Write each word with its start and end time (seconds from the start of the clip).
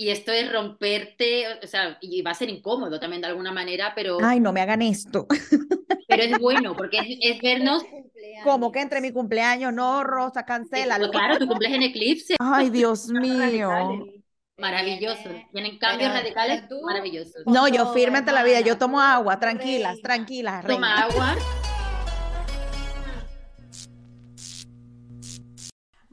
y 0.00 0.10
esto 0.10 0.30
es 0.30 0.50
romperte, 0.52 1.44
o 1.60 1.66
sea, 1.66 1.98
y 2.00 2.22
va 2.22 2.30
a 2.30 2.34
ser 2.34 2.48
incómodo 2.48 3.00
también 3.00 3.20
de 3.20 3.26
alguna 3.26 3.50
manera, 3.50 3.92
pero... 3.96 4.18
Ay, 4.22 4.38
no 4.38 4.52
me 4.52 4.60
hagan 4.60 4.80
esto. 4.80 5.26
Pero 6.06 6.22
es 6.22 6.38
bueno, 6.38 6.74
porque 6.74 7.18
es, 7.20 7.42
vernos... 7.42 7.82
Como 8.42 8.72
que 8.72 8.80
entre 8.80 9.02
mi 9.02 9.12
cumpleaños, 9.12 9.74
no, 9.74 10.04
Rosa, 10.04 10.46
cancela. 10.46 10.98
claro, 11.10 11.36
tu 11.36 11.46
cumpleaños 11.46 11.78
en 11.78 11.90
eclipse. 11.90 12.36
Ay, 12.38 12.70
Dios 12.70 13.08
mío. 13.10 13.70
Maravilloso. 14.56 15.28
Tienen 15.52 15.78
cambios 15.78 16.10
radicales 16.10 16.62
maravillosos. 16.82 17.42
No, 17.44 17.68
yo 17.68 17.92
firme 17.92 18.18
ante 18.18 18.32
la 18.32 18.42
vida. 18.42 18.60
Yo 18.60 18.78
tomo 18.78 19.00
agua, 19.00 19.38
tranquilas, 19.38 20.00
tranquilas. 20.00 20.64
Toma 20.64 21.02
agua. 21.02 21.36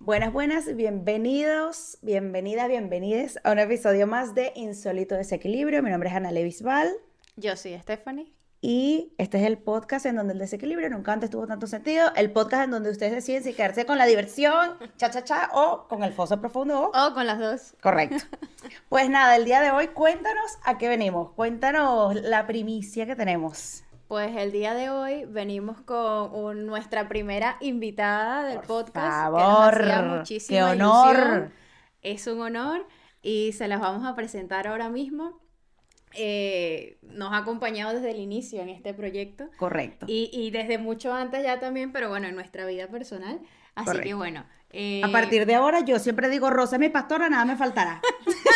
Buenas, 0.06 0.32
buenas, 0.32 0.76
bienvenidos, 0.76 1.98
bienvenidas, 2.04 2.68
bienvenides 2.68 3.40
a 3.44 3.52
un 3.52 3.58
episodio 3.58 4.06
más 4.06 4.36
de 4.36 4.52
Insólito 4.56 5.16
Desequilibrio. 5.16 5.82
Mi 5.82 5.90
nombre 5.90 6.10
es 6.10 6.16
Ana 6.16 6.32
Levisval. 6.32 6.94
Yo 7.38 7.56
soy 7.56 7.76
Stephanie. 7.80 8.32
Y 8.62 9.16
este 9.18 9.40
es 9.40 9.46
el 9.46 9.58
podcast 9.58 10.06
en 10.06 10.18
donde 10.18 10.34
el 10.34 10.40
desequilibrio 10.40 10.92
nunca 10.92 11.12
antes 11.12 11.32
tuvo 11.32 11.48
tanto 11.48 11.66
sentido. 11.66 12.14
El 12.16 12.32
podcast 12.32 12.66
en 12.66 12.72
donde 12.72 12.92
ustedes 12.92 13.14
deciden 13.14 13.42
si 13.44 13.54
quedarse 13.54 13.88
con 13.88 13.98
la 13.98 14.06
diversión, 14.06 14.78
cha, 14.96 15.10
cha, 15.10 15.24
cha, 15.24 15.50
o 15.54 15.88
con 15.88 16.04
el 16.04 16.14
foso 16.14 16.40
profundo. 16.40 16.92
O 16.94 17.14
con 17.16 17.26
las 17.26 17.40
dos. 17.40 17.74
Correcto. 17.82 18.18
Pues 18.90 19.10
nada, 19.10 19.36
el 19.36 19.46
día 19.46 19.62
de 19.62 19.72
hoy, 19.72 19.88
cuéntanos 19.88 20.60
a 20.64 20.78
qué 20.78 20.88
venimos. 20.88 21.32
Cuéntanos 21.32 22.14
la 22.16 22.46
primicia 22.46 23.08
que 23.08 23.16
tenemos. 23.16 23.84
Pues 24.08 24.36
el 24.38 24.52
día 24.52 24.76
de 24.76 24.92
hoy 24.92 25.26
venimos 25.26 25.82
con 25.82 26.68
nuestra 26.68 27.08
primera 27.08 27.58
invitada 27.60 28.44
del 28.44 28.60
podcast. 28.60 29.32
Por 29.32 29.84
favor, 29.84 30.24
qué 30.48 30.62
honor. 30.62 31.52
Es 32.04 32.28
un 32.28 32.40
honor 32.42 32.86
y 33.24 33.54
se 33.54 33.68
las 33.68 33.80
vamos 33.80 34.06
a 34.06 34.16
presentar 34.16 34.68
ahora 34.68 34.90
mismo. 34.90 35.40
Eh, 36.14 37.00
nos 37.02 37.34
ha 37.34 37.38
acompañado 37.38 37.96
desde 37.96 38.12
el 38.12 38.20
inicio 38.20 38.62
en 38.62 38.70
este 38.70 38.94
proyecto. 38.94 39.50
Correcto. 39.58 40.06
Y, 40.08 40.30
y, 40.32 40.52
desde 40.52 40.78
mucho 40.78 41.12
antes 41.12 41.44
ya 41.44 41.60
también, 41.60 41.92
pero 41.92 42.08
bueno, 42.08 42.28
en 42.28 42.36
nuestra 42.36 42.68
vida 42.68 42.88
personal. 42.88 43.42
Así 43.74 44.00
que 44.02 44.14
bueno. 44.14 44.46
Eh, 44.70 45.02
a 45.04 45.12
partir 45.12 45.46
de 45.46 45.56
ahora 45.56 45.80
yo 45.80 46.00
siempre 46.00 46.30
digo, 46.30 46.50
Rosa 46.50 46.78
mi 46.78 46.90
pastora, 46.90 47.28
nada 47.30 47.46
me 47.46 47.56
faltará. 47.56 48.02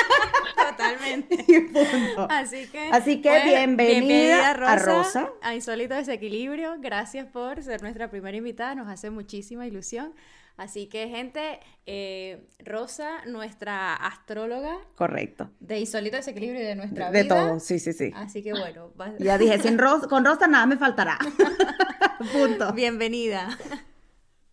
Totalmente. 0.70 1.38
Así 2.30 2.67
que, 2.67 2.89
Así 2.92 3.22
que 3.22 3.44
bienvenida, 3.44 4.53
Rosa, 4.53 4.72
a 4.72 4.76
Rosa. 4.76 5.30
A 5.42 5.56
Insólito 5.56 5.95
Desequilibrio. 5.95 6.76
Gracias 6.80 7.28
por 7.28 7.61
ser 7.64 7.81
nuestra 7.81 8.09
primera 8.09 8.38
invitada. 8.38 8.76
Nos 8.76 8.88
hace 8.88 9.09
muchísima 9.09 9.66
ilusión. 9.67 10.14
Así 10.59 10.88
que, 10.88 11.08
gente, 11.08 11.61
eh, 11.86 12.45
Rosa, 12.59 13.23
nuestra 13.26 13.95
astróloga. 13.95 14.78
Correcto. 14.95 15.50
De 15.61 15.80
Insólito 15.80 16.17
Desequilibrio 16.17 16.59
de 16.59 16.76
nuestra 16.76 17.09
vida. 17.09 17.23
De 17.23 17.30
todo, 17.30 17.59
sí, 17.61 17.80
sí, 17.80 17.94
sí. 17.94 18.11
Así 18.14 18.44
que 18.44 18.52
bueno. 18.52 18.92
Ya 19.20 19.38
dije, 19.38 19.58
sin 19.59 19.78
con 20.09 20.26
Rosa 20.26 20.48
nada 20.48 20.66
me 20.66 20.76
faltará. 20.76 21.17
Punto. 22.33 22.73
Bienvenida. 22.73 23.58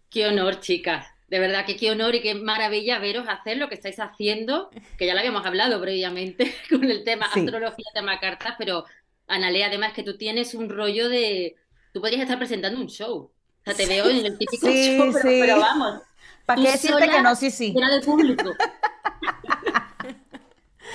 Qué 0.08 0.27
honor, 0.28 0.61
chicas. 0.61 1.16
De 1.28 1.38
verdad 1.41 1.66
que 1.66 1.77
qué 1.77 1.91
honor 1.91 2.14
y 2.14 2.22
qué 2.22 2.34
maravilla 2.34 2.98
veros 2.98 3.27
hacer 3.28 3.56
lo 3.56 3.69
que 3.69 3.74
estáis 3.74 3.98
haciendo, 3.98 4.70
que 4.96 5.06
ya 5.06 5.14
lo 5.14 5.20
habíamos 5.20 5.44
hablado 5.44 5.80
previamente 5.80 6.55
con 6.70 6.84
el 6.84 7.05
tema 7.05 7.27
astrología, 7.27 7.86
tema 7.94 8.20
cartas, 8.20 8.55
pero 8.58 8.84
Analea, 9.28 9.66
además 9.66 9.92
que 9.92 10.05
tú 10.05 10.16
tienes 10.16 10.55
un 10.55 10.68
rollo 10.68 11.08
de... 11.08 11.56
Tú 11.92 12.00
podrías 12.00 12.22
estar 12.22 12.38
presentando 12.38 12.80
un 12.80 12.86
show. 12.86 13.16
O 13.18 13.33
sea, 13.64 13.74
te 13.74 13.86
veo 13.86 14.08
en 14.08 14.24
el 14.24 14.38
típico 14.38 14.68
show, 14.68 15.12
pero, 15.22 15.58
vamos. 15.58 16.02
¿Para 16.44 16.62
qué 16.62 16.70
decirte 16.70 17.08
que 17.08 17.22
no? 17.22 17.34
Sí, 17.34 17.50
sí. 17.50 17.74
Era 17.77 17.88
de 17.88 18.02
público. 18.02 18.50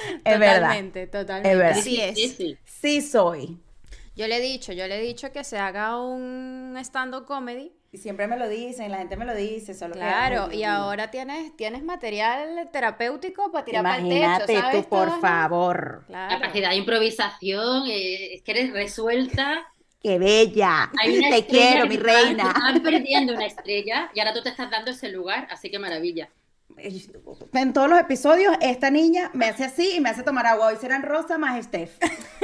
es 0.23 0.33
totalmente, 0.33 1.07
totalmente. 1.07 1.51
Es 1.51 1.57
verdad. 1.57 1.81
Sí, 1.81 1.99
es. 1.99 2.16
Sí, 2.16 2.29
sí. 2.29 2.57
sí 2.63 3.01
soy. 3.01 3.59
Yo 4.15 4.27
le 4.27 4.37
he 4.37 4.41
dicho, 4.41 4.73
yo 4.73 4.87
le 4.87 4.99
he 4.99 5.01
dicho 5.01 5.31
que 5.31 5.43
se 5.43 5.57
haga 5.57 5.97
un 5.97 6.75
stand-up 6.79 7.25
comedy 7.25 7.72
y 7.94 7.97
siempre 7.97 8.27
me 8.27 8.38
lo 8.38 8.47
dicen, 8.47 8.91
la 8.91 8.99
gente 8.99 9.17
me 9.17 9.25
lo 9.25 9.35
dice, 9.35 9.73
solo 9.73 9.95
Claro, 9.95 10.51
y 10.51 10.63
ahora 10.63 11.11
tienes, 11.11 11.55
tienes 11.55 11.83
material 11.83 12.69
terapéutico 12.71 13.51
para 13.51 13.66
tirar 13.66 13.83
para 13.83 13.97
el 13.97 14.09
techo, 14.09 14.59
¿sabes? 14.61 14.83
tú, 14.83 14.89
por 14.89 15.19
favor. 15.19 16.03
Claro. 16.07 16.39
Capacidad 16.39 16.69
de 16.69 16.75
improvisación, 16.77 17.88
eh, 17.88 18.35
es 18.35 18.41
que 18.44 18.51
eres 18.51 18.71
resuelta. 18.71 19.66
¡Qué 20.01 20.17
bella! 20.19 20.89
Te 21.29 21.45
quiero, 21.45 21.85
mi 21.85 21.97
reina. 21.97 22.47
Están 22.47 22.81
perdiendo 22.81 23.33
una 23.33 23.45
estrella 23.45 24.09
y 24.13 24.19
ahora 24.19 24.33
tú 24.33 24.41
te 24.41 24.50
estás 24.50 24.71
dando 24.71 24.91
ese 24.91 25.09
lugar, 25.09 25.47
así 25.51 25.69
que 25.69 25.77
maravilla 25.79 26.29
en 27.53 27.74
todos 27.74 27.90
los 27.90 28.00
episodios, 28.00 28.56
esta 28.62 28.90
niña 28.90 29.30
me 29.34 29.47
hace 29.47 29.66
así 29.66 29.96
y 29.96 30.00
me 30.00 30.09
hace 30.09 30.24
tomar 30.24 30.46
agua. 30.47 30.68
Hoy 30.68 30.78
serán 30.78 31.03
Rosa 31.03 31.38
más 31.38 31.64
Steph. 31.64 31.97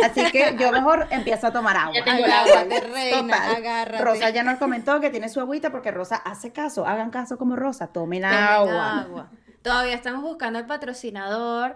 Así 0.03 0.31
que 0.31 0.56
yo 0.59 0.72
mejor 0.72 1.08
empiezo 1.09 1.48
a 1.48 1.52
tomar 1.52 1.78
agua. 1.78 1.94
Ya 1.96 2.03
tengo 2.03 2.25
el 2.25 2.31
agua 2.31 2.66
de 2.66 2.80
reina, 2.81 3.86
Rosa 4.00 4.30
ya 4.30 4.44
nos 4.44 4.58
comentó 4.59 5.00
que 5.00 5.09
tiene 5.09 5.30
su 5.30 5.40
agüita 5.40 5.72
porque 5.72 5.92
Rosa 5.92 6.18
hace 6.18 6.52
caso. 6.52 6.86
Hagan 6.86 7.09
caso 7.09 7.38
como 7.38 7.56
Rosa, 7.56 7.88
tomen, 7.88 8.25
agua. 8.25 9.30
Todavía 9.62 9.96
estamos 9.96 10.22
buscando 10.22 10.59
el 10.59 10.66
patrocinador 10.66 11.75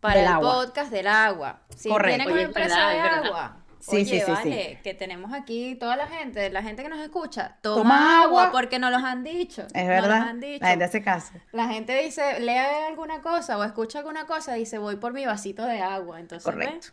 para 0.00 0.20
el 0.20 0.40
podcast 0.40 0.90
del 0.90 1.06
agua. 1.06 1.60
Si 1.76 1.88
Correcto. 1.88 2.24
tienen 2.24 2.32
una 2.32 2.42
empresa 2.42 2.88
de 2.88 3.00
agua 3.00 3.61
Sí, 3.82 4.04
sí, 4.04 4.20
sí, 4.20 4.30
vale, 4.30 4.78
que 4.84 4.94
tenemos 4.94 5.32
aquí 5.32 5.74
toda 5.74 5.96
la 5.96 6.06
gente, 6.06 6.48
la 6.50 6.62
gente 6.62 6.84
que 6.84 6.88
nos 6.88 7.00
escucha, 7.00 7.58
toma, 7.62 8.22
agua, 8.22 8.50
porque 8.52 8.78
nos 8.78 8.92
los 8.92 9.02
han 9.02 9.24
dicho. 9.24 9.62
Es 9.74 9.88
verdad. 9.88 10.36
La 10.60 10.68
gente 10.68 10.84
hace 10.84 11.02
caso. 11.02 11.32
La 11.50 11.66
gente 11.66 12.00
dice, 12.00 12.38
lee 12.38 12.58
alguna 12.88 13.20
cosa 13.20 13.58
o 13.58 13.64
escucha 13.64 13.98
alguna 13.98 14.24
cosa, 14.24 14.54
dice, 14.54 14.78
voy 14.78 14.96
por 14.96 15.12
mi 15.12 15.26
vasito 15.26 15.64
de 15.64 15.80
agua. 15.80 16.20
Entonces, 16.20 16.44
Correcto. 16.44 16.88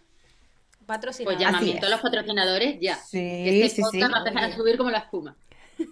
Patrocinador. 0.87 1.37
Pues 1.37 1.45
llamamiento 1.45 1.85
a 1.85 1.89
los 1.89 2.01
patrocinadores 2.01 2.79
ya. 2.81 2.95
Sí, 2.95 3.19
este 3.19 3.83
sí, 3.83 3.83
sí. 3.91 4.01
Va 4.01 4.07
a 4.07 4.17
empezar 4.17 4.43
a 4.45 4.55
subir 4.55 4.75
como 4.75 4.89
la 4.89 4.97
espuma. 4.97 5.35
que 5.77 5.85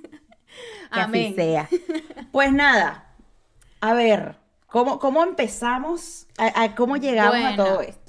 Amén. 0.89 1.25
así 1.27 1.35
sea. 1.35 1.69
Pues 2.31 2.51
nada, 2.51 3.13
a 3.81 3.93
ver, 3.93 4.35
¿cómo, 4.65 4.97
cómo 4.97 5.21
empezamos? 5.21 6.25
A, 6.39 6.73
¿Cómo 6.73 6.97
llegamos 6.97 7.53
a 7.53 7.55
todo 7.55 7.81
esto? 7.81 8.06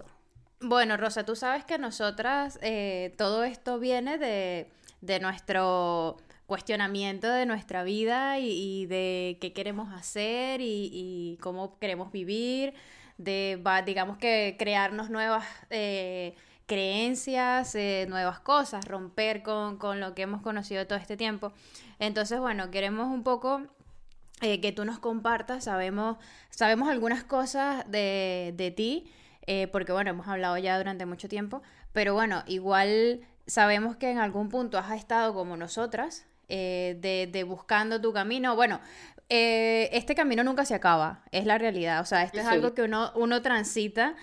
Bueno, 0.60 0.96
Rosa, 0.96 1.24
tú 1.24 1.36
sabes 1.36 1.64
que 1.64 1.78
nosotras, 1.78 2.58
eh, 2.62 3.14
todo 3.16 3.44
esto 3.44 3.78
viene 3.78 4.18
de, 4.18 5.20
nuestro 5.20 6.16
cuestionamiento 6.46 7.28
de 7.30 7.46
nuestra 7.46 7.84
vida 7.84 8.40
y, 8.40 8.86
de 8.86 9.38
qué 9.40 9.52
queremos 9.52 9.92
hacer 9.94 10.60
y, 10.60 11.38
cómo 11.40 11.78
queremos 11.78 12.10
vivir, 12.10 12.74
de, 13.18 13.62
digamos 13.86 14.18
que 14.18 14.56
crearnos 14.58 15.10
nuevas 15.10 15.44
eh, 15.70 16.34
creencias, 16.66 17.76
eh, 17.76 18.06
nuevas 18.08 18.40
cosas, 18.40 18.84
romper 18.84 19.44
con, 19.44 19.78
lo 20.00 20.14
que 20.16 20.22
hemos 20.22 20.42
conocido 20.42 20.88
todo 20.88 20.98
este 20.98 21.16
tiempo. 21.16 21.52
Entonces, 22.00 22.40
bueno, 22.40 22.72
queremos 22.72 23.06
un 23.08 23.22
poco 23.22 23.62
que 24.40 24.72
tú 24.72 24.84
nos 24.84 24.98
compartas, 24.98 25.64
sabemos, 25.64 26.16
sabemos 26.50 26.88
algunas 26.88 27.22
cosas 27.22 27.88
de, 27.90 28.54
de 28.56 28.70
ti 28.72 29.12
eh, 29.50 29.66
porque 29.66 29.92
bueno, 29.92 30.10
hemos 30.10 30.28
hablado 30.28 30.58
ya 30.58 30.76
durante 30.76 31.06
mucho 31.06 31.26
tiempo, 31.26 31.62
pero 31.94 32.12
bueno, 32.12 32.44
igual 32.46 33.22
sabemos 33.46 33.96
que 33.96 34.10
en 34.10 34.18
algún 34.18 34.50
punto 34.50 34.76
has 34.76 34.90
estado 34.92 35.32
como 35.32 35.56
nosotras, 35.56 36.26
eh, 36.50 36.98
de, 37.00 37.44
buscando 37.44 37.98
tu 37.98 38.12
camino. 38.12 38.56
Bueno, 38.56 38.78
eh, 39.30 39.88
este 39.92 40.14
camino 40.14 40.44
nunca 40.44 40.66
se 40.66 40.74
acaba, 40.74 41.22
es 41.32 41.46
la 41.46 41.56
realidad, 41.56 42.02
o 42.02 42.04
sea, 42.04 42.24
esto 42.24 42.40
es 42.40 42.46
algo 42.46 42.74
que 42.74 42.82
uno, 42.82 43.10
uno 43.14 43.40
transita 43.40 44.16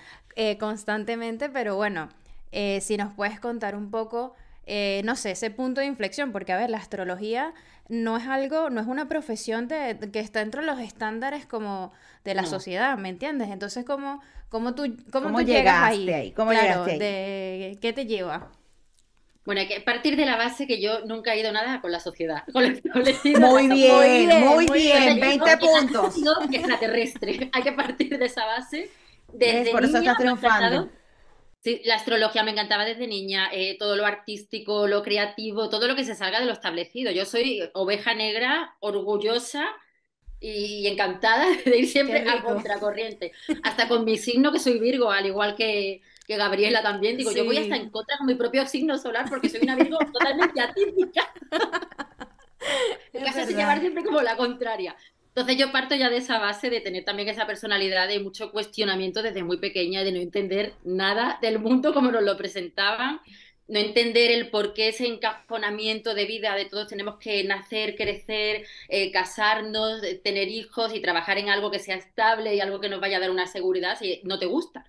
constantemente, 0.60 1.50
pero 1.50 1.76
bueno, 1.76 2.10
si 2.52 2.96
nos 2.96 3.12
puedes 3.16 3.40
contar 3.40 3.76
un 3.76 3.90
poco... 3.90 4.36
no 5.04 5.16
sé, 5.16 5.32
ese 5.32 5.52
punto 5.52 5.82
de 5.82 5.88
inflexión, 5.88 6.32
porque 6.32 6.54
a 6.54 6.58
ver, 6.58 6.70
la 6.70 6.78
astrología 6.78 7.54
no 7.88 8.18
es 8.18 8.28
algo, 8.28 8.70
no 8.70 8.82
es 8.82 8.88
una 8.88 9.08
profesión 9.08 9.68
de, 9.68 9.98
que 10.12 10.20
está 10.20 10.40
dentro 10.40 10.62
de 10.62 10.68
los 10.68 10.80
estándares 10.80 11.46
como 11.46 11.92
de 12.24 12.34
la 12.34 12.46
sociedad, 12.46 12.98
¿me 12.98 13.10
entiendes? 13.10 13.50
Entonces, 13.50 13.86
¿cómo, 13.86 14.22
cómo 14.50 14.74
tú, 14.74 14.98
cómo, 15.12 15.38
tú 15.38 15.46
llegas 15.46 15.84
ahí? 15.84 16.34
¿Cómo 16.36 16.52
claro, 16.52 16.86
ahí? 16.86 16.98
De, 16.98 17.78
¿Qué 17.82 17.94
te 17.94 18.06
lleva? 18.06 18.52
Bueno, 19.46 19.62
hay 19.62 19.68
que 19.68 19.80
partir 19.82 20.16
de 20.16 20.26
la 20.26 20.38
base 20.38 20.66
que 20.66 20.82
yo 20.82 21.06
nunca 21.06 21.36
he 21.36 21.40
ido 21.40 21.52
nada 21.52 21.80
con 21.80 21.92
la 21.92 22.00
sociedad, 22.00 22.44
con 22.52 22.64
el 22.64 22.82
Muy 23.40 23.68
bien, 23.68 24.40
muy 24.44 24.66
bien, 24.66 25.20
20 25.20 25.58
puntos. 25.58 26.16
extraterrestre. 26.52 27.52
Hay 27.54 27.62
que 27.62 27.72
partir 27.72 28.18
de 28.18 28.26
esa 28.26 28.46
base. 28.46 28.90
Desde 29.32 29.72
Por 29.72 29.84
eso 29.84 30.00
estás 30.00 30.18
triunfando. 30.18 30.90
Sí, 31.66 31.82
la 31.84 31.96
astrología 31.96 32.44
me 32.44 32.52
encantaba 32.52 32.86
desde 32.86 33.08
niña, 33.08 33.50
eh, 33.52 33.76
todo 33.80 33.96
lo 33.96 34.06
artístico, 34.06 34.86
lo 34.86 35.02
creativo, 35.02 35.68
todo 35.68 35.88
lo 35.88 35.96
que 35.96 36.04
se 36.04 36.14
salga 36.14 36.40
de 36.40 36.46
lo 36.46 36.54
establecido. 36.54 37.12
Yo 37.12 37.26
soy 37.26 37.60
oveja 37.74 38.14
negra, 38.14 38.76
orgullosa 38.82 39.66
y 40.40 40.86
encantada 40.86 41.48
de 41.66 41.76
ir 41.80 41.88
siempre 41.88 42.20
a 42.30 42.44
contracorriente. 42.44 43.32
Hasta 43.64 43.88
con 43.88 44.06
mi 44.06 44.16
signo, 44.16 44.52
que 44.52 44.60
soy 44.60 44.78
Virgo, 44.78 45.10
al 45.10 45.26
igual 45.26 45.56
que, 45.56 46.04
que 46.28 46.38
Gabriela 46.38 46.84
también. 46.84 47.18
Digo, 47.18 47.32
yo 47.32 47.46
voy 47.46 47.58
hasta 47.58 47.78
en 47.78 47.90
contra 47.90 48.20
con 48.20 48.28
mi 48.28 48.36
propio 48.36 48.68
signo 48.68 49.00
solar 49.00 49.28
porque 49.28 49.50
soy 49.50 49.62
una 49.64 49.76
Virgo 49.76 49.98
totalmente 50.14 50.62
atípica. 50.62 51.34
Me 53.12 53.46
llevar 53.48 53.80
siempre 53.80 54.04
como 54.04 54.22
la 54.22 54.38
contraria. 54.38 54.96
Entonces 55.36 55.58
yo 55.58 55.74
parto 55.74 55.96
ya 55.96 56.10
de 56.10 56.18
esa 56.18 56.40
base 56.40 56.70
de 56.70 56.80
tener 56.80 57.04
también 57.04 57.28
esa 57.28 57.46
personalidad 57.46 58.08
de 58.08 58.22
mucho 58.22 58.52
cuestionamiento 58.54 59.22
desde 59.22 59.44
muy 59.44 59.58
pequeña, 59.58 60.06
de 60.06 60.14
no 60.14 60.20
entender 60.20 60.76
nada 60.86 61.40
del 61.42 61.60
mundo 61.60 61.94
como 61.94 62.10
nos 62.10 62.24
lo 62.24 62.38
presentaban, 62.38 63.20
no 63.68 63.80
entender 63.80 64.32
el 64.32 64.50
por 64.50 64.74
qué 64.74 64.88
ese 64.90 65.08
encajonamiento 65.08 66.14
de 66.14 66.26
vida 66.26 66.56
de 66.56 66.64
todos 66.64 66.88
tenemos 66.88 67.18
que 67.18 67.44
nacer, 67.44 67.98
crecer, 67.98 68.66
eh, 68.88 69.12
casarnos, 69.12 70.02
tener 70.24 70.48
hijos 70.48 70.96
y 70.96 71.02
trabajar 71.02 71.38
en 71.38 71.50
algo 71.50 71.70
que 71.70 71.80
sea 71.80 71.98
estable 71.98 72.56
y 72.56 72.62
algo 72.62 72.80
que 72.80 72.88
nos 72.88 73.02
vaya 73.02 73.18
a 73.18 73.20
dar 73.20 73.32
una 73.32 73.48
seguridad 73.48 74.00
si 74.00 74.22
no 74.24 74.40
te 74.40 74.46
gusta. 74.46 74.86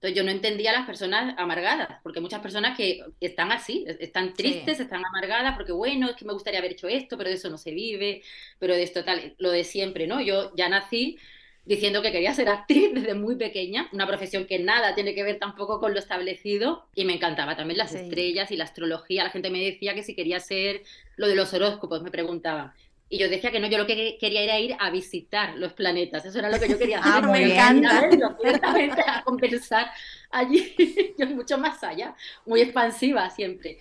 Entonces 0.00 0.16
yo 0.16 0.24
no 0.24 0.30
entendía 0.30 0.70
a 0.70 0.78
las 0.78 0.86
personas 0.86 1.34
amargadas, 1.36 1.98
porque 2.02 2.22
muchas 2.22 2.40
personas 2.40 2.74
que 2.74 3.04
están 3.20 3.52
así, 3.52 3.84
están 3.86 4.32
tristes, 4.32 4.80
están 4.80 5.04
amargadas, 5.04 5.54
porque 5.56 5.72
bueno, 5.72 6.08
es 6.08 6.16
que 6.16 6.24
me 6.24 6.32
gustaría 6.32 6.58
haber 6.58 6.72
hecho 6.72 6.88
esto, 6.88 7.18
pero 7.18 7.28
de 7.28 7.36
eso 7.36 7.50
no 7.50 7.58
se 7.58 7.72
vive, 7.72 8.22
pero 8.58 8.72
de 8.72 8.82
esto 8.82 9.04
tal, 9.04 9.34
lo 9.36 9.50
de 9.50 9.62
siempre, 9.62 10.06
¿no? 10.06 10.22
Yo 10.22 10.52
ya 10.56 10.70
nací 10.70 11.18
diciendo 11.66 12.00
que 12.00 12.12
quería 12.12 12.32
ser 12.32 12.48
actriz 12.48 12.90
desde 12.94 13.12
muy 13.12 13.36
pequeña, 13.36 13.90
una 13.92 14.06
profesión 14.06 14.46
que 14.46 14.58
nada 14.58 14.94
tiene 14.94 15.14
que 15.14 15.22
ver 15.22 15.38
tampoco 15.38 15.80
con 15.80 15.92
lo 15.92 15.98
establecido 15.98 16.86
y 16.94 17.04
me 17.04 17.12
encantaba 17.12 17.54
también 17.54 17.76
las 17.76 17.94
estrellas 17.94 18.50
y 18.50 18.56
la 18.56 18.64
astrología. 18.64 19.24
La 19.24 19.30
gente 19.30 19.50
me 19.50 19.62
decía 19.62 19.94
que 19.94 20.02
si 20.02 20.14
quería 20.14 20.40
ser 20.40 20.82
lo 21.16 21.28
de 21.28 21.34
los 21.34 21.52
horóscopos, 21.52 22.02
me 22.02 22.10
preguntaban. 22.10 22.72
Y 23.12 23.18
yo 23.18 23.28
decía 23.28 23.50
que 23.50 23.58
no, 23.58 23.66
yo 23.66 23.76
lo 23.76 23.88
que 23.88 24.16
quería 24.20 24.42
era 24.42 24.60
ir 24.60 24.76
a 24.78 24.88
visitar 24.88 25.56
los 25.56 25.72
planetas, 25.72 26.24
eso 26.24 26.38
era 26.38 26.48
lo 26.48 26.60
que 26.60 26.68
yo 26.68 26.78
quería 26.78 27.00
hacer. 27.00 27.12
Ah, 27.16 27.20
me 27.20 27.42
encanta. 27.42 28.08
directamente 28.08 29.02
a 29.04 29.24
conversar 29.24 29.90
allí, 30.30 30.74
yo 31.18 31.26
mucho 31.26 31.58
más 31.58 31.82
allá, 31.82 32.14
muy 32.46 32.60
expansiva 32.60 33.28
siempre. 33.28 33.78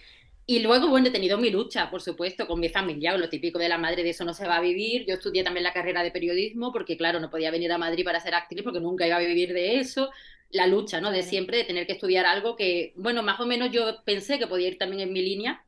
Y 0.47 0.61
luego, 0.61 0.87
bueno, 0.89 1.09
he 1.09 1.11
tenido 1.11 1.37
mi 1.37 1.51
lucha, 1.51 1.91
por 1.91 2.01
supuesto, 2.01 2.47
con 2.47 2.59
mi 2.59 2.69
familia, 2.69 3.11
con 3.11 3.21
lo 3.21 3.29
típico 3.29 3.59
de 3.59 3.69
la 3.69 3.77
madre 3.77 4.01
de 4.01 4.09
eso 4.09 4.25
no 4.25 4.33
se 4.33 4.47
va 4.47 4.55
a 4.55 4.61
vivir. 4.61 5.05
Yo 5.05 5.13
estudié 5.13 5.43
también 5.43 5.63
la 5.63 5.73
carrera 5.73 6.01
de 6.01 6.09
periodismo 6.09 6.71
porque, 6.73 6.97
claro, 6.97 7.19
no 7.19 7.29
podía 7.29 7.51
venir 7.51 7.71
a 7.71 7.77
Madrid 7.77 8.03
para 8.03 8.19
ser 8.19 8.33
actriz 8.33 8.63
porque 8.63 8.79
nunca 8.79 9.05
iba 9.05 9.17
a 9.17 9.19
vivir 9.19 9.53
de 9.53 9.79
eso. 9.79 10.09
La 10.49 10.65
lucha, 10.65 11.01
¿no? 11.01 11.11
De 11.11 11.21
siempre, 11.21 11.57
de 11.57 11.65
tener 11.65 11.85
que 11.85 11.93
estudiar 11.93 12.25
algo 12.25 12.55
que, 12.55 12.93
bueno, 12.95 13.21
más 13.21 13.39
o 13.39 13.45
menos 13.45 13.69
yo 13.71 14.03
pensé 14.05 14.39
que 14.39 14.47
podía 14.47 14.69
ir 14.69 14.79
también 14.79 15.01
en 15.01 15.13
mi 15.13 15.21
línea, 15.21 15.63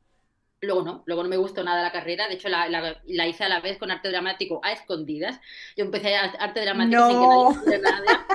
Luego 0.64 0.82
no, 0.82 1.02
luego 1.06 1.24
no 1.24 1.28
me 1.28 1.36
gustó 1.36 1.64
nada 1.64 1.82
la 1.82 1.90
carrera, 1.90 2.28
de 2.28 2.34
hecho 2.34 2.48
la, 2.48 2.68
la, 2.68 3.26
hice 3.26 3.42
a 3.42 3.48
la 3.48 3.58
vez 3.58 3.78
con 3.78 3.90
arte 3.90 4.08
dramático 4.08 4.60
a 4.62 4.70
escondidas. 4.70 5.40
Yo 5.76 5.84
empecé 5.84 6.14
arte 6.14 6.60
dramático 6.60 7.52
sin 7.52 7.64
que 7.64 7.78
nadie 7.78 8.06
nada. 8.06 8.26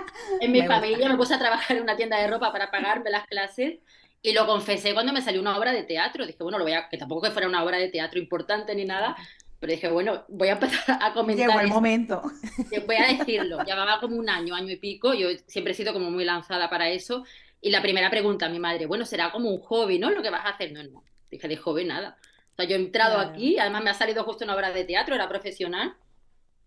En 0.42 0.52
mi 0.52 0.62
familia 0.68 1.08
me 1.08 1.16
puse 1.16 1.36
a 1.36 1.40
trabajar 1.40 1.78
en 1.78 1.84
una 1.84 1.96
tienda 1.96 2.18
de 2.18 2.28
ropa 2.28 2.52
para 2.52 2.70
pagarme 2.70 3.12
las 3.12 3.26
clases 3.28 3.80
y 4.22 4.34
lo 4.34 4.46
confesé 4.46 4.94
cuando 4.94 5.14
me 5.14 5.22
salió 5.22 5.40
una 5.40 5.58
obra 5.58 5.72
de 5.72 5.84
teatro. 5.84 6.26
Dije, 6.26 6.44
bueno, 6.44 6.58
lo 6.58 6.66
voy 6.66 6.74
a, 6.74 6.90
que 6.90 6.98
tampoco 6.98 7.22
que 7.22 7.32
fuera 7.32 7.48
una 7.48 7.64
obra 7.64 7.78
de 7.78 7.88
teatro 7.88 8.20
importante 8.20 8.76
ni 8.76 8.84
nada, 8.84 9.16
pero 9.60 9.72
dije, 9.72 9.90
bueno, 9.90 10.26
voy 10.28 10.50
a 10.50 10.54
empezar 10.54 11.00
a 11.02 11.14
comentar. 11.14 11.48
Llegó 11.48 11.62
el 11.62 11.70
momento. 11.70 12.22
Voy 12.86 12.96
a 12.98 13.18
decirlo. 13.18 13.64
Llevaba 13.64 14.02
como 14.02 14.18
un 14.18 14.30
año, 14.30 14.54
año 14.54 14.72
y 14.72 14.76
pico. 14.76 15.14
Yo 15.14 15.30
siempre 15.46 15.72
he 15.72 15.76
sido 15.76 15.94
como 15.94 16.12
muy 16.12 16.26
lanzada 16.26 16.70
para 16.70 16.90
eso. 16.90 17.24
Y 17.62 17.72
la 17.72 17.82
primera 17.82 18.10
pregunta 18.10 18.48
a 18.48 18.50
mi 18.50 18.60
madre, 18.60 18.86
bueno, 18.86 19.06
será 19.06 19.32
como 19.32 19.50
un 19.50 19.62
hobby, 19.62 19.98
¿no? 19.98 20.12
Lo 20.12 20.22
que 20.22 20.30
vas 20.30 20.46
a 20.46 20.50
hacer. 20.50 20.74
No, 20.74 20.84
no. 20.84 21.04
Dije, 21.32 21.48
de 21.48 21.58
joven 21.58 21.88
nada. 21.88 22.18
O 22.54 22.56
sea, 22.56 22.66
yo 22.66 22.76
he 22.76 22.80
entrado 22.80 23.20
aquí, 23.20 23.60
además 23.60 23.84
me 23.84 23.90
ha 23.90 23.94
salido 23.94 24.24
justo 24.24 24.46
una 24.46 24.56
obra 24.56 24.72
de 24.72 24.84
teatro, 24.84 25.16
era 25.16 25.28
profesional. 25.30 25.96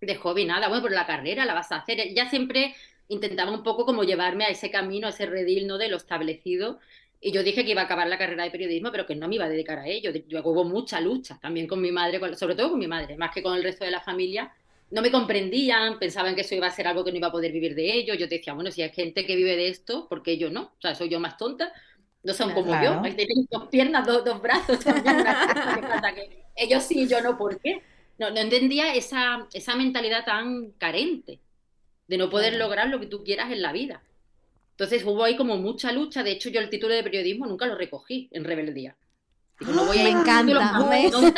De 0.00 0.14
hobby 0.16 0.46
nada. 0.46 0.68
Bueno, 0.68 0.82
pero 0.82 0.94
la 0.94 1.06
carrera 1.06 1.44
la 1.44 1.52
vas 1.54 1.72
a 1.72 1.76
hacer. 1.76 2.14
Ya 2.14 2.30
siempre 2.30 2.74
intentaba 3.08 3.50
un 3.50 3.62
poco 3.62 3.84
como 3.84 4.04
llevarme 4.04 4.44
a 4.44 4.48
ese 4.48 4.70
camino, 4.70 5.06
a 5.06 5.10
ese 5.10 5.26
redil, 5.26 5.66
¿no? 5.66 5.76
De 5.76 5.88
lo 5.88 5.96
establecido 5.96 6.78
y 7.22 7.32
yo 7.32 7.42
dije 7.42 7.64
que 7.64 7.72
iba 7.72 7.82
a 7.82 7.84
acabar 7.84 8.06
la 8.08 8.16
carrera 8.16 8.44
de 8.44 8.50
periodismo, 8.50 8.90
pero 8.90 9.06
que 9.06 9.14
no 9.14 9.28
me 9.28 9.34
iba 9.34 9.44
a 9.44 9.48
dedicar 9.48 9.78
a 9.78 9.86
ello. 9.86 10.10
Yo, 10.10 10.40
hubo 10.42 10.64
mucha 10.64 11.00
lucha 11.00 11.38
también 11.40 11.66
con 11.66 11.80
mi 11.80 11.92
madre, 11.92 12.18
sobre 12.34 12.54
todo 12.54 12.70
con 12.70 12.78
mi 12.78 12.86
madre, 12.86 13.16
más 13.16 13.30
que 13.30 13.42
con 13.42 13.54
el 13.54 13.62
resto 13.62 13.84
de 13.84 13.90
la 13.90 14.00
familia. 14.00 14.50
No 14.90 15.02
me 15.02 15.10
comprendían, 15.10 15.98
pensaban 15.98 16.34
que 16.34 16.40
eso 16.40 16.54
iba 16.54 16.66
a 16.66 16.70
ser 16.70 16.86
algo 16.86 17.04
que 17.04 17.12
no 17.12 17.18
iba 17.18 17.28
a 17.28 17.32
poder 17.32 17.52
vivir 17.52 17.74
de 17.74 17.92
ello. 17.92 18.14
Yo 18.14 18.26
decía, 18.26 18.54
bueno, 18.54 18.70
si 18.70 18.80
hay 18.80 18.90
gente 18.90 19.26
que 19.26 19.36
vive 19.36 19.54
de 19.54 19.68
esto, 19.68 20.08
¿por 20.08 20.22
qué 20.22 20.38
yo 20.38 20.50
no? 20.50 20.62
O 20.62 20.80
sea, 20.80 20.94
soy 20.94 21.10
yo 21.10 21.20
más 21.20 21.36
tonta. 21.36 21.72
No 22.22 22.34
son 22.34 22.52
como 22.52 22.72
yo, 22.82 23.00
tienen 23.02 23.48
dos 23.50 23.68
piernas, 23.68 24.06
dos, 24.06 24.24
dos 24.24 24.42
brazos. 24.42 24.78
que 24.84 26.44
ellos 26.54 26.82
sí, 26.82 27.08
yo 27.08 27.20
no, 27.22 27.38
¿por 27.38 27.58
qué? 27.60 27.82
No, 28.18 28.30
no 28.30 28.38
entendía 28.38 28.94
esa, 28.94 29.46
esa 29.54 29.74
mentalidad 29.76 30.26
tan 30.26 30.72
carente 30.72 31.40
de 32.06 32.18
no 32.18 32.28
poder 32.28 32.56
lograr 32.56 32.88
lo 32.88 33.00
que 33.00 33.06
tú 33.06 33.24
quieras 33.24 33.50
en 33.50 33.62
la 33.62 33.72
vida. 33.72 34.02
Entonces 34.72 35.04
hubo 35.04 35.24
ahí 35.24 35.36
como 35.36 35.58
mucha 35.58 35.92
lucha. 35.92 36.22
De 36.22 36.32
hecho, 36.32 36.48
yo 36.48 36.60
el 36.60 36.70
título 36.70 36.94
de 36.94 37.02
periodismo 37.02 37.46
nunca 37.46 37.66
lo 37.66 37.76
recogí 37.76 38.28
en 38.32 38.44
rebeldía. 38.44 38.96
no 39.60 39.84
voy 39.84 39.98
a 39.98 40.04
me 40.04 40.10
encanta. 40.10 40.72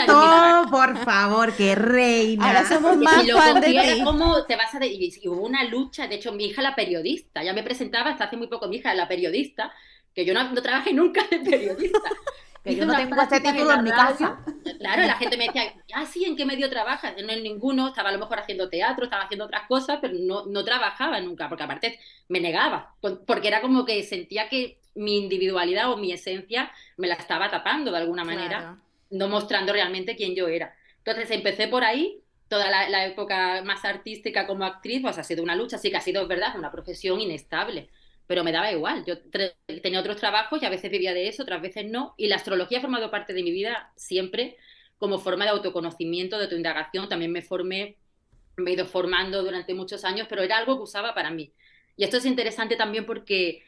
No, 0.07 0.67
por 0.71 0.97
favor, 0.99 1.53
qué 1.57 1.75
reina. 1.75 2.47
Ahora 2.47 2.69
somos 2.69 2.97
más 2.99 3.31
fan 3.31 3.61
de 3.61 3.67
ti. 3.67 4.03
¿Cómo 4.05 4.45
te 4.45 4.57
vas 4.57 4.75
a 4.75 4.87
y 4.87 5.11
hubo 5.27 5.43
una 5.43 5.65
lucha, 5.65 6.07
de 6.07 6.15
hecho, 6.15 6.33
mi 6.33 6.47
hija 6.47 6.63
la 6.63 6.75
periodista, 6.75 7.43
ya 7.43 7.53
me 7.53 7.63
presentaba 7.63 8.11
hasta 8.11 8.25
hace 8.25 8.37
muy 8.37 8.47
poco 8.47 8.69
mi 8.69 8.77
hija 8.77 8.95
la 8.95 9.09
periodista, 9.09 9.73
que 10.15 10.25
yo 10.25 10.35
no, 10.35 10.53
no 10.53 10.63
trabajé 10.63 10.93
nunca 10.93 11.27
de 11.31 11.39
periodista. 11.39 12.01
Que 12.65 12.77
yo 12.77 12.87
no 12.87 12.95
tengo 12.95 13.21
este 13.21 13.41
título 13.41 13.73
en, 13.73 13.83
mi 13.83 13.91
casa. 13.91 14.39
Claro, 14.79 15.03
la 15.03 15.17
gente 15.17 15.37
me 15.37 15.47
decía, 15.47 15.75
ah, 15.95 16.07
sí, 16.07 16.25
¿en 16.25 16.37
qué 16.37 16.47
medio 16.47 16.71
trabajas? 16.71 17.13
No 17.21 17.33
en 17.33 17.43
ninguno, 17.43 17.89
estaba 17.89 18.11
a 18.11 18.13
lo 18.13 18.21
mejor 18.21 18.39
haciendo 18.39 18.69
teatro, 18.69 19.05
estaba 19.05 19.25
haciendo 19.25 19.47
otras 19.47 19.67
cosas, 19.67 19.99
pero 20.01 20.15
no, 20.21 20.47
no 20.47 20.65
trabajaba 20.65 21.21
nunca, 21.21 21.49
porque 21.49 21.65
aparte 21.65 21.99
me 22.29 22.41
negaba, 22.41 22.95
porque 23.27 23.49
era 23.49 23.61
como 23.61 23.85
que 23.85 24.05
sentía 24.05 24.49
que 24.49 24.79
mi 24.95 25.19
individualidad 25.19 25.91
o 25.91 25.97
mi 25.97 26.13
esencia 26.13 26.71
me 26.97 27.09
la 27.09 27.15
estaba 27.15 27.51
tapando 27.51 27.91
de 27.91 27.99
alguna 27.99 28.23
manera, 28.23 28.79
no 29.11 29.29
mostrando 29.29 29.73
realmente 29.73 30.15
quién 30.15 30.37
yo 30.37 30.47
era. 30.47 30.77
Entonces 30.99 31.33
empecé 31.33 31.67
por 31.67 31.83
ahí, 31.83 32.21
toda 32.47 32.71
la, 32.71 32.89
la, 32.89 33.07
época 33.07 33.63
más 33.65 33.85
artística 33.85 34.47
como 34.47 34.65
actriz, 34.65 35.03
pues 35.03 35.19
ha 35.19 35.25
sido 35.25 35.43
una 35.43 35.57
lucha, 35.57 35.79
sí 35.79 35.91
que 35.91 35.97
ha 35.97 36.01
sido, 36.01 36.23
es 36.23 36.29
verdad, 36.29 36.55
una 36.57 36.71
profesión 36.71 37.21
inestable 37.21 37.89
pero 38.27 38.45
me 38.45 38.53
daba 38.53 38.73
igual. 38.73 39.05
Yo 39.05 39.19
tenía 39.83 40.01
otros 40.01 40.17
trabajos 40.17 40.63
y 40.63 40.67
a 40.67 40.71
veces 40.71 40.91
vivía 40.91 41.15
de 41.15 41.29
eso, 41.29 41.43
otras 41.43 41.63
veces 41.63 41.87
no. 41.91 42.15
Y 42.17 42.29
la 42.29 42.37
astrología 42.37 42.79
ha 42.79 42.81
formado 42.83 43.11
parte 43.11 43.33
de 43.35 43.43
mi 43.43 43.51
vida 43.51 43.93
siempre 43.97 44.57
como 44.99 45.19
forma 45.19 45.45
de 45.45 45.51
autoconocimiento, 45.51 46.39
de 46.39 46.45
autoindagación. 46.45 47.09
También 47.09 47.33
me 47.33 47.43
formé, 47.43 47.97
me 48.57 48.71
he 48.71 48.75
ido 48.75 48.87
formando 48.87 49.43
durante 49.43 49.75
muchos 49.75 50.05
años, 50.05 50.27
pero 50.29 50.43
era 50.43 50.59
algo 50.59 50.77
que 50.77 50.83
usaba 50.85 51.15
para 51.15 51.31
mí. 51.31 51.53
Y 51.97 52.05
esto 52.05 52.17
es 52.17 52.25
interesante 52.27 52.77
también 52.77 53.05
porque 53.05 53.63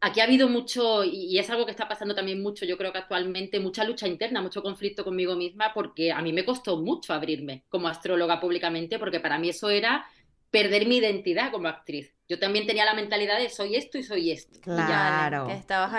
aquí 0.00 0.20
ha 0.20 0.24
habido 0.24 0.48
mucho, 0.48 1.02
y 1.02 1.38
es 1.38 1.48
algo 1.48 1.64
que 1.64 1.70
está 1.70 1.88
pasando 1.88 2.14
también 2.14 2.42
mucho, 2.42 2.66
yo 2.66 2.76
creo 2.76 2.92
que 2.92 2.98
actualmente, 2.98 3.58
mucha 3.58 3.84
lucha 3.84 4.06
interna, 4.06 4.42
mucho 4.42 4.62
conflicto 4.62 5.02
conmigo 5.02 5.34
misma, 5.34 5.72
porque 5.72 6.12
a 6.12 6.20
mí 6.20 6.32
me 6.32 6.44
costó 6.44 6.76
mucho 6.76 7.14
abrirme 7.14 7.64
como 7.70 7.88
astróloga 7.88 8.38
públicamente, 8.38 8.98
porque 8.98 9.20
para 9.20 9.38
mí 9.38 9.48
eso 9.48 9.70
era 9.70 10.04
perder 10.54 10.86
mi 10.86 10.98
identidad 10.98 11.50
como 11.50 11.66
actriz. 11.66 12.14
Yo 12.28 12.38
también 12.38 12.64
tenía 12.64 12.84
la 12.84 12.94
mentalidad 12.94 13.40
de 13.40 13.50
soy 13.50 13.74
esto 13.74 13.98
y 13.98 14.04
soy 14.04 14.30
esto. 14.30 14.60
Claro. 14.60 15.48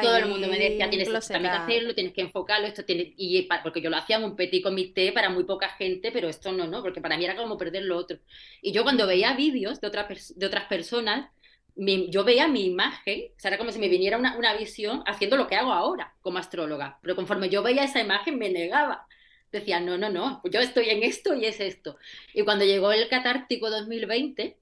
Todo 0.02 0.16
el 0.16 0.28
mundo 0.28 0.48
me 0.48 0.58
decía, 0.58 0.90
tienes 0.90 1.10
también 1.28 1.52
que 1.52 1.58
hacerlo, 1.58 1.94
tienes 1.94 2.14
que 2.14 2.22
enfocarlo, 2.22 2.66
esto 2.66 2.86
tiene... 2.86 3.14
Y 3.18 3.48
porque 3.62 3.82
yo 3.82 3.90
lo 3.90 3.98
hacía 3.98 4.16
en 4.16 4.24
un 4.24 4.36
petit 4.38 4.64
comité 4.64 5.12
para 5.12 5.30
muy 5.30 5.44
poca 5.44 5.68
gente, 5.70 6.10
pero 6.14 6.30
esto 6.30 6.54
no, 6.54 6.68
¿no? 6.68 6.82
Porque 6.82 7.02
para 7.02 7.18
mí 7.18 7.26
era 7.26 7.36
como 7.36 7.58
perder 7.58 7.84
lo 7.84 7.98
otro. 7.98 8.18
Y 8.62 8.72
yo 8.72 8.84
cuando 8.84 9.06
veía 9.06 9.34
vídeos 9.34 9.82
de, 9.82 9.90
de 9.90 10.46
otras 10.46 10.66
personas, 10.66 11.30
yo 11.76 12.24
veía 12.24 12.48
mi 12.48 12.66
imagen, 12.66 13.32
o 13.36 13.40
sea, 13.40 13.50
era 13.50 13.58
como 13.58 13.74
si 13.74 13.80
me 13.80 13.90
viniera 13.90 14.18
una, 14.18 14.38
una 14.38 14.56
visión 14.56 15.04
haciendo 15.06 15.36
lo 15.36 15.48
que 15.48 15.58
hago 15.58 15.74
ahora 15.74 16.16
como 16.22 16.38
astróloga. 16.38 16.98
Pero 17.02 17.18
conforme 17.18 17.50
yo 17.50 17.62
veía 17.62 17.84
esa 17.84 18.00
imagen, 18.00 18.40
me 18.40 18.50
negaba 18.50 19.06
decía, 19.60 19.80
no, 19.80 19.98
no, 19.98 20.10
no, 20.10 20.42
yo 20.50 20.60
estoy 20.60 20.90
en 20.90 21.04
esto 21.04 21.34
y 21.36 21.46
es 21.46 21.60
esto. 21.60 21.98
Y 22.34 22.44
cuando 22.44 22.66
llegó 22.66 22.92
el 22.92 23.08
Catártico 23.08 23.70
2020, 23.70 24.58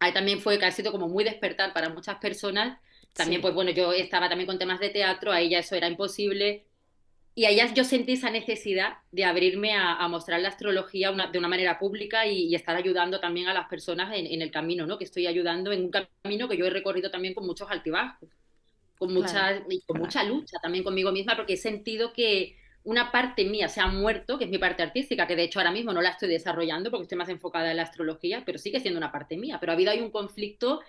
ahí 0.00 0.12
también 0.12 0.40
fue 0.40 0.58
sido 0.72 0.92
como 0.92 1.08
muy 1.08 1.24
despertar 1.24 1.72
para 1.72 1.88
muchas 1.88 2.16
personas. 2.16 2.78
También, 3.12 3.40
pues 3.42 3.54
bueno, 3.54 3.70
yo 3.70 3.92
estaba 3.92 4.28
también 4.28 4.46
con 4.46 4.58
temas 4.58 4.80
de 4.80 4.90
teatro, 4.90 5.32
ahí 5.32 5.50
ya 5.50 5.58
eso 5.58 5.74
era 5.74 5.88
imposible. 5.88 6.64
Y 7.34 7.46
ahí 7.46 7.58
yo 7.74 7.84
sentí 7.84 8.12
esa 8.12 8.30
necesidad 8.30 8.98
de 9.10 9.24
abrirme 9.24 9.74
a, 9.74 10.06
mostrar 10.08 10.40
la 10.40 10.48
astrología 10.48 11.12
de 11.12 11.38
una 11.38 11.48
manera 11.48 11.78
pública 11.78 12.26
y, 12.26 12.54
estar 12.54 12.76
ayudando 12.76 13.20
también 13.20 13.48
a 13.48 13.54
las 13.54 13.68
personas 13.68 14.12
en, 14.14 14.42
el 14.42 14.50
camino, 14.50 14.86
¿no? 14.86 14.98
Que 14.98 15.04
estoy 15.04 15.26
ayudando 15.26 15.72
en 15.72 15.84
un 15.84 15.90
camino 15.90 16.48
que 16.48 16.56
yo 16.56 16.66
he 16.66 16.70
recorrido 16.70 17.10
también 17.10 17.32
con 17.32 17.46
muchos 17.46 17.70
altibajos, 17.70 18.28
con, 18.98 19.14
mucha, 19.14 19.62
con 19.86 19.98
mucha 19.98 20.24
lucha 20.24 20.58
también 20.60 20.84
conmigo 20.84 21.10
misma, 21.10 21.34
porque 21.34 21.54
he 21.54 21.56
sentido 21.56 22.12
que, 22.12 22.56
una 22.84 23.12
parte 23.12 23.44
mía 23.44 23.68
se 23.68 23.80
ha 23.80 23.86
muerto, 23.86 24.38
que 24.38 24.44
es 24.44 24.50
mi 24.50 24.58
parte 24.58 24.82
artística, 24.82 25.26
que 25.26 25.36
de 25.36 25.44
hecho 25.44 25.60
ahora 25.60 25.70
mismo 25.70 25.92
no 25.92 26.02
la 26.02 26.10
estoy 26.10 26.28
desarrollando 26.28 26.90
porque 26.90 27.02
estoy 27.02 27.18
más 27.18 27.28
enfocada 27.28 27.70
en 27.70 27.76
la 27.76 27.84
astrología, 27.84 28.42
pero 28.44 28.58
sigue 28.58 28.80
siendo 28.80 28.98
una 28.98 29.12
parte 29.12 29.36
mía. 29.36 29.58
Pero 29.60 29.72
ha 29.72 29.74
habido 29.74 29.92
ahí 29.92 30.00
un 30.00 30.10
conflicto 30.10 30.80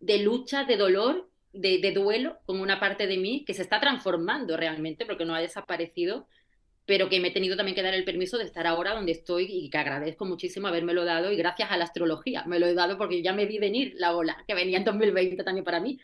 de 0.00 0.18
lucha, 0.18 0.64
de 0.64 0.76
dolor, 0.76 1.30
de, 1.52 1.92
duelo 1.92 2.38
con 2.44 2.60
una 2.60 2.78
parte 2.78 3.06
de 3.06 3.16
mí 3.16 3.44
que 3.44 3.54
se 3.54 3.62
está 3.62 3.80
transformando 3.80 4.56
realmente 4.56 5.06
porque 5.06 5.24
no 5.24 5.34
ha 5.34 5.40
desaparecido, 5.40 6.28
pero 6.86 7.08
que 7.08 7.20
me 7.20 7.28
he 7.28 7.32
tenido 7.32 7.56
también 7.56 7.74
que 7.74 7.82
dar 7.82 7.94
el 7.94 8.04
permiso 8.04 8.36
de 8.36 8.44
estar 8.44 8.66
ahora 8.66 8.94
donde 8.94 9.12
estoy 9.12 9.46
y 9.48 9.70
que 9.70 9.78
agradezco 9.78 10.24
muchísimo 10.24 10.68
habérmelo 10.68 11.04
dado 11.04 11.32
y 11.32 11.36
gracias 11.36 11.70
a 11.70 11.76
la 11.76 11.84
astrología 11.84 12.44
me 12.44 12.58
lo 12.58 12.66
he 12.66 12.74
dado 12.74 12.98
porque 12.98 13.22
ya 13.22 13.32
me 13.32 13.46
vi 13.46 13.58
venir 13.58 13.94
la 13.96 14.14
ola 14.14 14.44
que 14.46 14.54
venía 14.54 14.78
en 14.78 14.84
2020 14.84 15.42
también 15.42 15.64
para 15.64 15.80
mí. 15.80 15.98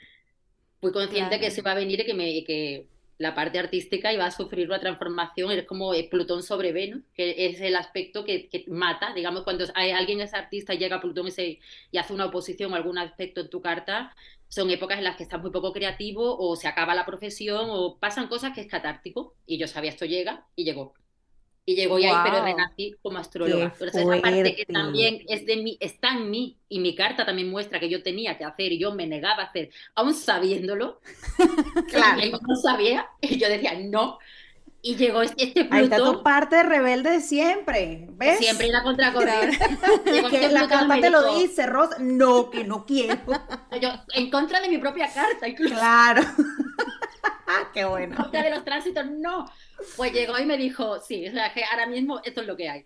Fui 0.81 0.93
consciente 0.93 1.41
que 1.41 1.51
se 1.51 1.63
va 1.63 1.73
a 1.73 1.75
venir 1.75 2.01
y 2.01 2.05
que 2.05 2.15
me... 2.15 2.45
Que, 2.45 2.87
la 3.19 3.35
parte 3.35 3.59
artística 3.59 4.13
iba 4.13 4.27
a 4.27 4.31
sufrir 4.31 4.69
una 4.69 4.81
transformación, 4.81 5.51
es 5.53 5.65
como 5.65 5.93
Plutón 6.11 6.43
sobre 6.43 6.73
Venus, 6.73 7.03
que 7.15 7.47
es 7.47 7.61
el 7.61 7.77
aspecto 7.77 8.25
que, 8.25 8.49
mata, 8.69 9.15
digamos, 9.15 9.43
cuando 9.43 9.65
alguien 9.75 10.21
es 10.21 10.35
artista 10.35 10.75
y 10.75 10.79
llega 10.79 10.97
a 10.97 11.01
Plutón 11.01 11.29
y, 11.29 11.61
y 11.91 11.99
hace 11.99 12.13
una 12.13 12.27
oposición 12.27 12.75
a 12.75 12.77
algún 12.77 12.99
aspecto 12.99 13.41
en 13.41 13.51
tu 13.51 13.61
carta, 13.61 14.15
son 14.49 14.71
épocas 14.71 14.99
en 14.99 15.05
las 15.05 15.17
que 15.17 15.25
estás 15.25 15.41
muy 15.41 15.51
poco 15.51 15.73
creativo 15.73 16.37
o 16.39 16.57
se 16.57 16.69
acaba 16.69 16.95
la 16.95 17.07
profesión 17.07 17.67
o 17.69 17.99
pasan 17.99 18.29
cosas 18.29 18.55
que 18.55 18.61
es 18.61 18.69
catártico 18.69 19.35
y 19.47 19.59
yo 19.59 19.67
sabía 19.67 19.91
esto 19.91 20.05
llega 20.05 20.47
y 20.55 20.65
llegó. 20.65 20.95
Y 21.69 21.75
llegó 21.75 21.99
y 21.99 22.05
ahí, 22.07 22.15
pero 22.23 22.45
renací 22.45 22.95
como 23.03 23.19
astróloga. 23.19 23.65
Entonces, 23.65 24.01
esa 24.01 24.23
parte 24.23 24.55
que 24.55 24.67
también 24.67 25.25
es 25.29 25.45
de 25.47 25.57
mí, 25.57 25.77
está 25.81 26.13
en 26.13 26.31
mí, 26.31 26.57
y 26.69 26.79
mi 26.79 26.95
carta 26.95 27.27
también 27.27 27.51
muestra 27.51 27.81
que 27.81 27.89
yo 27.89 28.05
tenía 28.05 28.39
que 28.39 28.45
hacer 28.45 28.71
y 28.71 28.79
yo 28.79 28.95
me 28.95 29.05
negaba 29.09 29.43
a 29.43 29.47
hacer, 29.47 29.71
aún 29.97 30.15
sabiéndolo. 30.15 31.01
claro. 31.91 32.23
Yo 32.23 32.39
no 32.47 32.55
sabía, 32.55 33.09
y 33.21 33.37
yo 33.37 33.49
decía, 33.49 33.75
no. 33.81 34.19
Y 34.81 34.95
llegó 34.95 35.23
este, 35.23 35.43
este 35.43 35.65
Plutón. 35.65 35.79
Ahí 35.79 35.85
está 35.85 35.97
tu 35.97 36.23
parte 36.23 36.63
rebelde 36.63 37.11
de 37.11 37.21
siempre, 37.21 38.07
¿ves? 38.11 38.39
Siempre 38.39 38.69
la 38.69 38.85
contracorriente. 38.85 39.59
que 40.05 40.19
este 40.21 40.49
la 40.51 40.69
carta 40.69 41.01
te 41.01 41.11
lo 41.11 41.35
dice, 41.35 41.67
Rosa. 41.67 41.97
No, 41.99 42.49
que 42.49 42.63
no 42.63 42.87
quiero. 42.87 43.19
yo, 43.81 43.89
en 44.15 44.31
contra 44.31 44.61
de 44.61 44.69
mi 44.69 44.79
propia 44.79 45.13
carta, 45.13 45.49
incluso. 45.49 45.75
Claro. 45.75 46.23
Qué 47.75 47.85
bueno. 47.85 48.15
En 48.15 48.23
contra 48.23 48.43
de 48.43 48.51
los 48.51 48.65
tránsitos, 48.65 49.07
no. 49.07 49.47
Pues 49.97 50.13
llegó 50.13 50.39
y 50.39 50.47
me 50.47 50.57
dijo, 50.57 51.01
sí, 51.01 51.27
o 51.29 51.33
sea, 51.33 51.53
que 51.53 51.65
ahora 51.65 51.87
mismo 51.87 52.21
esto 52.25 52.41
es 52.41 52.47
lo 52.47 52.57
que 52.57 52.69
hay. 52.69 52.85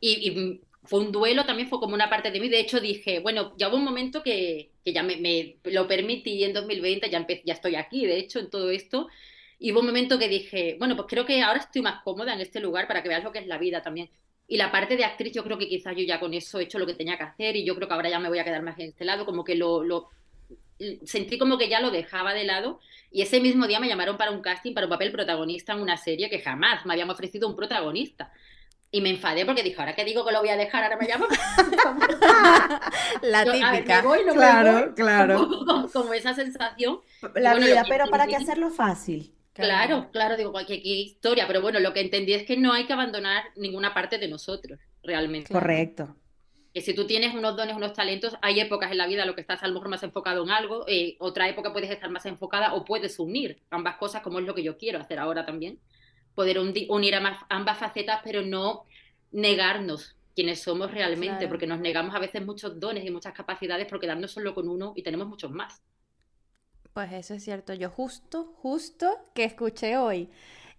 Y, 0.00 0.60
fue 0.82 1.00
un 1.00 1.12
duelo, 1.12 1.44
también 1.44 1.68
fue 1.68 1.78
como 1.78 1.94
una 1.94 2.08
parte 2.08 2.30
de 2.30 2.40
mí. 2.40 2.48
De 2.48 2.58
hecho, 2.58 2.80
dije, 2.80 3.20
bueno, 3.20 3.52
ya 3.58 3.68
hubo 3.68 3.76
un 3.76 3.84
momento 3.84 4.22
que, 4.22 4.70
que 4.82 4.94
ya 4.94 5.02
me, 5.02 5.16
me, 5.16 5.58
lo 5.64 5.86
permití 5.86 6.42
en 6.42 6.54
2020, 6.54 7.10
ya, 7.10 7.26
ya 7.44 7.52
estoy 7.52 7.76
aquí, 7.76 8.06
de 8.06 8.16
hecho, 8.16 8.38
en 8.38 8.48
todo 8.48 8.70
esto. 8.70 9.08
Y 9.58 9.72
hubo 9.72 9.80
un 9.80 9.86
momento 9.86 10.18
que 10.18 10.28
dije, 10.28 10.76
bueno, 10.78 10.96
pues 10.96 11.06
creo 11.06 11.26
que 11.26 11.42
ahora 11.42 11.60
estoy 11.60 11.82
más 11.82 12.02
cómoda 12.02 12.32
en 12.32 12.40
este 12.40 12.60
lugar 12.60 12.88
para 12.88 13.02
que 13.02 13.10
veas 13.10 13.22
lo 13.22 13.30
que 13.30 13.40
es 13.40 13.46
la 13.46 13.58
vida 13.58 13.82
también. 13.82 14.08
Y 14.48 14.56
la 14.56 14.72
parte 14.72 14.96
de 14.96 15.04
actriz, 15.04 15.32
yo 15.34 15.44
creo 15.44 15.58
que 15.58 15.68
quizás 15.68 15.94
yo 15.94 16.02
ya 16.02 16.18
con 16.18 16.32
eso 16.32 16.58
he 16.58 16.64
hecho 16.64 16.78
lo 16.78 16.86
que 16.86 16.94
tenía 16.94 17.18
que 17.18 17.24
hacer 17.24 17.56
y 17.56 17.64
yo 17.64 17.76
creo 17.76 17.86
que 17.86 17.94
ahora 17.94 18.08
ya 18.08 18.18
me 18.18 18.30
voy 18.30 18.38
a 18.38 18.44
quedar 18.44 18.62
más 18.62 18.78
en 18.78 18.88
este 18.88 19.04
lado, 19.04 19.26
como 19.26 19.44
que 19.44 19.54
lo, 19.54 19.84
lo 19.84 20.08
sentí 21.04 21.38
como 21.38 21.58
que 21.58 21.68
ya 21.68 21.80
lo 21.80 21.90
dejaba 21.90 22.32
de 22.34 22.44
lado 22.44 22.80
y 23.10 23.22
ese 23.22 23.40
mismo 23.40 23.66
día 23.66 23.80
me 23.80 23.88
llamaron 23.88 24.16
para 24.16 24.30
un 24.30 24.40
casting 24.40 24.72
para 24.72 24.86
un 24.86 24.90
papel 24.90 25.12
protagonista 25.12 25.72
en 25.72 25.80
una 25.80 25.96
serie 25.96 26.30
que 26.30 26.40
jamás 26.40 26.86
me 26.86 26.92
habían 26.92 27.10
ofrecido 27.10 27.48
un 27.48 27.56
protagonista. 27.56 28.32
Y 28.92 29.00
me 29.02 29.10
enfadé 29.10 29.46
porque 29.46 29.62
dije, 29.62 29.76
ahora 29.78 29.94
que 29.94 30.04
digo 30.04 30.26
que 30.26 30.32
lo 30.32 30.40
voy 30.40 30.48
a 30.48 30.56
dejar, 30.56 30.82
ahora 30.82 30.96
me 30.96 31.06
llamo. 31.06 31.26
La 33.22 33.44
típica. 33.52 34.02
claro, 34.32 34.94
claro. 34.96 35.48
Como, 35.92 36.12
esa 36.12 36.34
sensación. 36.34 37.00
La 37.34 37.54
vida, 37.54 37.84
pero 37.88 38.08
¿para 38.08 38.26
qué 38.26 38.34
hacerlo 38.34 38.70
fácil? 38.70 39.32
Claro, 39.52 40.08
claro, 40.10 40.36
digo, 40.36 40.50
cualquier 40.50 40.80
historia, 40.82 41.46
pero 41.46 41.60
bueno, 41.60 41.78
lo 41.78 41.92
que 41.92 42.00
entendí 42.00 42.32
es 42.32 42.44
que 42.44 42.56
no 42.56 42.72
hay 42.72 42.86
que 42.86 42.92
abandonar 42.92 43.44
ninguna 43.56 43.94
parte 43.94 44.18
de 44.18 44.26
nosotros, 44.26 44.80
realmente. 45.02 45.52
Correcto 45.52 46.16
que 46.72 46.80
si 46.80 46.94
tú 46.94 47.06
tienes 47.06 47.34
unos 47.34 47.56
dones, 47.56 47.76
unos 47.76 47.92
talentos, 47.92 48.36
hay 48.42 48.60
épocas 48.60 48.90
en 48.92 48.98
la 48.98 49.06
vida 49.06 49.22
en 49.22 49.28
lo 49.28 49.34
que 49.34 49.40
estás 49.40 49.62
a 49.62 49.66
lo 49.66 49.74
mejor 49.74 49.88
más 49.88 50.02
enfocado 50.02 50.44
en 50.44 50.50
algo, 50.50 50.84
eh, 50.86 51.16
otra 51.18 51.48
época 51.48 51.72
puedes 51.72 51.90
estar 51.90 52.10
más 52.10 52.26
enfocada 52.26 52.74
o 52.74 52.84
puedes 52.84 53.18
unir 53.18 53.60
ambas 53.70 53.96
cosas, 53.96 54.22
como 54.22 54.38
es 54.38 54.46
lo 54.46 54.54
que 54.54 54.62
yo 54.62 54.78
quiero 54.78 55.00
hacer 55.00 55.18
ahora 55.18 55.44
también, 55.44 55.80
poder 56.34 56.58
unir 56.58 57.14
ambas 57.14 57.78
facetas, 57.78 58.20
pero 58.22 58.42
no 58.42 58.84
negarnos 59.32 60.16
quienes 60.34 60.62
somos 60.62 60.90
realmente, 60.92 61.48
porque 61.48 61.66
nos 61.66 61.80
negamos 61.80 62.14
a 62.14 62.18
veces 62.18 62.44
muchos 62.44 62.78
dones 62.78 63.04
y 63.04 63.10
muchas 63.10 63.34
capacidades 63.34 63.86
por 63.86 64.00
quedarnos 64.00 64.30
solo 64.30 64.54
con 64.54 64.68
uno 64.68 64.92
y 64.96 65.02
tenemos 65.02 65.26
muchos 65.26 65.50
más. 65.50 65.82
Pues 66.92 67.12
eso 67.12 67.34
es 67.34 67.44
cierto. 67.44 67.74
Yo 67.74 67.90
justo, 67.90 68.52
justo 68.56 69.18
que 69.34 69.44
escuché 69.44 69.96
hoy 69.96 70.28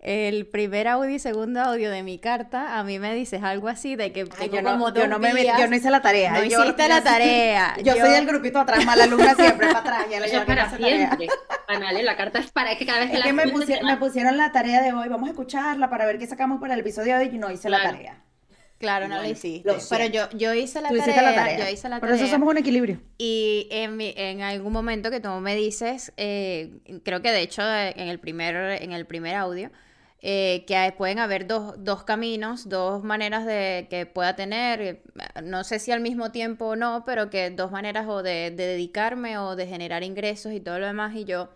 el 0.01 0.47
primer 0.47 0.87
audio 0.87 1.11
y 1.11 1.19
segundo 1.19 1.61
audio 1.61 1.91
de 1.91 2.01
mi 2.01 2.17
carta, 2.17 2.79
a 2.79 2.83
mí 2.83 2.97
me 2.97 3.13
dices 3.13 3.43
algo 3.43 3.67
así 3.67 3.95
de 3.95 4.11
que 4.11 4.21
yo, 4.51 4.61
no, 4.63 4.93
yo, 4.93 5.07
no 5.07 5.19
me 5.19 5.31
yo 5.43 5.67
no 5.67 5.75
hice 5.75 5.91
la 5.91 6.01
tarea. 6.01 6.31
No 6.31 6.43
hiciste 6.43 6.87
la 6.87 7.03
tarea. 7.03 7.75
Yo, 7.83 7.93
soy 7.95 8.09
del 8.09 8.25
grupito 8.25 8.59
atrás, 8.59 8.83
mala 8.85 9.03
alumna 9.03 9.35
siempre 9.35 9.67
para 9.67 9.79
atrás. 9.79 10.05
Ya 10.09 10.17
es 10.17 10.45
para 10.45 10.75
siempre. 10.75 11.27
Anale, 11.67 12.01
la 12.01 12.17
carta 12.17 12.39
es 12.39 12.51
para 12.51 12.75
que 12.77 12.85
cada 12.85 12.99
vez 12.99 13.11
que 13.11 13.17
es 13.17 13.23
que 13.23 13.33
me, 13.33 13.47
pusieron, 13.47 13.85
me 13.85 13.97
pusieron 13.97 14.37
la 14.37 14.51
tarea 14.51 14.81
de 14.81 14.91
hoy, 14.91 15.07
vamos 15.07 15.27
a 15.27 15.31
escucharla 15.31 15.89
para 15.89 16.05
ver 16.05 16.17
qué 16.17 16.25
sacamos 16.25 16.59
para 16.59 16.73
el 16.73 16.79
episodio 16.79 17.17
de 17.17 17.27
hoy 17.27 17.35
y 17.35 17.37
no 17.37 17.51
hice 17.51 17.69
la 17.69 17.83
tarea. 17.83 18.23
Claro, 18.79 19.07
no 19.07 19.21
lo 19.21 19.29
hiciste. 19.29 19.71
pero 19.89 20.05
yo, 20.07 20.27
yo 20.31 20.55
hice 20.55 20.81
la 20.81 20.89
tarea, 20.89 21.21
la 21.21 21.35
tarea. 21.35 21.59
Yo 21.59 21.71
hice 21.71 21.87
la 21.87 21.99
Por 21.99 22.09
eso 22.09 22.25
somos 22.25 22.49
un 22.49 22.57
equilibrio. 22.57 22.99
Y 23.19 23.67
en, 23.69 24.01
en 24.01 24.41
algún 24.41 24.73
momento 24.73 25.11
que 25.11 25.19
tú 25.19 25.29
me 25.29 25.55
dices, 25.55 26.11
eh, 26.17 26.79
creo 27.03 27.21
que 27.21 27.31
de 27.31 27.41
hecho 27.41 27.61
en 27.61 28.07
el 28.07 28.19
primer, 28.19 28.81
en 28.81 28.91
el 28.91 29.05
primer 29.05 29.35
audio, 29.35 29.69
eh, 30.23 30.65
que 30.67 30.93
pueden 30.95 31.17
haber 31.17 31.47
dos, 31.47 31.73
dos, 31.79 32.03
caminos, 32.03 32.69
dos 32.69 33.03
maneras 33.03 33.43
de 33.45 33.87
que 33.89 34.05
pueda 34.05 34.35
tener, 34.35 34.81
eh, 34.81 35.01
no 35.43 35.63
sé 35.63 35.79
si 35.79 35.91
al 35.91 35.99
mismo 35.99 36.31
tiempo 36.31 36.65
o 36.67 36.75
no, 36.75 37.03
pero 37.05 37.31
que 37.31 37.49
dos 37.49 37.71
maneras 37.71 38.07
o 38.07 38.21
de, 38.21 38.51
dedicarme 38.51 39.39
o 39.39 39.55
de 39.55 39.65
generar 39.65 40.03
ingresos 40.03 40.53
y 40.53 40.59
todo 40.59 40.77
lo 40.77 40.85
demás. 40.85 41.15
Y 41.15 41.25
yo 41.25 41.49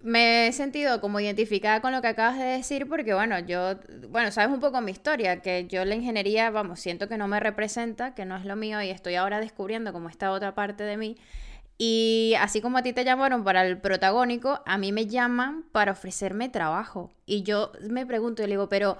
me 0.00 0.48
he 0.48 0.52
sentido 0.52 1.00
como 1.02 1.20
identificada 1.20 1.82
con 1.82 1.92
lo 1.92 2.00
que 2.00 2.08
acabas 2.08 2.38
de 2.38 2.44
decir 2.44 2.88
porque, 2.88 3.12
bueno, 3.12 3.38
yo, 3.40 3.74
bueno, 4.08 4.32
sabes 4.32 4.50
un 4.52 4.60
poco 4.60 4.80
mi 4.80 4.90
historia, 4.90 5.42
que 5.42 5.66
yo 5.68 5.84
la 5.84 5.94
ingeniería, 5.94 6.50
vamos, 6.50 6.80
siento 6.80 7.06
que 7.06 7.18
no 7.18 7.28
me 7.28 7.38
representa, 7.38 8.14
que 8.14 8.24
no 8.24 8.36
es 8.36 8.46
lo 8.46 8.56
mío 8.56 8.80
y 8.80 8.88
estoy 8.88 9.16
ahora 9.16 9.40
descubriendo 9.40 9.92
como 9.92 10.08
esta 10.08 10.32
otra 10.32 10.54
parte 10.54 10.84
de 10.84 10.96
mí. 10.96 11.18
Y 11.84 12.34
así 12.38 12.60
como 12.60 12.78
a 12.78 12.82
ti 12.84 12.92
te 12.92 13.04
llamaron 13.04 13.42
para 13.42 13.66
el 13.66 13.76
protagónico, 13.76 14.62
a 14.66 14.78
mí 14.78 14.92
me 14.92 15.08
llaman 15.08 15.64
para 15.72 15.90
ofrecerme 15.90 16.48
trabajo. 16.48 17.10
Y 17.26 17.42
yo 17.42 17.72
me 17.90 18.06
pregunto 18.06 18.40
y 18.40 18.46
le 18.46 18.52
digo, 18.52 18.68
pero, 18.68 18.98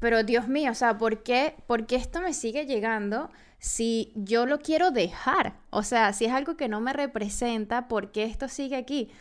pero 0.00 0.24
Dios 0.24 0.48
mío, 0.48 0.72
o 0.72 0.74
sea, 0.74 0.98
¿por 0.98 1.22
qué, 1.22 1.54
¿por 1.68 1.86
qué 1.86 1.94
esto 1.94 2.20
me 2.20 2.34
sigue 2.34 2.66
llegando 2.66 3.30
si 3.60 4.10
yo 4.16 4.44
lo 4.44 4.58
quiero 4.58 4.90
dejar? 4.90 5.52
O 5.70 5.84
sea, 5.84 6.12
si 6.12 6.24
es 6.24 6.32
algo 6.32 6.56
que 6.56 6.66
no 6.66 6.80
me 6.80 6.92
representa, 6.92 7.86
¿por 7.86 8.10
qué 8.10 8.24
esto 8.24 8.48
sigue 8.48 8.74
aquí? 8.74 9.12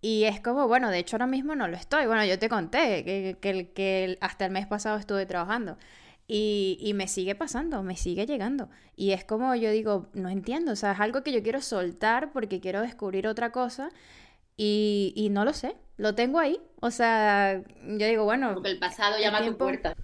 Y 0.00 0.24
es 0.24 0.40
como, 0.40 0.66
bueno, 0.66 0.90
de 0.90 0.98
hecho 0.98 1.14
ahora 1.14 1.28
mismo 1.28 1.54
no 1.54 1.68
lo 1.68 1.76
estoy. 1.76 2.06
Bueno, 2.06 2.24
yo 2.24 2.36
te 2.40 2.48
conté 2.48 3.04
que, 3.04 3.36
que, 3.40 3.70
que 3.70 4.18
hasta 4.20 4.44
el 4.46 4.50
mes 4.50 4.66
pasado 4.66 4.98
estuve 4.98 5.24
trabajando. 5.24 5.78
Y, 6.26 6.78
y, 6.80 6.94
me 6.94 7.06
sigue 7.06 7.34
pasando, 7.34 7.82
me 7.82 7.96
sigue 7.96 8.24
llegando. 8.24 8.70
Y 8.96 9.10
es 9.10 9.24
como 9.24 9.54
yo 9.54 9.70
digo, 9.70 10.08
no 10.14 10.30
entiendo, 10.30 10.72
o 10.72 10.76
sea, 10.76 10.92
es 10.92 11.00
algo 11.00 11.22
que 11.22 11.32
yo 11.32 11.42
quiero 11.42 11.60
soltar 11.60 12.32
porque 12.32 12.60
quiero 12.60 12.80
descubrir 12.80 13.26
otra 13.26 13.52
cosa 13.52 13.90
y, 14.56 15.12
y 15.16 15.28
no 15.28 15.44
lo 15.44 15.52
sé, 15.52 15.76
lo 15.98 16.14
tengo 16.14 16.38
ahí. 16.38 16.60
O 16.80 16.90
sea, 16.90 17.62
yo 17.82 18.06
digo, 18.06 18.24
bueno... 18.24 18.54
Porque 18.54 18.70
el 18.70 18.78
pasado 18.78 19.18
llama 19.18 19.38
a 19.38 19.44
tu 19.44 19.58
puerta. 19.58 19.94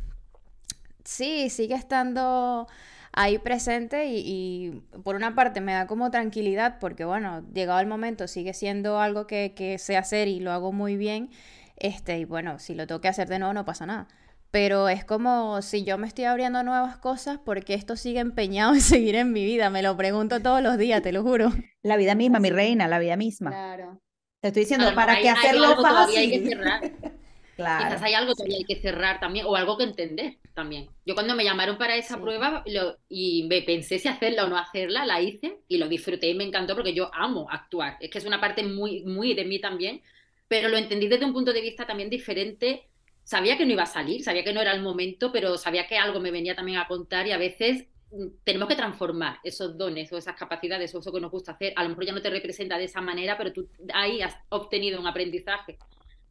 Sí, 1.05 1.49
sigue 1.49 1.75
estando 1.75 2.67
ahí 3.13 3.39
presente 3.39 4.07
y, 4.07 4.23
y, 4.25 4.71
por 5.03 5.17
una 5.17 5.35
parte 5.35 5.63
me 5.63 5.73
da 5.73 5.87
como 5.87 6.11
tranquilidad 6.11 6.79
porque 6.79 7.05
bueno, 7.05 7.43
llegado 7.53 7.81
el 7.81 7.87
momento 7.87 8.29
sigue 8.29 8.55
siendo 8.55 9.01
algo 9.01 9.27
que, 9.27 9.55
que 9.57 9.79
sé 9.79 9.97
hacer 9.97 10.29
y 10.29 10.41
lo 10.41 10.53
hago 10.53 10.71
muy 10.73 10.97
bien. 10.97 11.31
Este, 11.77 12.19
y 12.19 12.25
bueno, 12.27 12.59
si 12.59 12.75
lo 12.75 12.87
tengo 12.87 13.01
que 13.01 13.09
hacer 13.09 13.29
de 13.29 13.39
nuevo 13.39 13.55
no 13.55 13.65
pasa 13.65 13.87
nada 13.87 14.07
pero 14.51 14.89
es 14.89 15.05
como 15.05 15.63
si 15.63 15.85
yo 15.85 15.97
me 15.97 16.07
estoy 16.07 16.25
abriendo 16.25 16.63
nuevas 16.63 16.97
cosas, 16.97 17.39
porque 17.45 17.75
esto 17.75 17.97
sigue 17.97 18.21
empeñado 18.21 18.75
en 18.75 18.81
seguir 18.81 19.15
en 19.15 19.33
mi 19.33 19.45
vida? 19.45 19.71
Me 19.71 19.83
lo 19.83 19.97
pregunto 19.97 20.41
todos 20.41 20.63
los 20.63 20.79
días, 20.79 21.03
te 21.03 21.13
lo 21.13 21.23
juro. 21.23 21.51
La 21.83 21.97
vida 21.97 22.15
misma, 22.15 22.41
mi 22.41 22.51
reina, 22.51 22.89
la 22.89 22.99
vida 22.99 23.17
misma. 23.17 23.51
Claro. 23.51 24.01
Te 24.41 24.49
estoy 24.49 24.63
diciendo, 24.63 24.95
¿para 24.95 25.21
qué 25.21 25.29
hacerlo 25.29 25.77
fácil? 25.81 26.19
Hay 26.19 26.31
que 26.31 26.49
cerrar. 26.49 26.81
claro. 27.57 27.85
Quizás 27.85 28.03
hay 28.03 28.15
algo 28.15 28.33
que 28.35 28.55
hay 28.55 28.65
que 28.65 28.81
cerrar 28.81 29.21
también, 29.21 29.47
o 29.47 29.55
algo 29.55 29.77
que 29.77 29.85
entender 29.85 30.39
también. 30.55 30.89
Yo 31.05 31.15
cuando 31.15 31.35
me 31.35 31.45
llamaron 31.45 31.79
para 31.79 31.97
esa 31.97 32.21
prueba 32.21 32.65
y 33.09 33.47
me 33.49 33.63
pensé 33.63 33.99
si 33.99 34.09
hacerla 34.09 34.47
o 34.47 34.49
no 34.49 34.57
hacerla, 34.57 35.05
la 35.05 35.21
hice 35.21 35.59
y 35.69 35.79
lo 35.79 35.89
disfruté 35.89 36.29
y 36.29 36.35
me 36.35 36.45
encantó 36.45 36.75
porque 36.75 36.95
yo 36.95 37.11
amo 37.15 37.47
actuar. 37.51 37.99
Es 38.01 38.11
que 38.11 38.19
es 38.19 38.25
una 38.25 38.41
parte 38.41 38.63
muy, 38.63 39.05
muy 39.05 39.35
de 39.35 39.45
mí 39.45 39.61
también, 39.61 40.03
pero 40.49 40.69
lo 40.69 40.77
entendí 40.77 41.07
desde 41.07 41.27
un 41.27 41.33
punto 41.33 41.53
de 41.53 41.61
vista 41.61 41.87
también 41.87 42.11
diferente 42.11 42.90
sabía 43.31 43.57
que 43.57 43.65
no 43.65 43.71
iba 43.71 43.85
a 43.85 43.87
salir, 43.87 44.25
sabía 44.25 44.43
que 44.43 44.53
no 44.53 44.61
era 44.61 44.73
el 44.73 44.83
momento, 44.83 45.31
pero 45.31 45.57
sabía 45.57 45.87
que 45.87 45.97
algo 45.97 46.19
me 46.19 46.33
venía 46.33 46.57
también 46.57 46.79
a 46.79 46.89
contar 46.89 47.29
y 47.29 47.31
a 47.31 47.39
veces 47.39 47.87
mm, 48.11 48.27
tenemos 48.43 48.69
que 48.69 48.75
transformar 48.75 49.39
esos 49.45 49.79
dones 49.79 50.13
o 50.13 50.19
esas 50.19 50.35
capacidades 50.35 50.93
o 50.93 50.99
eso 50.99 51.13
que 51.13 51.21
nos 51.21 51.31
gusta 51.31 51.53
hacer. 51.53 51.73
A 51.77 51.85
lo 51.85 51.91
mejor 51.91 52.07
ya 52.07 52.13
no 52.13 52.21
te 52.21 52.29
representa 52.29 52.77
de 52.77 52.87
esa 52.87 53.01
manera, 53.01 53.39
pero 53.39 53.53
tú 53.53 53.69
ahí 53.95 54.21
has 54.21 54.35
obtenido 54.49 54.99
un 54.99 55.07
aprendizaje 55.07 55.79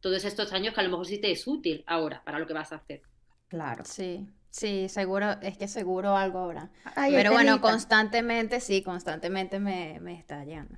todos 0.02 0.22
estos 0.26 0.52
años 0.52 0.74
que 0.74 0.80
a 0.80 0.82
lo 0.82 0.90
mejor 0.90 1.06
sí 1.06 1.18
te 1.18 1.30
es 1.30 1.46
útil 1.46 1.82
ahora 1.86 2.22
para 2.22 2.38
lo 2.38 2.46
que 2.46 2.52
vas 2.52 2.70
a 2.70 2.76
hacer. 2.76 3.00
Claro. 3.48 3.82
Sí. 3.86 4.26
Sí, 4.50 4.88
seguro, 4.88 5.36
es 5.42 5.56
que 5.56 5.68
seguro 5.68 6.16
algo 6.16 6.40
habrá. 6.40 6.70
Pero 6.96 7.30
bueno, 7.30 7.60
constantemente, 7.60 8.58
sí, 8.58 8.82
constantemente 8.82 9.60
me, 9.60 10.00
me 10.00 10.14
está 10.14 10.44
llegando. 10.44 10.74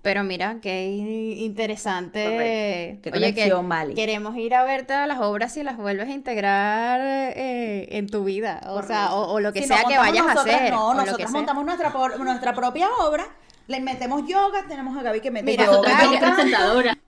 Pero 0.00 0.24
mira, 0.24 0.56
qué 0.62 0.86
interesante. 0.86 2.98
Qué 3.02 3.10
Oye, 3.12 3.34
que 3.34 3.94
queremos 3.94 4.36
ir 4.36 4.54
a 4.54 4.64
ver 4.64 4.86
todas 4.86 5.06
las 5.06 5.20
obras 5.20 5.54
y 5.58 5.62
las 5.62 5.76
vuelves 5.76 6.08
a 6.08 6.12
integrar 6.12 7.00
eh, 7.02 7.88
en 7.90 8.06
tu 8.06 8.24
vida. 8.24 8.62
O 8.68 8.82
sea, 8.82 9.12
o, 9.12 9.38
lo 9.38 9.52
que 9.52 9.66
sea 9.66 9.84
que 9.84 9.98
vayas 9.98 10.26
a 10.26 10.32
hacer. 10.32 10.72
No, 10.72 10.94
nosotros 10.94 11.30
montamos 11.30 11.66
nuestra, 11.66 11.92
nuestra 12.18 12.54
propia 12.54 12.88
obra 13.00 13.28
Le 13.70 13.78
metemos 13.78 14.26
yoga, 14.26 14.66
tenemos 14.66 14.98
a 14.98 15.02
Gaby 15.04 15.20
que 15.20 15.30
mete 15.30 15.56
yoga. 15.56 16.04
Yo 16.12 16.18
presentadora. 16.18 16.98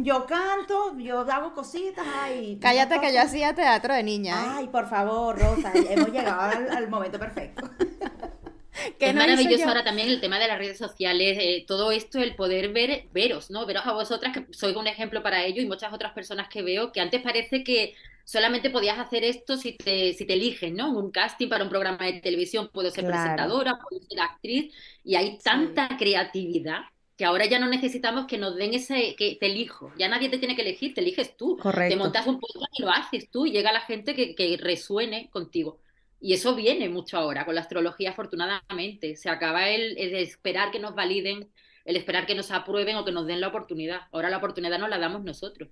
Yo 0.00 0.26
canto, 0.26 0.98
yo 0.98 1.20
hago 1.20 1.54
cositas. 1.54 2.06
Ay, 2.14 2.58
Cállate 2.60 3.00
que 3.00 3.14
yo 3.14 3.22
hacía 3.22 3.54
teatro 3.54 3.94
de 3.94 4.02
niña. 4.02 4.34
¿eh? 4.34 4.48
Ay, 4.58 4.68
por 4.68 4.86
favor, 4.86 5.38
Rosa, 5.38 5.72
hemos 5.74 6.12
llegado 6.12 6.42
al, 6.76 6.90
momento 6.90 7.18
perfecto. 7.18 7.70
es 8.98 9.14
maravilloso 9.14 9.66
ahora 9.66 9.82
también 9.82 10.10
el 10.10 10.20
tema 10.20 10.38
de 10.38 10.48
las 10.48 10.58
redes 10.58 10.76
sociales, 10.76 11.38
eh, 11.40 11.64
todo 11.66 11.90
esto, 11.90 12.18
el 12.18 12.36
poder 12.36 12.70
ver, 12.70 13.06
veros, 13.14 13.50
¿no? 13.50 13.64
Veros 13.64 13.86
a 13.86 13.92
vosotras, 13.94 14.36
que 14.36 14.44
sois 14.50 14.76
un 14.76 14.88
ejemplo 14.88 15.22
para 15.22 15.42
ello, 15.44 15.62
y 15.62 15.66
muchas 15.66 15.90
otras 15.90 16.12
personas 16.12 16.48
que 16.50 16.60
veo, 16.60 16.92
que 16.92 17.00
antes 17.00 17.22
parece 17.22 17.64
que 17.64 17.94
solamente 18.30 18.70
podías 18.70 18.96
hacer 18.96 19.24
esto 19.24 19.56
si 19.56 19.72
te, 19.72 20.14
si 20.14 20.24
te 20.24 20.34
eligen, 20.34 20.76
¿no? 20.76 20.90
En 20.90 20.96
un 20.96 21.10
casting 21.10 21.48
para 21.48 21.64
un 21.64 21.68
programa 21.68 22.06
de 22.06 22.20
televisión, 22.20 22.70
puedo 22.72 22.88
ser 22.92 23.04
presentadora, 23.04 23.76
puedo 23.76 24.00
ser 24.04 24.20
actriz, 24.20 24.72
y 25.02 25.16
hay 25.16 25.38
tanta 25.38 25.96
creatividad 25.98 26.82
que 27.16 27.24
ahora 27.24 27.46
ya 27.46 27.58
no 27.58 27.66
necesitamos 27.66 28.26
que 28.26 28.38
nos 28.38 28.54
den 28.54 28.72
ese, 28.72 29.16
que 29.16 29.34
te 29.34 29.46
elijo, 29.46 29.92
ya 29.98 30.08
nadie 30.08 30.28
te 30.28 30.38
tiene 30.38 30.54
que 30.54 30.62
elegir, 30.62 30.94
te 30.94 31.00
eliges 31.00 31.36
tú, 31.36 31.56
Correcto. 31.56 31.92
te 31.92 31.98
montas 31.98 32.26
un 32.28 32.38
podcast 32.38 32.78
y 32.78 32.82
lo 32.82 32.90
haces 32.90 33.30
tú, 33.32 33.46
y 33.46 33.50
llega 33.50 33.72
la 33.72 33.80
gente 33.80 34.14
que, 34.14 34.36
que 34.36 34.56
resuene 34.56 35.28
contigo. 35.30 35.80
Y 36.20 36.34
eso 36.34 36.54
viene 36.54 36.88
mucho 36.88 37.16
ahora 37.18 37.44
con 37.44 37.56
la 37.56 37.62
astrología, 37.62 38.10
afortunadamente. 38.10 39.16
Se 39.16 39.28
acaba 39.28 39.70
el, 39.70 39.98
el, 39.98 40.14
esperar 40.14 40.70
que 40.70 40.78
nos 40.78 40.94
validen, 40.94 41.50
el 41.84 41.96
esperar 41.96 42.26
que 42.26 42.34
nos 42.36 42.52
aprueben 42.52 42.94
o 42.96 43.04
que 43.04 43.12
nos 43.12 43.26
den 43.26 43.40
la 43.40 43.48
oportunidad. 43.48 44.02
Ahora 44.12 44.30
la 44.30 44.36
oportunidad 44.36 44.78
nos 44.78 44.90
la 44.90 44.98
damos 44.98 45.24
nosotros. 45.24 45.70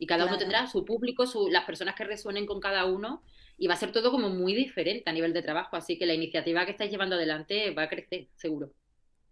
Y 0.00 0.06
cada 0.06 0.26
uno 0.26 0.36
tendrá 0.36 0.66
su 0.66 0.84
público, 0.84 1.26
su, 1.26 1.48
las 1.48 1.64
personas 1.64 1.94
que 1.94 2.02
resuenen 2.02 2.46
con 2.46 2.58
cada 2.58 2.86
uno, 2.86 3.22
y 3.56 3.68
va 3.68 3.74
a 3.74 3.76
ser 3.76 3.92
todo 3.92 4.10
como 4.10 4.30
muy 4.30 4.54
diferente 4.54 5.08
a 5.08 5.12
nivel 5.12 5.32
de 5.32 5.42
trabajo. 5.42 5.76
Así 5.76 5.96
que 5.96 6.06
la 6.06 6.14
iniciativa 6.14 6.64
que 6.64 6.72
estáis 6.72 6.90
llevando 6.90 7.14
adelante 7.14 7.70
va 7.70 7.82
a 7.82 7.88
crecer, 7.88 8.26
seguro. 8.34 8.72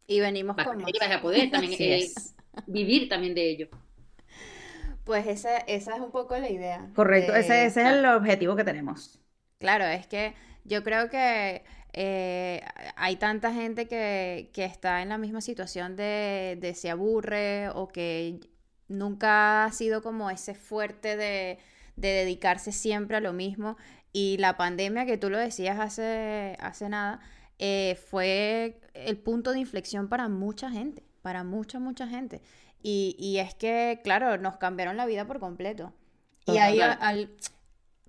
Y 0.06 0.20
venimos 0.20 0.56
con 0.56 0.78
más. 0.78 0.90
Y 0.94 0.98
vas 0.98 1.10
a 1.10 1.20
poder 1.20 1.50
también 1.50 1.74
eh, 1.78 2.06
vivir 2.66 3.08
también 3.08 3.34
de 3.34 3.50
ello. 3.50 3.68
Pues 5.04 5.26
esa, 5.26 5.56
esa 5.56 5.96
es 5.96 6.00
un 6.00 6.12
poco 6.12 6.38
la 6.38 6.50
idea. 6.50 6.90
Correcto, 6.94 7.34
ese, 7.34 7.64
ese 7.64 7.80
es 7.80 7.88
el 7.88 8.04
objetivo 8.04 8.54
que 8.54 8.64
tenemos. 8.64 9.18
Claro, 9.58 9.86
es 9.86 10.06
que 10.06 10.34
yo 10.64 10.84
creo 10.84 11.08
que 11.08 11.64
eh, 11.92 12.62
hay 12.96 13.16
tanta 13.16 13.52
gente 13.52 13.88
que, 13.88 14.50
está 14.54 15.02
en 15.02 15.08
la 15.08 15.18
misma 15.18 15.40
situación 15.40 15.96
de, 15.96 16.72
se 16.76 16.90
aburre 16.90 17.70
o 17.70 17.88
que 17.88 18.38
nunca 18.88 19.64
ha 19.64 19.72
sido 19.72 20.02
como 20.02 20.30
ese 20.30 20.54
fuerte 20.54 21.16
de, 21.16 21.58
dedicarse 21.96 22.72
siempre 22.72 23.16
a 23.16 23.20
lo 23.20 23.32
mismo. 23.32 23.76
Y 24.12 24.36
la 24.38 24.56
pandemia, 24.56 25.06
que 25.06 25.18
tú 25.18 25.30
lo 25.30 25.38
decías 25.38 25.78
hace, 25.78 26.56
hace 26.60 26.88
nada, 26.88 27.20
eh, 27.58 27.98
fue 28.08 28.80
el 28.94 29.18
punto 29.18 29.52
de 29.52 29.58
inflexión 29.60 30.08
para 30.08 30.28
mucha 30.28 30.70
gente, 30.70 31.04
para 31.22 31.44
mucha, 31.44 31.78
mucha 31.78 32.06
gente. 32.06 32.40
Y, 32.82 33.36
es 33.38 33.54
que, 33.54 34.00
claro, 34.04 34.38
nos 34.38 34.56
cambiaron 34.56 34.96
la 34.96 35.06
vida 35.06 35.26
por 35.26 35.40
completo. 35.40 35.92
Y 36.46 36.58
ahí 36.58 36.80
al, 36.80 37.30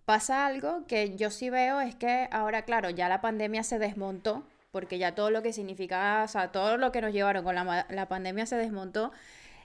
pasa 0.06 0.48
algo 0.48 0.88
que 0.88 1.16
yo 1.18 1.30
sí 1.30 1.52
veo 1.52 1.82
es 1.82 1.94
que 1.94 2.30
ahora, 2.32 2.64
claro, 2.64 2.90
ya 2.90 3.08
la 3.10 3.22
pandemia 3.22 3.64
se 3.64 3.78
desmontó, 3.78 4.44
porque 4.72 4.98
ya 4.98 5.14
todo 5.14 5.30
lo 5.30 5.44
que 5.44 5.54
significaba, 5.54 6.24
o 6.24 6.28
sea, 6.28 6.52
todo 6.52 6.78
lo 6.78 6.92
que 6.92 7.02
nos 7.02 7.14
llevaron 7.14 7.44
con 7.44 7.54
la, 7.54 8.06
pandemia 8.08 8.48
se 8.48 8.56
desmontó, 8.56 9.12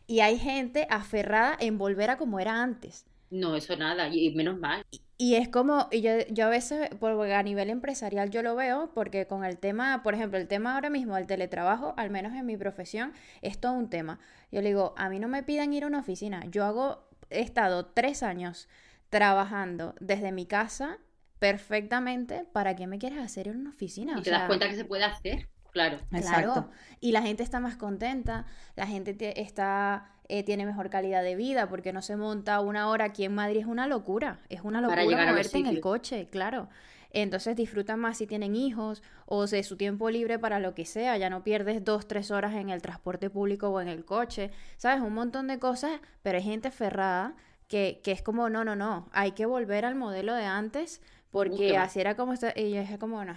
y 0.06 0.20
hay 0.20 0.38
gente 0.38 0.86
aferrada 0.90 1.56
en 1.58 1.78
volver 1.78 2.10
a 2.10 2.18
como 2.18 2.40
era 2.40 2.62
antes. 2.62 3.06
No, 3.30 3.56
eso 3.56 3.76
nada, 3.76 4.08
y 4.08 4.32
menos 4.34 4.58
mal. 4.58 4.84
Y, 5.18 5.34
es 5.34 5.48
como, 5.48 5.88
y 5.90 6.02
yo, 6.02 6.12
yo 6.30 6.46
a 6.46 6.50
veces, 6.50 6.88
a 7.00 7.42
nivel 7.42 7.70
empresarial 7.70 8.30
yo 8.30 8.42
lo 8.42 8.54
veo, 8.54 8.92
porque 8.94 9.26
con 9.26 9.44
el 9.44 9.58
tema, 9.58 10.02
por 10.02 10.14
ejemplo, 10.14 10.38
el 10.38 10.46
tema 10.46 10.74
ahora 10.74 10.90
mismo 10.90 11.16
del 11.16 11.26
teletrabajo, 11.26 11.94
al 11.96 12.10
menos 12.10 12.34
en 12.34 12.46
mi 12.46 12.56
profesión, 12.56 13.12
es 13.42 13.58
todo 13.58 13.72
un 13.72 13.90
tema. 13.90 14.20
Yo 14.52 14.60
le 14.60 14.68
digo, 14.68 14.94
a 14.96 15.08
mí 15.08 15.18
no 15.18 15.28
me 15.28 15.42
pidan 15.42 15.72
ir 15.72 15.84
a 15.84 15.88
una 15.88 16.00
oficina, 16.00 16.44
yo 16.50 16.64
hago, 16.64 17.08
he 17.30 17.40
estado 17.40 17.86
tres 17.86 18.22
años 18.22 18.68
trabajando 19.08 19.94
desde 20.00 20.30
mi 20.30 20.46
casa 20.46 20.98
perfectamente, 21.38 22.46
¿para 22.52 22.74
qué 22.74 22.86
me 22.86 22.98
quieres 22.98 23.18
hacer 23.18 23.48
en 23.48 23.58
una 23.58 23.70
oficina? 23.70 24.14
Y 24.18 24.22
te 24.22 24.30
das 24.30 24.46
cuenta 24.46 24.68
que 24.68 24.76
se 24.76 24.84
puede 24.84 25.04
hacer, 25.04 25.48
claro. 25.74 25.98
Claro. 26.10 26.70
Y 27.00 27.12
la 27.12 27.20
gente 27.20 27.42
está 27.42 27.60
más 27.60 27.76
contenta, 27.76 28.46
la 28.76 28.86
gente 28.86 29.42
está 29.42 30.14
eh, 30.28 30.42
tiene 30.42 30.64
mejor 30.64 30.88
calidad 30.88 31.22
de 31.22 31.36
vida 31.36 31.68
porque 31.68 31.92
no 31.92 32.00
se 32.00 32.16
monta 32.16 32.60
una 32.60 32.88
hora 32.88 33.04
aquí 33.06 33.24
en 33.24 33.34
Madrid 33.34 33.60
es 33.60 33.66
una 33.66 33.86
locura, 33.86 34.38
es 34.48 34.62
una 34.62 34.80
locura 34.80 35.26
moverte 35.26 35.58
en 35.58 35.66
el 35.66 35.80
coche, 35.80 36.28
claro. 36.30 36.70
Entonces 37.10 37.54
disfrutan 37.56 38.00
más 38.00 38.18
si 38.18 38.26
tienen 38.26 38.56
hijos 38.56 39.02
o 39.26 39.46
de 39.46 39.62
su 39.62 39.76
tiempo 39.76 40.10
libre 40.10 40.38
para 40.38 40.60
lo 40.60 40.74
que 40.74 40.86
sea. 40.86 41.16
Ya 41.18 41.30
no 41.30 41.44
pierdes 41.44 41.84
dos, 41.84 42.08
tres 42.08 42.30
horas 42.30 42.54
en 42.54 42.70
el 42.70 42.82
transporte 42.82 43.30
público 43.30 43.68
o 43.68 43.80
en 43.80 43.88
el 43.88 44.04
coche. 44.04 44.50
¿Sabes? 44.78 45.00
Un 45.00 45.14
montón 45.14 45.46
de 45.46 45.58
cosas, 45.58 46.00
pero 46.22 46.38
hay 46.38 46.44
gente 46.44 46.70
ferrada 46.70 47.36
que, 47.68 48.00
es 48.04 48.22
como, 48.22 48.48
no, 48.48 48.64
no, 48.64 48.76
no, 48.76 49.08
hay 49.12 49.32
que 49.32 49.46
volver 49.46 49.84
al 49.84 49.94
modelo 49.94 50.34
de 50.34 50.44
antes 50.44 51.00
porque 51.30 51.76
así 51.76 52.00
era 52.00 52.16
como 52.16 52.32
está, 52.32 52.52
y 52.58 52.76
es 52.76 52.98
como, 52.98 53.24
no, 53.24 53.34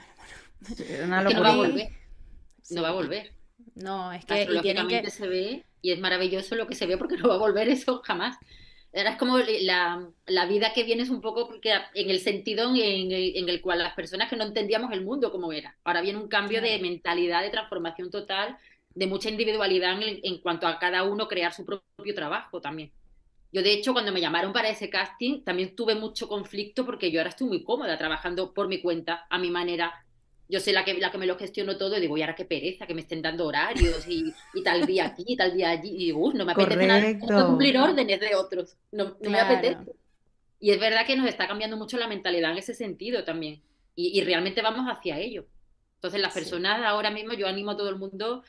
no, 1.08 1.22
no 1.24 1.42
va 1.42 1.50
a 1.50 1.58
No 2.70 2.82
va 2.82 2.90
a 2.90 2.94
volver. 2.94 3.32
No, 3.76 4.12
es 4.12 4.26
que, 4.26 4.44
y 4.44 5.10
se 5.10 5.28
ve 5.28 5.66
y 5.82 5.92
es 5.92 6.00
maravilloso 6.00 6.56
lo 6.56 6.68
que 6.68 6.76
se 6.76 6.86
ve 6.86 6.98
porque 6.98 7.18
no 7.18 7.30
va 7.30 7.36
a 7.36 7.40
volver 7.40 7.70
eso 7.70 8.02
jamás. 8.04 8.38
Era 8.94 9.12
es 9.12 9.18
como 9.18 9.38
la, 9.38 10.10
la, 10.26 10.46
vida 10.46 10.74
que 10.74 10.84
viene 10.84 11.04
es 11.04 11.10
un 11.10 11.22
poco 11.22 11.48
porque 11.48 11.74
en 11.94 12.10
el 12.10 12.20
sentido 12.20 12.70
en 12.74 13.12
el, 13.12 13.36
en 13.36 13.50
el, 13.50 13.62
cual 13.62 13.80
las 13.80 13.94
personas 13.94 14.30
que 14.30 14.36
no 14.36 14.46
entendíamos 14.46 14.92
el 14.92 15.04
mundo 15.04 15.32
como 15.32 15.52
era. 15.52 15.76
Ahora 15.84 16.02
viene 16.02 16.20
un 16.20 16.30
cambio 16.30 16.62
de 16.62 16.80
mentalidad, 16.80 17.42
de 17.42 17.50
transformación 17.50 18.10
total, 18.10 18.58
de 18.96 19.08
mucha 19.08 19.30
individualidad 19.30 20.02
en, 20.02 20.20
en 20.24 20.38
cuanto 20.40 20.68
a 20.68 20.80
cada 20.80 21.04
uno 21.04 21.28
crear 21.28 21.54
su 21.54 21.66
propio 21.66 22.16
trabajo 22.16 22.62
también. 22.62 22.92
Yo, 23.52 23.62
de 23.64 23.74
hecho, 23.74 23.94
cuando 23.94 24.12
me 24.12 24.22
llamaron 24.22 24.52
para 24.52 24.70
ese 24.70 24.90
casting, 24.90 25.42
también 25.44 25.76
tuve 25.76 25.96
mucho 25.96 26.28
conflicto 26.28 26.86
porque 26.86 27.12
yo 27.12 27.20
ahora 27.20 27.30
estoy 27.30 27.48
muy 27.48 27.64
cómoda 27.64 27.98
trabajando 27.98 28.54
por 28.54 28.68
mi 28.68 28.82
cuenta, 28.82 29.26
a 29.30 29.38
mi 29.38 29.50
manera. 29.50 29.94
Yo 30.50 30.60
sé 30.60 30.72
la 30.72 30.86
que, 30.86 30.94
la 30.94 31.12
que 31.12 31.18
me 31.18 31.26
lo 31.26 31.38
gestiono 31.38 31.78
todo 31.78 31.98
y 31.98 32.02
digo, 32.02 32.18
y 32.18 32.22
ahora 32.22 32.36
qué 32.36 32.46
pereza, 32.46 32.88
que 32.88 32.94
me 32.94 33.02
estén 33.02 33.22
dando 33.22 33.46
horarios 33.46 34.08
y, 34.08 34.34
tal 34.64 34.86
día 34.86 35.08
aquí 35.08 35.24
y 35.28 35.36
tal 35.36 35.54
día 35.54 35.72
allí. 35.72 36.10
Y 36.10 36.14
no 36.14 36.46
me 36.46 36.54
apetece 36.54 36.88
nada 36.88 37.46
cumplir 37.48 37.78
órdenes 37.78 38.20
de 38.20 38.36
otros. 38.36 38.78
No, 38.92 39.18
me 39.22 39.40
apetece. 39.40 39.92
Y 40.60 40.72
es 40.72 40.80
verdad 40.80 41.06
que 41.06 41.16
nos 41.16 41.28
está 41.28 41.48
cambiando 41.48 41.78
mucho 41.78 41.98
la 41.98 42.08
mentalidad 42.08 42.52
en 42.52 42.58
ese 42.58 42.74
sentido 42.74 43.24
también. 43.24 43.62
Y, 43.96 44.22
realmente 44.22 44.62
vamos 44.62 44.86
hacia 44.88 45.18
ello. 45.18 45.48
Entonces, 45.96 46.22
las 46.22 46.34
personas 46.34 46.82
ahora 46.86 47.10
mismo, 47.10 47.34
yo 47.34 47.48
animo 47.48 47.72
a 47.72 47.78
todo 47.78 47.90
el 47.90 47.96
mundo 47.96 48.44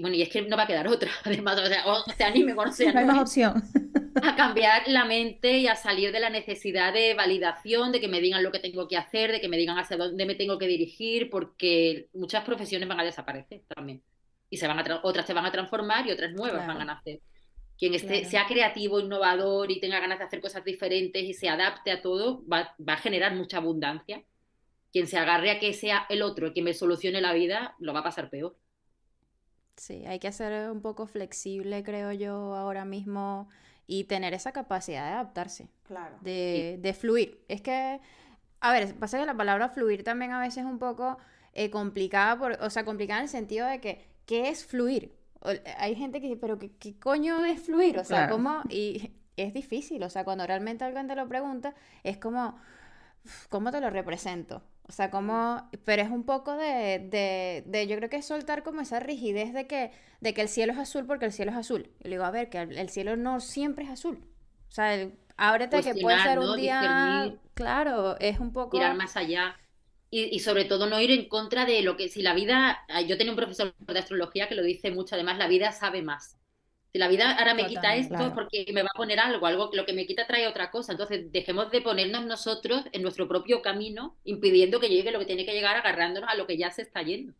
bueno, 0.00 0.16
y 0.16 0.22
es 0.22 0.28
que 0.28 0.42
no 0.42 0.56
va 0.56 0.64
a 0.64 0.66
quedar 0.66 0.88
otra, 0.88 1.10
además, 1.24 1.58
o 1.58 1.66
sea, 1.66 1.86
o 1.86 2.04
se 2.10 2.24
anime 2.24 2.52
o 2.52 2.64
no 2.64 2.72
se 2.72 2.88
anime. 2.88 3.04
No 3.04 3.12
hay 3.12 3.16
más 3.16 3.22
opción. 3.22 3.62
A 4.22 4.36
cambiar 4.36 4.88
la 4.88 5.04
mente 5.04 5.58
y 5.58 5.66
a 5.66 5.76
salir 5.76 6.12
de 6.12 6.20
la 6.20 6.30
necesidad 6.30 6.92
de 6.92 7.14
validación, 7.14 7.92
de 7.92 8.00
que 8.00 8.08
me 8.08 8.20
digan 8.20 8.42
lo 8.42 8.52
que 8.52 8.58
tengo 8.58 8.88
que 8.88 8.96
hacer, 8.96 9.32
de 9.32 9.40
que 9.40 9.48
me 9.48 9.56
digan 9.56 9.78
hacia 9.78 9.96
dónde 9.96 10.26
me 10.26 10.34
tengo 10.34 10.58
que 10.58 10.66
dirigir, 10.66 11.30
porque 11.30 12.08
muchas 12.14 12.44
profesiones 12.44 12.88
van 12.88 13.00
a 13.00 13.04
desaparecer 13.04 13.62
también. 13.74 14.02
Y 14.50 14.56
se 14.56 14.66
van 14.66 14.78
a 14.78 15.00
otras 15.02 15.26
se 15.26 15.34
van 15.34 15.46
a 15.46 15.52
transformar 15.52 16.06
y 16.06 16.10
otras 16.10 16.32
nuevas 16.32 16.66
van 16.66 16.80
a 16.80 16.84
nacer. 16.84 17.20
Quien 17.78 17.94
esté, 17.94 18.24
sea 18.24 18.46
creativo, 18.46 18.98
innovador 18.98 19.70
y 19.70 19.78
tenga 19.78 20.00
ganas 20.00 20.18
de 20.18 20.24
hacer 20.24 20.40
cosas 20.40 20.64
diferentes 20.64 21.22
y 21.22 21.32
se 21.32 21.48
adapte 21.48 21.92
a 21.92 22.02
todo, 22.02 22.44
va, 22.46 22.74
va 22.86 22.94
a 22.94 22.98
generar 22.98 23.34
mucha 23.36 23.58
abundancia. 23.58 24.24
Quien 24.90 25.06
se 25.06 25.18
agarre 25.18 25.50
a 25.50 25.60
que 25.60 25.72
sea 25.74 26.06
el 26.08 26.22
otro 26.22 26.48
el 26.48 26.54
que 26.54 26.62
me 26.62 26.74
solucione 26.74 27.20
la 27.20 27.34
vida, 27.34 27.76
lo 27.78 27.92
va 27.92 28.00
a 28.00 28.04
pasar 28.04 28.30
peor. 28.30 28.56
Sí, 29.76 30.04
hay 30.06 30.18
que 30.18 30.32
ser 30.32 30.70
un 30.72 30.82
poco 30.82 31.06
flexible, 31.06 31.84
creo 31.84 32.10
yo, 32.12 32.56
ahora 32.56 32.84
mismo 32.84 33.48
y 33.88 34.04
tener 34.04 34.34
esa 34.34 34.52
capacidad 34.52 35.06
de 35.06 35.12
adaptarse. 35.14 35.68
Claro. 35.82 36.16
De, 36.20 36.78
de 36.80 36.92
fluir. 36.92 37.42
Es 37.48 37.62
que, 37.62 38.00
a 38.60 38.72
ver, 38.72 38.94
pasa 38.94 39.18
que 39.18 39.26
la 39.26 39.36
palabra 39.36 39.70
fluir 39.70 40.04
también 40.04 40.30
a 40.30 40.40
veces 40.40 40.58
es 40.58 40.64
un 40.64 40.78
poco 40.78 41.18
eh, 41.54 41.70
complicada, 41.70 42.38
por, 42.38 42.52
o 42.60 42.70
sea, 42.70 42.84
complicada 42.84 43.20
en 43.20 43.24
el 43.24 43.30
sentido 43.30 43.66
de 43.66 43.80
que, 43.80 44.04
¿qué 44.26 44.50
es 44.50 44.64
fluir? 44.64 45.16
hay 45.78 45.94
gente 45.94 46.20
que 46.20 46.26
dice, 46.26 46.38
pero 46.38 46.58
¿qué, 46.58 46.72
qué 46.78 46.98
coño 46.98 47.44
es 47.44 47.62
fluir? 47.62 47.98
O 47.98 48.04
sea, 48.04 48.28
¿cómo? 48.28 48.60
Y 48.68 49.12
es 49.36 49.54
difícil, 49.54 50.02
o 50.02 50.10
sea, 50.10 50.24
cuando 50.24 50.46
realmente 50.46 50.84
alguien 50.84 51.06
te 51.06 51.14
lo 51.14 51.26
pregunta, 51.26 51.74
es 52.02 52.18
como, 52.18 52.58
¿cómo 53.48 53.70
te 53.70 53.80
lo 53.80 53.88
represento? 53.88 54.62
O 54.88 54.92
sea, 54.92 55.10
como, 55.10 55.68
pero 55.84 56.02
es 56.02 56.08
un 56.08 56.24
poco 56.24 56.56
de, 56.56 57.62
de, 57.66 57.86
yo 57.86 57.96
creo 57.96 58.08
que 58.08 58.16
es 58.16 58.26
soltar 58.26 58.62
como 58.62 58.80
esa 58.80 59.00
rigidez 59.00 59.52
de 59.52 59.66
que, 59.66 59.92
de 60.20 60.32
que 60.32 60.40
el 60.40 60.48
cielo 60.48 60.72
es 60.72 60.78
azul 60.78 61.04
porque 61.04 61.26
el 61.26 61.32
cielo 61.32 61.50
es 61.50 61.58
azul. 61.58 61.90
Y 62.00 62.04
le 62.04 62.10
digo, 62.10 62.24
a 62.24 62.30
ver, 62.30 62.48
que 62.48 62.58
el, 62.58 62.88
cielo 62.88 63.14
no 63.14 63.40
siempre 63.40 63.84
es 63.84 63.90
azul. 63.90 64.24
O 64.68 64.72
sea, 64.72 64.94
el, 64.94 65.12
ábrete 65.36 65.82
que 65.82 65.94
puede 65.94 66.18
ser 66.22 66.38
un 66.38 66.56
día, 66.56 67.34
claro, 67.52 68.18
es 68.18 68.40
un 68.40 68.54
poco... 68.54 68.78
Tirar 68.78 68.96
más 68.96 69.14
allá. 69.18 69.58
Y, 70.10 70.34
y, 70.34 70.38
sobre 70.38 70.64
todo 70.64 70.86
no 70.86 70.98
ir 70.98 71.10
en 71.10 71.28
contra 71.28 71.66
de 71.66 71.82
lo 71.82 71.98
que, 71.98 72.08
si 72.08 72.22
la 72.22 72.32
vida, 72.32 72.78
yo 73.06 73.18
tenía 73.18 73.32
un 73.32 73.36
profesor 73.36 73.74
de 73.78 73.98
astrología 73.98 74.48
que 74.48 74.54
lo 74.54 74.62
dice 74.62 74.90
mucho, 74.90 75.16
además, 75.16 75.36
la 75.36 75.48
vida 75.48 75.70
sabe 75.72 76.00
más. 76.00 76.37
Si 76.92 76.98
la 76.98 77.08
vida 77.08 77.36
ahora 77.36 77.52
me 77.54 77.66
quita 77.66 77.96
esto 77.96 78.26
es 78.26 78.32
porque 78.32 78.64
me 78.72 78.82
va 78.82 78.88
a 78.94 78.96
poner 78.96 79.20
algo, 79.20 79.46
algo 79.46 79.70
lo 79.74 79.84
que 79.84 79.92
me 79.92 80.06
quita 80.06 80.26
trae 80.26 80.46
otra 80.46 80.70
cosa. 80.70 80.92
Entonces, 80.92 81.30
dejemos 81.30 81.70
de 81.70 81.82
ponernos 81.82 82.24
nosotros 82.24 82.84
en 82.92 83.02
nuestro 83.02 83.28
propio 83.28 83.60
camino, 83.60 84.16
impidiendo 84.24 84.80
que 84.80 84.88
llegue 84.88 85.12
lo 85.12 85.18
que 85.18 85.26
tiene 85.26 85.44
que 85.44 85.52
llegar, 85.52 85.76
agarrándonos 85.76 86.30
a 86.30 86.34
lo 86.34 86.46
que 86.46 86.56
ya 86.56 86.70
se 86.70 86.82
está 86.82 87.02
yendo. 87.02 87.34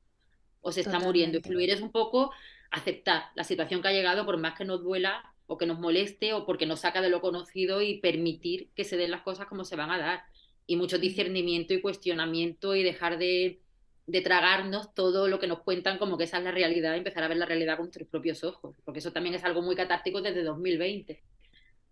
o 0.60 0.72
se 0.72 0.80
está 0.82 0.98
muriendo. 0.98 1.38
Y 1.38 1.40
fluir 1.40 1.70
es 1.70 1.80
un 1.80 1.90
poco 1.90 2.30
aceptar 2.70 3.30
la 3.34 3.44
situación 3.44 3.80
que 3.80 3.88
ha 3.88 3.92
llegado, 3.92 4.26
por 4.26 4.36
más 4.36 4.54
que 4.54 4.64
nos 4.66 4.82
duela 4.82 5.24
o 5.46 5.56
que 5.56 5.64
nos 5.64 5.78
moleste 5.78 6.34
o 6.34 6.44
porque 6.44 6.66
nos 6.66 6.80
saca 6.80 7.00
de 7.00 7.08
lo 7.08 7.22
conocido 7.22 7.80
y 7.80 8.00
permitir 8.00 8.68
que 8.74 8.84
se 8.84 8.98
den 8.98 9.10
las 9.10 9.22
cosas 9.22 9.46
como 9.46 9.64
se 9.64 9.76
van 9.76 9.90
a 9.90 9.98
dar. 9.98 10.24
Y 10.66 10.76
mucho 10.76 10.98
discernimiento 10.98 11.72
y 11.72 11.80
cuestionamiento 11.80 12.74
y 12.74 12.82
dejar 12.82 13.16
de, 13.18 13.60
de 14.08 14.20
tragarnos 14.22 14.94
todo 14.94 15.28
lo 15.28 15.38
que 15.38 15.46
nos 15.46 15.60
cuentan 15.60 15.98
como 15.98 16.18
que 16.18 16.24
esa 16.24 16.38
es 16.38 16.44
la 16.44 16.50
realidad 16.50 16.94
y 16.94 16.98
empezar 16.98 17.22
a 17.22 17.28
ver 17.28 17.36
la 17.36 17.46
realidad 17.46 17.76
con 17.76 17.84
nuestros 17.84 18.08
propios 18.08 18.42
ojos. 18.42 18.74
Porque 18.84 18.98
eso 18.98 19.12
también 19.12 19.34
es 19.34 19.44
algo 19.44 19.62
muy 19.62 19.76
catártico 19.76 20.20
desde 20.20 20.42
2020 20.42 21.22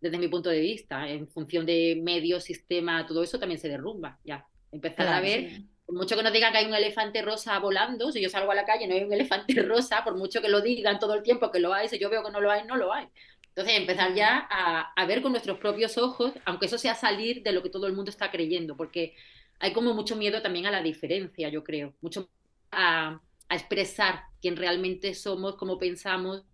desde 0.00 0.18
mi 0.18 0.28
punto 0.28 0.50
de 0.50 0.60
vista, 0.60 1.08
en 1.08 1.28
función 1.28 1.64
de 1.66 1.98
medio, 2.02 2.40
sistema, 2.40 3.06
todo 3.06 3.22
eso 3.22 3.38
también 3.38 3.60
se 3.60 3.68
derrumba, 3.68 4.18
ya. 4.24 4.46
Empezar 4.72 5.08
a 5.08 5.20
ver, 5.20 5.62
por 5.86 5.94
mucho 5.94 6.16
que 6.16 6.22
nos 6.22 6.32
digan 6.32 6.52
que 6.52 6.58
hay 6.58 6.66
un 6.66 6.74
elefante 6.74 7.22
rosa 7.22 7.58
volando, 7.58 8.12
si 8.12 8.20
yo 8.20 8.28
salgo 8.28 8.50
a 8.52 8.54
la 8.54 8.66
calle 8.66 8.84
y 8.84 8.88
no 8.88 8.94
hay 8.94 9.04
un 9.04 9.12
elefante 9.12 9.54
rosa, 9.62 10.04
por 10.04 10.16
mucho 10.16 10.42
que 10.42 10.48
lo 10.48 10.60
digan 10.60 10.98
todo 10.98 11.14
el 11.14 11.22
tiempo 11.22 11.50
que 11.50 11.60
lo 11.60 11.72
hay, 11.72 11.88
si 11.88 11.98
yo 11.98 12.10
veo 12.10 12.22
que 12.22 12.30
no 12.30 12.40
lo 12.40 12.50
hay, 12.50 12.64
no 12.64 12.76
lo 12.76 12.92
hay. 12.92 13.06
Entonces, 13.48 13.78
empezar 13.78 14.14
ya 14.14 14.46
a, 14.50 14.92
a 14.94 15.06
ver 15.06 15.22
con 15.22 15.32
nuestros 15.32 15.58
propios 15.58 15.96
ojos, 15.96 16.32
aunque 16.44 16.66
eso 16.66 16.76
sea 16.76 16.94
salir 16.94 17.42
de 17.42 17.52
lo 17.52 17.62
que 17.62 17.70
todo 17.70 17.86
el 17.86 17.94
mundo 17.94 18.10
está 18.10 18.30
creyendo, 18.30 18.76
porque 18.76 19.14
hay 19.58 19.72
como 19.72 19.94
mucho 19.94 20.16
miedo 20.16 20.42
también 20.42 20.66
a 20.66 20.70
la 20.70 20.82
diferencia, 20.82 21.48
yo 21.48 21.64
creo, 21.64 21.94
mucho 22.00 22.28
a, 22.70 23.20
a 23.48 23.54
expresar 23.54 24.22
quién 24.40 24.56
realmente 24.56 25.14
somos, 25.14 25.56
cómo 25.56 25.78
pensamos, 25.78 26.44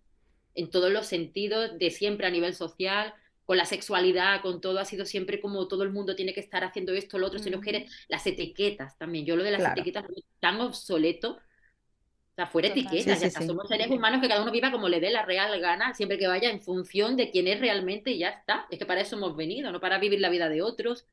en 0.55 0.71
todos 0.71 0.93
los 0.93 1.07
sentidos, 1.07 1.79
de 1.79 1.91
siempre 1.91 2.27
a 2.27 2.31
nivel 2.31 2.55
social, 2.55 3.15
con 3.45 3.57
la 3.57 3.65
sexualidad, 3.65 4.41
con 4.41 4.61
todo, 4.61 4.79
ha 4.79 4.85
sido 4.85 5.05
siempre 5.05 5.41
como 5.41 5.67
todo 5.67 5.83
el 5.83 5.91
mundo 5.91 6.15
tiene 6.15 6.33
que 6.33 6.41
estar 6.41 6.65
haciendo 6.65 6.93
esto, 6.93 7.19
lo 7.19 7.27
otro, 7.27 7.39
si 7.39 7.51
no 7.51 7.61
quiere, 7.61 7.87
las 8.09 8.27
etiquetas 8.27 8.97
también. 8.99 9.27
Yo 9.27 9.37
lo 9.37 9.43
de 9.43 9.51
las 9.51 9.73
etiquetas 9.73 10.05
tan 10.41 10.61
obsoleto. 10.61 11.33
O 11.33 12.35
sea, 12.35 12.47
fuera 12.47 12.69
etiquetas, 12.69 13.21
ya. 13.21 13.31
Somos 13.31 13.69
seres 13.69 13.91
humanos 13.91 14.23
que 14.23 14.29
cada 14.29 14.43
uno 14.43 14.53
viva 14.53 14.71
como 14.71 14.89
le 14.89 15.01
dé 15.01 15.11
la 15.11 15.25
real 15.25 15.61
gana, 15.61 15.93
siempre 15.93 16.19
que 16.19 16.29
vaya 16.29 16.51
en 16.51 16.63
función 16.63 17.17
de 17.17 17.31
quién 17.31 17.47
es 17.47 17.61
realmente 17.61 18.13
y 18.13 18.19
ya 18.19 18.31
está. 18.31 18.67
Es 18.71 18.79
que 18.79 18.87
para 18.87 19.01
eso 19.01 19.17
hemos 19.17 19.37
venido, 19.37 19.71
no 19.71 19.81
para 19.81 19.99
vivir 19.99 20.21
la 20.21 20.31
vida 20.31 20.49
de 20.49 20.63
otros, 20.63 21.07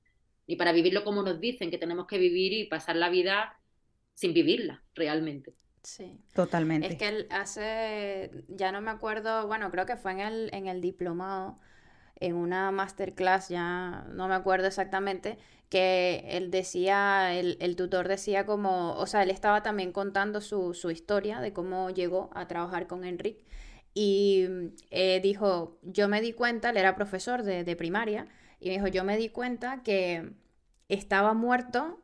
ni 0.49 0.55
para 0.55 0.71
vivirlo 0.71 1.03
como 1.03 1.21
nos 1.21 1.39
dicen 1.39 1.69
que 1.69 1.77
tenemos 1.77 2.07
que 2.07 2.17
vivir 2.17 2.53
y 2.53 2.65
pasar 2.65 2.95
la 2.95 3.09
vida 3.09 3.59
sin 4.15 4.33
vivirla 4.33 4.83
realmente. 4.95 5.53
Sí. 5.83 6.19
Totalmente. 6.33 6.87
Es 6.87 6.95
que 6.95 7.07
él 7.07 7.27
hace, 7.29 8.31
ya 8.47 8.71
no 8.71 8.81
me 8.81 8.89
acuerdo, 8.89 9.45
bueno, 9.45 9.69
creo 9.69 9.85
que 9.85 9.95
fue 9.95 10.13
en 10.13 10.21
el, 10.21 10.49
en 10.51 10.65
el 10.65 10.81
diplomado 10.81 11.59
en 12.15 12.33
una 12.33 12.71
masterclass, 12.71 13.49
ya 13.49 14.07
no 14.09 14.27
me 14.27 14.33
acuerdo 14.33 14.65
exactamente, 14.65 15.37
que 15.69 16.25
él 16.31 16.49
decía, 16.49 17.31
el, 17.35 17.75
tutor 17.75 18.07
decía 18.07 18.47
como, 18.47 18.95
o 18.95 19.05
sea, 19.05 19.21
él 19.21 19.29
estaba 19.29 19.61
también 19.61 19.91
contando 19.91 20.41
su, 20.41 20.73
historia 20.89 21.41
de 21.41 21.53
cómo 21.53 21.91
llegó 21.91 22.31
a 22.33 22.47
trabajar 22.47 22.87
con 22.87 23.05
Enrique 23.05 23.45
y 23.93 24.47
eh, 24.89 25.19
dijo, 25.21 25.77
yo 25.83 26.07
me 26.07 26.21
di 26.21 26.33
cuenta, 26.33 26.71
él 26.71 26.77
era 26.77 26.95
profesor 26.95 27.43
de, 27.43 27.63
de 27.63 27.75
primaria, 27.75 28.27
y 28.59 28.69
me 28.69 28.75
dijo, 28.75 28.87
yo 28.87 29.03
me 29.03 29.17
di 29.17 29.29
cuenta 29.29 29.83
que 29.83 30.33
estaba 30.89 31.33
muerto 31.33 32.01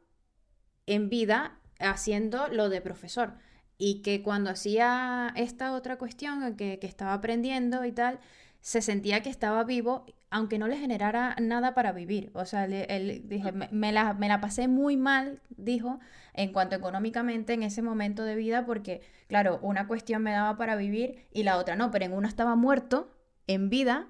en 0.86 1.10
vida 1.10 1.60
haciendo 1.80 2.48
lo 2.48 2.70
de 2.70 2.82
profesor 2.82 3.34
y 3.78 4.02
que 4.02 4.22
cuando 4.24 4.50
hacía 4.50 5.34
esta 5.36 5.74
otra 5.74 5.98
cuestión 5.98 6.56
que, 6.56 6.80
que 6.80 6.88
estaba 6.88 7.14
aprendiendo 7.14 7.84
y 7.86 7.92
tal, 7.92 8.20
se 8.66 8.82
sentía 8.82 9.22
que 9.22 9.30
estaba 9.30 9.64
vivo, 9.64 10.08
aunque 10.32 10.58
no 10.58 10.68
le 10.68 10.78
generara 10.78 11.36
nada 11.40 11.76
para 11.76 11.92
vivir. 11.92 12.32
O 12.34 12.46
sea, 12.46 12.66
él, 12.66 13.22
dije, 13.26 13.52
me, 13.52 13.92
la, 13.92 14.16
me 14.16 14.28
la 14.28 14.42
pasé 14.42 14.68
muy 14.68 14.98
mal, 14.98 15.40
dijo, 15.56 16.00
en 16.34 16.52
cuanto 16.52 16.76
económicamente 16.76 17.54
en 17.54 17.62
ese 17.62 17.84
momento 17.84 18.24
de 18.24 18.36
vida, 18.36 18.66
porque, 18.66 19.02
claro, 19.28 19.60
una 19.62 19.86
cuestión 19.86 20.24
me 20.24 20.32
daba 20.32 20.58
para 20.58 20.76
vivir 20.76 21.28
y 21.32 21.44
la 21.44 21.58
otra 21.58 21.76
no, 21.76 21.92
pero 21.92 22.06
en 22.06 22.14
una 22.14 22.28
estaba 22.28 22.56
muerto, 22.56 23.16
en 23.46 23.70
vida, 23.70 24.08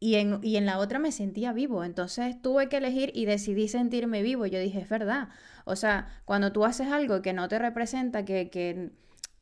y 0.00 0.16
en, 0.16 0.38
y 0.42 0.56
en, 0.56 0.66
la 0.66 0.78
otra 0.78 0.98
me 0.98 1.12
sentía 1.12 1.52
vivo. 1.52 1.84
Entonces 1.84 2.40
tuve 2.40 2.68
que 2.68 2.76
elegir 2.78 3.10
y 3.14 3.24
decidí 3.24 3.68
sentirme 3.68 4.22
vivo. 4.22 4.46
Yo 4.46 4.60
dije, 4.60 4.80
es 4.80 4.88
verdad. 4.88 5.28
O 5.64 5.76
sea, 5.76 6.08
cuando 6.24 6.52
tú 6.52 6.64
haces 6.64 6.88
algo 6.88 7.22
que 7.22 7.32
no 7.32 7.48
te 7.48 7.58
representa, 7.58 8.24
que, 8.24 8.50
que, 8.50 8.90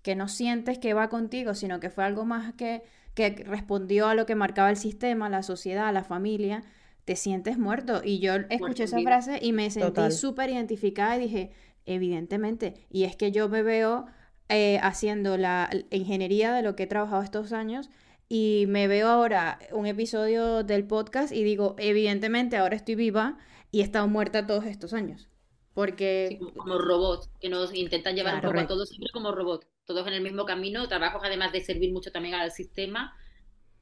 que 0.03 0.17
no 0.17 0.29
sientes 0.29 0.79
que 0.79 0.95
va 0.95 1.09
contigo, 1.09 1.55
sino 1.55 1.81
que 1.81 1.91
fue 1.91 2.05
algo 2.05 2.25
más 2.25 2.55
que 2.55 2.83
que 3.17 3.31
respondió 3.31 4.09
a 4.09 4.15
lo 4.15 4.27
que 4.27 4.35
marcaba 4.35 4.69
el 4.69 4.77
sistema, 4.77 5.31
la 5.31 5.43
sociedad, 5.43 5.93
la 5.93 6.05
familia, 6.05 6.63
te 7.07 7.17
sientes 7.17 7.57
muerto. 7.57 8.03
Y 8.05 8.19
yo 8.19 8.35
escuché 8.51 8.85
esa 8.85 9.01
frase 9.01 9.39
y 9.41 9.53
me 9.53 9.71
sentí 9.71 10.11
súper 10.11 10.51
identificada 10.51 11.17
y 11.17 11.21
dije, 11.21 11.51
evidentemente, 11.87 12.75
y 12.91 13.05
es 13.05 13.17
que 13.17 13.33
yo 13.33 13.49
me 13.49 13.63
veo 13.63 14.05
eh, 14.51 14.79
haciendo 14.83 15.39
la 15.39 15.71
ingeniería 15.91 16.53
de 16.53 16.61
lo 16.61 16.77
que 16.77 16.83
he 16.83 16.87
trabajado 16.87 17.23
estos 17.23 17.55
años 17.55 17.89
y 18.29 18.65
me 18.69 18.89
veo 18.89 19.09
ahora 19.09 19.59
un 19.73 19.87
episodio 19.87 20.65
del 20.65 20.87
podcast 20.87 21.33
y 21.33 21.45
digo, 21.45 21.77
evidentemente 21.79 22.57
ahora 22.57 22.77
estoy 22.77 22.95
viva 22.95 23.39
y 23.71 23.81
he 23.81 23.85
estado 23.85 24.09
muerta 24.09 24.47
todos 24.47 24.65
estos 24.65 24.93
años. 24.93 25.29
Porque... 25.75 26.39
como 26.57 26.79
robots, 26.79 27.31
que 27.41 27.49
nos 27.49 27.75
intentan 27.75 28.17
llevar 28.17 28.37
un 28.37 28.41
poco 28.41 28.59
a 28.59 28.67
todos 28.67 28.89
siempre 28.89 29.11
como 29.13 29.33
robots 29.33 29.67
todos 29.85 30.07
en 30.09 30.15
el 30.15 30.23
mismo 30.23 30.45
camino, 30.45 30.89
trabajos 30.89 31.23
además 31.25 31.53
de 31.53 31.61
servir 31.63 31.93
mucho 31.93 32.11
también 32.11 32.35
al 32.35 32.51
sistema, 32.51 33.17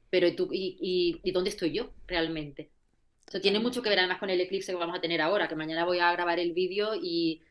pero 0.09 0.27
¿y, 0.27 0.35
tú, 0.35 0.49
y, 0.51 1.19
y, 1.23 1.31
dónde 1.31 1.49
estoy 1.49 1.73
yo 1.73 1.89
realmente? 2.05 2.69
Eso 3.27 3.41
tiene 3.41 3.59
mucho 3.59 3.81
que 3.81 3.89
ver 3.89 3.99
además 3.99 4.19
con 4.19 4.29
el 4.29 4.39
eclipse 4.39 4.71
que 4.71 4.77
vamos 4.77 4.95
a 4.95 5.01
tener 5.01 5.19
ahora, 5.19 5.47
que 5.47 5.55
mañana 5.55 5.83
voy 5.83 5.97
a 5.97 6.11
grabar 6.11 6.37
el 6.37 6.53
vídeo 6.53 6.91
y 6.93 7.41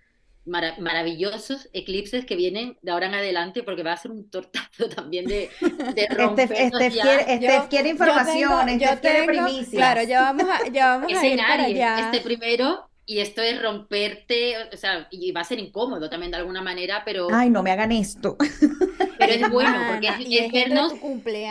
maravillosos 0.46 1.68
eclipses 1.72 2.26
que 2.26 2.36
vienen 2.36 2.78
de 2.82 2.92
ahora 2.92 3.06
en 3.06 3.14
adelante 3.14 3.62
porque 3.62 3.82
va 3.82 3.92
a 3.92 3.96
ser 3.96 4.10
un 4.10 4.28
tortazo 4.28 4.88
también 4.94 5.26
de, 5.26 5.50
de 5.94 6.06
romper 6.10 6.52
este, 6.52 6.86
este, 6.86 6.90
quiere, 6.90 7.34
este 7.34 7.68
quiere 7.68 7.88
información, 7.88 8.68
este 8.68 9.00
quiere 9.00 9.24
primicias. 9.26 9.68
Claro, 9.70 10.02
ya 10.02 10.20
vamos 10.20 10.46
a, 10.48 10.68
ya 10.68 10.96
vamos 10.96 11.12
a 11.12 11.26
ir 11.26 11.38
para 11.38 11.64
allá. 11.64 12.10
Este 12.10 12.20
primero 12.20 12.88
y 13.06 13.18
esto 13.18 13.42
es 13.42 13.60
romperte, 13.60 14.54
o 14.72 14.76
sea, 14.76 15.06
y 15.10 15.30
va 15.32 15.42
a 15.42 15.44
ser 15.44 15.58
incómodo 15.58 16.08
también 16.08 16.30
de 16.30 16.38
alguna 16.38 16.62
manera, 16.62 17.02
pero... 17.04 17.28
Ay, 17.30 17.50
no 17.50 17.62
me 17.62 17.70
hagan 17.70 17.92
esto. 17.92 18.36
Pero 19.18 19.32
es 19.32 19.50
bueno, 19.50 19.78
porque 19.90 20.08
es, 20.08 20.52
vernos... 20.52 20.94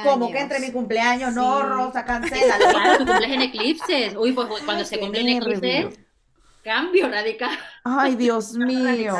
Como 0.04 0.32
que 0.32 0.40
entre 0.40 0.60
mi 0.60 0.72
cumpleaños, 0.72 1.34
no, 1.34 1.62
Rosa, 1.62 2.06
cancela. 2.06 2.58
Claro, 2.58 2.98
tu 2.98 3.06
cumples 3.06 3.32
en 3.32 3.42
eclipses. 3.42 4.16
Uy, 4.16 4.32
pues 4.32 4.48
cuando 4.66 4.84
se 4.84 5.00
cumplen 5.00 5.30
eclipses, 5.30 6.00
cambio 6.64 7.10
radical. 7.10 7.58
Ay, 7.84 8.16
Dios 8.16 8.54
mío. 8.58 9.16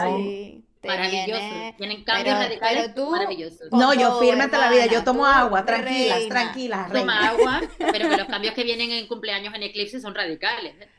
Maravilloso. 0.84 1.76
Tienen 1.78 2.04
cambios 2.04 2.38
radicales 2.38 2.94
tú, 2.94 3.10
maravillosos. 3.10 3.72
No, 3.72 3.94
yo 3.94 4.20
fírmate 4.20 4.58
la 4.58 4.70
vida, 4.70 4.86
yo 4.88 5.04
tomo 5.04 5.26
agua, 5.26 5.66
tranquilas, 5.66 6.28
tranquilas. 6.28 6.92
Toma 6.92 7.30
agua, 7.30 7.62
pero 7.78 8.10
que 8.10 8.18
los 8.18 8.28
cambios 8.28 8.54
que 8.54 8.64
vienen 8.64 8.92
en 8.92 9.08
cumpleaños 9.08 9.54
en 9.54 9.64
eclipses 9.64 10.02
son 10.02 10.14
radicales. 10.14 10.76
¿eh? 10.80 10.90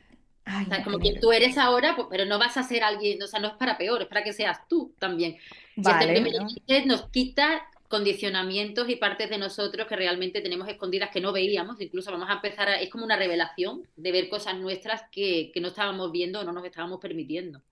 o 0.46 0.68
sea, 0.68 0.84
como 0.84 0.98
quien 0.98 1.20
tú 1.20 1.32
eres 1.32 1.58
ahora, 1.58 1.96
pues, 1.96 2.08
pero 2.10 2.24
no 2.24 2.38
vas 2.38 2.56
a 2.56 2.62
ser 2.62 2.82
alguien, 2.82 3.22
o 3.22 3.26
sea, 3.26 3.40
no 3.40 3.48
es 3.48 3.54
para 3.54 3.78
peor, 3.78 4.02
es 4.02 4.08
para 4.08 4.22
que 4.22 4.32
seas 4.32 4.66
tú 4.68 4.94
también. 4.98 5.36
Vale, 5.76 6.22
este 6.66 6.86
nos 6.86 7.08
quita 7.10 7.66
condicionamientos 7.88 8.88
y 8.88 8.96
partes 8.96 9.30
de 9.30 9.38
nosotros 9.38 9.86
que 9.86 9.96
realmente 9.96 10.40
tenemos 10.40 10.68
escondidas 10.68 11.10
que 11.10 11.20
no 11.20 11.32
veíamos, 11.32 11.80
incluso 11.80 12.10
vamos 12.10 12.28
a 12.30 12.34
empezar 12.34 12.68
a, 12.68 12.80
es 12.80 12.90
como 12.90 13.04
una 13.04 13.16
revelación 13.16 13.86
de 13.96 14.12
ver 14.12 14.28
cosas 14.28 14.56
nuestras 14.58 15.02
que, 15.10 15.50
que 15.52 15.60
no 15.60 15.68
estábamos 15.68 16.10
viendo 16.10 16.40
o 16.40 16.44
no 16.44 16.52
nos 16.52 16.64
estábamos 16.64 17.00
permitiendo. 17.00 17.62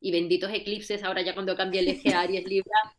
Y 0.00 0.12
benditos 0.12 0.52
eclipses, 0.52 1.02
ahora 1.02 1.22
ya 1.22 1.34
cuando 1.34 1.56
cambie 1.56 1.80
el 1.80 1.88
eje 1.88 2.14
Aries 2.14 2.44
Libra, 2.46 2.96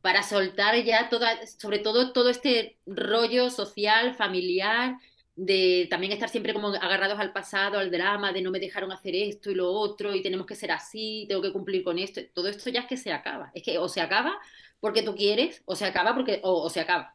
para 0.00 0.22
soltar 0.22 0.82
ya 0.82 1.08
toda, 1.08 1.46
sobre 1.46 1.78
todo 1.78 2.12
todo 2.12 2.30
este 2.30 2.78
rollo 2.86 3.50
social, 3.50 4.14
familiar, 4.14 4.96
de 5.36 5.86
también 5.90 6.12
estar 6.12 6.28
siempre 6.28 6.52
como 6.52 6.68
agarrados 6.68 7.18
al 7.18 7.32
pasado, 7.32 7.78
al 7.78 7.90
drama, 7.90 8.32
de 8.32 8.42
no 8.42 8.50
me 8.50 8.60
dejaron 8.60 8.92
hacer 8.92 9.14
esto 9.14 9.50
y 9.50 9.54
lo 9.54 9.70
otro, 9.70 10.14
y 10.14 10.22
tenemos 10.22 10.46
que 10.46 10.54
ser 10.54 10.70
así, 10.70 11.26
tengo 11.28 11.42
que 11.42 11.52
cumplir 11.52 11.82
con 11.82 11.98
esto. 11.98 12.20
Todo 12.34 12.48
esto 12.48 12.68
ya 12.70 12.80
es 12.80 12.86
que 12.86 12.96
se 12.96 13.12
acaba. 13.12 13.50
Es 13.54 13.62
que 13.62 13.78
o 13.78 13.88
se 13.88 14.00
acaba 14.00 14.38
porque 14.80 15.02
tú 15.02 15.14
quieres, 15.14 15.62
o 15.66 15.76
se 15.76 15.84
acaba 15.84 16.14
porque, 16.14 16.40
o, 16.42 16.68
se 16.70 16.80
acaba. 16.80 17.14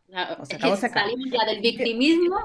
es 0.49 0.58
que 0.58 0.89
salimos 0.89 1.30
ya 1.32 1.45
del 1.45 1.62
victimismo 1.62 2.38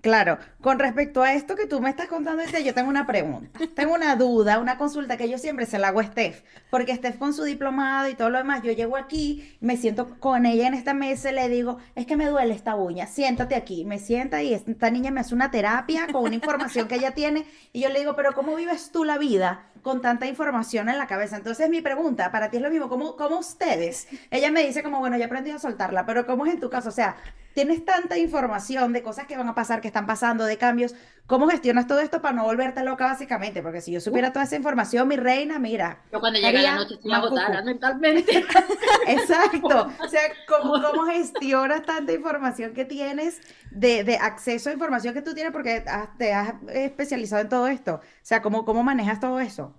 Claro, 0.00 0.38
con 0.60 0.78
respecto 0.78 1.22
a 1.22 1.32
esto 1.32 1.56
que 1.56 1.66
tú 1.66 1.80
me 1.80 1.90
estás 1.90 2.06
contando, 2.06 2.44
yo 2.44 2.72
tengo 2.72 2.88
una 2.88 3.04
pregunta, 3.04 3.58
tengo 3.74 3.94
una 3.94 4.14
duda, 4.14 4.60
una 4.60 4.78
consulta 4.78 5.16
que 5.16 5.28
yo 5.28 5.38
siempre 5.38 5.66
se 5.66 5.78
la 5.78 5.88
hago 5.88 5.98
a 5.98 6.04
Steph, 6.04 6.44
porque 6.70 6.94
Steph 6.94 7.18
con 7.18 7.34
su 7.34 7.42
diplomado 7.42 8.08
y 8.08 8.14
todo 8.14 8.30
lo 8.30 8.38
demás, 8.38 8.62
yo 8.62 8.70
llego 8.70 8.96
aquí, 8.96 9.56
me 9.60 9.76
siento 9.76 10.18
con 10.20 10.46
ella 10.46 10.68
en 10.68 10.74
esta 10.74 10.94
mesa 10.94 11.30
y 11.30 11.34
le 11.34 11.48
digo, 11.48 11.78
es 11.96 12.06
que 12.06 12.16
me 12.16 12.26
duele 12.26 12.54
esta 12.54 12.76
uña, 12.76 13.08
siéntate 13.08 13.56
aquí, 13.56 13.84
me 13.84 13.98
sienta 13.98 14.40
y 14.40 14.54
esta 14.54 14.90
niña 14.90 15.10
me 15.10 15.20
hace 15.20 15.34
una 15.34 15.50
terapia 15.50 16.06
con 16.12 16.22
una 16.22 16.34
información 16.36 16.86
que 16.86 16.94
ella 16.94 17.10
tiene 17.10 17.44
y 17.72 17.80
yo 17.80 17.88
le 17.88 17.98
digo, 17.98 18.14
pero 18.14 18.34
¿cómo 18.34 18.54
vives 18.54 18.92
tú 18.92 19.04
la 19.04 19.18
vida 19.18 19.64
con 19.82 20.00
tanta 20.00 20.26
información 20.26 20.88
en 20.88 20.98
la 20.98 21.08
cabeza? 21.08 21.36
Entonces 21.36 21.68
mi 21.70 21.80
pregunta, 21.80 22.30
para 22.30 22.50
ti 22.50 22.58
es 22.58 22.62
lo 22.62 22.70
mismo, 22.70 22.88
¿cómo, 22.88 23.16
cómo 23.16 23.38
ustedes? 23.38 24.06
Ella 24.30 24.52
me 24.52 24.62
dice 24.62 24.84
como, 24.84 25.00
bueno, 25.00 25.16
ya 25.16 25.26
aprendí 25.26 25.50
a 25.50 25.58
soltarla, 25.58 26.06
pero 26.06 26.24
¿cómo 26.24 26.46
es 26.46 26.54
en 26.54 26.60
tu 26.60 26.70
caso? 26.70 26.90
O 26.90 26.92
sea, 26.92 27.16
tienes 27.58 27.84
tanta 27.84 28.16
información 28.16 28.92
de 28.92 29.02
cosas 29.02 29.26
que 29.26 29.36
van 29.36 29.48
a 29.48 29.54
pasar, 29.56 29.80
que 29.80 29.88
están 29.88 30.06
pasando, 30.06 30.44
de 30.44 30.56
cambios. 30.58 30.94
¿Cómo 31.26 31.48
gestionas 31.48 31.88
todo 31.88 31.98
esto 31.98 32.22
para 32.22 32.32
no 32.32 32.44
volverte 32.44 32.84
loca, 32.84 33.06
básicamente? 33.06 33.62
Porque 33.62 33.80
si 33.80 33.90
yo 33.90 34.00
supiera 34.00 34.32
toda 34.32 34.44
esa 34.44 34.54
información, 34.54 35.08
mi 35.08 35.16
reina, 35.16 35.58
mira. 35.58 36.00
Yo 36.12 36.20
cuando 36.20 36.38
llega 36.38 36.62
la 36.62 36.76
noche 36.76 36.94
estoy 36.94 37.12
agotada 37.12 37.62
mentalmente. 37.62 38.46
Exacto. 39.08 39.88
O 39.98 40.08
sea, 40.08 40.20
¿cómo, 40.46 40.80
¿cómo, 40.80 41.06
gestionas 41.06 41.82
tanta 41.82 42.12
información 42.12 42.74
que 42.74 42.84
tienes 42.84 43.40
de, 43.72 44.04
de, 44.04 44.18
acceso 44.18 44.70
a 44.70 44.72
información 44.72 45.12
que 45.12 45.22
tú 45.22 45.34
tienes 45.34 45.52
porque 45.52 45.84
te 46.16 46.32
has 46.32 46.54
especializado 46.68 47.42
en 47.42 47.48
todo 47.48 47.66
esto? 47.66 47.94
O 47.94 48.00
sea, 48.22 48.40
¿cómo, 48.40 48.64
cómo 48.64 48.84
manejas 48.84 49.18
todo 49.18 49.40
eso? 49.40 49.74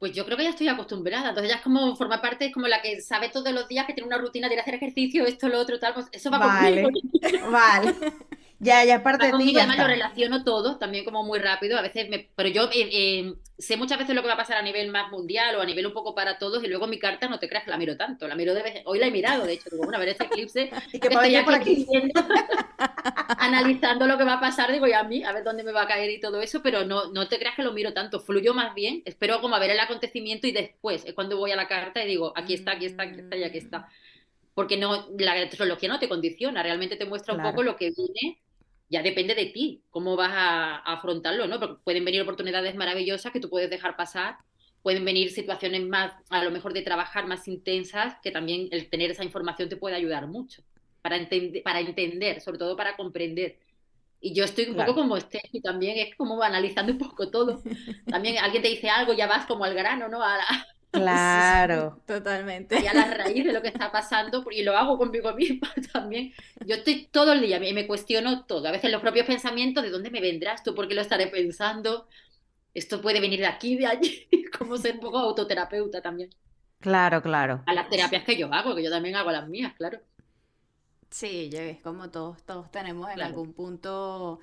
Pues 0.00 0.14
yo 0.14 0.24
creo 0.24 0.38
que 0.38 0.44
ya 0.44 0.50
estoy 0.50 0.66
acostumbrada. 0.66 1.28
Entonces 1.28 1.50
ya 1.50 1.56
es 1.56 1.62
como, 1.62 1.94
forma 1.94 2.22
parte, 2.22 2.46
es 2.46 2.54
como 2.54 2.66
la 2.66 2.80
que 2.80 3.02
sabe 3.02 3.28
todos 3.28 3.52
los 3.52 3.68
días 3.68 3.86
que 3.86 3.92
tiene 3.92 4.06
una 4.06 4.16
rutina 4.16 4.48
de 4.48 4.54
ir 4.54 4.60
a 4.60 4.62
hacer 4.62 4.76
ejercicio, 4.76 5.26
esto, 5.26 5.46
lo 5.46 5.58
otro, 5.58 5.78
tal. 5.78 5.92
Pues 5.92 6.06
eso 6.10 6.30
va 6.30 6.38
vale, 6.38 6.82
conmigo. 6.82 7.08
Vale. 7.50 7.94
Ya, 8.62 8.84
ya 8.84 9.02
parte 9.02 9.26
de 9.26 9.38
ti. 9.38 9.56
además 9.56 9.78
lo 9.78 9.86
relaciono 9.86 10.44
todo, 10.44 10.76
también 10.76 11.02
como 11.06 11.24
muy 11.24 11.38
rápido. 11.38 11.78
A 11.78 11.82
veces 11.82 12.10
me, 12.10 12.28
pero 12.36 12.50
yo 12.50 12.64
eh, 12.64 12.90
eh, 12.92 13.34
sé 13.56 13.78
muchas 13.78 13.98
veces 13.98 14.14
lo 14.14 14.20
que 14.20 14.28
va 14.28 14.34
a 14.34 14.36
pasar 14.36 14.58
a 14.58 14.62
nivel 14.62 14.90
más 14.90 15.10
mundial 15.10 15.56
o 15.56 15.62
a 15.62 15.64
nivel 15.64 15.86
un 15.86 15.94
poco 15.94 16.14
para 16.14 16.36
todos, 16.38 16.62
y 16.62 16.68
luego 16.68 16.86
mi 16.86 16.98
carta 16.98 17.26
no 17.26 17.38
te 17.38 17.48
creas 17.48 17.64
que 17.64 17.70
la 17.70 17.78
miro 17.78 17.96
tanto. 17.96 18.28
La 18.28 18.34
miro 18.34 18.52
de 18.52 18.62
vez, 18.62 18.82
hoy 18.84 18.98
la 18.98 19.06
he 19.06 19.10
mirado, 19.10 19.46
de 19.46 19.54
hecho, 19.54 19.70
digo, 19.70 19.84
bueno, 19.84 19.96
a 19.96 20.00
ver 20.00 20.10
este 20.10 20.24
eclipse. 20.24 20.70
y 20.92 21.00
que 21.00 21.08
estoy 21.08 21.42
por 21.42 21.54
aquí. 21.54 21.86
analizando 23.38 24.06
lo 24.06 24.18
que 24.18 24.24
va 24.24 24.34
a 24.34 24.40
pasar, 24.40 24.70
digo, 24.70 24.86
y 24.86 24.92
a 24.92 25.04
mí, 25.04 25.24
a 25.24 25.32
ver 25.32 25.42
dónde 25.42 25.62
me 25.62 25.72
va 25.72 25.82
a 25.82 25.88
caer 25.88 26.10
y 26.10 26.20
todo 26.20 26.42
eso, 26.42 26.60
pero 26.62 26.84
no, 26.84 27.10
no 27.12 27.28
te 27.28 27.38
creas 27.38 27.56
que 27.56 27.62
lo 27.62 27.72
miro 27.72 27.94
tanto, 27.94 28.20
fluyo 28.20 28.52
más 28.52 28.74
bien, 28.74 29.02
espero 29.06 29.40
como 29.40 29.54
a 29.54 29.58
ver 29.58 29.70
el 29.70 29.80
acontecimiento 29.80 30.46
y 30.46 30.52
después 30.52 31.06
es 31.06 31.14
cuando 31.14 31.38
voy 31.38 31.52
a 31.52 31.56
la 31.56 31.66
carta 31.66 32.04
y 32.04 32.06
digo, 32.06 32.34
aquí 32.36 32.52
está, 32.52 32.72
aquí 32.72 32.84
está, 32.84 33.04
aquí 33.04 33.20
está 33.20 33.36
y 33.38 33.44
aquí 33.44 33.56
está. 33.56 33.88
Porque 34.52 34.76
no, 34.76 35.06
la 35.18 35.32
astrología 35.32 35.88
no 35.88 35.98
te 35.98 36.10
condiciona, 36.10 36.62
realmente 36.62 36.96
te 36.96 37.06
muestra 37.06 37.34
un 37.34 37.42
poco 37.42 37.62
lo 37.62 37.76
que 37.76 37.92
viene 37.96 38.38
ya 38.90 39.02
depende 39.02 39.34
de 39.34 39.46
ti 39.46 39.82
cómo 39.88 40.16
vas 40.16 40.32
a, 40.32 40.76
afrontarlo, 40.78 41.46
¿no? 41.46 41.60
Porque 41.60 41.80
pueden 41.84 42.04
venir 42.04 42.20
oportunidades 42.20 42.74
maravillosas 42.74 43.32
que 43.32 43.40
tú 43.40 43.48
puedes 43.48 43.70
dejar 43.70 43.96
pasar, 43.96 44.38
pueden 44.82 45.04
venir 45.04 45.30
situaciones 45.30 45.86
más, 45.86 46.12
a 46.28 46.42
lo 46.42 46.50
mejor 46.50 46.72
de 46.72 46.82
trabajar 46.82 47.26
más 47.26 47.46
intensas, 47.46 48.16
que 48.22 48.32
también 48.32 48.68
el 48.72 48.90
tener 48.90 49.12
esa 49.12 49.24
información 49.24 49.68
te 49.68 49.76
puede 49.76 49.94
ayudar 49.94 50.26
mucho 50.26 50.62
para, 51.02 51.16
entender, 51.16 51.62
para 51.62 51.80
entender, 51.80 52.40
sobre 52.40 52.58
todo 52.58 52.76
para 52.76 52.96
comprender. 52.96 53.58
Y 54.20 54.34
yo 54.34 54.44
estoy 54.44 54.66
un 54.66 54.76
poco 54.76 54.94
como 54.94 55.16
este, 55.16 55.40
y 55.52 55.62
también 55.62 55.96
es 55.98 56.14
como 56.16 56.42
analizando 56.42 56.92
un 56.92 56.98
poco 56.98 57.30
todo. 57.30 57.62
También 58.06 58.38
alguien 58.38 58.62
te 58.62 58.68
dice 58.68 58.90
algo, 58.90 59.14
ya 59.14 59.26
vas 59.26 59.46
como 59.46 59.64
al 59.64 59.74
grano, 59.74 60.08
¿no? 60.08 60.22
A 60.22 60.36
Claro. 60.90 62.02
Totalmente. 62.06 62.80
Y 62.80 62.86
a 62.86 62.94
la 62.94 63.06
raíz 63.14 63.44
de 63.44 63.52
lo 63.52 63.62
que 63.62 63.68
está 63.68 63.92
pasando, 63.92 64.44
y 64.50 64.62
lo 64.62 64.76
hago 64.76 64.98
conmigo 64.98 65.32
misma 65.34 65.72
también. 65.92 66.32
Yo 66.66 66.76
estoy 66.76 67.06
todo 67.10 67.32
el 67.32 67.40
día 67.40 67.64
y 67.64 67.72
me 67.72 67.86
cuestiono 67.86 68.44
todo. 68.46 68.66
A 68.68 68.72
veces 68.72 68.90
los 68.90 69.00
propios 69.00 69.26
pensamientos, 69.26 69.82
¿de 69.82 69.90
dónde 69.90 70.10
me 70.10 70.20
vendrás 70.20 70.62
tú? 70.62 70.74
¿Por 70.74 70.88
qué 70.88 70.94
lo 70.94 71.00
estaré 71.02 71.28
pensando? 71.28 72.08
Esto 72.74 73.00
puede 73.00 73.20
venir 73.20 73.40
de 73.40 73.46
aquí, 73.46 73.76
de 73.76 73.86
allí. 73.86 74.28
Como 74.58 74.76
ser 74.76 74.94
un 74.94 75.00
poco 75.00 75.18
autoterapeuta 75.18 76.02
también. 76.02 76.30
Claro, 76.80 77.22
claro. 77.22 77.62
A 77.66 77.74
las 77.74 77.88
terapias 77.88 78.24
que 78.24 78.36
yo 78.36 78.52
hago, 78.52 78.74
que 78.74 78.82
yo 78.82 78.90
también 78.90 79.16
hago 79.16 79.30
las 79.30 79.48
mías, 79.48 79.74
claro. 79.74 80.00
Sí, 81.10 81.50
ves, 81.52 81.80
como 81.82 82.10
todos, 82.10 82.42
todos 82.44 82.70
tenemos 82.70 83.10
en 83.10 83.20
algún 83.20 83.52
punto. 83.52 84.40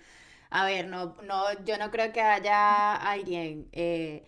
A 0.49 0.65
ver, 0.65 0.87
no, 0.87 1.15
no, 1.23 1.63
yo 1.65 1.77
no 1.77 1.91
creo 1.91 2.11
que 2.11 2.21
haya 2.21 2.95
alguien 2.95 3.69
eh, 3.71 4.27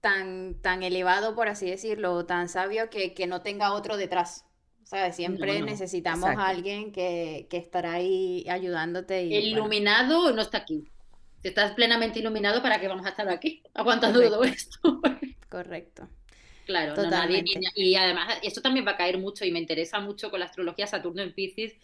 tan, 0.00 0.60
tan 0.60 0.82
elevado, 0.82 1.34
por 1.34 1.48
así 1.48 1.68
decirlo, 1.68 2.24
tan 2.26 2.48
sabio 2.48 2.90
que, 2.90 3.14
que 3.14 3.26
no 3.26 3.42
tenga 3.42 3.72
otro 3.72 3.96
detrás. 3.96 4.44
¿Sabes? 4.84 5.16
Siempre 5.16 5.60
necesitamos 5.60 6.30
a 6.30 6.48
alguien 6.48 6.92
que, 6.92 7.46
que, 7.50 7.58
estará 7.58 7.92
ahí 7.94 8.46
ayudándote. 8.48 9.24
Y, 9.24 9.34
El 9.36 9.44
iluminado 9.44 10.32
no 10.32 10.40
está 10.40 10.58
aquí. 10.58 10.88
Si 11.42 11.48
estás 11.48 11.72
plenamente 11.72 12.20
iluminado, 12.20 12.62
¿para 12.62 12.80
qué 12.80 12.88
vamos 12.88 13.04
a 13.04 13.10
estar 13.10 13.28
aquí 13.28 13.62
aguantando 13.74 14.20
todo 14.22 14.44
esto? 14.44 15.00
Correcto. 15.50 16.08
Claro, 16.64 16.94
no, 16.96 17.08
nadie, 17.08 17.42
y 17.76 17.94
además 17.94 18.38
esto 18.42 18.60
también 18.60 18.86
va 18.86 18.90
a 18.90 18.96
caer 18.96 19.16
mucho 19.16 19.44
y 19.46 19.50
me 19.50 19.58
interesa 19.58 20.00
mucho 20.00 20.30
con 20.30 20.40
la 20.40 20.46
astrología 20.46 20.86
Saturno 20.86 21.22
en 21.22 21.32
Pisces, 21.32 21.74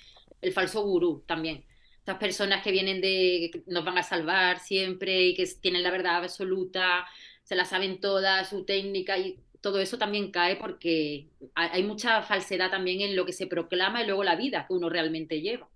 el 0.42 0.52
falso 0.52 0.82
gurú 0.82 1.24
también. 1.26 1.64
Estas 2.00 2.18
personas 2.18 2.62
que 2.62 2.70
vienen 2.70 3.00
de, 3.00 3.48
que 3.50 3.62
nos 3.66 3.82
van 3.82 3.96
a 3.96 4.02
salvar 4.02 4.60
siempre 4.60 5.28
y 5.28 5.34
que 5.34 5.46
tienen 5.58 5.82
la 5.82 5.90
verdad 5.90 6.16
absoluta, 6.16 7.06
se 7.44 7.54
la 7.54 7.64
saben 7.64 8.00
todas, 8.00 8.48
su 8.48 8.64
técnica 8.64 9.18
y 9.18 9.38
todo 9.60 9.80
eso 9.80 9.96
también 9.96 10.30
cae 10.30 10.56
porque 10.56 11.28
hay 11.54 11.82
mucha 11.82 12.22
falsedad 12.22 12.70
también 12.70 13.00
en 13.00 13.16
lo 13.16 13.24
que 13.24 13.32
se 13.32 13.46
proclama 13.46 14.02
y 14.02 14.06
luego 14.06 14.24
la 14.24 14.36
vida 14.36 14.66
que 14.66 14.74
uno 14.74 14.90
realmente 14.90 15.40
lleva. 15.40 15.68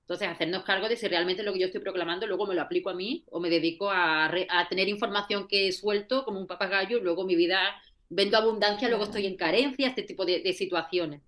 Entonces, 0.00 0.26
hacernos 0.26 0.64
cargo 0.64 0.88
de 0.88 0.96
si 0.96 1.06
realmente 1.06 1.42
lo 1.42 1.52
que 1.52 1.58
yo 1.60 1.66
estoy 1.66 1.82
proclamando 1.82 2.26
luego 2.26 2.46
me 2.46 2.54
lo 2.54 2.62
aplico 2.62 2.88
a 2.88 2.94
mí 2.94 3.24
o 3.30 3.40
me 3.40 3.50
dedico 3.50 3.90
a, 3.90 4.24
a 4.26 4.68
tener 4.68 4.88
información 4.88 5.46
que 5.46 5.68
he 5.68 5.72
suelto 5.72 6.24
como 6.24 6.40
un 6.40 6.46
papagayo 6.46 6.96
y 6.96 7.02
luego 7.02 7.26
mi 7.26 7.36
vida 7.36 7.60
vendo 8.08 8.36
abundancia, 8.38 8.88
luego 8.88 9.04
estoy 9.04 9.26
en 9.26 9.36
carencia, 9.36 9.88
este 9.88 10.02
tipo 10.02 10.24
de, 10.24 10.52
situaciones. 10.52 11.20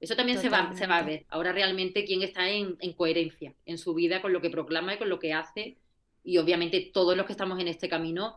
Eso 0.00 0.16
también 0.16 0.38
se 0.38 0.48
va, 0.48 0.72
se 0.74 0.86
va 0.86 0.98
a 0.98 1.02
ver. 1.02 1.26
Ahora 1.28 1.52
realmente 1.52 2.04
quién 2.06 2.22
está 2.22 2.48
en, 2.48 2.76
coherencia 2.96 3.54
en 3.66 3.76
su 3.76 3.92
vida 3.92 4.22
con 4.22 4.32
lo 4.32 4.40
que 4.40 4.48
proclama 4.48 4.94
y 4.94 4.98
con 4.98 5.10
lo 5.10 5.18
que 5.18 5.34
hace. 5.34 5.76
Y 6.24 6.38
obviamente 6.38 6.90
todos 6.92 7.16
los 7.16 7.26
que 7.26 7.32
estamos 7.32 7.60
en 7.60 7.68
este 7.68 7.88
camino 7.88 8.36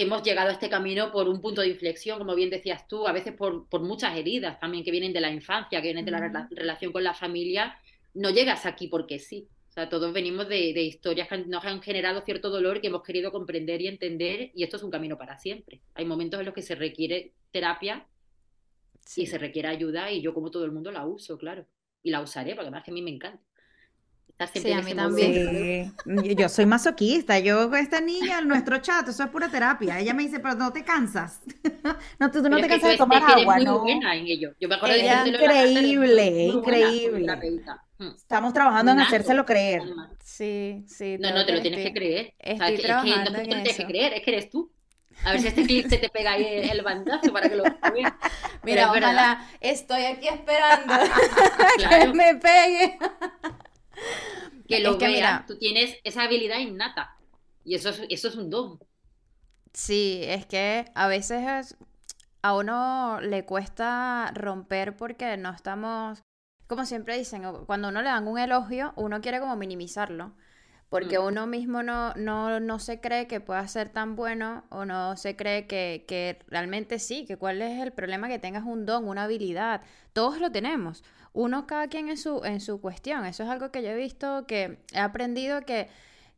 hemos 0.00 0.22
llegado 0.22 0.50
a 0.50 0.52
este 0.52 0.68
camino 0.68 1.10
por 1.12 1.28
un 1.28 1.40
punto 1.40 1.60
de 1.60 1.68
inflexión, 1.68 2.18
como 2.18 2.34
bien 2.34 2.50
decías 2.50 2.86
tú, 2.88 3.06
a 3.06 3.12
veces 3.12 3.34
por, 3.34 3.68
por 3.68 3.82
muchas 3.82 4.16
heridas 4.16 4.58
también 4.60 4.84
que 4.84 4.90
vienen 4.90 5.12
de 5.12 5.20
la 5.20 5.30
infancia, 5.30 5.80
que 5.80 5.88
vienen 5.88 6.04
de 6.04 6.10
la 6.10 6.48
relación 6.50 6.92
con 6.92 7.04
la 7.04 7.14
familia. 7.14 7.78
No 8.14 8.30
llegas 8.30 8.66
aquí 8.66 8.88
porque 8.88 9.18
sí 9.18 9.48
todos 9.86 10.12
venimos 10.12 10.48
de, 10.48 10.82
historias 10.82 11.28
que 11.28 11.38
nos 11.38 11.64
han 11.64 11.80
generado 11.82 12.22
cierto 12.22 12.50
dolor 12.50 12.80
que 12.80 12.88
hemos 12.88 13.02
querido 13.02 13.30
comprender 13.30 13.80
y 13.80 13.86
entender, 13.86 14.50
y 14.54 14.64
esto 14.64 14.76
es 14.76 14.82
un 14.82 14.90
camino 14.90 15.16
para 15.16 15.38
siempre. 15.38 15.80
Hay 15.94 16.04
momentos 16.04 16.40
en 16.40 16.46
los 16.46 16.54
que 16.54 16.62
se 16.62 16.74
requiere 16.74 17.32
terapia 17.52 18.06
y 19.16 19.26
se 19.26 19.38
requiere 19.38 19.68
ayuda, 19.68 20.10
y 20.10 20.20
yo, 20.20 20.34
como 20.34 20.50
todo 20.50 20.64
el 20.64 20.72
mundo, 20.72 20.90
la 20.90 21.06
uso, 21.06 21.38
claro. 21.38 21.66
Y 22.02 22.10
la 22.10 22.20
usaré, 22.20 22.54
porque 22.54 22.66
además 22.66 22.84
que 22.84 22.90
a 22.90 22.94
mí 22.94 23.02
me 23.02 23.10
encanta. 23.10 23.42
Sí, 24.54 24.72
a 24.72 24.82
mí 24.82 24.94
también. 24.94 25.92
Yo 26.36 26.48
soy 26.48 26.64
masoquista. 26.66 27.38
Yo, 27.40 27.74
esta 27.74 28.00
niña, 28.00 28.40
nuestro 28.40 28.78
chat, 28.78 29.08
eso 29.08 29.24
es 29.24 29.30
pura 29.30 29.48
terapia. 29.48 29.98
Ella 29.98 30.14
me 30.14 30.22
dice, 30.22 30.38
pero 30.38 30.54
no 30.54 30.72
te 30.72 30.84
cansas. 30.84 31.40
no, 32.20 32.30
tú, 32.30 32.42
no 32.42 32.60
te 32.60 32.68
cansas 32.68 32.90
de 32.90 32.96
tomar 32.96 33.22
agua, 33.24 33.58
¿no? 33.58 33.80
buena 33.80 34.14
en 34.14 34.26
ello. 34.26 34.54
Yo 34.60 34.68
me 34.68 34.76
acuerdo 34.76 34.96
increíble, 34.96 36.46
increíble. 36.46 37.26
Hmm. 37.98 38.14
Estamos 38.16 38.52
trabajando 38.52 38.92
en 38.92 39.00
hacérselo 39.00 39.44
creer. 39.44 39.82
Sí, 40.22 40.84
sí. 40.86 41.16
No, 41.18 41.32
no, 41.32 41.44
te 41.44 41.52
lo 41.52 41.60
tienes 41.60 41.84
que 41.84 41.92
creer. 41.92 42.34
Es 42.38 42.60
que 42.60 42.88
no 42.88 43.32
te 43.32 43.42
tienes 43.44 43.76
que 43.76 43.86
creer, 43.86 44.12
es 44.14 44.22
que 44.22 44.30
eres 44.30 44.50
tú. 44.50 44.70
A 45.24 45.32
ver 45.32 45.40
si 45.40 45.48
este 45.48 45.64
clip 45.64 45.88
se 45.88 45.98
te 45.98 46.08
pega 46.10 46.32
ahí 46.32 46.44
el 46.70 46.82
bandazo 46.82 47.32
para 47.32 47.48
que 47.48 47.56
lo 47.56 47.64
veas. 47.92 48.12
Mira, 48.62 48.90
ojalá, 48.90 49.44
estoy 49.60 50.04
aquí 50.04 50.28
esperando 50.28 50.94
que 51.90 52.06
me 52.14 52.36
pegue. 52.36 52.98
que 54.68 54.80
lo 54.80 54.98
que 54.98 55.08
mira, 55.08 55.44
tú 55.46 55.58
tienes 55.58 55.96
esa 56.04 56.22
habilidad 56.24 56.58
innata. 56.58 57.16
Y 57.64 57.74
eso 57.74 57.90
es, 57.90 58.02
eso 58.08 58.28
es 58.28 58.36
un 58.36 58.50
don. 58.50 58.78
Sí, 59.72 60.20
es 60.24 60.46
que 60.46 60.86
a 60.94 61.08
veces 61.08 61.76
a 62.42 62.54
uno 62.56 63.20
le 63.20 63.44
cuesta 63.44 64.30
romper 64.34 64.96
porque 64.96 65.36
no 65.36 65.50
estamos, 65.50 66.22
como 66.66 66.84
siempre 66.86 67.18
dicen, 67.18 67.42
cuando 67.66 67.88
uno 67.88 68.02
le 68.02 68.08
dan 68.08 68.26
un 68.26 68.38
elogio, 68.38 68.92
uno 68.96 69.20
quiere 69.20 69.40
como 69.40 69.56
minimizarlo. 69.56 70.34
Porque 70.88 71.18
mm. 71.18 71.24
uno 71.24 71.46
mismo 71.46 71.82
no, 71.82 72.14
no, 72.14 72.60
no, 72.60 72.78
se 72.78 73.00
cree 73.00 73.26
que 73.26 73.40
pueda 73.40 73.68
ser 73.68 73.90
tan 73.90 74.16
bueno 74.16 74.64
o 74.70 74.86
no 74.86 75.18
se 75.18 75.36
cree 75.36 75.66
que, 75.66 76.06
que 76.08 76.38
realmente 76.46 76.98
sí, 76.98 77.26
que 77.26 77.36
cuál 77.36 77.60
es 77.60 77.82
el 77.82 77.92
problema 77.92 78.28
que 78.28 78.38
tengas 78.38 78.64
un 78.64 78.86
don, 78.86 79.06
una 79.06 79.24
habilidad. 79.24 79.82
Todos 80.14 80.40
lo 80.40 80.50
tenemos 80.50 81.04
uno 81.38 81.68
cada 81.68 81.86
quien 81.86 82.08
en 82.08 82.16
su, 82.16 82.42
en 82.44 82.60
su 82.60 82.80
cuestión. 82.80 83.24
Eso 83.24 83.44
es 83.44 83.48
algo 83.48 83.70
que 83.70 83.80
yo 83.80 83.90
he 83.90 83.94
visto, 83.94 84.44
que 84.46 84.80
he 84.92 84.98
aprendido 84.98 85.60
que, 85.62 85.88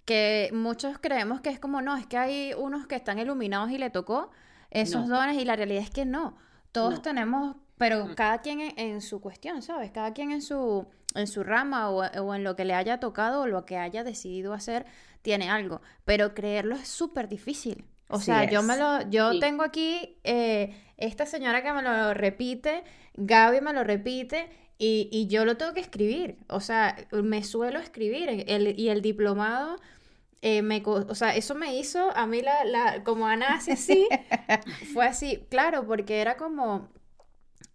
que 0.05 0.51
muchos 0.53 0.99
creemos 0.99 1.41
que 1.41 1.49
es 1.49 1.59
como, 1.59 1.81
no, 1.81 1.97
es 1.97 2.07
que 2.07 2.19
hay 2.19 2.53
unos 2.53 2.87
que 2.87 2.97
están 2.97 3.19
iluminados 3.19 3.71
y 3.71 3.79
le 3.79 3.89
tocó 3.89 4.31
esos 4.71 5.09
dones 5.09 5.39
y 5.39 5.47
la 5.47 5.57
realidad 5.57 5.83
es 5.83 5.91
que 5.91 6.05
no. 6.05 6.37
Todos 6.71 7.01
tenemos, 7.01 7.57
pero 7.79 8.05
mm. 8.05 8.15
cada 8.15 8.43
quien 8.43 8.61
en, 8.77 9.01
su 9.01 9.23
cuestión, 9.23 9.63
¿sabes? 9.63 9.91
Cada 9.91 10.13
quien 10.13 10.33
en 10.33 10.43
su, 10.43 10.87
en 11.15 11.27
su 11.27 11.45
rama 11.45 11.89
o, 11.89 12.35
en 12.35 12.45
lo 12.45 12.55
que 12.55 12.67
le 12.67 12.75
haya 12.75 13.01
tocado 13.01 13.41
o 13.41 13.47
lo 13.47 13.65
que 13.65 13.79
haya 13.79 14.05
decidido 14.05 14.53
hacer 14.53 14.85
tiene 15.23 15.49
algo. 15.49 15.81
Pero 16.05 16.35
creerlo 16.35 16.75
es 16.75 16.89
súper 16.89 17.27
difícil. 17.27 17.87
O 18.09 18.19
sea, 18.21 18.45
yo 18.51 18.63
me 18.63 18.77
lo, 18.77 19.09
yo 19.09 19.39
tengo 19.39 19.63
aquí 19.63 20.19
eh, 20.25 20.77
esta 20.99 21.25
señora 21.25 21.63
que 21.63 21.73
me 21.73 21.81
lo 21.81 22.13
repite, 22.13 22.83
Gaby 23.15 23.61
me 23.61 23.73
lo 23.73 23.85
repite, 23.85 24.51
y, 24.81 25.27
yo 25.29 25.45
lo 25.45 25.57
tengo 25.59 25.75
que 25.75 25.81
escribir, 25.81 26.39
o 26.49 26.61
sea, 26.61 26.97
me 27.13 27.45
suelo 27.45 27.79
escribir 27.81 28.45
el, 28.49 28.79
y 28.81 28.89
el 28.89 29.03
diplomado, 29.03 29.77
eh, 30.43 30.63
me, 30.63 30.83
o 30.87 31.15
sea, 31.15 31.37
eso 31.37 31.55
me 31.55 31.77
hizo 31.79 32.17
a 32.17 32.27
mí 32.27 32.43
la, 32.43 32.65
la 32.65 33.05
como 33.05 33.27
Ana 33.29 33.55
hace 33.55 33.73
así, 33.73 34.09
fue 34.83 35.07
así, 35.07 35.47
claro, 35.51 35.87
porque 35.87 36.21
era 36.21 36.37
como, 36.37 36.89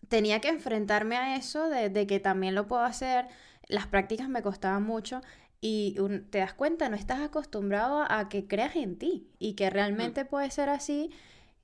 tenía 0.07 0.39
que 0.41 0.49
enfrentarme 0.49 1.17
a 1.17 1.35
eso 1.35 1.69
de, 1.69 1.89
de 1.89 2.07
que 2.07 2.19
también 2.19 2.55
lo 2.55 2.67
puedo 2.67 2.83
hacer. 2.83 3.27
Las 3.67 3.87
prácticas 3.87 4.29
me 4.29 4.41
costaban 4.41 4.83
mucho 4.83 5.21
y 5.61 5.97
un- 5.99 6.29
te 6.29 6.39
das 6.39 6.53
cuenta, 6.53 6.89
no 6.89 6.95
estás 6.95 7.21
acostumbrado 7.21 8.05
a 8.09 8.29
que 8.29 8.47
creas 8.47 8.75
en 8.75 8.97
ti 8.97 9.27
y 9.39 9.53
que 9.55 9.69
Mm. 9.71 9.71
realmente 9.71 10.25
puede 10.25 10.51
ser 10.51 10.69
así. 10.69 11.11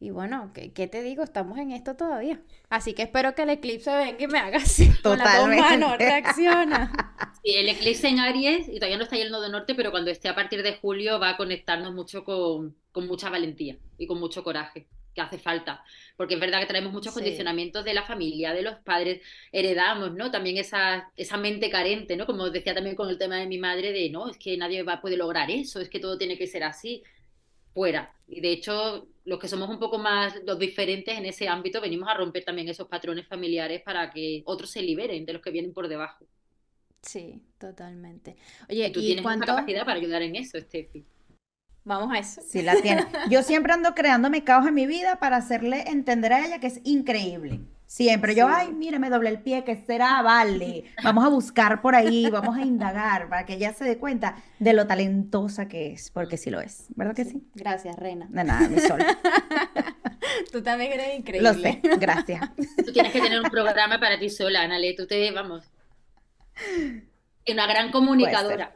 Y 0.02 0.10
bueno, 0.12 0.52
¿qué, 0.54 0.74
qué 0.74 0.88
te 0.88 1.02
digo? 1.04 1.24
Estamos 1.24 1.58
en 1.60 1.72
esto 1.72 1.96
todavía. 1.96 2.42
Así 2.70 2.94
que 2.94 3.04
espero 3.04 3.36
que 3.36 3.44
el 3.44 3.52
eclipse 3.52 3.92
venga 3.96 4.24
y 4.24 4.28
me 4.28 4.40
haga 4.40 4.58
así. 4.58 4.90
Con 5.04 5.18
las 5.18 5.32
dos 5.32 5.52
Totalmente. 5.52 5.58
manos, 5.58 5.98
reacciona. 6.00 6.92
Sí, 7.44 7.56
el 7.56 7.70
eclipse 7.70 8.08
en 8.08 8.20
Aries, 8.20 8.68
y 8.70 8.76
todavía 8.76 8.98
no 8.98 9.04
está 9.04 9.16
ahí 9.16 9.22
el 9.24 9.32
nodo 9.32 9.50
norte, 9.50 9.74
pero 9.76 9.92
cuando 9.92 10.12
esté 10.12 10.30
a 10.30 10.36
partir 10.36 10.62
de 10.64 10.76
julio 10.78 11.20
va 11.20 11.30
a 11.30 11.38
conectarnos 11.38 11.94
mucho 11.94 12.24
con, 12.24 12.78
con 12.92 13.08
mucha 13.08 13.30
valentía 13.30 13.78
y 13.98 14.06
con 14.08 14.20
mucho 14.20 14.44
coraje, 14.44 14.88
que 15.16 15.22
hace 15.22 15.40
falta. 15.40 15.84
Porque 16.18 16.36
es 16.36 16.40
verdad 16.40 16.60
que 16.60 16.68
traemos 16.68 16.94
muchos 16.94 17.14
Sí. 17.14 17.16
condicionamientos 17.16 17.84
de 17.84 17.94
la 17.96 18.04
familia, 18.04 18.54
de 18.54 18.62
los 18.62 18.76
padres, 18.80 19.22
heredamos, 19.52 20.14
¿no? 20.14 20.30
También 20.32 20.58
esa, 20.58 21.12
esa 21.18 21.38
mente 21.38 21.70
carente, 21.72 22.16
¿no? 22.16 22.26
Como 22.28 22.50
decía 22.52 22.76
también 22.76 22.96
con 22.96 23.10
el 23.10 23.18
tema 23.18 23.38
de 23.38 23.48
mi 23.48 23.58
madre, 23.58 23.92
de 23.92 24.10
no, 24.12 24.30
es 24.30 24.38
que 24.38 24.56
nadie 24.58 24.84
va, 24.84 25.02
puede 25.02 25.18
lograr 25.18 25.50
eso, 25.50 25.80
es 25.82 25.90
que 25.90 26.00
todo 26.00 26.18
tiene 26.20 26.38
que 26.38 26.48
ser 26.48 26.64
así. 26.64 27.04
Fuera. 27.74 28.14
Y 28.28 28.42
de 28.42 28.52
hecho, 28.52 29.08
los 29.26 29.40
que 29.40 29.48
somos 29.48 29.70
un 29.70 29.80
poco 29.80 29.98
más 30.00 30.36
los 30.46 30.60
diferentes 30.60 31.18
en 31.18 31.26
ese 31.26 31.48
ámbito, 31.48 31.82
venimos 31.82 32.10
a 32.10 32.16
romper 32.16 32.44
también 32.46 32.70
esos 32.70 32.88
patrones 32.88 33.28
familiares 33.28 33.82
para 33.84 34.10
que 34.12 34.44
otros 34.46 34.72
se 34.72 34.82
liberen 34.82 35.26
de 35.26 35.34
los 35.34 35.42
que 35.42 35.52
vienen 35.52 35.74
por 35.74 35.88
debajo. 35.88 36.26
Sí, 37.04 37.42
totalmente. 37.60 38.36
Oye, 38.70 38.90
Y 38.90 38.92
tú 38.92 39.00
¿y 39.00 39.06
tienes 39.06 39.26
mucha 39.26 39.38
cuánto? 39.38 39.46
capacidad 39.46 39.86
para 39.86 39.98
ayudar 40.00 40.22
en 40.24 40.36
eso, 40.36 40.60
Steffi. 40.60 41.06
Vamos 41.84 42.12
a 42.14 42.20
eso. 42.20 42.42
Sí, 42.42 42.62
la 42.62 42.82
tiene. 42.82 43.08
Yo 43.24 43.42
siempre 43.44 43.74
ando 43.74 43.94
creándome 43.96 44.44
caos 44.44 44.68
en 44.68 44.74
mi 44.74 44.86
vida 44.86 45.18
para 45.20 45.38
hacerle 45.38 45.84
entender 45.90 46.34
a 46.34 46.46
ella 46.46 46.60
que 46.60 46.68
es 46.68 46.82
increíble. 46.84 47.62
Siempre. 47.91 48.36
Yo, 48.36 48.47
Sí. 48.47 48.54
ay, 48.56 48.71
mire, 48.71 48.99
me 48.99 49.10
doblé 49.10 49.27
el 49.32 49.39
pie, 49.41 49.65
¿qué 49.65 49.75
será? 49.75 50.21
Vale. 50.21 50.86
Vamos 51.04 51.25
a 51.25 51.27
buscar 51.27 51.82
por 51.82 51.93
ahí, 51.93 52.30
vamos 52.30 52.56
a 52.56 52.62
indagar 52.62 53.27
para 53.27 53.45
que 53.45 53.56
ella 53.56 53.73
se 53.73 53.84
dé 53.84 53.97
cuenta 53.97 54.38
de 54.60 54.71
lo 54.71 54.88
talentosa 54.88 55.67
que 55.67 55.91
es, 55.91 56.10
porque 56.10 56.38
sí 56.38 56.49
lo 56.49 56.62
es. 56.62 56.86
¿Verdad 56.95 57.13
que 57.13 57.25
sí? 57.25 57.43
Gracias, 57.54 57.97
reina. 57.97 58.27
De 58.30 58.45
nada, 58.45 58.69
mi 58.69 58.80
sol. 58.80 59.01
Tú 60.54 60.62
también 60.63 60.93
eres 60.93 61.08
Lo 61.10 61.15
increíble. 61.15 61.82
sé, 61.84 61.97
gracias. 61.97 62.49
Tú 62.86 62.93
tienes 62.93 63.12
que 63.12 63.19
tener 63.19 63.41
un 63.41 63.49
programa 63.49 63.99
para 63.99 64.17
ti 64.17 64.30
sola, 64.30 64.62
Anale. 64.62 64.93
Tú 64.93 65.06
te, 65.06 65.30
vamos, 65.32 65.65
una 67.49 67.67
gran 67.67 67.91
comunicadora. 67.91 68.73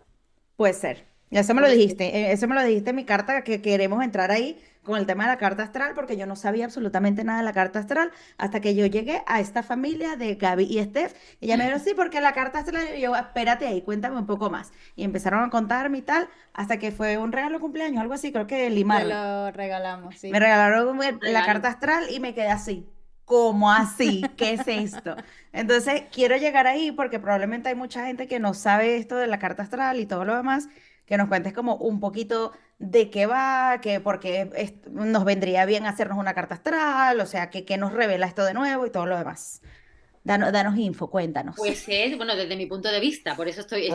Puede 0.58 0.73
ser. 0.73 1.06
Ya 1.32 1.39
eso 1.39 1.54
me 1.54 1.62
lo 1.62 1.67
Puede 1.67 1.78
ser. 1.78 1.82
dijiste. 1.84 2.17
eh, 2.17 2.32
Eso 2.34 2.47
me 2.49 2.56
lo 2.56 2.63
dijiste 2.63 2.89
en 2.89 2.95
mi 2.97 3.06
carta, 3.06 3.43
que 3.45 3.62
queremos 3.62 4.04
entrar 4.04 4.32
ahí 4.32 4.60
con 4.86 4.98
el 5.00 5.06
tema 5.06 5.24
de 5.26 5.32
la 5.32 5.38
carta 5.38 5.63
astral, 5.63 5.93
porque 5.95 6.15
yo 6.17 6.26
no 6.28 6.36
sabía 6.36 6.65
absolutamente 6.65 7.24
nada 7.24 7.39
de 7.39 7.45
la 7.45 7.54
carta 7.54 7.80
astral 7.80 8.12
hasta 8.38 8.62
que 8.62 8.76
yo 8.76 8.86
llegué 8.86 9.24
a 9.28 9.39
esta 9.41 9.63
familia 9.63 10.15
de 10.15 10.36
Gaby 10.36 10.63
y 10.65 10.84
Steph. 10.84 11.13
Y 11.41 11.45
ella 11.48 11.58
me 11.58 11.65
dijo, 11.65 11.80
sí, 11.80 11.93
porque 11.95 12.21
la 12.21 12.34
carta 12.34 12.60
astral, 12.60 12.86
y 12.98 13.02
yo, 13.02 13.15
espérate 13.15 13.67
ahí, 13.67 13.82
cuéntame 13.82 14.17
un 14.17 14.26
poco 14.26 14.50
más. 14.50 14.71
Y 14.95 15.04
empezaron 15.04 15.43
a 15.43 15.50
contarme 15.50 15.98
y 16.00 16.02
tal, 16.04 16.30
hasta 16.54 16.78
que 16.80 16.91
fue 16.91 17.17
un 17.17 17.32
regalo 17.32 17.56
de 17.56 17.62
cumpleaños, 17.62 18.02
algo 18.02 18.13
así, 18.13 18.32
creo 18.32 18.48
que 18.48 18.69
Te 18.69 18.69
Limar. 18.69 19.04
lo 19.04 19.52
regalamos, 19.52 20.15
sí. 20.17 20.32
Me 20.32 20.39
regalaron 20.39 20.98
la 21.21 21.41
Regalo. 21.41 21.45
carta 21.45 21.69
astral 21.69 22.06
y 22.10 22.19
me 22.19 22.34
quedé 22.34 22.50
así. 22.50 22.89
¿Cómo 23.26 23.71
así? 23.71 24.34
¿Qué 24.38 24.54
es 24.54 24.67
esto? 24.67 25.15
Entonces, 25.52 26.04
quiero 26.12 26.38
llegar 26.38 26.67
ahí 26.67 26.91
porque 26.91 27.19
probablemente 27.19 27.69
hay 27.69 27.76
mucha 27.76 28.06
gente 28.06 28.28
que 28.28 28.39
no 28.39 28.54
sabe 28.54 28.98
esto 28.98 29.15
de 29.17 29.26
la 29.28 29.39
carta 29.39 29.63
astral 29.63 30.00
y 30.00 30.06
todo 30.06 30.26
lo 30.26 30.36
demás, 30.36 30.67
que 31.06 31.17
nos 31.17 31.28
cuentes 31.28 31.54
como 31.54 31.76
un 31.76 32.00
poquito 32.00 32.52
de 32.80 33.10
qué 33.10 33.26
va, 33.26 33.80
que 33.82 34.00
porque 34.00 34.50
es- 34.56 34.74
nos 34.92 35.26
vendría 35.26 35.66
bien 35.66 35.86
hacernos 35.86 36.18
una 36.18 36.34
carta 36.34 36.56
astral, 36.56 37.20
o 37.20 37.26
sea, 37.26 37.50
que, 37.50 37.66
que 37.66 37.78
nos 37.78 37.94
revela 37.94 38.28
esto 38.28 38.44
de 38.46 38.54
nuevo 38.54 38.86
y 38.86 38.92
todo 38.92 39.06
lo 39.06 39.18
demás. 39.18 39.62
Danos, 40.24 40.52
danos 40.52 40.78
info, 40.78 41.10
cuéntanos. 41.10 41.56
Pues 41.56 41.86
es, 41.88 42.18
bueno, 42.18 42.36
desde 42.36 42.58
mi 42.58 42.66
punto 42.66 42.90
de 42.92 43.00
vista, 43.00 43.36
por 43.38 43.48
eso 43.48 43.62
estoy, 43.62 43.86
en 43.88 43.94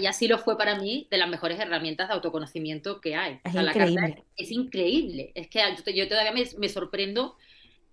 y 0.00 0.06
así 0.06 0.26
lo 0.26 0.38
fue 0.38 0.56
para 0.56 0.78
mí, 0.78 1.06
de 1.10 1.18
las 1.18 1.28
mejores 1.28 1.60
herramientas 1.60 2.08
de 2.08 2.14
autoconocimiento 2.14 3.00
que 3.00 3.14
hay. 3.14 3.40
Es 3.44 3.52
O 3.52 3.54
sea, 3.54 3.62
la 3.62 3.76
carta 3.76 4.00
increíble. 4.00 4.24
es, 4.36 4.46
es 4.48 4.50
increíble. 4.52 5.32
Es 5.34 5.48
que 5.48 5.60
yo, 5.86 5.92
yo 5.92 6.08
todavía 6.08 6.32
me, 6.32 6.44
me 6.58 6.68
sorprendo 6.70 7.36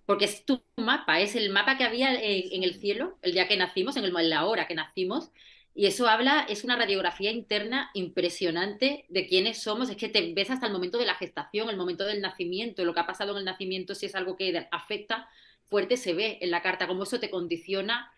porque 0.06 0.26
es 0.26 0.44
tu 0.46 0.62
mapa, 0.76 1.20
es 1.20 1.36
el 1.36 1.50
mapa 1.50 1.78
que 1.78 1.84
había 1.84 2.14
en, 2.14 2.52
en 2.52 2.64
el 2.64 2.74
cielo 2.74 3.18
el 3.22 3.32
día 3.32 3.48
que 3.48 3.56
nacimos, 3.56 3.96
en, 3.96 4.04
el, 4.04 4.16
en 4.16 4.30
la 4.30 4.46
hora 4.46 4.66
que 4.68 4.74
nacimos, 4.74 5.30
y 5.74 5.86
eso 5.86 6.08
habla, 6.08 6.46
es 6.48 6.64
una 6.64 6.76
radiografía 6.76 7.30
interna 7.30 7.90
impresionante 7.94 9.04
de 9.08 9.26
quiénes 9.26 9.62
somos, 9.62 9.88
es 9.88 9.96
que 9.96 10.08
te 10.08 10.32
ves 10.34 10.50
hasta 10.50 10.66
el 10.66 10.72
momento 10.72 10.98
de 10.98 11.06
la 11.06 11.14
gestación, 11.14 11.70
el 11.70 11.76
momento 11.76 12.04
del 12.04 12.20
nacimiento, 12.20 12.84
lo 12.84 12.92
que 12.92 13.00
ha 13.00 13.06
pasado 13.06 13.32
en 13.32 13.38
el 13.38 13.44
nacimiento, 13.44 13.94
si 13.94 14.06
es 14.06 14.14
algo 14.14 14.36
que 14.36 14.66
afecta 14.72 15.28
fuerte, 15.66 15.96
se 15.96 16.12
ve 16.12 16.38
en 16.40 16.50
la 16.50 16.62
carta, 16.62 16.88
cómo 16.88 17.04
eso 17.04 17.20
te 17.20 17.30
condiciona 17.30 18.10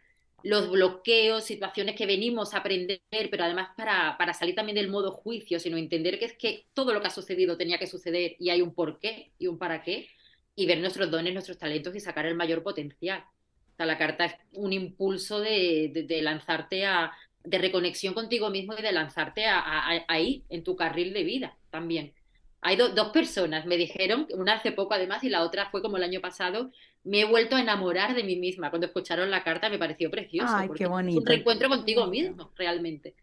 los 0.42 0.70
bloqueos, 0.70 1.44
situaciones 1.44 1.94
que 1.94 2.06
venimos 2.06 2.54
a 2.54 2.58
aprender, 2.58 3.00
pero 3.30 3.44
además 3.44 3.68
para, 3.76 4.16
para 4.18 4.34
salir 4.34 4.54
también 4.54 4.76
del 4.76 4.88
modo 4.88 5.12
juicio, 5.12 5.60
sino 5.60 5.76
entender 5.76 6.18
que 6.18 6.24
es 6.24 6.36
que 6.36 6.66
todo 6.74 6.92
lo 6.92 7.00
que 7.00 7.08
ha 7.08 7.10
sucedido 7.10 7.56
tenía 7.56 7.78
que 7.78 7.86
suceder 7.86 8.34
y 8.38 8.50
hay 8.50 8.60
un 8.62 8.74
porqué 8.74 9.32
y 9.38 9.46
un 9.46 9.58
para 9.58 9.82
qué, 9.82 10.08
y 10.56 10.66
ver 10.66 10.80
nuestros 10.80 11.10
dones, 11.10 11.32
nuestros 11.32 11.58
talentos 11.58 11.94
y 11.94 12.00
sacar 12.00 12.26
el 12.26 12.34
mayor 12.34 12.62
potencial. 12.62 13.24
O 13.72 13.76
sea, 13.76 13.86
la 13.86 13.98
carta 13.98 14.24
es 14.24 14.34
un 14.52 14.72
impulso 14.72 15.40
de, 15.40 15.90
de, 15.92 16.02
de 16.02 16.22
lanzarte 16.22 16.84
a, 16.86 17.12
de 17.44 17.58
reconexión 17.58 18.14
contigo 18.14 18.50
mismo 18.50 18.74
y 18.78 18.82
de 18.82 18.92
lanzarte 18.92 19.46
a, 19.46 19.58
a, 19.60 19.92
a 19.96 20.04
ahí, 20.08 20.44
en 20.48 20.64
tu 20.64 20.76
carril 20.76 21.12
de 21.12 21.24
vida 21.24 21.56
también. 21.70 22.14
Hay 22.60 22.76
do, 22.76 22.90
dos 22.90 23.08
personas, 23.12 23.66
me 23.66 23.76
dijeron, 23.76 24.26
una 24.34 24.54
hace 24.54 24.72
poco 24.72 24.94
además 24.94 25.24
y 25.24 25.28
la 25.28 25.42
otra 25.42 25.70
fue 25.70 25.82
como 25.82 25.96
el 25.96 26.04
año 26.04 26.20
pasado, 26.20 26.70
me 27.04 27.20
he 27.20 27.24
vuelto 27.24 27.56
a 27.56 27.60
enamorar 27.60 28.14
de 28.14 28.22
mí 28.24 28.36
misma. 28.36 28.70
Cuando 28.70 28.86
escucharon 28.86 29.30
la 29.30 29.42
carta 29.42 29.68
me 29.68 29.78
pareció 29.78 30.10
precioso, 30.10 30.54
Ay, 30.56 30.68
porque 30.68 30.84
qué 30.84 30.84
es 30.84 30.90
un 30.90 30.92
bonito. 30.92 31.22
reencuentro 31.24 31.68
contigo 31.68 32.06
mismo, 32.06 32.52
realmente. 32.56 33.16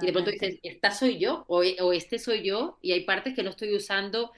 Y 0.00 0.06
de 0.06 0.12
pronto 0.12 0.30
Totalmente. 0.30 0.32
dices, 0.32 0.60
esta 0.62 0.90
soy 0.90 1.18
yo 1.18 1.44
o, 1.48 1.58
o 1.80 1.92
este 1.92 2.18
soy 2.18 2.42
yo 2.42 2.78
y 2.82 2.92
hay 2.92 3.04
partes 3.04 3.34
que 3.34 3.42
no 3.42 3.50
estoy 3.50 3.74
usando, 3.74 4.32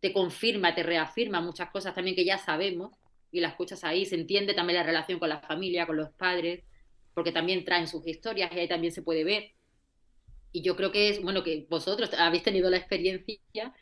te 0.00 0.12
confirma, 0.12 0.74
te 0.74 0.82
reafirma 0.82 1.40
muchas 1.40 1.70
cosas 1.70 1.94
también 1.94 2.16
que 2.16 2.24
ya 2.24 2.38
sabemos 2.38 2.92
y 3.30 3.40
las 3.40 3.52
escuchas 3.52 3.84
ahí, 3.84 4.04
se 4.06 4.16
entiende 4.16 4.54
también 4.54 4.78
la 4.78 4.84
relación 4.84 5.18
con 5.18 5.28
la 5.30 5.40
familia, 5.40 5.86
con 5.86 5.96
los 5.96 6.10
padres, 6.10 6.64
porque 7.14 7.32
también 7.32 7.64
traen 7.64 7.88
sus 7.88 8.06
historias 8.06 8.50
y 8.52 8.58
ahí 8.58 8.68
también 8.68 8.92
se 8.92 9.02
puede 9.02 9.24
ver. 9.24 9.52
Y 10.52 10.62
yo 10.62 10.76
creo 10.76 10.92
que 10.92 11.08
es, 11.08 11.22
bueno, 11.22 11.42
que 11.42 11.66
vosotros 11.68 12.10
habéis 12.14 12.42
tenido 12.42 12.70
la 12.70 12.76
experiencia 12.76 13.74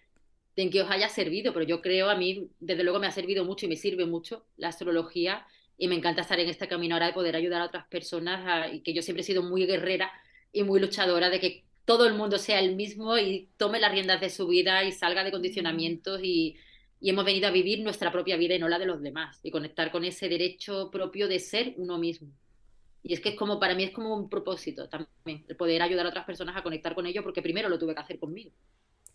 de 0.57 0.71
que 0.71 0.83
os 0.83 0.90
haya 0.90 1.09
servido, 1.09 1.53
pero 1.53 1.64
yo 1.64 1.81
creo 1.81 2.11
a 2.11 2.16
mí, 2.16 2.51
desde 2.61 2.85
luego 2.85 2.99
me 2.99 3.07
ha 3.07 3.12
servido 3.12 3.45
mucho 3.45 3.66
y 3.66 3.69
me 3.69 3.77
sirve 3.77 4.07
mucho 4.07 4.47
la 4.57 4.69
astrología 4.69 5.47
y 5.79 5.88
me 5.88 5.95
encanta 5.97 6.23
estar 6.23 6.38
en 6.38 6.49
este 6.49 6.69
camino 6.69 6.95
ahora 6.95 7.07
de 7.07 7.12
poder 7.14 7.37
ayudar 7.37 7.62
a 7.62 7.66
otras 7.66 7.87
personas 7.88 8.73
y 8.73 8.81
que 8.81 8.93
yo 8.93 9.03
siempre 9.03 9.23
he 9.23 9.25
sido 9.25 9.43
muy 9.43 9.66
guerrera 9.66 10.12
y 10.53 10.62
muy 10.62 10.81
luchadora 10.81 11.31
de 11.31 11.40
que 11.40 11.64
todo 11.85 12.07
el 12.07 12.14
mundo 12.14 12.38
sea 12.38 12.61
el 12.61 12.77
mismo 12.77 13.16
y 13.19 13.49
tome 13.57 13.81
las 13.81 13.93
riendas 13.93 14.21
de 14.21 14.31
su 14.31 14.47
vida 14.47 14.85
y 14.85 14.93
salga 14.93 15.25
de 15.25 15.33
condicionamientos 15.33 16.21
y, 16.23 16.57
y 17.01 17.11
hemos 17.11 17.25
venido 17.25 17.49
a 17.49 17.51
vivir 17.51 17.81
nuestra 17.83 18.12
propia 18.12 18.37
vida 18.37 18.55
y 18.55 18.59
no 18.59 18.69
la 18.69 18.79
de 18.79 18.87
los 18.87 19.03
demás 19.03 19.40
y 19.43 19.51
conectar 19.51 19.90
con 19.90 20.05
ese 20.05 20.29
derecho 20.29 20.90
propio 20.90 21.29
de 21.29 21.38
ser 21.38 21.75
uno 21.79 21.99
mismo. 21.99 22.29
Y 23.02 23.14
es 23.14 23.20
que 23.20 23.30
es 23.30 23.34
como, 23.36 23.58
para 23.58 23.74
mí 23.74 23.84
es 23.84 23.92
como 23.92 24.14
un 24.14 24.28
propósito 24.28 24.88
también, 24.88 25.44
el 25.48 25.56
poder 25.56 25.82
ayudar 25.82 26.06
a 26.06 26.10
otras 26.10 26.26
personas 26.26 26.56
a 26.56 26.62
conectar 26.62 26.94
con 26.94 27.06
ello 27.06 27.22
porque 27.22 27.42
primero 27.42 27.68
lo 27.68 27.78
tuve 27.78 27.94
que 27.94 28.00
hacer 28.00 28.18
conmigo. 28.18 28.52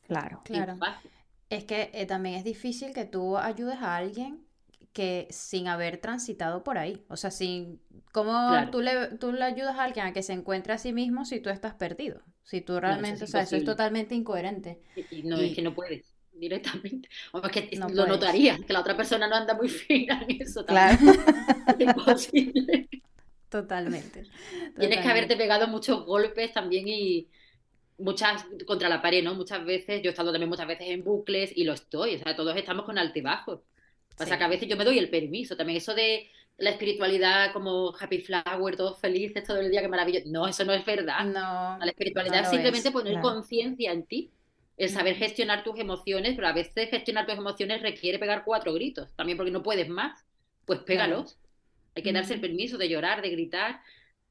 Claro. 0.07 0.41
Claro. 0.43 0.77
Es 1.49 1.63
que 1.65 1.91
eh, 1.93 2.05
también 2.05 2.35
es 2.35 2.43
difícil 2.43 2.93
que 2.93 3.05
tú 3.05 3.37
ayudes 3.37 3.77
a 3.81 3.95
alguien 3.97 4.45
que 4.93 5.27
sin 5.29 5.67
haber 5.67 5.97
transitado 5.97 6.63
por 6.63 6.77
ahí. 6.77 7.03
O 7.09 7.17
sea, 7.17 7.29
sin 7.31 7.81
¿cómo 8.11 8.31
Claro. 8.31 8.71
tú 8.71 8.81
le, 8.81 9.07
tú 9.17 9.31
le 9.33 9.43
ayudas 9.43 9.77
a 9.77 9.83
alguien 9.83 10.05
a 10.07 10.13
que 10.13 10.23
se 10.23 10.33
encuentre 10.33 10.73
a 10.73 10.77
sí 10.77 10.93
mismo 10.93 11.25
si 11.25 11.39
tú 11.39 11.49
estás 11.49 11.75
perdido? 11.75 12.21
Si 12.43 12.61
tú 12.61 12.79
realmente, 12.79 13.23
es 13.25 13.29
o 13.29 13.31
sea, 13.31 13.41
eso 13.41 13.55
es 13.55 13.63
totalmente 13.63 14.15
incoherente. 14.15 14.79
Y 15.11 15.23
no, 15.23 15.41
Y- 15.41 15.49
es 15.49 15.55
que 15.55 15.61
no 15.61 15.73
puedes 15.75 16.05
directamente. 16.33 17.09
O 17.33 17.39
es 17.45 17.51
que 17.51 17.69
No 17.77 17.89
lo 17.89 18.05
puedes. 18.05 18.09
notaría, 18.09 18.57
que 18.65 18.73
la 18.73 18.81
otra 18.81 18.95
persona 18.97 19.27
no 19.27 19.35
anda 19.35 19.53
muy 19.55 19.69
fina 19.69 20.23
en 20.27 20.41
eso 20.41 20.65
Claro. 20.65 20.97
también. 20.97 21.25
Es 21.67 21.79
imposible. 21.79 22.89
Totalmente. 23.49 24.27
Tienes 24.77 24.99
que 25.01 25.08
haberte 25.08 25.38
pegado 25.38 25.67
muchos 25.67 26.05
golpes 26.05 26.51
también 26.53 26.88
y 26.88 27.29
muchas 27.97 28.45
contra 28.67 28.89
la 28.89 29.01
pared, 29.01 29.23
¿no? 29.23 29.36
Muchas 29.36 29.65
veces, 29.65 30.01
yo 30.03 30.10
he 30.10 30.12
estado 30.12 30.31
también 30.31 30.49
muchas 30.49 30.67
veces 30.67 30.88
en 30.89 31.03
bucles 31.03 31.51
y 31.55 31.63
lo 31.65 31.73
estoy, 31.73 32.15
o 32.15 32.19
sea, 32.19 32.36
todos 32.36 32.55
estamos 32.58 32.86
con 32.86 32.97
altibajos. 32.97 33.62
Pasa 34.17 34.38
Sí. 34.38 34.39
que 34.39 34.43
a 34.45 34.47
veces 34.49 34.69
yo 34.69 34.77
me 34.77 34.86
doy 34.86 34.99
el 34.99 35.10
permiso, 35.10 35.58
también 35.58 35.77
eso 35.77 35.95
de 35.95 36.29
la 36.58 36.71
espiritualidad 36.71 37.53
como 37.53 37.93
happy 37.99 38.19
flower, 38.21 38.75
todos 38.77 38.99
felices 38.99 39.43
todo 39.45 39.60
el 39.60 39.71
día, 39.71 39.81
qué 39.81 39.88
maravilloso. 39.89 40.27
No, 40.29 40.47
eso 40.47 40.65
no 40.65 40.73
es 40.73 40.86
verdad. 40.86 41.25
No, 41.25 41.79
La 41.79 41.91
espiritualidad 41.91 42.43
no 42.43 42.49
es 42.49 42.49
simplemente 42.49 42.91
es, 42.91 42.91
poner 42.91 43.19
claro. 43.19 43.21
conciencia 43.21 43.91
en 43.91 44.05
ti, 44.08 44.34
el 44.77 44.89
saber 44.89 45.15
gestionar 45.15 45.63
tus 45.63 45.79
emociones, 45.79 46.36
pero 46.36 46.47
a 46.47 46.53
veces 46.53 46.89
gestionar 46.89 47.25
tus 47.25 47.36
emociones 47.38 47.81
requiere 47.81 48.19
pegar 48.19 48.43
cuatro 48.45 48.73
gritos, 48.73 49.13
también 49.15 49.38
porque 49.38 49.51
no 49.51 49.63
puedes 49.63 49.89
más, 49.89 50.26
pues 50.65 50.80
pégalos. 50.82 51.38
Hay 51.95 52.03
que 52.03 52.13
darse 52.13 52.33
el 52.33 52.41
permiso 52.41 52.77
de 52.77 52.89
llorar, 52.89 53.21
de 53.21 53.29
gritar, 53.29 53.81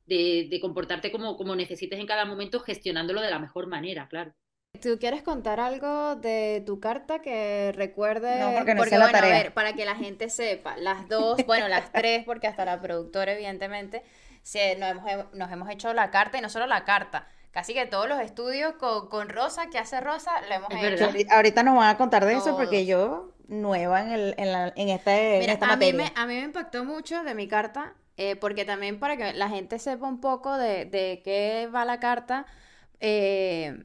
de, 0.06 0.48
de 0.50 0.60
comportarte 0.60 1.10
como, 1.12 1.36
como 1.36 1.56
necesites 1.56 1.98
en 1.98 2.06
cada 2.06 2.24
momento, 2.26 2.60
gestionándolo 2.60 3.20
de 3.22 3.30
la 3.30 3.38
mejor 3.40 3.66
manera, 3.68 4.08
claro. 4.08 4.34
¿Tú 4.82 4.98
quieres 4.98 5.22
contar 5.22 5.60
algo 5.60 6.16
de 6.16 6.62
tu 6.66 6.80
carta 6.80 7.20
que 7.22 7.72
recuerde? 7.74 8.30
No, 8.30 8.52
porque 8.52 8.74
no 8.74 8.84
porque 8.84 8.90
sé 8.90 8.98
la 8.98 9.08
bueno, 9.08 9.20
a 9.20 9.28
tarea. 9.28 9.30
ver, 9.30 9.54
para 9.54 9.74
que 9.74 9.84
la 9.84 9.94
gente 9.96 10.28
sepa, 10.28 10.76
las 10.76 11.08
dos, 11.08 11.46
bueno, 11.46 11.68
las 11.68 11.92
tres, 11.92 12.24
porque 12.24 12.46
hasta 12.48 12.64
la 12.64 12.80
productora, 12.80 13.32
evidentemente, 13.32 14.02
se, 14.42 14.76
nos, 14.76 14.90
hemos, 15.06 15.32
nos 15.32 15.50
hemos 15.52 15.70
hecho 15.70 15.92
la 15.94 16.10
carta 16.10 16.38
y 16.38 16.40
no 16.40 16.48
solo 16.50 16.66
la 16.66 16.84
carta, 16.84 17.28
casi 17.54 17.72
que 17.72 17.86
todos 17.86 18.08
los 18.08 18.20
estudios 18.20 18.74
con, 18.74 19.08
con 19.08 19.30
Rosa, 19.30 19.70
que 19.70 19.78
hace 19.78 20.00
Rosa, 20.00 20.32
lo 20.48 20.54
hemos 20.54 20.70
Es 20.70 20.76
hecho. 20.76 21.06
verdad. 21.12 21.32
Ahorita- 21.32 21.62
nos 21.62 21.76
van 21.76 21.88
a 21.88 21.96
contar 21.96 22.26
de 22.26 22.34
eso 22.34 22.54
porque 22.56 22.84
yo, 22.84 23.32
nueva 23.48 24.02
en, 24.02 24.10
el, 24.12 24.34
en, 24.36 24.52
la- 24.52 24.72
en, 24.76 24.88
este, 24.88 25.34
en 25.36 25.40
Mira, 25.40 25.52
esta 25.54 25.72
a 25.72 25.76
mí, 25.76 25.92
me, 25.92 26.12
a 26.16 26.26
mí 26.26 26.34
me 26.34 26.42
impactó 26.42 26.84
mucho 26.84 27.22
de 27.22 27.34
mi 27.34 27.46
carta, 27.48 27.94
eh, 28.16 28.36
porque 28.36 28.64
también 28.64 28.98
para 28.98 29.16
que 29.16 29.32
la 29.32 29.48
gente 29.48 29.78
sepa 29.78 30.06
un 30.06 30.20
poco 30.20 30.56
de, 30.58 30.84
de 30.84 31.22
qué 31.24 31.68
va 31.74 31.84
la 31.84 32.00
carta, 32.00 32.44
eh, 33.00 33.84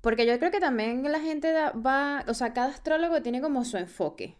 porque 0.00 0.26
yo 0.26 0.38
creo 0.38 0.50
que 0.50 0.60
también 0.60 1.02
la 1.10 1.20
gente 1.20 1.52
da- 1.52 1.72
va, 1.72 2.24
o 2.26 2.34
sea, 2.34 2.52
cada 2.54 2.68
astrólogo 2.70 3.20
tiene 3.22 3.40
como 3.42 3.64
su 3.64 3.76
enfoque. 3.76 4.36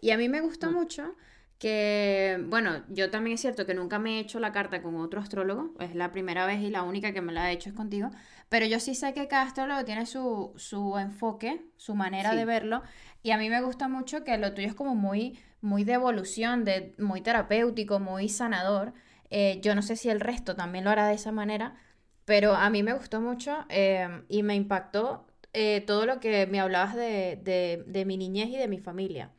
Y 0.00 0.10
a 0.10 0.16
mí 0.16 0.28
me 0.28 0.40
gusta 0.40 0.68
Mm. 0.70 0.72
mucho 0.72 1.14
que, 1.62 2.44
bueno, 2.48 2.82
yo 2.88 3.08
también 3.08 3.34
es 3.34 3.40
cierto 3.40 3.66
que 3.66 3.74
nunca 3.74 4.00
me 4.00 4.16
he 4.16 4.18
hecho 4.18 4.40
la 4.40 4.50
carta 4.50 4.82
con 4.82 4.96
otro 4.96 5.20
astrólogo, 5.20 5.72
es 5.78 5.94
la 5.94 6.10
primera 6.10 6.44
vez 6.44 6.60
y 6.60 6.70
la 6.70 6.82
única 6.82 7.12
que 7.12 7.20
me 7.20 7.32
la 7.32 7.48
he 7.48 7.54
hecho 7.54 7.68
es 7.68 7.76
contigo, 7.76 8.10
pero 8.48 8.66
yo 8.66 8.80
sí 8.80 8.96
sé 8.96 9.14
que 9.14 9.28
cada 9.28 9.44
astrólogo 9.44 9.84
tiene 9.84 10.04
su, 10.06 10.52
su 10.56 10.98
enfoque, 10.98 11.64
su 11.76 11.94
manera 11.94 12.34
de 12.34 12.44
verlo, 12.44 12.82
y 13.22 13.30
a 13.30 13.38
mí 13.38 13.48
me 13.48 13.62
gusta 13.62 13.86
mucho 13.86 14.24
que 14.24 14.36
lo 14.38 14.54
tuyo 14.54 14.66
es 14.66 14.74
como 14.74 14.96
muy, 14.96 15.38
muy 15.60 15.84
de 15.84 15.92
evolución, 15.92 16.64
de, 16.64 16.96
muy 16.98 17.20
terapéutico, 17.20 18.00
muy 18.00 18.28
sanador. 18.28 18.92
Eh, 19.30 19.60
yo 19.62 19.76
no 19.76 19.82
sé 19.82 19.94
si 19.94 20.08
el 20.08 20.18
resto 20.18 20.56
también 20.56 20.82
lo 20.82 20.90
hará 20.90 21.06
de 21.06 21.14
esa 21.14 21.30
manera, 21.30 21.76
pero 22.24 22.56
a 22.56 22.70
mí 22.70 22.82
me 22.82 22.92
gustó 22.92 23.20
mucho 23.20 23.66
eh, 23.68 24.24
y 24.28 24.42
me 24.42 24.56
impactó 24.56 25.28
eh, 25.52 25.80
todo 25.86 26.06
lo 26.06 26.18
que 26.18 26.48
me 26.48 26.58
hablabas 26.58 26.96
de, 26.96 27.38
de, 27.40 27.84
de 27.86 28.04
mi 28.04 28.16
niñez 28.16 28.48
y 28.48 28.56
de 28.56 28.66
mi 28.66 28.80
familia. 28.80 29.30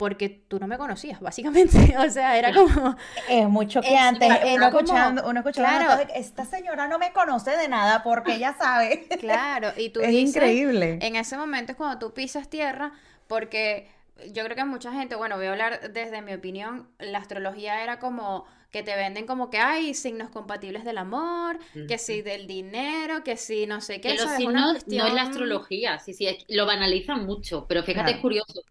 Porque 0.00 0.30
tú 0.30 0.58
no 0.58 0.66
me 0.66 0.78
conocías, 0.78 1.20
básicamente. 1.20 1.76
O 1.98 2.08
sea, 2.10 2.38
era 2.38 2.54
como, 2.54 2.96
Es 3.28 3.46
mucho 3.46 3.82
que 3.82 3.92
Es- 3.92 4.00
antes, 4.00 4.28
uno 4.30 4.70
como- 4.70 4.78
escuchando, 4.78 5.28
uno 5.28 5.40
escuchando 5.40 5.68
claro. 5.86 6.06
de 6.06 6.18
esta 6.18 6.46
señora 6.46 6.88
no 6.88 6.98
me 6.98 7.12
conoce 7.12 7.50
de 7.50 7.68
nada 7.68 8.02
porque 8.02 8.36
ella 8.36 8.56
sabe. 8.58 9.06
claro, 9.20 9.72
y 9.76 9.90
tú 9.90 10.00
Es 10.00 10.08
dices, 10.08 10.36
increíble. 10.36 10.98
En 11.02 11.16
ese 11.16 11.36
momento 11.36 11.72
es 11.72 11.76
cuando 11.76 11.98
tú 11.98 12.14
pisas 12.14 12.48
tierra, 12.48 12.92
porque 13.26 13.90
yo 14.32 14.42
creo 14.44 14.56
que 14.56 14.64
mucha 14.64 14.90
gente, 14.90 15.16
bueno, 15.16 15.36
voy 15.36 15.46
a 15.46 15.50
hablar 15.52 15.92
desde 15.92 16.22
mi 16.22 16.32
opinión, 16.32 16.88
la 16.98 17.18
astrología 17.18 17.82
era 17.82 17.98
como 17.98 18.46
que 18.70 18.82
te 18.82 18.96
venden 18.96 19.26
como 19.26 19.50
que 19.50 19.58
hay 19.58 19.92
signos 19.92 20.30
compatibles 20.30 20.84
del 20.84 20.96
amor, 20.96 21.58
que 21.88 21.98
sí 21.98 22.22
del 22.22 22.46
dinero, 22.46 23.22
que 23.22 23.36
sí 23.36 23.66
no 23.66 23.82
sé 23.82 24.00
qué. 24.00 24.12
Una 24.14 24.36
signos 24.38 24.86
no 24.86 25.06
es 25.06 25.12
la 25.12 25.22
astrología, 25.24 25.98
sí, 25.98 26.14
sí, 26.14 26.26
es- 26.26 26.46
lo 26.48 26.64
banalizan 26.64 27.26
mucho, 27.26 27.66
pero 27.68 27.82
fíjate, 27.82 28.04
Claro. 28.04 28.16
es 28.16 28.22
curioso. 28.22 28.62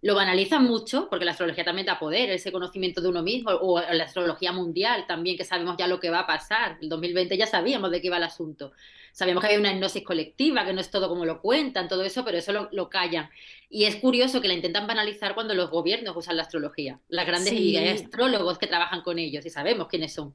Lo 0.00 0.14
banalizan 0.14 0.64
mucho 0.64 1.08
porque 1.10 1.24
la 1.24 1.32
astrología 1.32 1.64
también 1.64 1.86
da 1.86 1.98
poder, 1.98 2.30
ese 2.30 2.52
conocimiento 2.52 3.00
de 3.00 3.08
uno 3.08 3.22
mismo, 3.22 3.50
o 3.50 3.80
la 3.80 4.04
astrología 4.04 4.52
mundial 4.52 5.06
también, 5.08 5.36
que 5.36 5.44
sabemos 5.44 5.76
ya 5.76 5.88
lo 5.88 5.98
que 5.98 6.08
va 6.10 6.20
a 6.20 6.26
pasar. 6.26 6.78
El 6.80 6.88
2020 6.88 7.36
ya 7.36 7.46
sabíamos 7.46 7.90
de 7.90 8.00
qué 8.00 8.06
iba 8.06 8.16
el 8.16 8.22
asunto. 8.22 8.72
Sabíamos 9.12 9.40
que 9.40 9.48
había 9.48 9.58
una 9.58 9.72
hipnosis 9.72 10.04
colectiva, 10.04 10.64
que 10.64 10.72
no 10.72 10.80
es 10.80 10.90
todo 10.92 11.08
como 11.08 11.24
lo 11.24 11.40
cuentan, 11.40 11.88
todo 11.88 12.04
eso, 12.04 12.24
pero 12.24 12.38
eso 12.38 12.52
lo, 12.52 12.68
lo 12.70 12.88
callan. 12.88 13.28
Y 13.68 13.84
es 13.86 13.96
curioso 13.96 14.40
que 14.40 14.46
la 14.46 14.54
intentan 14.54 14.86
banalizar 14.86 15.34
cuando 15.34 15.54
los 15.54 15.68
gobiernos 15.70 16.16
usan 16.16 16.36
la 16.36 16.42
astrología. 16.42 17.00
Las 17.08 17.26
grandes 17.26 17.50
Sí. 17.54 17.76
astrólogos 17.76 18.58
que 18.58 18.68
trabajan 18.68 19.02
con 19.02 19.18
ellos 19.18 19.44
y 19.46 19.50
sabemos 19.50 19.88
quiénes 19.88 20.12
son 20.12 20.34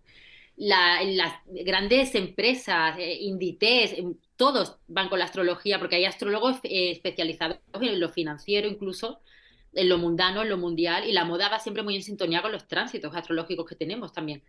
la- 0.56 1.02
las 1.04 1.34
grandes 1.48 2.14
empresas, 2.16 2.96
eh, 3.00 3.18
Inditex, 3.22 3.94
eh, 3.94 4.04
todos 4.36 4.76
van 4.88 5.10
con 5.10 5.18
la 5.20 5.26
astrología 5.26 5.80
porque 5.80 5.96
hay 5.96 6.06
astrólogos 6.06 6.58
eh, 6.64 6.92
especializados 6.92 7.58
en 7.82 8.00
lo 8.00 8.10
financiero 8.10 8.68
incluso, 8.68 9.20
en 9.76 9.90
lo 9.90 9.98
mundano, 9.98 10.42
en 10.44 10.50
lo 10.50 10.58
mundial, 10.58 11.06
y 11.08 11.12
la 11.14 11.26
moda 11.26 11.50
va 11.50 11.60
siempre 11.60 11.84
muy 11.84 11.96
en 11.96 12.04
sintonía 12.04 12.42
con 12.42 12.52
los 12.52 12.68
tránsitos 12.68 13.16
astrológicos 13.16 13.66
que 13.68 13.76
tenemos 13.76 14.14
también. 14.14 14.44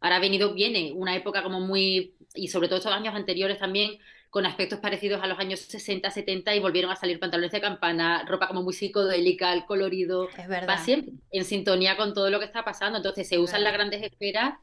Ahora 0.00 0.16
ha 0.16 0.20
venido, 0.20 0.54
viene 0.54 0.92
una 0.92 1.16
época 1.16 1.42
como 1.42 1.60
muy, 1.60 2.14
y 2.34 2.48
sobre 2.48 2.68
todo 2.68 2.78
estos 2.78 2.92
años 2.92 3.14
anteriores 3.14 3.58
también, 3.58 3.98
con 4.30 4.44
aspectos 4.44 4.80
parecidos 4.80 5.22
a 5.22 5.26
los 5.26 5.38
años 5.38 5.60
60, 5.60 6.10
70, 6.10 6.54
y 6.54 6.60
volvieron 6.60 6.90
a 6.90 6.96
salir 6.96 7.18
pantalones 7.18 7.52
de 7.52 7.60
campana, 7.60 8.24
ropa 8.26 8.48
como 8.48 8.62
muy 8.62 8.74
psicodélica, 8.74 9.52
el 9.52 9.64
colorido, 9.64 10.28
Es 10.36 10.48
verdad. 10.48 10.68
va 10.68 10.78
siempre 10.78 11.14
en 11.30 11.44
sintonía 11.44 11.96
con 11.96 12.12
todo 12.14 12.30
lo 12.30 12.38
que 12.38 12.44
está 12.44 12.64
pasando. 12.64 12.98
Entonces 12.98 13.28
se 13.28 13.38
usan 13.38 13.64
las 13.64 13.72
grandes 13.72 14.02
esferas, 14.02 14.54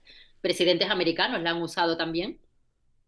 presidentes 0.42 0.90
americanos 0.90 1.42
la 1.42 1.52
han 1.52 1.62
usado 1.62 1.98
también 1.98 2.40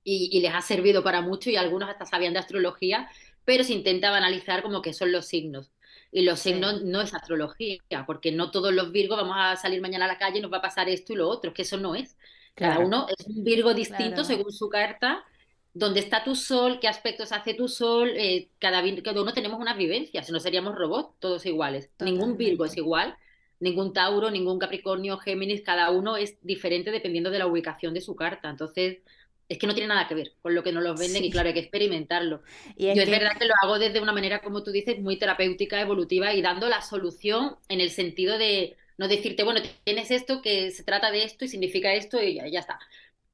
y, 0.04 0.30
y 0.32 0.42
les 0.42 0.54
ha 0.54 0.62
servido 0.62 1.04
para 1.04 1.22
mucho 1.22 1.50
y 1.50 1.58
algunos 1.58 1.90
hasta 1.90 2.06
sabían 2.06 2.34
de 2.34 2.40
astrología, 2.40 3.10
pero 3.46 3.64
se 3.64 3.74
intenta 3.74 4.12
banalizar 4.12 4.64
como 4.64 4.82
que 4.82 4.94
son 4.94 5.12
los 5.12 5.28
signos. 5.28 5.72
Y 6.16 6.22
los 6.24 6.40
Sí. 6.40 6.52
signos 6.54 6.82
no 6.84 7.02
es 7.02 7.14
astrología, 7.14 7.80
porque 8.08 8.32
no 8.32 8.50
todos 8.50 8.74
los 8.74 8.92
virgos 8.94 9.18
vamos 9.20 9.36
a 9.38 9.58
salir 9.58 9.82
mañana 9.82 10.06
a 10.06 10.08
la 10.08 10.18
calle 10.18 10.40
y 10.40 10.42
nos 10.42 10.52
va 10.54 10.58
a 10.60 10.62
pasar 10.62 10.88
esto 10.88 11.12
y 11.12 11.18
lo 11.18 11.28
otro, 11.28 11.50
es 11.52 11.56
que 11.56 11.64
eso 11.64 11.76
no 11.78 11.94
es. 11.94 12.18
Cada 12.56 12.80
uno 12.80 13.06
es 13.10 13.26
un 13.28 13.44
Virgo 13.44 13.74
distinto 13.74 14.24
Claro. 14.24 14.24
según 14.24 14.54
su 14.54 14.70
carta, 14.70 15.26
dónde 15.74 16.00
está 16.00 16.24
tu 16.24 16.36
sol, 16.36 16.80
qué 16.80 16.88
aspectos 16.88 17.34
hace 17.34 17.54
tu 17.54 17.68
sol, 17.68 18.12
eh, 18.16 18.50
cada, 18.60 18.82
uno 19.22 19.34
tenemos 19.34 19.60
unas 19.60 19.76
vivencias, 19.78 20.26
si 20.26 20.32
no 20.32 20.40
seríamos 20.40 20.76
robots, 20.76 21.20
todos 21.20 21.46
iguales. 21.46 21.90
Ningún 22.00 22.38
Virgo 22.38 22.64
es 22.64 22.78
igual, 22.78 23.18
ningún 23.60 23.92
Tauro, 23.92 24.32
ningún 24.32 24.58
Capricornio, 24.60 25.18
Géminis, 25.18 25.64
cada 25.64 25.92
uno 25.92 26.16
es 26.16 26.38
diferente 26.44 26.92
dependiendo 26.92 27.30
de 27.30 27.40
la 27.40 27.48
ubicación 27.48 27.94
de 27.94 28.00
su 28.02 28.16
carta. 28.16 28.50
Entonces, 28.50 29.00
es 29.48 29.58
que 29.58 29.68
no 29.68 29.74
tiene 29.74 29.88
nada 29.88 30.08
que 30.08 30.16
ver 30.16 30.34
con 30.42 30.56
lo 30.56 30.64
que 30.64 30.72
nos 30.72 30.84
los 30.84 31.00
venden 31.00 31.22
Sí. 31.22 31.28
y 31.28 31.32
claro, 31.32 31.48
hay 31.48 31.54
que 31.54 31.60
experimentarlo. 31.60 32.42
Y 32.76 32.88
es 32.88 32.96
Yo 32.96 33.04
es 33.04 33.10
que- 33.10 33.16
verdad 33.20 33.38
que 33.38 33.46
lo 33.46 33.54
hago 33.62 33.78
desde 33.80 34.00
una 34.00 34.12
manera, 34.14 34.42
como 34.42 34.64
tú 34.64 34.72
dices, 34.72 35.00
muy 35.00 35.18
terapéutica, 35.18 35.80
evolutiva 35.82 36.34
y 36.34 36.42
dando 36.42 36.68
la 36.68 36.82
solución 36.82 37.56
en 37.70 37.80
el 37.82 37.90
sentido 37.92 38.38
de 38.38 38.76
no 38.98 39.08
decirte, 39.08 39.44
bueno, 39.44 39.62
tienes 39.84 40.10
esto 40.10 40.42
que 40.42 40.72
se 40.72 40.84
trata 40.84 41.12
de 41.12 41.24
esto 41.24 41.46
y 41.46 41.48
significa 41.50 41.94
esto 41.94 42.22
y 42.22 42.36
ya, 42.36 42.48
ya 42.48 42.60
está. 42.62 42.80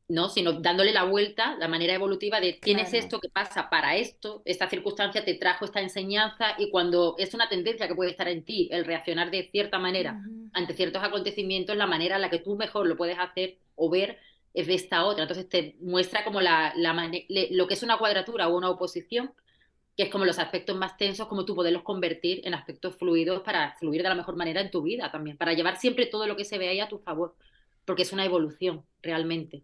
No, 0.08 0.28
sino 0.28 0.54
dándole 0.60 0.92
la 0.92 1.04
vuelta, 1.04 1.56
la 1.58 1.70
manera 1.70 1.94
evolutiva 1.94 2.42
de 2.42 2.54
tienes 2.54 2.90
Claro. 2.90 3.06
esto 3.06 3.20
que 3.22 3.30
pasa 3.30 3.70
para 3.70 3.96
esto, 3.96 4.42
esta 4.44 4.68
circunstancia 4.70 5.24
te 5.24 5.36
trajo 5.36 5.64
esta 5.64 5.80
enseñanza 5.80 6.56
y 6.58 6.70
cuando 6.70 7.16
es 7.18 7.34
una 7.34 7.48
tendencia 7.48 7.88
que 7.88 7.96
puede 7.96 8.12
estar 8.12 8.28
en 8.28 8.44
ti, 8.44 8.68
el 8.74 8.84
reaccionar 8.84 9.32
de 9.32 9.48
cierta 9.52 9.80
manera 9.80 10.20
ante 10.52 10.74
ciertos 10.74 11.02
acontecimientos, 11.02 11.78
la 11.78 11.88
manera 11.88 12.16
en 12.16 12.22
la 12.24 12.30
que 12.30 12.40
tú 12.40 12.58
mejor 12.58 12.88
lo 12.88 12.98
puedes 12.98 13.18
hacer 13.20 13.56
o 13.76 13.90
ver 13.90 14.18
es 14.54 14.68
de 14.68 14.74
esta 14.74 15.06
otra. 15.06 15.24
Entonces 15.24 15.48
te 15.48 15.76
muestra 15.80 16.24
como 16.24 16.42
la, 16.42 16.74
la 16.76 17.12
lo 17.52 17.68
que 17.68 17.74
es 17.74 17.84
una 17.84 17.98
cuadratura 17.98 18.48
o 18.48 18.58
una 18.58 18.70
oposición, 18.70 19.34
que 19.96 20.04
es 20.04 20.10
como 20.10 20.26
los 20.26 20.40
aspectos 20.40 20.76
más 20.76 20.98
tensos, 20.98 21.28
como 21.28 21.46
tú 21.46 21.56
poderlos 21.56 21.84
convertir 21.84 22.42
en 22.46 22.54
aspectos 22.54 22.96
fluidos 22.96 23.42
para 23.42 23.74
fluir 23.76 24.04
de 24.04 24.10
la 24.10 24.16
mejor 24.16 24.36
manera 24.36 24.62
en 24.62 24.72
tu 24.72 24.82
vida 24.82 25.12
también, 25.12 25.38
para 25.38 25.54
llevar 25.54 25.78
siempre 25.78 26.06
todo 26.06 26.28
lo 26.28 26.36
que 26.36 26.46
se 26.46 26.58
ve 26.58 26.70
ahí 26.70 26.80
a 26.80 26.90
tu 26.90 27.00
favor, 27.00 27.36
porque 27.86 28.04
es 28.04 28.14
una 28.14 28.26
evolución 28.26 28.86
realmente. 29.02 29.64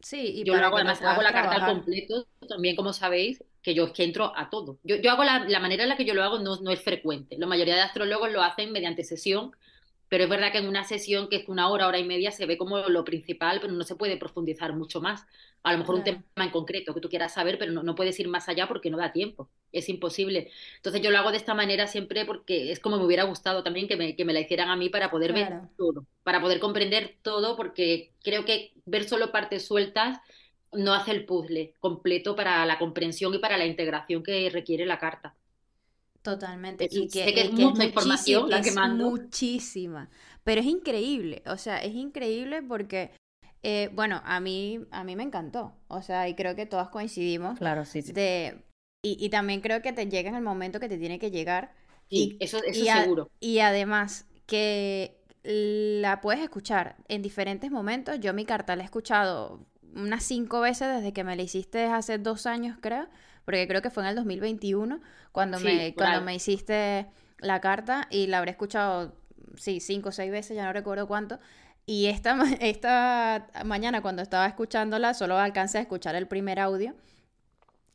Sí, 0.00 0.40
y 0.40 0.44
Yo 0.44 0.54
lo 0.54 0.64
hago, 0.64 0.76
además 0.76 1.02
hago 1.02 1.22
la 1.22 1.32
carta 1.32 1.56
al 1.56 1.74
completo, 1.74 2.26
también 2.48 2.76
como 2.76 2.92
sabéis, 2.92 3.42
que 3.62 3.74
yo 3.74 3.86
es 3.86 3.92
que 3.92 4.04
entro 4.04 4.32
a 4.36 4.50
todo. 4.50 4.78
Yo, 4.84 4.96
yo 4.96 5.10
hago 5.10 5.24
la, 5.24 5.48
la 5.48 5.58
manera 5.58 5.82
en 5.82 5.88
la 5.88 5.96
que 5.96 6.04
yo 6.04 6.14
lo 6.14 6.22
hago 6.22 6.38
no, 6.38 6.60
no 6.60 6.70
es 6.70 6.80
frecuente. 6.80 7.36
La 7.38 7.46
mayoría 7.46 7.74
de 7.74 7.80
astrólogos 7.80 8.30
lo 8.30 8.42
hacen 8.42 8.72
mediante 8.72 9.04
sesión, 9.04 9.52
pero 10.08 10.24
es 10.24 10.30
verdad 10.30 10.52
que 10.52 10.58
en 10.58 10.68
una 10.68 10.84
sesión 10.84 11.28
que 11.28 11.36
es 11.36 11.48
una 11.48 11.68
hora, 11.68 11.88
hora 11.88 11.98
y 11.98 12.04
media, 12.04 12.30
se 12.30 12.46
ve 12.46 12.56
como 12.56 12.78
lo 12.88 13.04
principal, 13.04 13.60
pero 13.60 13.72
no 13.72 13.84
se 13.84 13.96
puede 13.96 14.16
profundizar 14.16 14.72
mucho 14.74 15.00
más. 15.00 15.26
A 15.62 15.72
lo 15.72 15.78
mejor 15.78 15.96
un 15.96 16.04
tema 16.04 16.22
en 16.36 16.50
concreto 16.50 16.94
que 16.94 17.00
tú 17.00 17.08
quieras 17.08 17.34
saber, 17.34 17.58
pero 17.58 17.72
no, 17.72 17.82
no 17.82 17.94
puedes 17.96 18.18
ir 18.20 18.28
más 18.28 18.48
allá 18.48 18.68
porque 18.68 18.90
no 18.90 18.98
da 18.98 19.12
tiempo. 19.12 19.48
Es 19.72 19.88
imposible. 19.88 20.50
Entonces 20.76 21.02
yo 21.02 21.10
lo 21.10 21.18
hago 21.18 21.32
de 21.32 21.38
esta 21.38 21.54
manera 21.54 21.88
siempre 21.88 22.24
porque 22.24 22.70
es 22.70 22.78
como 22.78 22.98
me 22.98 23.04
hubiera 23.04 23.24
gustado 23.24 23.64
también 23.64 23.88
que 23.88 23.96
me, 23.96 24.14
que 24.14 24.24
me 24.24 24.32
la 24.32 24.40
hicieran 24.40 24.68
a 24.70 24.76
mí 24.76 24.88
para 24.88 25.10
poder 25.10 25.32
ver 25.32 25.60
todo, 25.76 26.06
para 26.22 26.40
poder 26.40 26.60
comprender 26.60 27.16
todo, 27.22 27.56
porque 27.56 28.12
creo 28.22 28.44
que 28.44 28.72
ver 28.84 29.08
solo 29.08 29.32
partes 29.32 29.66
sueltas 29.66 30.18
no 30.72 30.94
hace 30.94 31.10
el 31.12 31.24
puzzle 31.24 31.74
completo 31.80 32.36
para 32.36 32.64
la 32.66 32.78
comprensión 32.78 33.34
y 33.34 33.38
para 33.38 33.56
la 33.56 33.66
integración 33.66 34.22
que 34.22 34.50
requiere 34.50 34.86
la 34.86 34.98
carta. 34.98 35.34
Totalmente. 36.32 36.84
Es- 36.86 36.92
Y 36.94 37.08
que, 37.08 37.24
sé 37.24 37.34
que 37.34 37.40
es 37.42 37.52
mucha 37.52 37.84
información 37.84 38.50
la 38.50 38.60
que 38.60 38.72
mando. 38.72 39.10
muchísima. 39.10 40.08
Pero 40.44 40.60
es 40.60 40.66
increíble. 40.66 41.42
O 41.46 41.56
sea, 41.56 41.78
es 41.78 41.94
increíble 41.94 42.62
porque, 42.62 43.10
eh, 43.62 43.90
bueno, 43.94 44.20
a 44.24 44.40
mí, 44.40 44.80
a 44.90 45.04
mí 45.04 45.16
me 45.16 45.22
encantó. 45.22 45.72
O 45.88 46.02
sea, 46.02 46.28
y 46.28 46.34
creo 46.34 46.54
que 46.56 46.66
todas 46.66 46.88
coincidimos 46.88 47.58
Claro, 47.58 47.84
sí, 47.84 48.02
sí. 48.02 48.12
de... 48.12 48.62
Y, 49.02 49.16
y 49.24 49.28
también 49.28 49.60
creo 49.60 49.82
que 49.82 49.92
te 49.92 50.06
llega 50.08 50.28
en 50.30 50.34
el 50.36 50.42
momento 50.42 50.80
que 50.80 50.88
te 50.88 50.98
tiene 50.98 51.18
que 51.18 51.30
llegar. 51.30 51.72
Sí, 52.10 52.36
Y- 52.40 52.44
eso, 52.44 52.58
eso 52.64 52.84
y 52.84 52.88
a- 52.88 53.02
seguro. 53.04 53.30
Y 53.40 53.60
además 53.60 54.26
que 54.46 55.16
la 55.44 56.20
puedes 56.20 56.42
escuchar 56.42 56.96
en 57.08 57.22
diferentes 57.22 57.70
momentos. 57.70 58.18
Yo 58.20 58.34
mi 58.34 58.44
carta 58.44 58.74
la 58.74 58.82
he 58.82 58.84
escuchado 58.84 59.64
unas 59.94 60.24
cinco 60.24 60.60
veces 60.60 60.88
desde 60.96 61.12
que 61.12 61.22
me 61.24 61.36
la 61.36 61.42
hiciste 61.42 61.84
hace 61.84 62.18
dos 62.18 62.46
años, 62.46 62.76
creo, 62.80 63.06
porque 63.46 63.66
creo 63.66 63.80
que 63.80 63.88
fue 63.90 64.02
en 64.02 64.10
el 64.10 64.16
2021 64.16 65.00
cuando 65.32 65.58
Sí, 65.58 65.64
me, 65.64 65.94
cuando 65.94 66.20
me 66.20 66.34
hiciste 66.34 67.06
la 67.38 67.60
carta 67.62 68.08
y 68.10 68.26
la 68.26 68.38
habré 68.38 68.50
escuchado, 68.50 69.14
sí, 69.56 69.80
cinco 69.80 70.10
o 70.10 70.12
seis 70.12 70.30
veces, 70.30 70.56
ya 70.56 70.64
no 70.66 70.72
recuerdo 70.74 71.06
cuánto. 71.08 71.40
Y 71.86 72.06
esta, 72.06 72.36
esta 72.60 73.48
mañana 73.64 74.02
cuando 74.02 74.20
estaba 74.22 74.46
escuchándola, 74.46 75.14
solo 75.14 75.38
alcancé 75.38 75.78
a 75.78 75.82
escuchar 75.82 76.14
el 76.16 76.26
primer 76.28 76.60
audio. 76.60 76.94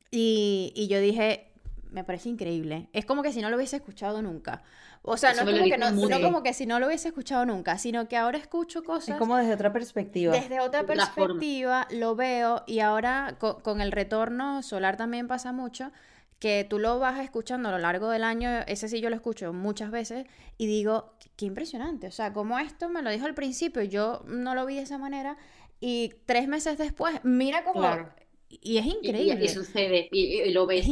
Y, 0.10 0.74
y 0.76 0.88
yo 0.88 0.99
dije, 0.99 1.51
me 1.92 2.04
parece 2.04 2.30
increíble. 2.30 2.88
Es 2.94 3.06
como 3.06 3.22
que 3.24 3.32
si 3.32 3.42
no 3.42 3.50
lo 3.50 3.58
hubiese 3.58 3.76
escuchado 3.78 4.22
nunca. 4.22 4.64
O 5.04 5.18
sea, 5.18 5.32
Eso 5.32 5.44
no 5.44 5.52
como, 5.52 5.64
que 5.66 5.78
no, 5.78 5.92
no 5.92 6.22
como 6.22 6.44
que 6.44 6.54
si 6.54 6.66
no 6.66 6.80
lo 6.80 6.88
hubiese 6.88 7.10
escuchado 7.10 7.46
nunca, 7.46 7.78
sino 7.78 8.08
que 8.08 8.18
ahora 8.18 8.38
escucho 8.38 8.80
Es 8.80 8.86
cosas 8.86 9.18
como 9.18 9.36
desde 9.38 9.54
otra 9.54 9.74
perspectiva. 9.74 10.32
desde 10.34 10.60
otra 10.60 10.86
perspectiva, 10.86 11.88
lo 11.92 12.16
veo 12.16 12.64
y 12.68 12.80
ahora 12.80 13.36
co- 13.39 13.60
con, 13.60 13.82
el 13.82 13.92
retorno 13.92 14.62
solar 14.64 14.98
también 14.98 15.28
pasa 15.28 15.52
mucho 15.52 15.92
que 16.39 16.66
tú 16.70 16.80
lo 16.80 16.98
vas 17.00 17.20
escuchando 17.20 17.70
a 17.70 17.72
lo 17.72 17.78
largo 17.78 18.10
del 18.10 18.24
año, 18.24 18.50
ese 18.68 18.88
sí 18.88 19.00
yo 19.00 19.10
lo 19.10 19.16
escucho 19.16 19.54
muchas 19.54 19.92
veces 19.92 20.26
y 20.58 20.66
digo, 20.68 21.14
qué 21.36 21.46
impresionante, 21.46 22.08
o 22.08 22.12
sea, 22.12 22.34
como 22.34 22.58
esto 22.58 22.89
me 22.89 23.02
lo 23.04 23.12
dijo 23.12 23.26
al 23.28 23.36
principio, 23.36 23.84
yo 23.84 24.24
no 24.28 24.56
lo 24.56 24.66
vi 24.66 24.76
de 24.76 24.82
esa 24.82 24.98
manera 24.98 25.38
y 25.80 26.14
tres 26.26 26.48
meses 26.48 26.78
después, 26.78 27.20
mira 27.24 27.64
cómo... 27.64 27.82
Claro. 27.82 28.10
Y 28.50 28.78
es 28.80 28.86
Y- 28.86 28.89
y- 28.89 28.92
increíble. 29.08 29.46
Y, 29.46 29.48
sucede, 29.48 30.10
y, 30.12 30.42
y 30.42 30.52
lo 30.52 30.66
ves. 30.66 30.80
Es 30.80 30.86
sí. 30.86 30.92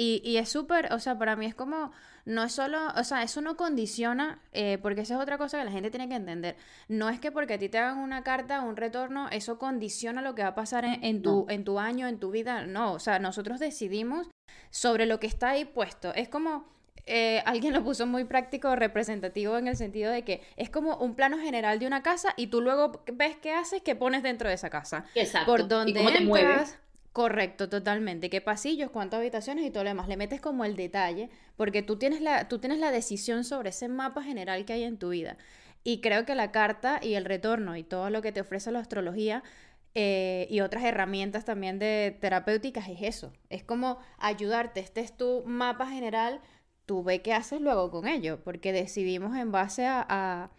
Y, 0.00 0.22
y 0.24 0.38
es 0.38 0.48
súper, 0.48 0.94
o 0.94 0.98
sea, 0.98 1.18
para 1.18 1.36
mí 1.36 1.44
es 1.44 1.54
como, 1.54 1.92
no 2.24 2.42
es 2.42 2.52
solo, 2.52 2.78
o 2.96 3.04
sea, 3.04 3.22
eso 3.22 3.42
no 3.42 3.58
condiciona, 3.58 4.40
eh, 4.52 4.78
porque 4.80 5.02
esa 5.02 5.16
es 5.16 5.20
otra 5.20 5.36
cosa 5.36 5.58
que 5.58 5.64
la 5.66 5.70
gente 5.70 5.90
tiene 5.90 6.08
que 6.08 6.14
entender. 6.14 6.56
No 6.88 7.10
es 7.10 7.20
que 7.20 7.30
porque 7.30 7.54
a 7.54 7.58
ti 7.58 7.68
te 7.68 7.76
hagan 7.76 7.98
una 7.98 8.22
carta, 8.22 8.62
un 8.62 8.76
retorno, 8.76 9.28
eso 9.30 9.58
condiciona 9.58 10.22
lo 10.22 10.34
que 10.34 10.42
va 10.42 10.48
a 10.48 10.54
pasar 10.54 10.86
en, 10.86 11.04
en 11.04 11.20
tu, 11.20 11.44
en 11.50 11.64
tu 11.64 11.78
año, 11.78 12.08
en 12.08 12.18
tu 12.18 12.30
vida. 12.30 12.64
No, 12.64 12.94
o 12.94 12.98
sea, 12.98 13.18
nosotros 13.18 13.60
decidimos 13.60 14.30
sobre 14.70 15.04
lo 15.04 15.20
que 15.20 15.26
está 15.26 15.50
ahí 15.50 15.66
puesto. 15.66 16.14
Es 16.14 16.30
como, 16.30 16.64
eh, 17.04 17.42
alguien 17.44 17.74
lo 17.74 17.84
puso 17.84 18.06
muy 18.06 18.24
práctico, 18.24 18.74
representativo 18.76 19.58
en 19.58 19.68
el 19.68 19.76
sentido 19.76 20.10
de 20.10 20.24
que 20.24 20.40
es 20.56 20.70
como 20.70 20.96
un 20.96 21.14
plano 21.14 21.38
general 21.38 21.78
de 21.78 21.86
una 21.86 22.02
casa 22.02 22.32
y 22.38 22.46
tú 22.46 22.62
luego 22.62 23.02
ves 23.12 23.36
qué 23.36 23.52
haces, 23.52 23.82
qué 23.82 23.96
pones 23.96 24.22
dentro 24.22 24.48
de 24.48 24.54
esa 24.54 24.70
casa 24.70 25.04
Exacto. 25.14 25.50
por 25.50 25.60
y 25.60 25.64
donde 25.64 25.92
cómo 25.92 26.10
te 26.10 26.20
mueves. 26.22 26.78
Correcto, 27.12 27.68
totalmente. 27.68 28.30
¿Qué 28.30 28.40
pasillos, 28.40 28.90
cuántas 28.90 29.18
habitaciones 29.18 29.64
y 29.66 29.70
todo 29.70 29.82
lo 29.82 29.90
demás? 29.90 30.06
Le 30.08 30.16
metes 30.16 30.40
como 30.40 30.64
el 30.64 30.76
detalle, 30.76 31.28
porque 31.56 31.82
tú 31.82 31.96
tienes 31.96 32.20
la, 32.20 32.48
tú 32.48 32.58
tienes 32.60 32.78
la 32.78 32.92
decisión 32.92 33.44
sobre 33.44 33.70
ese 33.70 33.88
mapa 33.88 34.22
general 34.22 34.64
que 34.64 34.74
hay 34.74 34.84
en 34.84 34.96
tu 34.96 35.08
vida. 35.10 35.36
Y 35.82 36.00
creo 36.02 36.24
que 36.24 36.34
la 36.36 36.52
carta 36.52 37.00
y 37.02 37.14
el 37.14 37.24
retorno 37.24 37.76
y 37.76 37.82
todo 37.82 38.10
lo 38.10 38.22
que 38.22 38.30
te 38.32 38.40
ofrece 38.40 38.70
la 38.70 38.78
astrología 38.80 39.42
eh, 39.94 40.46
y 40.50 40.60
otras 40.60 40.84
herramientas 40.84 41.44
también 41.44 41.78
de 41.80 42.16
terapéuticas 42.20 42.88
es 42.88 42.98
eso. 43.02 43.32
Es 43.48 43.64
como 43.64 43.98
ayudarte. 44.18 44.78
Este 44.80 45.00
es 45.00 45.16
tu 45.16 45.42
mapa 45.46 45.88
general, 45.88 46.40
tú 46.86 47.02
ve 47.02 47.22
qué 47.22 47.32
haces 47.34 47.60
luego 47.60 47.90
con 47.90 48.06
ello, 48.06 48.40
porque 48.44 48.72
decidimos 48.72 49.36
en 49.36 49.50
base 49.50 49.84
a, 49.86 50.06
a, 50.08 50.50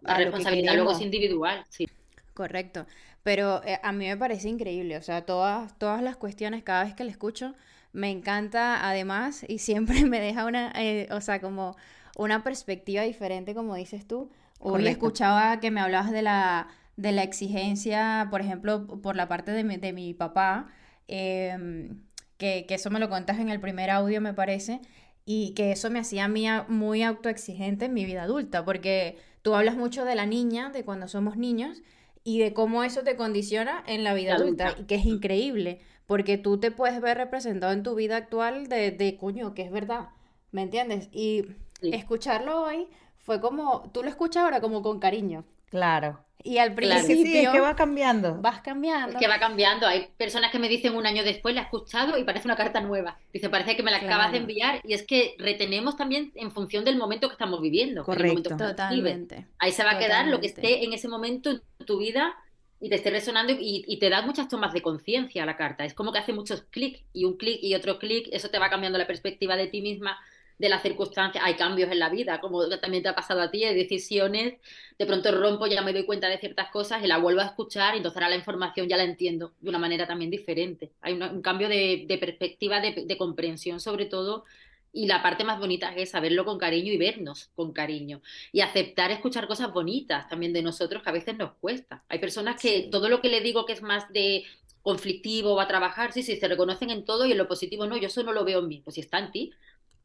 La 0.00 0.16
a 0.16 0.20
lo 0.20 0.34
que 0.34 0.46
responsabilidad 0.46 0.74
luego 0.74 0.92
es 0.92 1.00
individual, 1.00 1.64
sí. 1.68 1.86
Correcto. 2.34 2.86
Pero 3.28 3.62
eh, 3.64 3.78
a 3.82 3.92
mí 3.92 4.06
me 4.06 4.16
parece 4.16 4.48
increíble, 4.48 4.96
o 4.96 5.02
sea, 5.02 5.26
todas, 5.26 5.76
todas 5.78 6.02
las 6.02 6.16
cuestiones, 6.16 6.62
cada 6.62 6.84
vez 6.84 6.94
que 6.94 7.04
la 7.04 7.10
escucho, 7.10 7.54
me 7.92 8.10
encanta 8.10 8.88
además 8.88 9.44
y 9.46 9.58
siempre 9.58 10.04
me 10.06 10.18
deja 10.20 10.46
una, 10.46 10.72
eh, 10.76 11.08
o 11.10 11.20
sea, 11.20 11.40
como 11.40 11.76
una 12.16 12.42
perspectiva 12.42 13.02
diferente, 13.02 13.54
como 13.54 13.74
dices 13.74 14.06
tú. 14.06 14.30
Hoy 14.60 14.82
Correcto. 14.82 14.88
escuchaba 14.88 15.60
que 15.60 15.70
me 15.70 15.80
hablabas 15.80 16.10
de 16.10 16.22
la, 16.22 16.68
de 16.96 17.12
la 17.12 17.22
exigencia, 17.22 18.28
por 18.30 18.40
ejemplo, 18.40 18.86
por 18.86 19.14
la 19.16 19.28
parte 19.28 19.52
de 19.52 19.62
mi, 19.64 19.76
de 19.76 19.92
mi 19.92 20.14
papá, 20.14 20.66
em, 21.06 22.00
que, 22.38 22.64
que 22.66 22.74
eso 22.74 22.90
me 22.90 22.98
lo 23.00 23.08
contas 23.08 23.38
en 23.40 23.48
el 23.50 23.60
primer 23.60 23.90
audio, 23.90 24.20
me 24.20 24.34
parece, 24.34 24.80
y 25.24 25.52
que 25.54 25.72
eso 25.72 25.90
me 25.90 25.98
hacía 26.00 26.24
a 26.24 26.28
mí 26.28 26.48
a- 26.48 26.64
muy 26.68 27.02
autoexigente 27.02 27.84
en 27.86 27.94
mi 27.94 28.04
vida 28.04 28.22
adulta, 28.22 28.64
porque 28.64 29.18
tú 29.42 29.54
hablas 29.54 29.76
mucho 29.76 30.04
de 30.04 30.14
la 30.14 30.26
niña, 30.26 30.70
de 30.70 30.84
cuando 30.84 31.08
somos 31.08 31.36
niños, 31.36 31.82
y 32.24 32.38
de 32.40 32.52
cómo 32.54 32.84
eso 32.84 33.02
te 33.02 33.16
condiciona 33.16 33.82
en 33.86 34.04
la 34.04 34.14
vida 34.14 34.34
adulta, 34.34 34.68
Adulta. 34.68 34.74
y 34.76 34.84
que 34.84 34.96
es 34.96 35.04
increíble, 35.06 35.80
porque 36.06 36.38
tú 36.38 36.58
te 36.58 36.70
puedes 36.70 37.00
ver 37.00 37.16
representado 37.18 37.72
en 37.72 37.82
tu 37.82 37.94
vida 37.94 38.16
actual 38.16 38.68
de, 38.68 38.90
de 38.90 39.16
coño, 39.16 39.54
que 39.54 39.62
es 39.62 39.70
verdad, 39.70 40.10
¿me 40.52 40.62
entiendes? 40.62 41.08
Y 41.12 41.44
Sí. 41.80 41.90
escucharlo 41.90 42.62
hoy 42.62 42.88
fue 43.18 43.40
como, 43.40 43.90
tú 43.92 44.02
lo 44.02 44.08
escuchas 44.08 44.44
ahora 44.44 44.60
como 44.60 44.82
con 44.82 45.00
cariño, 45.00 45.44
Claro. 45.70 46.24
y 46.44 46.58
al 46.58 46.74
Claro. 46.74 47.00
Es 47.00 47.06
que 47.06 47.14
sí, 47.14 47.22
es 47.22 47.22
principio 47.22 47.52
que 47.52 47.60
va 47.60 47.76
cambiando. 47.76 48.36
vas 48.40 48.56
Es 48.56 48.62
cambiando. 48.62 49.18
que 49.18 49.26
va 49.28 49.38
cambiando. 49.38 49.86
Hay 49.86 50.08
personas 50.16 50.50
que 50.50 50.58
me 50.58 50.68
dicen 50.68 50.94
un 50.94 51.04
año 51.06 51.24
después, 51.24 51.54
la 51.54 51.62
he 51.62 51.64
escuchado 51.64 52.16
y 52.16 52.24
parece 52.24 52.46
una 52.46 52.56
carta 52.56 52.80
nueva. 52.80 53.18
Dice, 53.32 53.50
parece 53.50 53.76
que 53.76 53.82
me 53.82 53.90
la 53.90 53.98
acabas 53.98 54.32
de 54.32 54.38
enviar. 54.38 54.80
Y 54.84 54.94
es 54.94 55.02
que 55.02 55.34
retenemos 55.38 55.96
también 55.96 56.32
en 56.36 56.50
función 56.52 56.84
del 56.84 56.96
momento 56.96 57.28
que 57.28 57.32
estamos 57.34 57.60
viviendo. 57.60 58.04
Correcto. 58.04 58.56
Totalmente. 58.56 59.46
Ahí 59.58 59.72
se 59.72 59.84
va 59.84 59.92
a 59.92 59.98
quedar 59.98 60.28
lo 60.28 60.40
que 60.40 60.46
esté 60.46 60.84
en 60.84 60.92
ese 60.92 61.08
momento 61.08 61.50
en 61.50 61.60
tu 61.84 61.98
vida 61.98 62.34
y 62.80 62.88
te 62.88 62.94
esté 62.94 63.10
resonando 63.10 63.52
y, 63.52 63.84
y 63.88 63.98
te 63.98 64.08
da 64.08 64.22
muchas 64.22 64.48
tomas 64.48 64.72
de 64.72 64.80
conciencia 64.80 65.44
la 65.44 65.56
carta. 65.56 65.84
Es 65.84 65.92
como 65.94 66.12
que 66.12 66.20
hace 66.20 66.32
muchos 66.32 66.62
clics 66.70 67.00
y 67.12 67.24
un 67.24 67.36
clic 67.36 67.58
y 67.60 67.74
otro 67.74 67.98
clic. 67.98 68.28
Eso 68.30 68.48
te 68.48 68.58
va 68.60 68.70
cambiando 68.70 68.98
la 68.98 69.06
perspectiva 69.08 69.56
de 69.56 69.66
ti 69.66 69.82
misma, 69.82 70.16
de 70.58 70.68
las 70.68 70.82
circunstancias. 70.82 71.42
Hay 71.46 71.54
cambios 71.56 71.90
en 71.90 71.98
la 72.00 72.08
vida, 72.10 72.40
como 72.40 72.68
también 72.80 73.02
te 73.02 73.08
ha 73.08 73.14
pasado 73.14 73.40
a 73.40 73.50
ti, 73.50 73.64
hay 73.64 73.74
decisiones. 73.74 74.54
De 74.98 75.06
pronto 75.06 75.30
rompo, 75.32 75.66
ya 75.66 75.82
me 75.82 75.92
doy 75.92 76.04
cuenta 76.04 76.28
de 76.28 76.38
ciertas 76.38 76.70
cosas 76.70 77.02
y 77.04 77.06
la 77.06 77.18
vuelvo 77.18 77.40
a 77.40 77.44
escuchar 77.46 77.94
y 77.94 77.98
entonces 77.98 78.16
ahora 78.16 78.30
la 78.30 78.36
información 78.36 78.88
ya 78.88 78.96
la 78.96 79.04
entiendo 79.04 79.54
de 79.60 79.70
una 79.70 79.78
manera 79.78 80.06
también 80.06 80.30
diferente. 80.30 80.92
Hay 81.00 81.14
una- 81.14 81.30
un 81.30 81.42
cambio 81.42 81.68
de, 81.68 82.04
de 82.08 82.18
perspectiva, 82.18 82.80
de, 82.80 83.04
de 83.06 83.16
comprensión 83.18 83.80
sobre 83.80 84.06
todo. 84.06 84.44
Y 84.90 85.06
la 85.06 85.22
parte 85.22 85.44
más 85.44 85.58
bonita 85.60 85.94
es 85.94 86.10
saberlo 86.10 86.44
con 86.46 86.58
cariño 86.58 86.92
y 86.92 86.96
vernos 86.96 87.50
con 87.54 87.72
cariño 87.72 88.22
y 88.52 88.62
aceptar 88.62 89.10
escuchar 89.10 89.46
cosas 89.46 89.72
bonitas 89.72 90.28
también 90.28 90.52
de 90.54 90.62
nosotros 90.62 91.02
que 91.02 91.10
a 91.10 91.12
veces 91.12 91.36
nos 91.36 91.52
cuesta. 91.60 92.04
Hay 92.08 92.18
personas 92.18 92.56
que 92.58 92.88
Sí. 92.88 92.90
todo 92.90 93.08
lo 93.10 93.20
que 93.20 93.28
le 93.28 93.40
digo 93.42 93.66
que 93.66 93.74
es 93.74 93.82
más 93.82 94.10
de 94.12 94.44
conflictivo 94.82 95.54
o 95.54 95.60
a 95.60 95.68
trabajar, 95.68 96.12
sí, 96.12 96.22
sí, 96.22 96.36
se 96.36 96.48
reconocen 96.48 96.90
en 96.90 97.04
todo 97.04 97.26
y 97.26 97.32
en 97.32 97.38
lo 97.38 97.48
positivo 97.48 97.86
no, 97.86 97.96
yo 97.98 98.06
eso 98.06 98.22
no 98.22 98.32
lo 98.32 98.44
veo 98.44 98.60
en 98.60 98.68
mí, 98.68 98.80
pues 98.82 98.94
si 98.94 99.00
está 99.02 99.18
en 99.18 99.30
ti, 99.32 99.52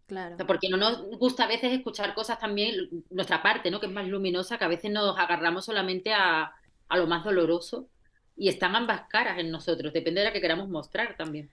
Claro. 0.07 0.35
O 0.35 0.37
sea, 0.37 0.47
porque 0.47 0.69
no 0.69 0.77
nos 0.77 1.03
gusta 1.19 1.43
a 1.45 1.47
veces 1.47 1.71
escuchar 1.73 2.13
cosas 2.15 2.39
también, 2.39 2.89
nuestra 3.09 3.43
parte, 3.43 3.69
¿no? 3.71 3.79
Que 3.79 3.85
es 3.87 3.91
más 3.91 4.07
luminosa, 4.07 4.57
que 4.57 4.65
a 4.65 4.67
veces 4.67 4.91
nos 4.91 5.17
agarramos 5.19 5.65
solamente 5.65 6.13
a, 6.13 6.51
a 6.89 6.97
lo 6.97 7.07
más 7.07 7.23
doloroso 7.23 7.89
y 8.35 8.49
están 8.49 8.75
ambas 8.75 9.07
caras 9.09 9.37
en 9.39 9.51
nosotros, 9.51 9.93
depende 9.93 10.21
de 10.21 10.27
la 10.27 10.33
que 10.33 10.41
queramos 10.41 10.69
mostrar 10.69 11.15
también. 11.17 11.51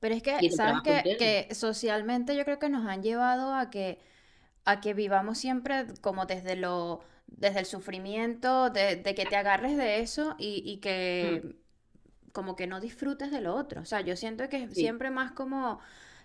Pero 0.00 0.14
es 0.14 0.22
que, 0.22 0.44
¿sabes 0.50 0.82
interno. 0.82 1.16
Que 1.16 1.48
socialmente 1.54 2.36
yo 2.36 2.44
creo 2.44 2.58
que 2.58 2.68
nos 2.68 2.86
han 2.86 3.02
llevado 3.02 3.54
a 3.54 3.70
que, 3.70 3.98
a 4.64 4.80
que 4.80 4.94
vivamos 4.94 5.38
siempre 5.38 5.86
como 6.02 6.26
desde 6.26 6.56
lo, 6.56 7.00
desde 7.28 7.60
el 7.60 7.66
sufrimiento, 7.66 8.70
de, 8.70 8.96
de 8.96 9.14
que 9.14 9.26
te 9.26 9.36
agarres 9.36 9.76
de 9.76 10.00
eso 10.00 10.36
y, 10.38 10.62
y 10.66 10.78
que 10.78 11.44
como 12.32 12.56
que 12.56 12.66
no 12.66 12.80
disfrutes 12.80 13.30
de 13.32 13.40
lo 13.42 13.54
otro. 13.56 13.82
O 13.82 13.84
sea, 13.86 14.00
yo 14.02 14.16
siento 14.16 14.48
que 14.48 14.64
es 14.64 14.74
Sí. 14.74 14.78
siempre 14.78 15.10
más 15.10 15.32
como 15.32 15.80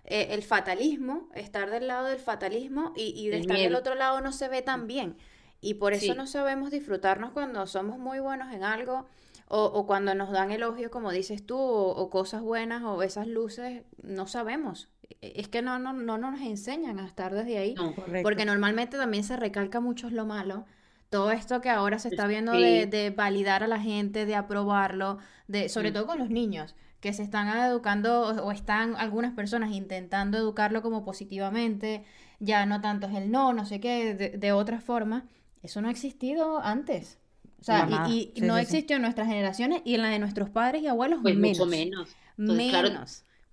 eh, 0.06 0.28
el 0.32 0.44
fatalismo, 0.44 1.30
estar 1.36 1.70
del 1.70 1.88
lado 1.88 2.08
del 2.08 2.20
fatalismo 2.20 2.94
y, 2.96 3.14
y 3.16 3.30
de 3.30 3.36
El 3.38 3.42
estar 3.42 3.58
del 3.58 3.76
otro 3.76 3.96
lado 3.96 4.22
no 4.22 4.32
se 4.32 4.48
ve 4.48 4.62
tan 4.62 4.88
bien. 4.88 5.18
Y 5.62 5.76
por 5.76 5.94
eso 5.94 6.14
Sí. 6.14 6.18
no 6.18 6.26
sabemos 6.28 6.72
disfrutarnos 6.72 7.32
cuando 7.32 7.66
somos 7.68 8.00
muy 8.00 8.20
buenos 8.20 8.52
en 8.54 8.64
algo 8.64 9.08
o, 9.48 9.64
o 9.66 9.86
cuando 9.86 10.16
nos 10.16 10.32
dan 10.32 10.52
elogios, 10.52 10.90
como 10.92 11.12
dices 11.12 11.46
tú, 11.46 11.58
o, 11.58 11.90
o 11.96 12.10
cosas 12.10 12.42
buenas 12.42 12.84
o 12.84 13.04
esas 13.04 13.28
luces, 13.28 13.84
no 14.02 14.26
sabemos. 14.28 14.90
E- 15.22 15.34
Es 15.36 15.48
que 15.50 15.62
no, 15.62 15.78
no, 15.80 15.94
no 15.94 16.18
nos 16.18 16.42
enseñan 16.42 17.00
a 17.00 17.06
estar 17.08 17.34
desde 17.34 17.58
ahí, 17.58 17.76
No, 17.76 17.94
porque 18.24 18.46
normalmente 18.46 18.98
también 18.98 19.24
se 19.24 19.36
recalca 19.38 19.80
mucho 19.80 20.10
lo 20.10 20.26
malo. 20.26 20.66
Todo 21.12 21.32
esto 21.32 21.62
que 21.62 21.70
ahora 21.70 22.00
se 22.00 22.10
está 22.10 22.28
Sí. 22.28 22.28
viendo 22.28 22.60
de, 22.60 22.88
de 22.88 23.12
validar 23.12 23.64
a 23.64 23.68
la 23.68 23.80
gente, 23.80 24.26
de 24.26 24.36
aprobarlo, 24.36 25.20
de, 25.48 25.70
sobre 25.70 25.92
todo 25.94 26.08
con 26.08 26.20
los 26.20 26.32
niños, 26.32 26.76
que 27.02 27.14
se 27.14 27.24
están 27.24 27.50
educando 27.50 28.22
o 28.24 28.48
o 28.48 28.52
están 28.54 28.96
algunas 28.98 29.34
personas 29.34 29.72
intentando 29.74 30.38
educarlo 30.40 30.82
como 30.82 31.04
positivamente, 31.06 32.06
ya 32.40 32.66
no 32.66 32.82
tanto 32.82 33.08
es 33.08 33.16
el 33.16 33.32
no, 33.32 33.54
no 33.54 33.66
sé 33.66 33.80
qué, 33.82 34.16
de, 34.16 34.30
de 34.32 34.52
otra 34.54 34.80
forma. 34.82 35.28
Eso 35.64 35.82
no 35.82 35.90
ha 35.90 35.92
existido 35.92 36.60
antes. 36.64 37.20
O 37.62 37.64
sea, 37.64 37.86
y, 37.90 38.32
y 38.36 38.42
Sí, 38.42 38.42
no 38.42 38.58
sí, 38.58 38.66
sí. 38.66 38.84
existió 38.84 38.96
en 38.98 39.04
nuestras 39.04 39.28
generaciones 39.28 39.82
y 39.86 39.96
en 39.96 40.02
la 40.04 40.10
de 40.10 40.20
nuestros 40.20 40.50
padres 40.50 40.82
y 40.84 40.88
abuelos 40.88 41.22
pues 41.22 41.36
menos. 41.36 41.38
mucho 41.38 41.66
menos. 41.66 42.18
Entonces, 42.40 42.66
claro, 42.66 42.90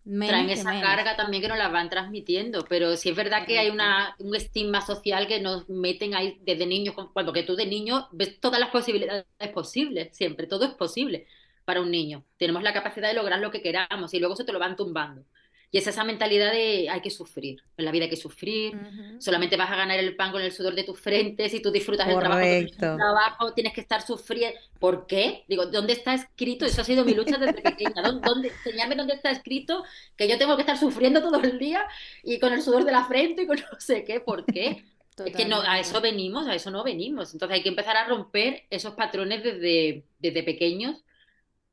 Menos. 0.08 0.28
Traen 0.30 0.48
esa 0.48 0.70
menos. 0.70 0.88
carga 0.88 1.16
también 1.16 1.42
que 1.42 1.48
nos 1.48 1.58
la 1.58 1.68
van 1.68 1.90
transmitiendo, 1.90 2.64
pero 2.66 2.96
sí 2.96 3.10
es 3.10 3.16
verdad 3.16 3.44
que 3.46 3.58
hay 3.58 3.68
una, 3.68 4.16
un 4.18 4.34
estigma 4.34 4.80
social 4.80 5.26
que 5.26 5.38
nos 5.38 5.68
meten 5.68 6.14
ahí 6.14 6.38
desde 6.40 6.64
niños, 6.64 6.94
cuando 7.12 7.34
que 7.34 7.42
tú 7.42 7.56
de 7.56 7.66
niño 7.66 8.08
ves 8.12 8.40
todas 8.40 8.58
las 8.58 8.70
posibilidades 8.70 9.26
posibles, 9.52 10.16
siempre, 10.16 10.46
todo 10.46 10.64
es 10.64 10.70
posible 10.72 11.26
para 11.66 11.82
un 11.82 11.90
niño. 11.90 12.24
Tenemos 12.38 12.62
la 12.62 12.72
capacidad 12.72 13.08
de 13.08 13.14
lograr 13.14 13.38
lo 13.40 13.50
que 13.50 13.60
queramos 13.60 14.14
y 14.14 14.18
luego 14.18 14.34
se 14.34 14.44
te 14.44 14.52
lo 14.52 14.58
van 14.58 14.76
tumbando. 14.76 15.24
Y 15.70 15.76
es 15.78 15.86
esa 15.86 16.02
mentalidad 16.02 16.50
de 16.52 16.88
hay 16.88 17.02
que 17.02 17.10
sufrir, 17.10 17.62
en 17.76 17.84
la 17.84 17.90
vida 17.90 18.04
hay 18.04 18.10
que 18.10 18.16
sufrir, 18.16 18.72
solamente 19.18 19.56
vas 19.58 19.70
a 19.70 19.76
ganar 19.76 19.98
el 19.98 20.16
pan 20.16 20.32
con 20.32 20.40
el 20.40 20.50
sudor 20.50 20.74
de 20.74 20.82
tu 20.82 20.94
frente, 20.94 21.46
si 21.50 21.60
tú 21.60 21.70
disfrutas 21.70 22.06
trabajo, 22.06 22.30
Correcto. 22.30 22.76
tienes 22.78 22.96
trabajo, 22.96 23.52
tienes 23.52 23.72
que 23.74 23.82
estar 23.82 24.00
sufriendo. 24.00 24.58
¿Por 24.78 25.06
qué? 25.06 25.44
Digo, 25.46 25.66
¿dónde 25.66 25.92
está 25.92 26.14
escrito? 26.14 26.64
Eso 26.64 26.80
ha 26.80 26.84
sido 26.84 27.04
mi 27.04 27.12
lucha 27.12 27.36
desde 27.36 27.60
pequeña. 27.60 28.00
¿Dó- 28.02 28.18
¿Dónde, 28.20 28.48
enseñarme 28.48 28.96
dónde 28.96 29.12
está 29.14 29.30
escrito 29.30 29.84
que 30.16 30.26
yo 30.26 30.38
tengo 30.38 30.56
que 30.56 30.62
estar 30.62 30.78
sufriendo 30.78 31.20
todo 31.20 31.38
el 31.42 31.58
día 31.58 31.84
y 32.22 32.38
con 32.38 32.52
el 32.54 32.62
sudor 32.62 32.84
de 32.84 32.92
la 32.92 33.04
frente 33.04 33.42
y 33.42 33.46
con 33.46 33.56
no 33.72 33.78
sé 33.78 34.04
qué? 34.04 34.20
¿Por 34.20 34.46
qué? 34.46 34.84
Es 35.26 35.34
que 35.36 35.44
no, 35.46 35.60
a 35.60 35.80
eso 35.80 36.00
venimos, 36.00 36.46
a 36.46 36.54
eso 36.54 36.70
no 36.70 36.82
venimos. 36.84 37.32
Entonces 37.34 37.56
hay 37.56 37.62
que 37.62 37.68
empezar 37.68 37.96
a 37.96 38.06
romper 38.06 38.62
esos 38.70 38.94
patrones 38.94 39.42
desde, 39.42 40.04
desde 40.20 40.42
pequeños 40.44 41.02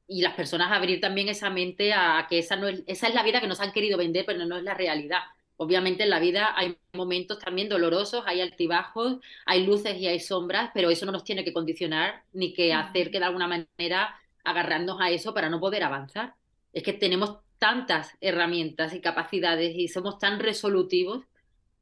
y 0.08 0.22
las 0.22 0.34
personas 0.34 0.72
abrir 0.72 1.00
también 1.02 1.30
esa 1.30 1.50
mente 1.50 1.94
a 1.94 2.26
que 2.30 2.40
esa, 2.40 2.56
no 2.56 2.68
es, 2.68 2.84
esa 2.88 3.08
es 3.08 3.16
la 3.16 3.24
vida 3.24 3.42
que 3.42 3.48
nos 3.48 3.60
han 3.60 3.72
querido 3.72 3.98
vender, 3.98 4.26
pero 4.26 4.46
no 4.46 4.58
es 4.58 4.64
la 4.64 4.74
realidad. 4.74 5.22
Obviamente 5.58 6.04
en 6.04 6.10
la 6.10 6.20
vida 6.20 6.54
hay 6.56 6.78
momentos 6.94 7.40
también 7.40 7.70
dolorosos, 7.70 8.24
hay 8.28 8.42
altibajos, 8.42 9.18
hay 9.46 9.66
luces 9.66 9.98
y 9.98 10.08
hay 10.08 10.20
sombras, 10.20 10.72
pero 10.74 10.90
eso 10.90 11.06
no 11.06 11.12
nos 11.14 11.24
tiene 11.24 11.44
que 11.44 11.54
condicionar 11.54 12.24
ni 12.34 12.54
que 12.54 12.74
hacer 12.74 13.10
que 13.10 13.20
de 13.20 13.26
alguna 13.26 13.48
manera 13.48 14.20
agarrarnos 14.44 15.00
a 15.00 15.10
eso 15.10 15.34
para 15.34 15.50
no 15.50 15.60
poder 15.60 15.84
avanzar. 15.84 16.36
Es 16.74 16.84
que 16.84 16.94
tenemos 16.94 17.38
tantas 17.58 18.12
herramientas 18.20 18.94
y 18.94 19.02
capacidades 19.02 19.76
y 19.76 19.88
somos 19.88 20.20
tan 20.20 20.40
resolutivos 20.40 21.24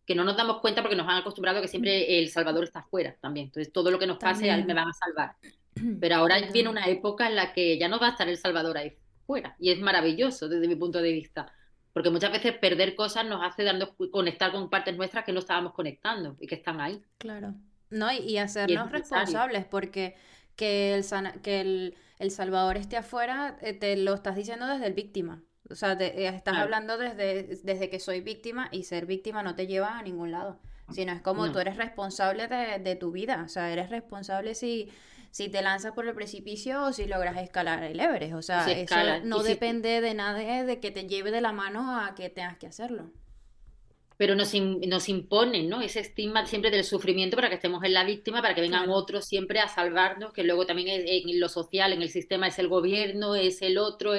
que 0.06 0.16
no 0.16 0.24
nos 0.24 0.38
damos 0.38 0.60
cuenta 0.60 0.82
porque 0.82 0.96
nos 0.96 1.08
han 1.08 1.18
acostumbrado 1.18 1.62
que 1.62 1.68
siempre 1.68 2.20
el 2.20 2.30
Salvador 2.30 2.66
está 2.66 2.80
afuera 2.80 3.16
también. 3.20 3.48
Entonces 3.48 3.74
todo 3.74 3.90
lo 3.90 3.98
que 3.98 4.08
nos 4.08 4.18
pase 4.18 4.56
me 4.64 4.74
van 4.74 4.90
a 4.90 4.94
salvar. 4.94 5.36
Pero 6.00 6.16
ahora 6.16 6.40
viene 6.52 6.70
una 6.70 6.88
época 6.88 7.28
en 7.28 7.36
la 7.36 7.54
que 7.54 7.78
ya 7.78 7.88
no 7.88 8.00
va 8.00 8.08
a 8.08 8.12
estar 8.12 8.28
el 8.28 8.38
Salvador 8.38 8.78
ahí 8.78 8.94
fuera 9.26 9.56
y 9.60 9.72
es 9.72 9.80
maravilloso 9.80 10.50
desde 10.50 10.68
mi 10.68 10.76
punto 10.76 11.02
de 11.02 11.12
vista. 11.12 11.52
Porque 11.94 12.10
muchas 12.10 12.32
veces 12.32 12.58
perder 12.58 12.96
cosas 12.96 13.26
nos 13.26 13.46
hace 13.46 13.64
darnos, 13.64 13.92
conectar 14.12 14.52
con 14.52 14.70
partes 14.70 14.98
nuestras 14.98 15.24
que 15.24 15.32
no 15.32 15.40
estábamos 15.40 15.74
conectando 15.74 16.36
y 16.40 16.48
que 16.48 16.56
están 16.56 16.82
ahí. 16.82 17.00
Claro. 17.20 17.54
No, 17.92 18.12
y, 18.12 18.40
hacernos 18.40 18.92
responsables, 18.92 19.66
porque 19.66 20.16
que 20.56 20.96
el, 20.96 21.06
que 21.44 21.62
el, 21.62 21.96
el 22.18 22.32
Salvador 22.32 22.78
esté 22.78 22.98
afuera, 22.98 23.58
eh, 23.62 23.74
te 23.74 23.96
lo 23.96 24.16
estás 24.16 24.36
diciendo 24.36 24.66
desde 24.66 24.88
el 24.88 24.94
víctima. 24.94 25.44
O 25.70 25.76
sea, 25.76 25.96
te, 25.96 26.24
eh, 26.24 26.28
estás 26.28 26.58
hablando 26.58 26.98
desde, 26.98 27.44
desde 27.64 27.90
que 27.92 28.00
soy 28.00 28.22
víctima 28.22 28.70
y 28.72 28.84
ser 28.84 29.06
víctima 29.06 29.44
no 29.44 29.56
te 29.56 29.68
lleva 29.68 30.00
a 30.00 30.02
ningún 30.02 30.32
lado. 30.32 30.60
Sino 30.92 31.14
es 31.14 31.22
como 31.22 31.52
tú 31.52 31.60
eres 31.60 31.78
responsable 31.78 32.48
de, 32.48 32.80
de, 32.80 32.96
tu 32.96 33.12
vida. 33.12 33.44
O 33.46 33.48
sea, 33.48 33.72
eres 33.72 33.90
responsable 33.90 34.54
si, 34.54 34.92
si 35.34 35.50
te 35.50 35.64
lanzas 35.64 35.94
por 35.94 36.08
el 36.08 36.14
precipicio 36.14 36.84
o 36.84 36.94
si 36.94 37.08
logras 37.08 37.38
escalar 37.38 37.84
el 37.84 38.00
Everest. 38.00 38.36
O 38.36 38.44
sea, 38.44 38.70
eso 38.72 38.96
no 39.24 39.42
depende 39.42 40.00
de 40.00 40.14
nada 40.14 40.64
de 40.64 40.80
que 40.80 40.92
te 40.92 41.08
lleve 41.08 41.32
de 41.32 41.42
la 41.42 41.52
mano 41.52 42.00
a 42.00 42.14
que 42.14 42.30
tengas 42.30 42.58
que 42.60 42.68
hacerlo 42.68 43.12
pero 44.16 44.36
nos, 44.36 44.54
nos 44.54 45.10
imponen 45.10 45.68
¿no? 45.68 45.82
ese 45.82 46.00
estigma 46.00 46.46
siempre 46.46 46.70
del 46.70 46.84
sufrimiento 46.84 47.36
para 47.36 47.50
que 47.50 47.56
estemos 47.56 47.84
en 47.84 47.94
la 47.94 48.04
víctima, 48.04 48.44
para 48.44 48.54
que 48.54 48.62
vengan 48.62 48.90
otros 48.90 49.26
siempre 49.26 49.60
a 49.60 49.68
salvarnos, 49.68 50.32
que 50.34 50.44
luego 50.44 50.68
también 50.68 51.04
en 51.06 51.40
lo 51.40 51.50
social, 51.50 51.94
en 51.94 52.02
el 52.04 52.10
sistema 52.10 52.48
es 52.48 52.60
el 52.60 52.68
gobierno, 52.68 53.36
es 53.36 53.62
el 53.64 53.78
otro, 53.80 54.14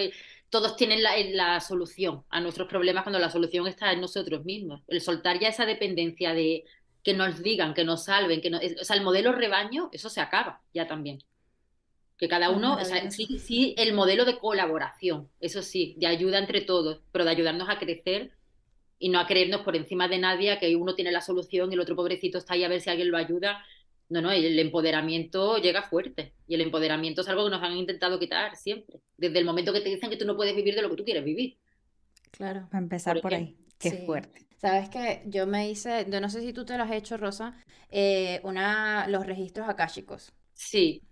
todos 0.50 0.76
tienen 0.76 1.02
la, 1.02 1.12
la, 1.32 1.60
solución 1.60 2.24
a 2.28 2.40
nuestros 2.40 2.68
problemas 2.68 3.04
cuando 3.04 3.20
la 3.20 3.30
solución 3.30 3.66
está 3.66 3.92
en 3.92 4.00
nosotros 4.00 4.44
mismos. 4.44 4.82
El 4.88 5.00
soltar 5.00 5.38
ya 5.38 5.48
esa 5.48 5.64
dependencia 5.64 6.34
de 6.34 6.64
que 7.04 7.12
nos 7.12 7.42
digan, 7.42 7.74
que 7.74 7.84
nos 7.84 8.04
salven, 8.04 8.40
que 8.40 8.50
o 8.80 8.84
sea, 8.84 8.96
el 8.96 9.02
modelo 9.02 9.32
rebaño, 9.32 9.90
eso 9.92 10.08
se 10.08 10.22
acaba 10.22 10.62
ya 10.72 10.88
también. 10.88 11.18
Que 12.16 12.28
cada 12.28 12.50
uno, 12.50 12.76
o 12.76 12.84
sea, 12.84 13.10
sí, 13.10 13.38
sí, 13.38 13.74
el 13.76 13.92
modelo 13.92 14.24
de 14.24 14.38
colaboración, 14.38 15.28
eso 15.40 15.62
sí, 15.62 15.94
de 15.98 16.06
ayuda 16.06 16.38
entre 16.38 16.62
todos, 16.62 17.02
pero 17.12 17.24
de 17.24 17.30
ayudarnos 17.30 17.68
a 17.68 17.78
crecer 17.78 18.32
y 18.98 19.10
no 19.10 19.20
a 19.20 19.26
creernos 19.26 19.60
por 19.60 19.76
encima 19.76 20.08
de 20.08 20.18
nadie 20.18 20.58
que 20.58 20.74
uno 20.76 20.94
tiene 20.94 21.12
la 21.12 21.20
solución 21.20 21.70
y 21.70 21.74
el 21.74 21.80
otro 21.80 21.94
pobrecito 21.94 22.38
está 22.38 22.54
ahí 22.54 22.64
a 22.64 22.68
ver 22.68 22.80
si 22.80 22.88
alguien 22.88 23.10
lo 23.10 23.18
ayuda. 23.18 23.62
No, 24.08 24.22
no, 24.22 24.30
el 24.30 24.58
empoderamiento 24.58 25.58
llega 25.58 25.82
fuerte 25.82 26.32
y 26.46 26.54
el 26.54 26.62
empoderamiento 26.62 27.20
es 27.20 27.28
algo 27.28 27.44
que 27.44 27.50
nos 27.50 27.62
han 27.62 27.76
intentado 27.76 28.18
quitar 28.18 28.56
siempre, 28.56 29.00
desde 29.18 29.38
el 29.38 29.44
momento 29.44 29.72
que 29.72 29.80
te 29.80 29.90
dicen 29.90 30.08
que 30.08 30.16
tú 30.16 30.24
no 30.24 30.36
puedes 30.36 30.56
vivir 30.56 30.74
de 30.74 30.82
lo 30.82 30.90
que 30.90 30.96
tú 30.96 31.04
quieres 31.04 31.24
vivir. 31.24 31.58
Claro. 32.30 32.68
a 32.72 32.78
empezar 32.78 33.20
por, 33.20 33.34
ahí, 33.34 33.56
qué 33.78 33.92
fuerte. 34.06 34.43
Sabes 34.64 34.88
que 34.88 35.20
yo 35.26 35.46
me 35.46 35.68
hice, 35.68 36.06
yo 36.08 36.22
no 36.22 36.30
sé 36.30 36.40
si 36.40 36.54
tú 36.54 36.64
te 36.64 36.78
lo 36.78 36.84
has 36.84 36.90
hecho, 36.90 37.18
Rosa, 37.18 37.52
eh, 37.90 38.40
una, 38.44 39.06
los 39.08 39.26
registros 39.26 39.68
akáshicos. 39.68 40.32
Sí, 40.54 41.02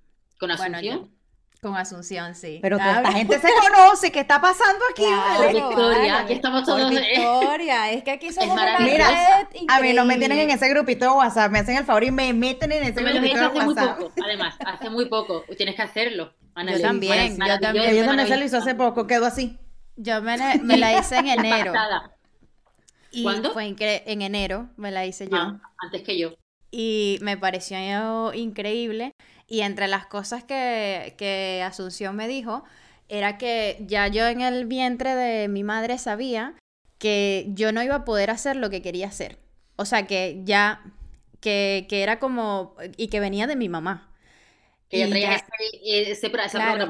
con 0.40 0.50
Asunción. 0.50 1.14
Con 1.60 1.76
Asunción, 1.76 2.34
sí. 2.34 2.60
Pero 2.62 2.78
toda 2.78 3.02
la 3.02 3.12
gente 3.12 3.38
se 3.38 3.48
conoce. 3.60 4.10
¿Qué 4.10 4.20
está 4.20 4.40
pasando 4.40 4.82
aquí? 4.90 5.04
Victoria, 5.52 6.20
aquí 6.20 6.32
estamos 6.32 6.64
todos. 6.64 6.88
Victoria, 6.88 7.90
es 7.90 8.02
que 8.02 8.12
aquí 8.12 8.32
somos 8.32 8.54
una 8.54 8.78
Mira, 8.78 9.46
a 9.68 9.80
mí 9.82 9.92
no 9.92 10.06
me 10.06 10.16
tienen 10.16 10.38
en 10.38 10.48
ese 10.48 10.70
grupito 10.70 11.04
de 11.04 11.10
WhatsApp. 11.10 11.52
Me 11.52 11.58
hacen 11.58 11.76
el 11.76 11.84
favor 11.84 12.04
y 12.04 12.10
me 12.10 12.32
meten 12.32 12.72
en 12.72 12.84
ese 12.84 13.02
grupito 13.04 13.36
de 13.36 13.44
hace 13.44 13.60
Muy 13.60 13.74
poco, 13.74 14.12
además, 14.24 14.54
hace 14.64 14.88
muy 14.88 15.10
poco. 15.10 15.44
Tienes 15.58 15.74
que 15.74 15.82
hacerlo. 15.82 16.32
yo 16.56 16.80
también, 16.80 17.36
yo 17.36 17.60
también. 17.60 17.96
Yo 17.96 18.06
también 18.06 18.28
se 18.28 18.36
lo 18.38 18.44
hizo 18.46 18.56
hace 18.56 18.74
poco, 18.74 19.06
quedó 19.06 19.26
así. 19.26 19.58
Yo 19.96 20.22
me, 20.22 20.38
me 20.62 20.78
la 20.78 20.98
hice 20.98 21.18
en 21.18 21.26
enero. 21.38 21.74
Y 23.12 23.22
¿Cuándo? 23.22 23.52
Fue 23.52 23.66
en, 23.66 24.22
enero, 24.22 24.70
me 24.76 24.90
la 24.90 25.04
hice 25.04 25.28
yo. 25.28 25.36
Ah, 25.36 25.60
antes 25.78 26.02
que 26.02 26.18
yo. 26.18 26.34
Y 26.70 27.18
me 27.20 27.36
pareció 27.36 28.32
increíble. 28.32 29.12
Y 29.46 29.60
entre 29.60 29.86
las 29.86 30.06
cosas 30.06 30.44
que, 30.44 31.62
Asunción 31.64 32.16
me 32.16 32.26
dijo, 32.26 32.64
era 33.08 33.36
que 33.36 33.76
ya 33.86 34.08
yo 34.08 34.26
en 34.26 34.40
el 34.40 34.64
vientre 34.64 35.14
de 35.14 35.48
mi 35.48 35.62
madre 35.62 35.98
sabía 35.98 36.54
que 36.98 37.46
yo 37.48 37.72
no 37.72 37.82
iba 37.82 37.96
a 37.96 38.04
poder 38.06 38.30
hacer 38.30 38.56
lo 38.56 38.70
que 38.70 38.80
quería 38.80 39.08
hacer. 39.08 39.38
O 39.76 39.84
sea, 39.84 40.06
que 40.06 40.40
ya, 40.44 40.82
que, 41.40 41.86
era 41.90 42.18
como, 42.18 42.76
y 42.96 43.08
que 43.08 43.20
venía 43.20 43.46
de 43.46 43.56
mi 43.56 43.68
mamá. 43.68 44.08
Que 44.88 45.02
ese, 45.02 46.30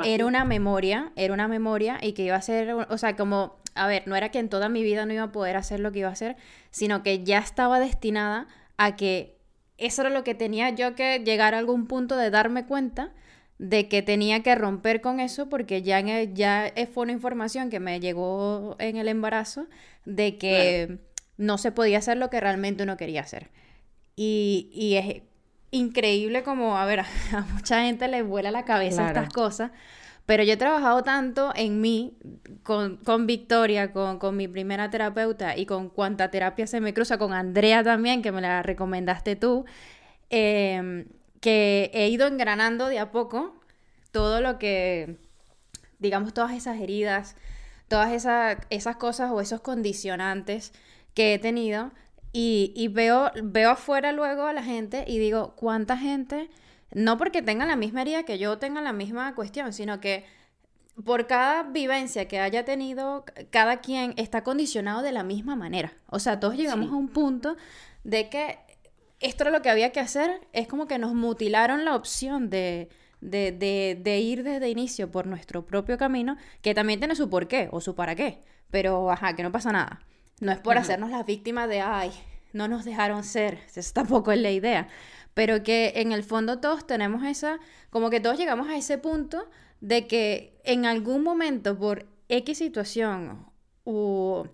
era 0.04 0.26
una 0.26 0.44
memoria, 0.44 1.12
era 1.16 1.34
una 1.34 1.48
memoria 1.48 1.98
y 2.02 2.12
que 2.12 2.22
iba 2.22 2.36
a 2.36 2.42
ser, 2.42 2.72
o 2.72 2.98
sea, 2.98 3.16
como, 3.16 3.61
a 3.74 3.86
ver, 3.86 4.06
no 4.06 4.16
era 4.16 4.30
que 4.30 4.38
en 4.38 4.48
toda 4.48 4.68
mi 4.68 4.82
vida 4.82 5.06
no 5.06 5.12
iba 5.12 5.24
a 5.24 5.32
poder 5.32 5.56
hacer 5.56 5.80
lo 5.80 5.92
que 5.92 6.00
iba 6.00 6.08
a 6.08 6.12
hacer, 6.12 6.36
sino 6.70 7.02
que 7.02 7.24
ya 7.24 7.38
estaba 7.38 7.80
destinada 7.80 8.46
a 8.76 8.96
que 8.96 9.38
eso 9.78 10.02
era 10.02 10.10
lo 10.10 10.24
que 10.24 10.34
tenía 10.34 10.70
yo 10.70 10.94
que 10.94 11.20
llegar 11.24 11.54
a 11.54 11.58
algún 11.58 11.86
punto 11.86 12.16
de 12.16 12.30
darme 12.30 12.66
cuenta 12.66 13.12
de 13.58 13.88
que 13.88 14.02
tenía 14.02 14.42
que 14.42 14.54
romper 14.54 15.00
con 15.00 15.20
eso 15.20 15.48
porque 15.48 15.82
ya, 15.82 16.00
ya 16.00 16.72
fue 16.92 17.04
una 17.04 17.12
información 17.12 17.70
que 17.70 17.80
me 17.80 18.00
llegó 18.00 18.76
en 18.78 18.96
el 18.96 19.08
embarazo 19.08 19.66
de 20.04 20.36
que 20.36 20.98
no 21.36 21.58
se 21.58 21.72
podía 21.72 21.98
hacer 21.98 22.16
lo 22.16 22.30
que 22.30 22.40
realmente 22.40 22.82
uno 22.82 22.96
quería 22.96 23.20
hacer. 23.20 23.50
Y, 24.16 24.70
y 24.72 24.96
es 24.96 25.22
increíble 25.70 26.42
como, 26.42 26.76
a 26.76 26.84
ver, 26.86 27.00
a, 27.32 27.40
mucha 27.52 27.82
gente 27.82 28.06
le 28.08 28.22
vuela 28.22 28.50
la 28.50 28.64
cabeza 28.64 29.08
estas 29.08 29.32
cosas, 29.32 29.72
pero 30.32 30.44
yo 30.44 30.54
he 30.54 30.56
trabajado 30.56 31.02
tanto 31.02 31.52
en 31.54 31.82
mí, 31.82 32.16
con, 32.62 32.96
con 32.96 33.26
Victoria, 33.26 33.92
con, 33.92 34.18
con, 34.18 34.34
mi 34.34 34.48
primera 34.48 34.88
terapeuta 34.88 35.58
y 35.58 35.66
con 35.66 35.90
cuánta 35.90 36.30
terapia 36.30 36.66
se 36.66 36.80
me 36.80 36.94
cruza, 36.94 37.18
con 37.18 37.34
Andrea 37.34 37.84
también, 37.84 38.22
que 38.22 38.32
me 38.32 38.40
la 38.40 38.62
recomendaste 38.62 39.36
tú, 39.36 39.66
em, 40.30 41.04
que 41.42 41.90
he 41.92 42.08
ido 42.08 42.26
engranando 42.26 42.86
de 42.86 42.98
a 42.98 43.10
poco 43.10 43.60
todo 44.10 44.40
lo 44.40 44.58
que, 44.58 45.18
digamos, 45.98 46.32
todas 46.32 46.52
esas 46.52 46.80
heridas, 46.80 47.36
todas 47.88 48.10
esas, 48.12 48.56
esas 48.70 48.96
cosas 48.96 49.32
o 49.32 49.42
esos 49.42 49.60
condicionantes 49.60 50.72
que 51.12 51.34
he 51.34 51.38
tenido. 51.38 51.92
Y, 52.32 52.72
y 52.74 52.88
veo, 52.88 53.32
veo 53.42 53.72
afuera 53.72 54.12
luego 54.12 54.46
a 54.46 54.54
la 54.54 54.62
gente 54.62 55.04
y 55.06 55.18
digo, 55.18 55.54
¿cuánta 55.56 55.98
gente 55.98 56.48
no 56.94 57.18
porque 57.18 57.42
tengan 57.42 57.68
la 57.68 57.76
misma 57.76 58.02
herida 58.02 58.24
que 58.24 58.38
yo 58.38 58.58
tenga 58.58 58.80
la 58.80 58.92
misma 58.92 59.34
cuestión, 59.34 59.72
sino 59.72 60.00
que 60.00 60.24
por 61.04 61.26
cada 61.26 61.62
vivencia 61.62 62.28
que 62.28 62.38
haya 62.38 62.64
tenido, 62.64 63.24
cada 63.50 63.80
quien 63.80 64.14
está 64.16 64.44
condicionado 64.44 65.02
de 65.02 65.12
la 65.12 65.22
misma 65.22 65.56
manera. 65.56 65.94
O 66.08 66.18
sea, 66.18 66.38
todos 66.38 66.56
llegamos 66.56 66.90
a 66.90 66.94
un 66.94 67.08
punto 67.08 67.56
de 68.04 68.28
que 68.28 68.58
esto 69.20 69.44
era 69.44 69.50
lo 69.50 69.62
que 69.62 69.70
había 69.70 69.92
que 69.92 70.00
hacer, 70.00 70.40
es 70.52 70.66
como 70.66 70.86
que 70.86 70.98
nos 70.98 71.14
mutilaron 71.14 71.84
la 71.84 71.94
opción 71.94 72.50
de, 72.50 72.90
de, 73.20 73.52
de, 73.52 73.98
de 74.00 74.18
ir 74.18 74.42
desde 74.42 74.68
inicio 74.68 75.10
por 75.10 75.26
nuestro 75.26 75.64
propio 75.64 75.96
camino, 75.96 76.36
que 76.60 76.74
también 76.74 76.98
tiene 76.98 77.14
su 77.14 77.30
porqué 77.30 77.68
o 77.72 77.80
su 77.80 77.94
para 77.94 78.14
qué, 78.14 78.42
pero 78.70 79.10
ajá, 79.10 79.34
que 79.34 79.42
no 79.42 79.52
pasa 79.52 79.72
nada. 79.72 80.00
No 80.40 80.50
es 80.50 80.58
por 80.58 80.76
hacernos 80.76 81.10
las 81.10 81.24
víctimas 81.24 81.68
de, 81.68 81.80
ay, 81.80 82.10
no 82.52 82.68
nos 82.68 82.84
dejaron 82.84 83.22
ser, 83.24 83.60
eso 83.74 83.92
tampoco 83.94 84.32
es 84.32 84.40
la 84.40 84.50
idea, 84.50 84.88
pero 85.34 85.62
que 85.62 85.92
en 85.96 86.12
el 86.12 86.22
fondo 86.22 86.60
todos 86.60 86.86
tenemos 86.86 87.24
esa, 87.24 87.58
como 87.90 88.10
que 88.10 88.20
todos 88.20 88.38
llegamos 88.38 88.68
a 88.68 88.76
ese 88.76 88.98
punto 88.98 89.48
de 89.80 90.06
que 90.06 90.60
en 90.64 90.86
algún 90.86 91.22
momento 91.22 91.78
por 91.78 92.06
X 92.28 92.58
situación 92.58 93.46
o, 93.84 94.46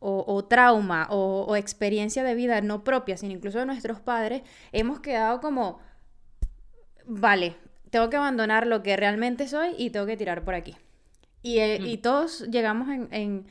o, 0.00 0.44
trauma 0.44 1.08
o, 1.10 1.44
o, 1.48 1.56
experiencia 1.56 2.22
de 2.22 2.34
vida 2.34 2.60
no 2.60 2.84
propia, 2.84 3.16
sino 3.16 3.32
incluso 3.32 3.58
de 3.58 3.66
nuestros 3.66 4.00
padres, 4.00 4.42
hemos 4.72 5.00
quedado 5.00 5.40
como, 5.40 5.80
vale, 7.04 7.56
tengo 7.90 8.08
que 8.10 8.16
abandonar 8.16 8.66
lo 8.66 8.82
que 8.82 8.96
realmente 8.96 9.48
soy 9.48 9.74
y 9.76 9.90
tengo 9.90 10.06
que 10.06 10.16
tirar 10.16 10.44
por 10.44 10.54
aquí. 10.54 10.76
Y, 11.42 11.58
eh, 11.58 11.78
y 11.82 11.98
todos 11.98 12.48
llegamos 12.50 12.88
en, 12.88 13.08
en, 13.10 13.46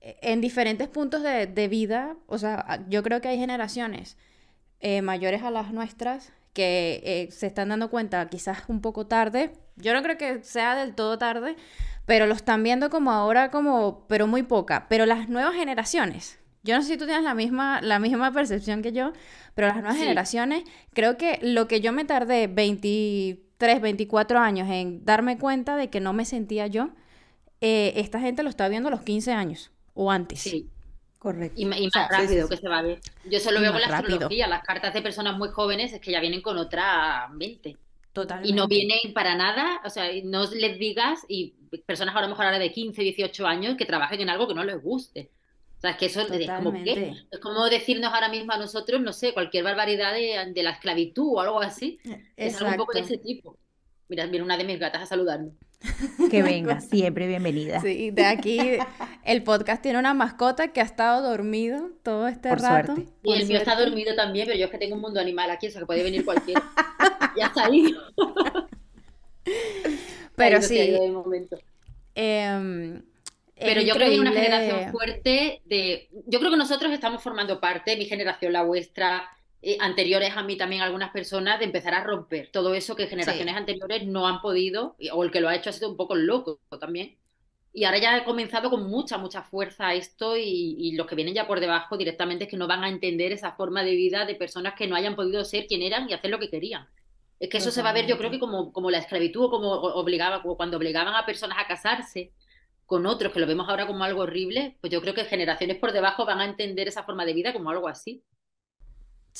en 0.00 0.40
diferentes 0.40 0.88
puntos 0.88 1.22
de, 1.22 1.46
de, 1.46 1.68
vida, 1.68 2.16
o 2.26 2.38
sea, 2.38 2.84
yo 2.88 3.02
creo 3.02 3.20
que 3.20 3.28
hay 3.28 3.38
generaciones 3.38 4.16
eh, 4.80 5.02
mayores 5.02 5.42
a 5.42 5.50
las 5.50 5.72
nuestras 5.72 6.32
que 6.52 7.00
eh, 7.04 7.30
se 7.30 7.46
están 7.46 7.68
dando 7.68 7.90
cuenta 7.90 8.28
quizás 8.28 8.64
un 8.68 8.80
poco 8.80 9.06
tarde. 9.06 9.52
Yo 9.76 9.94
no 9.94 10.02
creo 10.02 10.18
que 10.18 10.42
sea 10.42 10.74
del 10.74 10.94
todo 10.94 11.18
tarde, 11.18 11.56
pero 12.06 12.26
lo 12.26 12.34
están 12.34 12.62
viendo 12.62 12.90
como 12.90 13.12
ahora 13.12 13.50
como, 13.50 14.06
pero 14.08 14.26
muy 14.26 14.42
poca. 14.42 14.86
Pero 14.88 15.06
las 15.06 15.28
nuevas 15.28 15.54
generaciones, 15.54 16.38
yo 16.64 16.74
no 16.74 16.82
sé 16.82 16.88
si 16.88 16.96
tú 16.96 17.06
tienes 17.06 17.22
la 17.22 17.34
misma, 17.34 17.80
la 17.80 17.98
misma 17.98 18.32
percepción 18.32 18.82
que 18.82 18.92
yo, 18.92 19.12
pero 19.54 19.68
las 19.68 19.76
nuevas 19.76 19.96
generaciones, 19.96 20.64
creo 20.92 21.16
que 21.16 21.38
lo 21.42 21.68
que 21.68 21.80
yo 21.80 21.92
me 21.92 22.04
tardé 22.04 22.46
20 22.48 23.48
23, 23.58 23.80
24 23.80 24.38
años 24.38 24.68
en 24.70 25.04
darme 25.04 25.38
cuenta 25.38 25.76
de 25.76 25.90
que 25.90 26.00
no 26.00 26.12
me 26.12 26.24
sentía 26.24 26.66
yo, 26.68 26.90
eh, 27.60 27.92
esta 27.96 28.20
gente 28.20 28.42
lo 28.42 28.48
está 28.48 28.68
viendo 28.68 28.88
a 28.88 28.92
los 28.92 29.02
15 29.02 29.32
años 29.32 29.72
o 29.94 30.10
antes. 30.10 30.40
Sí. 30.40 30.70
Correcto. 31.18 31.60
Y, 31.60 31.64
O 31.86 31.90
sea, 31.90 32.08
más 32.08 32.16
sí, 32.16 32.26
rápido 32.26 32.46
sí, 32.46 32.48
que 32.48 32.56
sí. 32.56 32.62
se 32.62 32.68
va 32.68 32.78
a 32.78 32.82
ver. 32.82 33.04
Yo 33.24 33.40
solo 33.40 33.60
veo 33.60 33.72
con 33.72 33.80
la 33.80 33.88
rápido. 33.88 34.16
astrología, 34.16 34.46
las 34.48 34.62
cartas 34.62 34.94
de 34.94 35.02
personas 35.02 35.36
muy 35.36 35.48
jóvenes 35.50 35.92
es 35.92 36.00
que 36.00 36.12
ya 36.12 36.20
vienen 36.20 36.42
con 36.42 36.58
otra 36.58 37.28
mente. 37.30 37.76
Totalmente. 38.12 38.48
Y 38.48 38.52
no 38.52 38.66
vienen 38.68 39.12
para 39.14 39.34
nada, 39.36 39.80
o 39.84 39.90
sea, 39.90 40.04
no 40.24 40.46
les 40.50 40.78
digas, 40.78 41.24
y 41.28 41.54
personas 41.86 42.14
ahora 42.14 42.26
a 42.26 42.28
lo 42.28 42.34
mejor 42.34 42.46
ahora 42.46 42.58
de 42.58 42.72
15, 42.72 43.02
18 43.02 43.46
años 43.46 43.76
que 43.76 43.86
trabajen 43.86 44.20
en 44.20 44.30
algo 44.30 44.48
que 44.48 44.54
no 44.54 44.64
les 44.64 44.82
guste. 44.82 45.30
O 45.76 45.80
sea, 45.80 45.90
es 45.92 45.96
que 45.96 46.06
eso 46.06 46.22
es 46.22 46.28
como 46.50 46.72
Totalmente. 46.72 47.28
es 47.30 47.38
como 47.40 47.68
decirnos 47.68 48.12
ahora 48.12 48.28
mismo 48.28 48.52
a 48.52 48.58
nosotros, 48.58 49.00
no 49.00 49.12
sé, 49.12 49.32
cualquier 49.34 49.62
barbaridad 49.64 50.12
de, 50.12 50.52
de 50.52 50.62
la 50.62 50.70
esclavitud 50.70 51.34
o 51.36 51.40
algo 51.40 51.60
así. 51.60 52.00
Es 52.36 52.56
algo 52.60 52.70
un 52.72 52.76
poco 52.76 52.92
de 52.94 53.00
ese 53.00 53.18
tipo. 53.18 53.56
Mira, 54.08 54.26
viene 54.26 54.44
una 54.44 54.56
de 54.56 54.64
mis 54.64 54.78
gatas 54.80 55.02
a 55.02 55.06
saludarme. 55.06 55.52
Que 56.30 56.42
venga, 56.42 56.80
siempre 56.80 57.26
bienvenida. 57.26 57.80
Sí, 57.80 58.10
de 58.10 58.26
aquí 58.26 58.58
el 59.24 59.42
podcast 59.42 59.82
tiene 59.82 59.98
una 59.98 60.14
mascota 60.14 60.68
que 60.68 60.80
ha 60.80 60.84
estado 60.84 61.22
dormido 61.28 61.90
todo 62.02 62.28
este 62.28 62.48
Por 62.48 62.60
rato. 62.60 62.94
suerte. 62.94 63.12
Y 63.22 63.26
por 63.26 63.36
el 63.36 63.46
mío 63.46 63.58
está 63.58 63.76
dormido 63.76 64.14
también, 64.14 64.46
pero 64.46 64.58
yo 64.58 64.66
es 64.66 64.70
que 64.70 64.78
tengo 64.78 64.96
un 64.96 65.00
mundo 65.00 65.20
animal 65.20 65.50
aquí, 65.50 65.68
o 65.68 65.70
sea 65.70 65.80
que 65.80 65.86
puede 65.86 66.02
venir 66.02 66.24
cualquiera. 66.24 66.62
Ya 67.36 67.46
está 67.46 67.66
ahí. 67.66 67.94
Pero 70.36 70.62
sí, 70.62 70.78
em, 72.14 73.02
Pero 73.56 73.80
yo 73.80 73.94
creo 73.94 74.06
que 74.06 74.14
hay 74.14 74.18
una 74.20 74.32
generación 74.32 74.92
fuerte 74.92 75.62
de... 75.64 76.08
Yo 76.26 76.38
creo 76.38 76.50
que 76.52 76.56
nosotros 76.56 76.92
estamos 76.92 77.22
formando 77.22 77.60
parte, 77.60 77.96
mi 77.96 78.04
generación, 78.04 78.52
la 78.52 78.62
vuestra, 78.62 79.28
eh, 79.60 79.76
anteriores 79.80 80.36
a 80.36 80.42
mí 80.42 80.56
también 80.56 80.82
algunas 80.82 81.10
personas, 81.10 81.58
de 81.58 81.64
empezar 81.64 81.94
a 81.94 82.04
romper 82.04 82.50
todo 82.52 82.74
eso 82.74 82.94
que 82.94 83.08
generaciones 83.08 83.56
anteriores 83.56 84.06
no 84.06 84.28
han 84.28 84.40
podido, 84.40 84.96
o 85.12 85.24
el 85.24 85.30
que 85.32 85.40
lo 85.40 85.48
ha 85.48 85.56
hecho 85.56 85.70
ha 85.70 85.72
sido 85.72 85.90
un 85.90 85.96
poco 85.96 86.14
loco 86.14 86.60
también. 86.80 87.16
Y 87.72 87.84
ahora 87.84 87.98
ya 87.98 88.16
he 88.16 88.24
comenzado 88.24 88.70
con 88.70 88.88
mucha, 88.88 89.18
mucha 89.18 89.42
fuerza 89.42 89.94
esto 89.94 90.36
y, 90.36 90.76
y 90.78 90.92
los 90.96 91.06
que 91.06 91.14
vienen 91.16 91.34
ya 91.34 91.46
por 91.46 91.60
debajo 91.60 91.96
directamente 91.96 92.44
es 92.44 92.50
que 92.50 92.56
no 92.56 92.66
van 92.66 92.84
a 92.84 92.88
entender 92.88 93.32
esa 93.32 93.52
forma 93.52 93.82
de 93.82 93.94
vida 93.94 94.24
de 94.26 94.34
personas 94.36 94.74
que 94.74 94.86
no 94.86 94.96
hayan 94.96 95.16
podido 95.16 95.44
ser 95.44 95.66
quien 95.66 95.82
eran 95.82 96.08
y 96.08 96.12
hacer 96.12 96.30
lo 96.30 96.38
que 96.38 96.50
querían. 96.50 96.88
Es 97.40 97.48
que 97.48 97.58
eso 97.58 97.70
se 97.70 97.82
va 97.82 97.90
a 97.90 97.92
ver, 97.92 98.06
yo 98.06 98.18
creo 98.18 98.30
que 98.30 98.40
como, 98.40 98.72
como 98.72 98.90
la 98.90 98.98
esclavitud 98.98 99.44
o 99.44 99.50
como 99.50 99.72
obligaba, 99.72 100.42
como 100.42 100.56
cuando 100.56 100.76
obligaban 100.76 101.14
a 101.14 101.26
personas 101.26 101.58
a 101.60 101.68
casarse 101.68 102.32
con 102.86 103.06
otros, 103.06 103.32
que 103.32 103.40
lo 103.40 103.46
vemos 103.46 103.68
ahora 103.68 103.86
como 103.86 104.02
algo 104.02 104.22
horrible, 104.22 104.76
pues 104.80 104.92
yo 104.92 105.00
creo 105.00 105.14
que 105.14 105.24
generaciones 105.24 105.78
por 105.78 105.92
debajo 105.92 106.24
van 106.24 106.40
a 106.40 106.46
entender 106.46 106.88
esa 106.88 107.04
forma 107.04 107.24
de 107.26 107.34
vida 107.34 107.52
como 107.52 107.70
algo 107.70 107.86
así, 107.86 108.24
Sí, 108.37 108.37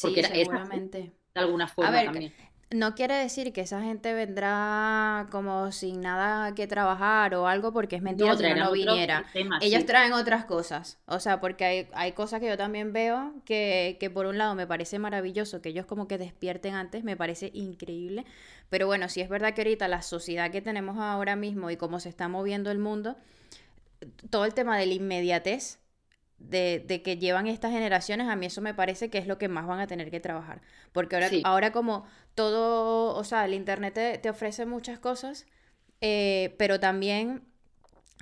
porque 0.01 0.21
así. 0.21 0.33
seguramente. 0.45 0.99
de 1.35 1.41
alguna 1.41 1.69
forma 1.69 1.91
ver, 1.91 2.05
también. 2.05 2.35
No 2.71 2.95
quiere 2.95 3.15
decir 3.15 3.53
que 3.55 3.63
esa 3.63 3.81
gente 3.83 4.13
vendrá 4.13 5.27
como 5.31 5.73
sin 5.73 6.03
nada 6.03 6.55
que 6.55 6.67
trabajar 6.67 7.35
o 7.35 7.47
algo 7.49 7.73
porque 7.73 7.97
es 7.97 8.03
mentira 8.03 8.35
No, 8.35 8.37
si 8.37 8.43
no, 8.55 8.71
viniera. 8.73 9.25
temas, 9.33 9.63
Ellos 9.63 9.81
sí. 9.81 9.87
traen 9.87 10.13
otras 10.13 10.45
cosas, 10.45 10.99
o 11.07 11.19
sea, 11.19 11.41
porque 11.41 11.65
hay, 11.65 11.89
hay 11.95 12.13
cosas 12.13 12.41
que 12.41 12.47
yo 12.49 12.59
también 12.59 12.93
veo 12.93 13.33
que, 13.47 13.97
que 14.01 14.11
por 14.11 14.27
un 14.27 14.37
lado 14.39 14.55
me 14.55 14.67
parece 14.67 14.99
maravilloso 14.99 15.63
que 15.63 15.71
ellos 15.71 15.87
como 15.87 16.07
que 16.09 16.19
despierten 16.19 16.75
antes, 16.75 17.05
me 17.05 17.17
parece 17.17 17.51
increíble, 17.55 18.27
pero 18.69 18.87
bueno, 18.87 19.09
sí 19.09 19.23
es 19.23 19.31
verdad 19.31 19.55
que 19.55 19.63
ahorita 19.63 19.89
la 19.89 20.03
sociedad 20.03 20.51
que 20.51 20.61
tenemos 20.61 20.99
ahora 20.99 21.37
mismo 21.37 21.71
y 21.71 21.77
cómo 21.79 22.01
se 22.01 22.11
está 22.11 22.29
moviendo 22.29 22.71
el 22.71 22.79
mundo, 22.79 23.17
todo 24.31 24.45
el 24.45 24.55
tema 24.55 24.79
de 24.79 24.87
la 24.87 24.95
inmediatez 24.95 25.79
de, 26.39 26.85
de 26.87 27.03
que 27.03 27.17
llevan 27.19 27.47
estas 27.47 27.73
generaciones, 27.73 28.29
a 28.29 28.37
mí 28.37 28.47
eso 28.47 28.61
me 28.61 28.75
parece 28.75 29.11
que 29.11 29.19
es 29.19 29.27
lo 29.27 29.39
que 29.39 29.49
más 29.49 29.67
van 29.67 29.81
a 29.81 29.87
tener 29.87 30.11
que 30.11 30.21
trabajar, 30.21 30.63
porque 30.93 31.17
ahora, 31.17 31.29
Sí. 31.31 31.43
ahora 31.45 31.73
como 31.73 32.05
todo, 32.35 33.15
o 33.17 33.25
sea, 33.25 33.45
el 33.45 33.55
internet 33.55 33.95
te, 33.95 34.19
te 34.19 34.31
ofrece 34.31 34.67
muchas 34.67 34.99
cosas, 34.99 35.47
eh, 36.01 36.55
pero 36.59 36.81
también 36.81 37.43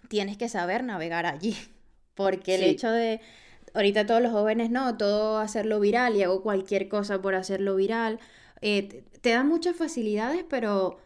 tienes 0.09 0.37
que 0.37 0.49
saber 0.49 0.85
navegar 0.85 1.27
allí, 1.27 1.57
porque 2.15 2.55
el 2.55 2.63
Sí. 2.63 2.67
hecho 2.71 2.91
de, 2.91 3.21
ahorita 3.75 4.07
todos 4.07 4.23
los 4.23 4.33
jóvenes, 4.33 4.71
no, 4.71 4.97
todo 4.97 5.39
hacerlo 5.39 5.81
viral 5.81 6.17
y 6.17 6.23
hago 6.23 6.43
cualquier 6.43 6.89
cosa 6.89 7.21
por 7.21 7.35
hacerlo 7.35 7.77
viral, 7.77 8.19
eh, 8.63 8.83
te, 8.89 9.03
te 9.21 9.31
da 9.31 9.45
muchas 9.45 9.77
facilidades, 9.77 10.45
pero 10.49 10.99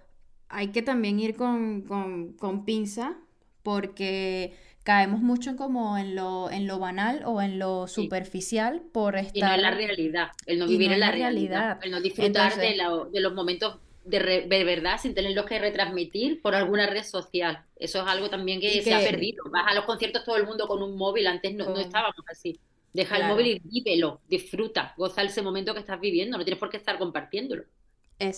hay 0.49 0.69
que 0.69 0.83
también 0.83 1.19
ir 1.21 1.37
con, 1.37 1.83
con, 1.83 2.33
con 2.35 2.65
pinza, 2.65 3.17
porque 3.63 4.55
caemos 4.91 5.20
mucho 5.20 5.57
como 5.57 5.97
en 5.99 6.14
lo, 6.16 6.51
en 6.51 6.66
lo 6.66 6.78
banal 6.78 7.22
o 7.26 7.41
en 7.43 7.59
lo 7.59 7.86
superficial 7.86 8.82
por 8.93 9.16
Y 9.32 9.43
no 9.43 9.47
estar... 9.47 9.55
en 9.55 9.62
la 9.62 9.70
realidad, 9.70 10.28
el 10.47 10.59
no 10.59 10.66
vivir 10.66 10.88
no 10.88 10.95
en 10.95 11.01
la 11.01 11.11
realidad, 11.12 11.12
realidad. 11.12 11.78
el 11.80 11.91
no 11.93 12.01
disfrutar 12.01 12.59
de, 12.59 12.74
la- 12.76 13.05
de 13.12 13.20
los 13.20 13.32
momentos 13.34 13.78
de, 14.05 14.18
re- 14.18 14.47
de 14.49 14.64
verdad 14.64 14.99
sin 15.01 15.14
tenerlos 15.14 15.47
que 15.47 15.59
retransmitir 15.59 16.41
por 16.43 16.55
alguna 16.55 16.86
red 16.86 17.05
social. 17.05 17.64
Eso 17.76 18.01
es 18.03 18.07
algo 18.09 18.28
también 18.28 18.61
que 18.61 18.82
se 18.82 18.95
ha 18.95 19.03
perdido. 19.03 19.45
Vas 19.53 19.66
a 19.68 19.74
los 19.74 19.84
conciertos 19.84 20.24
todo 20.24 20.36
el 20.36 20.47
mundo 20.47 20.66
con 20.66 20.82
un 20.82 20.97
móvil, 20.97 21.26
antes 21.28 21.55
no, 21.55 21.70
no 21.70 21.78
estábamos 21.80 22.16
así. 22.28 22.59
Deja 22.93 23.16
el 23.18 23.24
móvil 23.24 23.47
y 23.49 23.61
vívelo, 23.82 24.20
disfruta, 24.26 24.95
goza 24.97 25.22
ese 25.22 25.43
momento 25.43 25.74
que 25.74 25.80
estás 25.80 26.01
viviendo, 26.01 26.36
no 26.36 26.45
tienes 26.45 26.59
por 26.59 26.70
qué 26.70 26.76
estar 26.78 26.99
compartiéndolo 26.99 27.64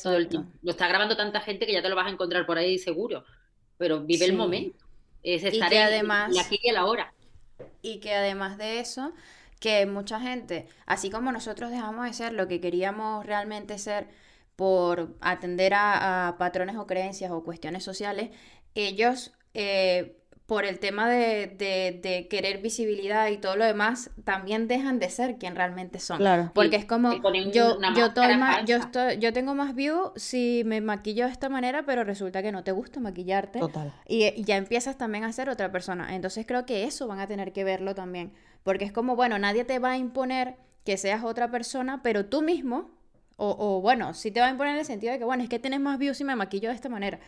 todo 0.03 0.17
el 0.17 0.29
Exacto. 0.29 0.29
tiempo. 0.29 0.53
Lo 0.63 0.73
está 0.73 0.89
grabando 0.89 1.17
tanta 1.17 1.41
gente 1.41 1.67
que 1.67 1.73
ya 1.73 1.83
te 1.83 1.89
lo 1.89 1.97
vas 1.97 2.07
a 2.07 2.11
encontrar 2.11 2.47
por 2.47 2.59
ahí 2.59 2.79
seguro, 2.79 3.25
pero 3.79 4.01
vive 4.05 4.27
el 4.27 4.35
momento. 4.35 4.82
Es 5.23 5.45
estar 5.45 5.71
que 5.71 5.77
en 5.77 5.83
además- 5.85 6.31
el 6.33 6.39
aquí 6.39 6.59
y 6.63 6.69
el 6.71 6.77
ahora. 6.77 7.13
Y 7.81 8.01
que 8.01 8.15
además 8.15 8.59
de 8.59 8.81
eso, 8.81 9.13
que 9.61 9.87
mucha 9.87 10.21
gente, 10.21 10.69
así 10.87 11.11
como 11.11 11.33
nosotros 11.33 11.71
dejamos 11.71 12.07
de 12.07 12.13
ser 12.13 12.33
lo 12.33 12.49
que 12.49 12.61
queríamos 12.61 13.25
realmente 13.27 13.79
ser 13.79 14.09
por 14.57 15.17
atender 15.21 15.75
a, 15.75 16.29
a 16.29 16.39
patrones 16.39 16.77
o 16.77 16.87
creencias 16.87 17.31
o 17.31 17.43
cuestiones 17.45 17.85
sociales, 17.85 18.31
ellos, 18.75 19.33
eh, 19.55 20.17
por 20.53 20.67
el 20.67 20.79
tema 20.81 21.09
de, 21.09 21.47
de- 21.47 21.99
de 22.03 22.29
querer 22.29 22.59
visibilidad 22.61 23.27
y 23.29 23.39
todo 23.39 23.57
lo 23.57 23.65
demás, 23.65 24.11
también 24.25 24.69
dejan 24.69 24.99
de 24.99 25.09
ser 25.09 25.39
quien 25.39 25.57
realmente 25.57 25.99
son. 25.99 26.19
Claro. 26.19 26.51
Porque 26.55 26.77
es 26.77 26.85
como, 26.85 27.11
yo, 27.55 27.79
yo, 27.97 28.13
más, 28.37 28.67
yo, 28.67 28.77
estoy, 28.77 29.17
yo 29.17 29.33
tengo 29.33 29.55
más 29.55 29.75
view 29.75 30.13
si 30.15 30.61
me 30.67 30.83
maquillo 30.83 31.25
de 31.25 31.33
esta 31.33 31.49
manera, 31.49 31.85
pero 31.87 32.05
resulta 32.05 32.43
que 32.43 32.53
no 32.53 32.63
te 32.65 32.73
gusta 32.73 33.01
maquillarte. 33.01 33.61
Total. 33.61 33.95
Y, 34.07 34.25
y 34.27 34.45
ya 34.45 34.59
empiezas 34.59 34.99
también 34.99 35.25
a 35.25 35.33
ser 35.33 35.49
otra 35.49 35.73
persona. 35.73 36.15
Entonces 36.15 36.45
creo 36.47 36.67
que 36.67 36.85
eso 36.85 37.07
van 37.07 37.21
a 37.21 37.27
tener 37.27 37.55
que 37.55 37.65
verlo 37.65 37.95
también. 37.95 38.35
Porque 38.63 38.85
es 38.85 38.93
como, 38.93 39.17
bueno, 39.17 39.39
nadie 39.39 39.65
te 39.65 39.79
va 39.79 39.93
a 39.93 39.97
imponer 39.97 40.57
que 40.85 40.99
seas 40.99 41.25
otra 41.25 41.51
persona, 41.51 42.03
pero 42.03 42.27
tú 42.27 42.43
mismo, 42.43 42.91
o, 43.39 43.57
o 43.59 43.81
bueno, 43.81 44.13
sí 44.13 44.31
te 44.31 44.41
va 44.41 44.49
a 44.49 44.51
imponer 44.51 44.75
en 44.75 44.81
el 44.81 44.85
sentido 44.85 45.15
de 45.15 45.19
que, 45.19 45.25
bueno, 45.25 45.43
es 45.45 45.49
que 45.49 45.59
tienes 45.59 45.81
más 45.81 45.99
views 45.99 46.19
si 46.19 46.25
me 46.25 46.37
maquillo 46.37 46.69
de 46.69 46.75
esta 46.75 46.91
manera. 46.91 47.21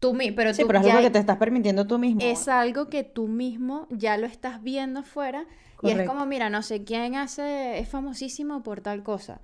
Tú 0.00 0.16
pero 0.36 0.52
Sí, 0.52 0.62
tú 0.62 0.66
pero 0.68 0.80
es 0.80 0.86
algo 0.86 1.02
que 1.02 1.10
te 1.10 1.18
estás 1.18 1.38
permitiendo 1.38 1.86
tú 1.86 1.98
mismo. 1.98 2.20
es 2.20 2.48
algo 2.48 2.88
que 2.88 3.04
tú 3.04 3.26
mismo 3.26 3.86
ya 3.90 4.16
lo 4.18 4.26
estás 4.26 4.62
viendo 4.62 5.00
afuera 5.00 5.46
y 5.82 5.90
es 5.90 6.06
como, 6.06 6.26
mira, 6.26 6.50
no 6.50 6.62
sé 6.62 6.84
quién 6.84 7.14
hace, 7.14 7.78
es 7.78 7.88
famosísimo 7.88 8.62
por 8.62 8.80
tal 8.80 9.02
cosa. 9.02 9.40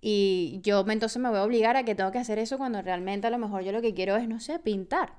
Y 0.00 0.60
yo 0.62 0.84
entonces 0.88 1.20
me 1.20 1.30
voy 1.30 1.38
a 1.38 1.44
obligar 1.44 1.76
a 1.76 1.84
que 1.84 1.94
tengo 1.94 2.12
que 2.12 2.18
hacer 2.18 2.38
eso 2.38 2.58
cuando 2.58 2.82
realmente 2.82 3.26
a 3.26 3.30
lo 3.30 3.38
mejor 3.38 3.62
yo 3.62 3.72
lo 3.72 3.80
que 3.80 3.94
quiero 3.94 4.16
es, 4.16 4.28
no 4.28 4.38
sé, 4.40 4.58
pintar. 4.58 5.14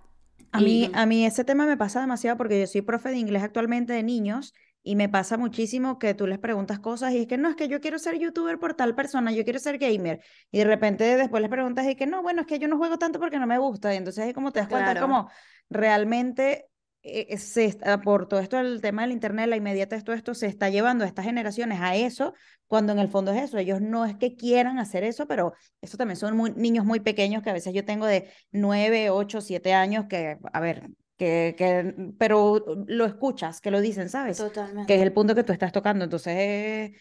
A 0.52 0.62
mí, 0.62 0.90
a 0.94 1.06
mí 1.06 1.26
ese 1.26 1.44
tema 1.44 1.66
me 1.66 1.76
pasa 1.76 2.02
demasiado 2.02 2.38
porque 2.38 2.60
yo 2.60 2.68
soy 2.68 2.82
profe 2.82 3.10
de 3.10 3.18
inglés 3.18 3.44
actualmente 3.44 3.94
de 3.94 4.04
niños 4.04 4.54
y 4.88 4.96
me 4.96 5.10
pasa 5.10 5.36
muchísimo 5.36 5.98
que 5.98 6.14
tú 6.14 6.28
les 6.28 6.38
preguntas 6.38 6.80
cosas 6.80 7.12
y 7.14 7.18
es 7.22 7.28
que 7.28 7.38
no, 7.40 7.50
es 7.50 7.56
que 7.56 7.68
yo 7.68 7.82
quiero 7.82 7.98
ser 7.98 8.20
youtuber 8.20 8.60
por 8.60 8.76
tal 8.76 8.94
persona, 8.94 9.32
yo 9.32 9.44
quiero 9.44 9.58
ser 9.58 9.80
gamer. 9.80 10.22
Y 10.52 10.60
de 10.60 10.66
repente 10.66 11.04
después 11.18 11.42
les 11.42 11.50
preguntas 11.50 11.88
y 11.88 11.96
que 11.96 12.06
no, 12.06 12.22
bueno, 12.22 12.42
es 12.42 12.48
que 12.48 12.60
yo 12.60 12.68
no 12.68 12.78
juego 12.78 13.00
tanto 13.00 13.20
porque 13.20 13.40
no 13.40 13.48
me 13.48 13.58
gusta. 13.58 13.92
Y 13.94 13.98
entonces 13.98 14.28
es 14.28 14.34
como 14.36 14.52
te 14.52 14.60
das 14.60 14.70
cuenta, 14.70 14.92
Claro. 14.92 15.08
como 15.08 15.30
realmente 15.70 16.68
eh, 17.02 17.28
eh, 17.30 17.38
se 17.38 17.66
está, 17.66 18.00
por 18.02 18.28
todo 18.28 18.40
esto 18.40 18.58
del 18.58 18.80
tema 18.82 19.02
del 19.02 19.12
internet, 19.12 19.48
la 19.48 19.56
inmediatez, 19.58 20.04
todo 20.04 20.16
esto 20.16 20.34
se 20.36 20.46
está 20.48 20.70
llevando 20.70 21.04
a 21.04 21.08
estas 21.08 21.26
generaciones 21.26 21.80
a 21.82 21.96
eso, 21.96 22.34
cuando 22.68 22.94
en 22.94 23.00
el 23.00 23.10
fondo 23.10 23.32
es 23.32 23.42
eso. 23.44 23.58
Ellos 23.58 23.82
no 23.82 24.06
es 24.06 24.16
que 24.18 24.36
quieran 24.36 24.78
hacer 24.80 25.04
eso, 25.04 25.28
pero 25.28 25.54
eso 25.82 25.98
también 25.98 26.18
son 26.18 26.38
muy- 26.38 26.52
niños 26.56 26.86
muy 26.86 27.00
pequeños 27.00 27.42
que 27.44 27.50
a 27.50 27.54
veces 27.54 27.74
yo 27.74 27.86
tengo 27.86 28.06
de 28.06 28.30
9, 28.52 29.10
8, 29.10 29.42
7 29.42 29.74
años 29.74 30.06
que, 30.08 30.38
a 30.54 30.60
ver, 30.60 30.90
que, 31.18 31.56
que, 31.58 31.94
pero 32.18 32.64
lo 32.88 33.06
escuchas, 33.06 33.62
que 33.62 33.72
lo 33.72 33.82
dicen, 33.82 34.10
¿sabes? 34.10 34.38
Totalmente. 34.38 34.88
Que 34.88 34.96
es 34.96 35.02
el 35.02 35.14
punto 35.14 35.34
que 35.36 35.44
tú 35.44 35.54
estás 35.54 35.72
tocando. 35.72 36.04
Entonces, 36.04 36.92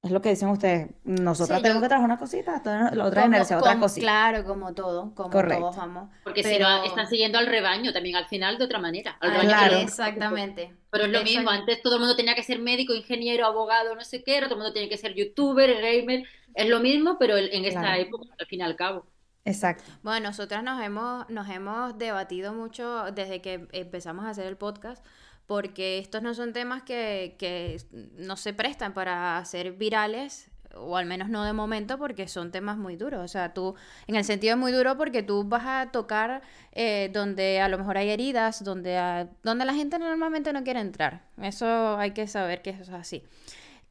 es 0.00 0.10
lo 0.12 0.22
que 0.22 0.28
dicen 0.30 0.48
ustedes. 0.50 0.90
Nosotras 1.02 1.58
Sí, 1.58 1.62
tenemos 1.64 1.80
yo- 1.80 1.84
que 1.84 1.88
trabajar 1.88 2.08
una 2.08 2.18
cosita, 2.18 2.62
la 2.64 3.04
otra 3.04 3.22
Como- 3.22 3.32
generación 3.32 3.58
otra 3.58 3.80
cosita. 3.80 4.04
Claro, 4.04 4.44
como 4.44 4.72
todo, 4.74 5.12
como 5.14 5.30
Correcto. 5.30 5.58
todos 5.60 5.76
vamos. 5.76 6.10
Porque 6.22 6.44
si 6.44 6.56
no, 6.58 6.84
están 6.84 7.08
siguiendo 7.08 7.36
al 7.38 7.46
rebaño 7.48 7.92
también 7.92 8.14
al 8.14 8.26
final 8.28 8.58
de 8.58 8.64
otra 8.64 8.78
manera. 8.78 9.16
Al 9.20 9.30
Ah, 9.30 9.32
rebaño 9.32 9.48
claro. 9.50 9.76
que- 9.76 9.82
Exactamente. 9.82 10.74
Pero 10.90 11.04
es 11.06 11.10
lo 11.10 11.22
mismo, 11.24 11.50
antes 11.50 11.82
todo 11.82 11.94
el 11.96 12.00
mundo 12.00 12.14
tenía 12.16 12.34
que 12.36 12.44
ser 12.44 12.60
médico, 12.60 12.94
ingeniero, 12.94 13.44
abogado, 13.44 13.94
no 13.96 14.04
sé 14.04 14.22
qué, 14.22 14.36
todo 14.40 14.52
el 14.54 14.56
mundo 14.58 14.72
tiene 14.72 14.88
que 14.88 14.96
ser 14.96 15.14
youtuber, 15.14 15.74
gamer, 15.82 16.22
es 16.54 16.68
lo 16.68 16.78
mismo, 16.80 17.16
pero 17.18 17.36
en 17.36 17.48
en 17.52 17.64
esta 17.64 17.80
Claro. 17.80 18.00
época, 18.02 18.34
al 18.38 18.46
fin 18.46 18.60
y 18.60 18.62
al 18.62 18.76
cabo. 18.76 19.04
Exacto. 19.48 19.84
Bueno, 20.02 20.28
nosotras 20.28 20.62
nos 20.62 20.82
hemos, 20.82 21.28
nos 21.30 21.48
hemos 21.48 21.96
debatido 21.98 22.52
mucho 22.52 23.10
desde 23.12 23.40
que 23.40 23.66
empezamos 23.72 24.24
a 24.24 24.30
hacer 24.30 24.46
el 24.46 24.56
podcast, 24.56 25.04
porque 25.46 25.98
estos 25.98 26.22
no 26.22 26.34
son 26.34 26.52
temas 26.52 26.82
que, 26.82 27.36
que 27.38 27.80
no 28.16 28.36
se 28.36 28.52
prestan 28.52 28.92
para 28.92 29.42
ser 29.44 29.72
virales 29.72 30.50
o 30.74 30.96
al 30.96 31.06
menos 31.06 31.28
no 31.28 31.44
de 31.44 31.52
momento, 31.52 31.98
porque 31.98 32.28
son 32.28 32.50
temas 32.50 32.76
muy 32.76 32.96
duros. 32.96 33.20
O 33.24 33.28
sea, 33.28 33.54
tú, 33.54 33.74
en 34.06 34.16
el 34.16 34.24
sentido 34.24 34.56
muy 34.56 34.72
duro 34.72 34.96
porque 34.96 35.22
tú 35.22 35.44
vas 35.44 35.64
a 35.66 35.90
tocar 35.90 36.42
eh, 36.72 37.10
donde 37.12 37.60
a 37.60 37.68
lo 37.68 37.78
mejor 37.78 37.96
hay 37.96 38.10
heridas, 38.10 38.62
donde, 38.64 39.28
donde 39.42 39.64
la 39.64 39.74
gente 39.74 39.98
normalmente 39.98 40.52
no 40.52 40.62
quiere 40.64 40.80
entrar. 40.80 41.22
Eso 41.40 41.96
hay 41.96 42.12
que 42.12 42.26
saber 42.26 42.62
que 42.62 42.70
eso 42.70 42.82
es 42.82 42.90
así. 42.90 43.24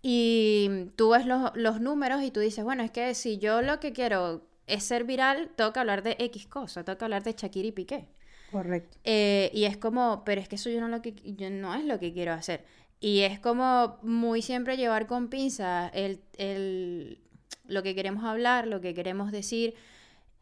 Y 0.02 0.92
tú 0.96 1.10
ves 1.10 1.26
los, 1.26 1.52
los 1.56 1.82
números 1.82 2.22
y 2.24 2.32
tú 2.32 2.40
dices, 2.40 2.64
bueno, 2.64 2.84
es 2.84 2.92
que 2.92 3.14
si 3.16 3.40
yo 3.40 3.62
lo 3.62 3.80
que 3.80 3.94
quiero 3.94 4.44
es 4.68 4.84
ser 4.84 5.06
viral, 5.06 5.50
tengo 5.56 5.74
que 5.74 5.80
hablar 5.80 6.04
de 6.04 6.16
X 6.20 6.48
cosa, 6.48 6.84
tengo 6.84 6.98
que 6.98 7.06
hablar 7.06 7.24
de 7.24 7.34
Shakira 7.34 7.68
y 7.68 7.72
Piqué. 7.72 8.08
Correcto. 8.52 8.98
Eh, 9.04 9.50
y 9.54 9.66
es 9.66 9.78
como, 9.78 10.24
pero 10.26 10.40
es 10.40 10.48
que 10.48 10.56
eso 10.56 10.70
yo 10.70 10.80
no, 10.80 10.88
lo 10.88 11.02
que, 11.02 11.14
yo 11.24 11.50
no 11.50 11.74
es 11.74 11.84
lo 11.84 12.00
que 12.00 12.14
quiero 12.14 12.34
hacer. 12.34 12.64
Y 13.00 13.22
es 13.22 13.40
como 13.40 13.98
muy 14.02 14.42
siempre 14.42 14.78
llevar 14.78 15.08
con 15.08 15.30
pinza 15.30 15.90
el, 15.90 16.22
el, 16.38 17.20
lo 17.66 17.84
que 17.84 17.96
queremos 17.96 18.24
hablar, 18.24 18.68
lo 18.68 18.82
que 18.82 18.94
queremos 18.94 19.32
decir, 19.32 19.76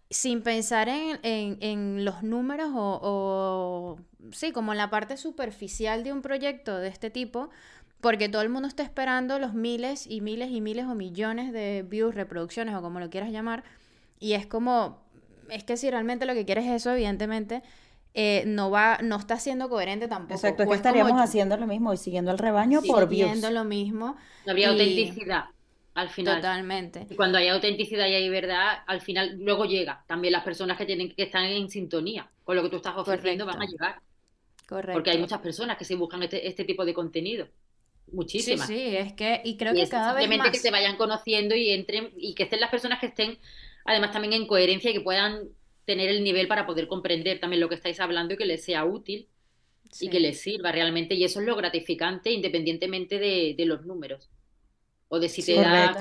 sin 0.10 0.42
pensar 0.42 0.88
en, 0.88 1.20
en, 1.24 1.58
en 1.62 2.06
los 2.06 2.24
números 2.24 2.72
o, 2.74 3.00
o, 3.02 4.32
sí, 4.32 4.52
como 4.52 4.72
en 4.72 4.78
la 4.78 4.90
parte 4.90 5.18
superficial 5.18 6.04
de 6.04 6.14
un 6.14 6.22
proyecto 6.22 6.78
de 6.78 6.88
este 6.88 7.10
tipo, 7.10 7.50
porque 8.02 8.30
todo 8.30 8.44
el 8.44 8.50
mundo 8.50 8.68
está 8.68 8.84
esperando 8.84 9.40
los 9.40 9.54
miles 9.54 10.06
y 10.08 10.22
miles 10.22 10.52
y 10.52 10.62
miles 10.62 10.86
o 10.86 10.96
millones 10.96 11.52
de 11.52 11.84
views, 11.88 12.14
reproducciones 12.14 12.76
o 12.76 12.82
como 12.82 13.00
lo 13.00 13.10
quieras 13.10 13.32
llamar. 13.32 13.64
Y 14.20 14.34
es 14.34 14.46
como, 14.46 15.02
es 15.50 15.64
que 15.64 15.78
si 15.78 15.90
realmente 15.90 16.26
lo 16.26 16.34
que 16.34 16.46
quieres 16.46 16.66
es 16.66 16.72
eso, 16.72 16.92
evidentemente, 16.92 17.64
eh, 18.14 18.44
no 18.48 18.72
va, 18.72 19.00
no 19.04 19.18
está 19.18 19.38
siendo 19.40 19.70
coherente 19.70 20.08
tampoco. 20.08 20.36
Exacto, 20.36 20.64
es 20.64 20.70
que 20.70 20.76
estaríamos 20.76 21.20
haciendo 21.20 21.58
lo 21.58 21.68
mismo 21.68 21.94
y 21.94 21.98
siguiendo 21.98 22.32
el 22.32 22.38
rebaño 22.38 22.82
por 22.82 23.08
views. 23.08 23.32
Siguiendo 23.32 23.52
lo 23.52 23.66
mismo. 23.66 24.16
No 24.46 24.52
habría 24.52 24.68
y... 24.68 24.72
autenticidad 24.72 25.46
al 25.96 26.10
final. 26.10 26.36
Totalmente. 26.36 27.08
Y 27.10 27.16
cuando 27.16 27.38
hay 27.38 27.48
autenticidad 27.48 28.08
y 28.08 28.14
hay 28.14 28.30
verdad, 28.30 28.84
al 28.86 29.02
final 29.02 29.38
luego 29.40 29.66
llega. 29.66 30.04
También 30.08 30.34
las 30.34 30.44
personas 30.44 30.78
que 30.78 30.86
tienen 30.86 31.14
que 31.14 31.24
estar 31.24 31.44
en 31.44 31.70
sintonía 31.70 32.30
con 32.44 32.56
lo 32.56 32.64
que 32.64 32.70
tú 32.70 32.78
estás 32.78 32.96
ofreciendo 32.96 33.46
Correcto. 33.46 33.60
van 33.60 33.68
a 33.68 33.72
llegar. 33.72 34.02
Correcto. 34.68 34.94
Porque 34.94 35.12
hay 35.12 35.18
muchas 35.18 35.40
personas 35.40 35.78
que 35.78 35.86
se 35.86 35.96
buscan 35.96 36.22
este, 36.24 36.48
este 36.48 36.64
tipo 36.64 36.86
de 36.86 36.94
contenido. 36.94 37.48
Muchísimas. 38.12 38.68
Sí, 38.68 38.76
sí, 38.76 38.96
es 38.98 39.14
que, 39.14 39.42
y 39.44 39.58
creo 39.58 39.74
y 39.74 39.78
que 39.78 39.82
es 39.84 39.90
cada 39.90 40.14
vez 40.14 40.24
simplemente 40.24 40.50
más. 40.50 40.58
que 40.58 40.62
se 40.62 40.72
vayan 40.72 40.96
conociendo 40.98 41.56
y 41.56 41.72
entren, 41.72 42.12
y 42.18 42.36
que 42.36 42.44
estén 42.44 42.60
las 42.60 42.70
personas 42.70 43.00
que 43.00 43.08
estén, 43.08 43.38
además 43.86 44.12
también 44.12 44.34
en 44.34 44.48
coherencia 44.48 44.92
y 44.92 44.94
que 44.96 45.02
puedan 45.02 45.50
tener 45.86 46.10
el 46.10 46.24
nivel 46.24 46.48
para 46.48 46.66
poder 46.68 46.88
comprender 46.88 47.40
también 47.40 47.62
lo 47.62 47.70
que 47.70 47.76
estáis 47.76 48.00
hablando 48.02 48.34
y 48.34 48.38
que 48.38 48.46
les 48.46 48.66
sea 48.66 48.86
útil 48.86 49.30
Sí. 49.92 50.08
y 50.08 50.10
que 50.10 50.20
les 50.20 50.42
sirva 50.42 50.72
realmente. 50.72 51.16
Y 51.16 51.24
eso 51.24 51.40
es 51.40 51.46
lo 51.46 51.56
gratificante 51.56 52.32
independientemente 52.32 53.20
de, 53.20 53.56
de 53.58 53.66
los 53.66 53.86
números. 53.86 54.30
O 55.08 55.20
de 55.20 55.30
si 55.30 55.44
te 55.44 55.56
da 55.56 55.96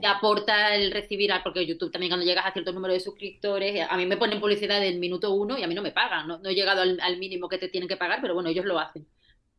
te 0.00 0.06
aporta 0.06 0.74
el 0.74 0.90
recibir, 0.92 1.30
porque 1.44 1.64
YouTube 1.66 1.92
también 1.92 2.10
cuando 2.10 2.26
llegas 2.26 2.44
a 2.46 2.52
cierto 2.52 2.72
número 2.72 2.92
de 2.94 3.00
suscriptores, 3.00 3.86
a 3.88 3.96
mí 3.96 4.04
me 4.06 4.16
ponen 4.16 4.40
publicidad 4.40 4.80
del 4.80 4.98
minuto 4.98 5.32
uno 5.32 5.56
y 5.58 5.62
a 5.62 5.68
mí 5.68 5.74
no 5.74 5.82
me 5.82 5.92
pagan, 5.92 6.26
no, 6.28 6.38
no 6.38 6.48
he 6.50 6.54
llegado 6.54 6.82
al, 6.82 6.98
al 7.00 7.18
mínimo 7.18 7.48
que 7.48 7.58
te 7.58 7.68
tienen 7.68 7.88
que 7.88 7.96
pagar, 7.96 8.20
pero 8.20 8.34
bueno, 8.34 8.48
ellos 8.50 8.64
lo 8.66 8.78
hacen. 8.78 9.06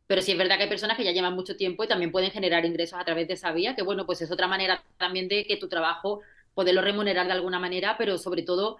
Pero 0.06 0.22
sí 0.22 0.32
es 0.32 0.38
verdad 0.38 0.56
que 0.56 0.64
hay 0.64 0.68
personas 0.68 0.96
que 0.96 1.04
ya 1.04 1.12
llevan 1.12 1.34
mucho 1.34 1.56
tiempo 1.56 1.84
y 1.84 1.88
también 1.88 2.12
pueden 2.12 2.30
generar 2.32 2.64
ingresos 2.66 2.98
a 3.00 3.04
través 3.04 3.28
de 3.28 3.34
esa 3.34 3.52
vía, 3.52 3.74
que 3.76 3.82
bueno, 3.82 4.06
pues 4.06 4.20
es 4.22 4.30
otra 4.30 4.48
manera 4.48 4.84
también 4.98 5.28
de 5.28 5.46
que 5.46 5.56
tu 5.56 5.68
trabajo, 5.68 6.20
poderlo 6.54 6.82
remunerar 6.82 7.26
de 7.26 7.32
alguna 7.32 7.58
manera, 7.58 7.96
pero 7.98 8.18
sobre 8.18 8.42
todo 8.42 8.78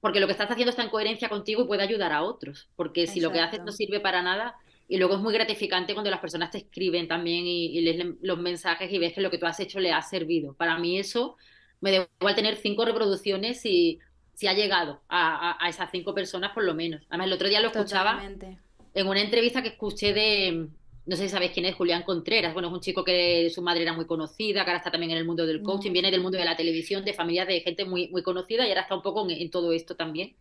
porque 0.00 0.20
lo 0.20 0.26
que 0.26 0.32
estás 0.32 0.50
haciendo 0.50 0.70
está 0.70 0.82
en 0.82 0.88
coherencia 0.90 1.28
contigo 1.28 1.62
y 1.62 1.66
puede 1.66 1.82
ayudar 1.82 2.12
a 2.12 2.22
otros, 2.22 2.70
porque 2.76 3.06
si 3.06 3.20
lo 3.20 3.32
que 3.32 3.40
haces 3.40 3.60
no 3.64 3.72
sirve 3.72 4.00
para 4.00 4.22
nada, 4.22 4.54
y 4.88 4.96
luego 4.98 5.14
es 5.14 5.20
muy 5.20 5.32
gratificante 5.32 5.92
cuando 5.94 6.10
las 6.10 6.20
personas 6.20 6.50
te 6.50 6.58
escriben 6.58 7.06
también 7.06 7.46
y, 7.46 7.66
y 7.78 7.80
lees 7.82 7.96
le- 7.98 8.16
los 8.22 8.38
mensajes 8.38 8.90
y 8.92 8.98
ves 8.98 9.12
que 9.12 9.20
lo 9.20 9.30
que 9.30 9.38
tú 9.38 9.46
has 9.46 9.60
hecho 9.60 9.78
le 9.80 9.92
ha 9.92 10.02
servido. 10.02 10.54
Para 10.54 10.78
mí 10.78 10.98
eso 10.98 11.36
me 11.80 11.92
da 11.92 12.08
igual 12.20 12.34
tener 12.34 12.56
cinco 12.56 12.84
reproducciones 12.84 13.60
si, 13.60 13.98
si 14.34 14.46
ha 14.48 14.54
llegado 14.54 15.02
a, 15.08 15.52
a- 15.52 15.64
a 15.64 15.68
esas 15.68 15.90
cinco 15.92 16.14
personas 16.14 16.52
por 16.52 16.64
lo 16.64 16.74
menos. 16.74 17.02
Además, 17.10 17.26
el 17.28 17.32
otro 17.34 17.48
día 17.48 17.60
lo 17.60 17.68
escuchaba 17.68 18.12
Totalmente. 18.12 18.58
en 18.94 19.06
una 19.06 19.20
entrevista 19.22 19.62
que 19.62 19.68
escuché 19.70 20.12
de, 20.14 20.68
no 21.10 21.16
sé 21.16 21.24
si 21.24 21.28
sabéis 21.30 21.50
quién 21.52 21.66
es, 21.66 21.74
Julián 21.74 22.04
Contreras. 22.04 22.52
Bueno, 22.54 22.68
es 22.68 22.74
un 22.74 22.80
chico 22.80 23.04
que 23.04 23.50
su 23.50 23.62
madre 23.62 23.82
era 23.82 23.92
muy 23.92 24.06
conocida, 24.06 24.62
que 24.64 24.70
ahora 24.70 24.78
está 24.78 24.90
también 24.92 25.10
en 25.12 25.18
el 25.18 25.24
mundo 25.24 25.44
del 25.46 25.62
coaching, 25.62 25.90
No. 25.90 25.92
viene 25.94 26.10
del 26.10 26.20
mundo 26.20 26.38
de 26.38 26.44
la 26.44 26.56
televisión, 26.56 27.04
de 27.04 27.12
familias 27.14 27.48
de 27.48 27.60
gente 27.60 27.84
muy, 27.84 28.08
muy 28.08 28.22
conocida 28.22 28.64
y 28.64 28.68
ahora 28.70 28.82
está 28.82 28.94
un 28.94 29.02
poco 29.02 29.24
en, 29.28 29.30
en 29.32 29.50
todo 29.50 29.72
esto 29.72 29.96
también. 29.96 30.36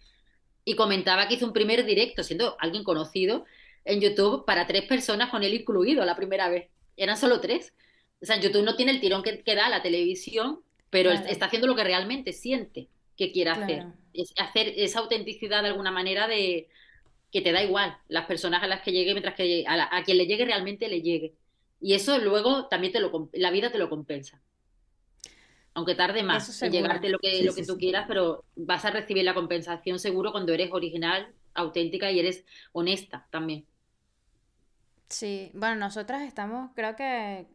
Y 0.65 0.75
comentaba 0.75 1.27
que 1.27 1.33
hizo 1.35 1.45
un 1.47 1.53
primer 1.53 1.85
directo, 1.85 2.23
siendo 2.23 2.55
alguien 2.59 2.83
conocido, 2.83 3.45
en 3.85 3.99
YouTube 4.01 4.45
para 4.45 4.67
tres 4.67 4.83
personas 4.83 5.29
con 5.31 5.43
él 5.43 5.53
incluido 5.55 6.05
la 6.05 6.15
primera 6.15 6.49
vez. 6.49 6.69
Eran 6.97 7.17
solo 7.17 7.39
tres. 7.41 7.73
O 8.21 8.25
sea, 8.25 8.39
YouTube 8.39 8.63
no 8.63 8.75
tiene 8.75 8.91
el 8.91 8.99
tirón 8.99 9.23
que, 9.23 9.41
que 9.41 9.55
da 9.55 9.69
la 9.69 9.81
televisión, 9.81 10.59
pero 10.91 11.09
Claro. 11.11 11.25
está 11.27 11.45
haciendo 11.47 11.67
lo 11.67 11.75
que 11.75 11.83
realmente 11.83 12.33
siente 12.33 12.89
que 13.17 13.31
quiere 13.31 13.49
hacer. 13.51 13.85
Es 14.13 14.33
hacer 14.37 14.73
esa 14.77 14.99
autenticidad 14.99 15.63
de 15.63 15.69
alguna 15.69 15.91
manera 15.91 16.27
de 16.27 16.67
que 17.31 17.41
te 17.41 17.51
da 17.51 17.63
igual 17.63 17.97
las 18.07 18.25
personas 18.27 18.63
a 18.63 18.67
las 18.67 18.81
que 18.81 18.91
llegue, 18.91 19.13
mientras 19.13 19.35
que 19.35 19.65
a, 19.67 19.77
la- 19.77 19.89
a 19.91 20.03
quien 20.03 20.17
le 20.17 20.25
llegue 20.27 20.45
realmente 20.45 20.87
le 20.89 21.01
llegue. 21.01 21.35
Y 21.79 21.93
eso 21.93 22.17
luego 22.19 22.67
también 22.67 22.93
te 22.93 22.99
lo, 22.99 23.29
la 23.33 23.51
vida 23.51 23.71
te 23.71 23.77
lo 23.79 23.89
compensa. 23.89 24.41
Aunque 25.73 25.95
tarde 25.95 26.23
más 26.23 26.55
en 26.59 26.71
llegarte 26.71 27.09
lo 27.09 27.19
que, 27.19 27.41
Sí, 27.41 27.43
lo 27.43 27.53
sí, 27.53 27.55
que 27.55 27.63
tú 27.63 27.77
sí. 27.77 27.79
quieras, 27.79 28.05
pero 28.07 28.45
vas 28.55 28.85
a 28.85 28.91
recibir 28.91 29.23
la 29.23 29.33
compensación 29.33 29.99
seguro 29.99 30.31
cuando 30.31 30.53
eres 30.53 30.71
original, 30.71 31.33
auténtica 31.53 32.11
y 32.11 32.19
eres 32.19 32.45
honesta 32.73 33.27
también. 33.31 33.65
Sí, 35.09 35.51
bueno, 35.55 35.75
nosotras 35.75 36.21
estamos, 36.21 36.71
creo 36.75 36.95
que 36.95 37.47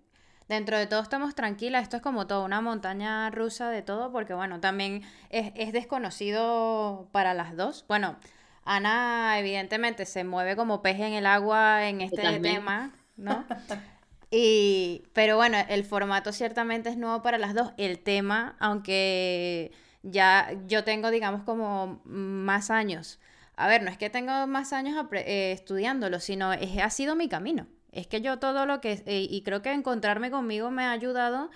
dentro 0.49 0.77
de 0.79 0.87
todo 0.87 1.01
estamos 1.03 1.35
tranquilas. 1.35 1.83
Esto 1.85 1.97
es 1.97 2.03
como 2.03 2.27
todo, 2.27 2.45
una 2.45 2.61
montaña 2.61 3.31
rusa 3.31 3.71
de 3.71 3.83
todo, 3.83 4.11
porque 4.13 4.35
bueno, 4.35 4.61
también 4.61 5.03
es, 5.31 5.53
es 5.55 5.73
desconocido 5.73 7.09
para 7.13 7.33
las 7.35 7.57
dos. 7.57 7.85
Bueno, 7.89 8.17
Ana 8.65 9.39
evidentemente 9.39 10.07
se 10.07 10.25
mueve 10.25 10.57
como 10.57 10.83
pez 10.83 11.01
en 11.01 11.13
el 11.13 11.27
agua 11.27 11.89
en 11.89 12.01
este 12.01 12.17
Totalmente. 12.17 12.51
tema, 12.51 12.93
¿no? 13.17 13.45
Y, 14.37 15.05
pero 15.13 15.37
bueno, 15.37 15.59
el 15.69 15.85
formato 15.85 16.33
ciertamente 16.33 16.89
es 16.89 16.97
nuevo 16.97 17.23
para 17.23 17.39
las 17.39 17.55
dos. 17.55 17.73
El 17.77 18.01
tema, 18.01 18.57
aunque 18.59 19.71
ya 20.03 20.53
yo 20.67 20.83
tengo, 20.83 21.13
digamos, 21.13 21.45
como 21.45 22.01
más 22.05 22.69
años. 22.71 23.21
A 23.57 23.69
ver, 23.69 23.85
no 23.85 23.91
es 23.91 23.97
que 23.97 24.11
tengo 24.11 24.49
más 24.49 24.73
años 24.73 24.97
eh, 25.13 25.53
estudiándolo, 25.53 26.19
sino 26.19 26.53
es, 26.53 26.79
ha 26.83 26.91
sido 26.91 27.15
mi 27.15 27.29
camino. 27.29 27.69
Es 27.93 28.09
que 28.09 28.21
yo 28.23 28.41
todo 28.41 28.67
lo 28.67 28.81
que, 28.81 29.05
eh, 29.07 29.27
y 29.31 29.43
creo 29.43 29.63
que 29.63 29.73
encontrarme 29.73 30.33
conmigo 30.33 30.73
me 30.73 30.83
ha 30.83 30.91
ayudado 30.91 31.51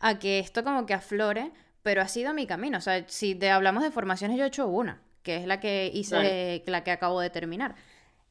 a 0.00 0.18
que 0.18 0.38
esto 0.38 0.64
como 0.64 0.86
que 0.86 0.94
aflore, 0.94 1.52
pero 1.82 2.00
ha 2.00 2.08
sido 2.08 2.32
mi 2.32 2.46
camino. 2.46 2.78
O 2.78 2.80
sea, 2.80 3.04
si 3.08 3.34
de, 3.34 3.50
hablamos 3.50 3.82
de 3.82 3.90
formaciones, 3.90 4.38
yo 4.38 4.44
he 4.44 4.48
hecho 4.48 4.68
una, 4.68 5.02
que 5.22 5.36
es 5.36 5.46
la 5.46 5.60
que 5.60 5.90
hice, 5.92 6.62
la 6.66 6.84
que 6.84 6.90
acabo 6.90 7.20
de 7.20 7.30
terminar. 7.30 7.74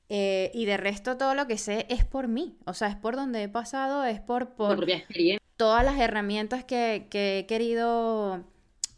Eh, 0.10 0.52
y 0.54 0.66
de 0.66 0.76
resto 0.76 1.18
todo 1.18 1.36
lo 1.36 1.48
que 1.48 1.58
sé 1.58 1.86
es 1.90 2.04
por 2.04 2.28
mí, 2.28 2.58
o 2.66 2.74
sea, 2.74 2.90
es 2.90 2.98
por 2.98 3.16
donde 3.16 3.44
he 3.44 3.50
pasado, 3.50 4.04
es 4.04 4.20
por, 4.20 4.56
por 4.56 4.76
propia 4.76 5.06
todas 5.62 5.86
las 5.86 6.00
herramientas 6.00 6.64
que, 6.64 7.06
que 7.12 7.38
he 7.38 7.46
querido 7.46 8.44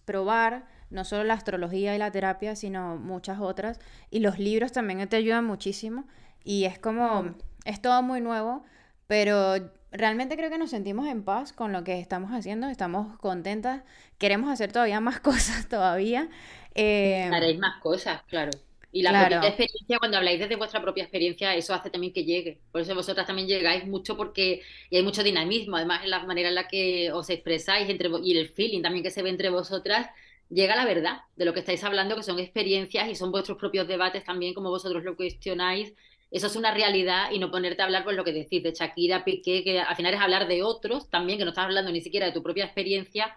probar, 0.06 0.66
no 0.90 1.04
solo 1.04 1.26
la 1.26 1.34
astrología 1.34 1.94
y 1.94 1.98
la 1.98 2.10
terapia, 2.10 2.56
sino 2.56 2.96
muchas 2.96 3.42
otras. 3.42 3.82
Y 4.10 4.20
los 4.20 4.40
libros 4.40 4.72
también 4.72 5.06
te 5.10 5.18
ayudan 5.18 5.44
muchísimo. 5.44 6.06
Y 6.46 6.64
es 6.64 6.80
como, 6.80 7.36
es 7.66 7.82
todo 7.82 8.02
muy 8.02 8.22
nuevo, 8.22 8.64
pero 9.08 9.56
realmente 9.92 10.38
creo 10.38 10.50
que 10.50 10.58
nos 10.58 10.70
sentimos 10.70 11.08
en 11.08 11.24
paz 11.24 11.52
con 11.52 11.74
lo 11.74 11.84
que 11.84 12.00
estamos 12.00 12.32
haciendo, 12.32 12.68
estamos 12.70 13.18
contentas, 13.20 13.84
queremos 14.18 14.50
hacer 14.50 14.72
todavía 14.72 15.02
más 15.02 15.20
cosas 15.20 15.68
todavía. 15.68 16.30
Eh, 16.76 17.30
Haréis 17.32 17.60
más 17.60 17.82
cosas, 17.82 18.24
claro. 18.24 18.52
Y 18.92 19.02
la 19.02 19.10
Claro. 19.10 19.30
propia 19.30 19.50
experiencia, 19.50 19.98
cuando 19.98 20.18
habláis 20.18 20.40
desde 20.40 20.56
vuestra 20.56 20.82
propia 20.82 21.04
experiencia, 21.04 21.56
eso 21.56 21.74
hace 21.74 21.90
también 21.90 22.14
que 22.14 22.26
llegue. 22.26 22.62
Por 22.72 22.82
eso 22.82 22.94
vosotras 22.94 23.26
también 23.26 23.48
llegáis 23.48 23.86
mucho 23.88 24.16
porque 24.16 24.62
y 24.90 24.98
hay 24.98 25.04
mucho 25.04 25.24
dinamismo, 25.24 25.78
además 25.78 26.04
en 26.04 26.12
la 26.12 26.24
manera 26.26 26.50
en 26.50 26.56
la 26.56 26.68
que 26.68 27.12
os 27.12 27.30
expresáis 27.32 27.90
entre 27.90 28.10
y 28.24 28.38
el 28.38 28.50
feeling 28.50 28.82
también 28.84 29.04
que 29.04 29.10
se 29.12 29.24
ve 29.24 29.30
entre 29.30 29.50
vosotras, 29.50 30.08
llega 30.50 30.76
la 30.76 30.86
verdad 30.86 31.22
de 31.36 31.46
lo 31.46 31.54
que 31.54 31.62
estáis 31.62 31.84
hablando, 31.84 32.16
que 32.16 32.24
son 32.24 32.40
experiencias 32.40 33.10
y 33.10 33.16
son 33.16 33.32
vuestros 33.32 33.58
propios 33.58 33.88
debates 33.88 34.24
también, 34.24 34.54
como 34.54 34.70
vosotros 34.70 35.04
lo 35.04 35.16
cuestionáis. 35.16 35.94
Eso 36.30 36.48
es 36.48 36.56
una 36.56 36.72
realidad 36.74 37.32
y 37.32 37.40
no 37.40 37.50
ponerte 37.52 37.82
a 37.82 37.86
hablar 37.86 38.04
por 38.04 38.14
lo 38.14 38.24
que 38.24 38.34
decís 38.34 38.62
de 38.64 38.74
Shakira, 38.74 39.24
Piqué, 39.26 39.64
que 39.64 39.80
al 39.80 39.96
final 39.96 40.14
es 40.14 40.20
hablar 40.22 40.48
de 40.48 40.62
otros 40.64 41.10
también, 41.10 41.38
que 41.40 41.46
no 41.46 41.50
estás 41.52 41.66
hablando 41.66 41.92
ni 41.92 42.02
siquiera 42.02 42.28
de 42.28 42.32
tu 42.32 42.44
propia 42.44 42.66
experiencia 42.66 43.36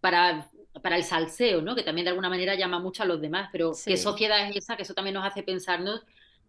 para, 0.00 0.48
para 0.82 0.96
el 0.96 1.04
salseo, 1.04 1.62
¿no? 1.62 1.74
Que 1.74 1.82
también 1.82 2.04
de 2.04 2.10
alguna 2.10 2.28
manera 2.28 2.54
llama 2.54 2.78
mucho 2.78 3.02
a 3.02 3.06
los 3.06 3.20
demás, 3.20 3.48
pero 3.52 3.72
¿qué 3.84 3.96
sociedad 3.96 4.48
es 4.48 4.56
esa? 4.56 4.76
Que 4.76 4.82
eso 4.82 4.94
también 4.94 5.14
nos 5.14 5.24
hace 5.24 5.42
pensarnos 5.42 6.02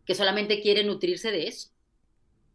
que 0.05 0.15
solamente 0.15 0.61
quiere 0.61 0.83
nutrirse 0.83 1.31
de 1.31 1.47
eso, 1.47 1.69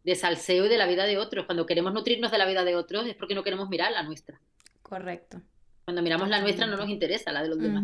de 0.03 0.15
salseo 0.15 0.65
y 0.65 0.69
de 0.69 0.77
la 0.77 0.87
vida 0.87 1.05
de 1.05 1.17
otros. 1.17 1.45
Cuando 1.45 1.65
queremos 1.65 1.93
nutrirnos 1.93 2.31
de 2.31 2.37
la 2.37 2.45
vida 2.45 2.63
de 2.63 2.75
otros 2.75 3.05
es 3.07 3.15
porque 3.15 3.35
no 3.35 3.43
queremos 3.43 3.69
mirar 3.69 3.91
la 3.91 4.03
nuestra. 4.03 4.39
correcto. 4.81 5.41
Cuando 5.85 6.01
miramos 6.01 6.29
la 6.29 6.39
nuestra 6.39 6.65
no 6.65 6.77
nos 6.77 6.89
interesa 6.89 7.31
la 7.33 7.43
de 7.43 7.49
los 7.49 7.59
demás, 7.59 7.83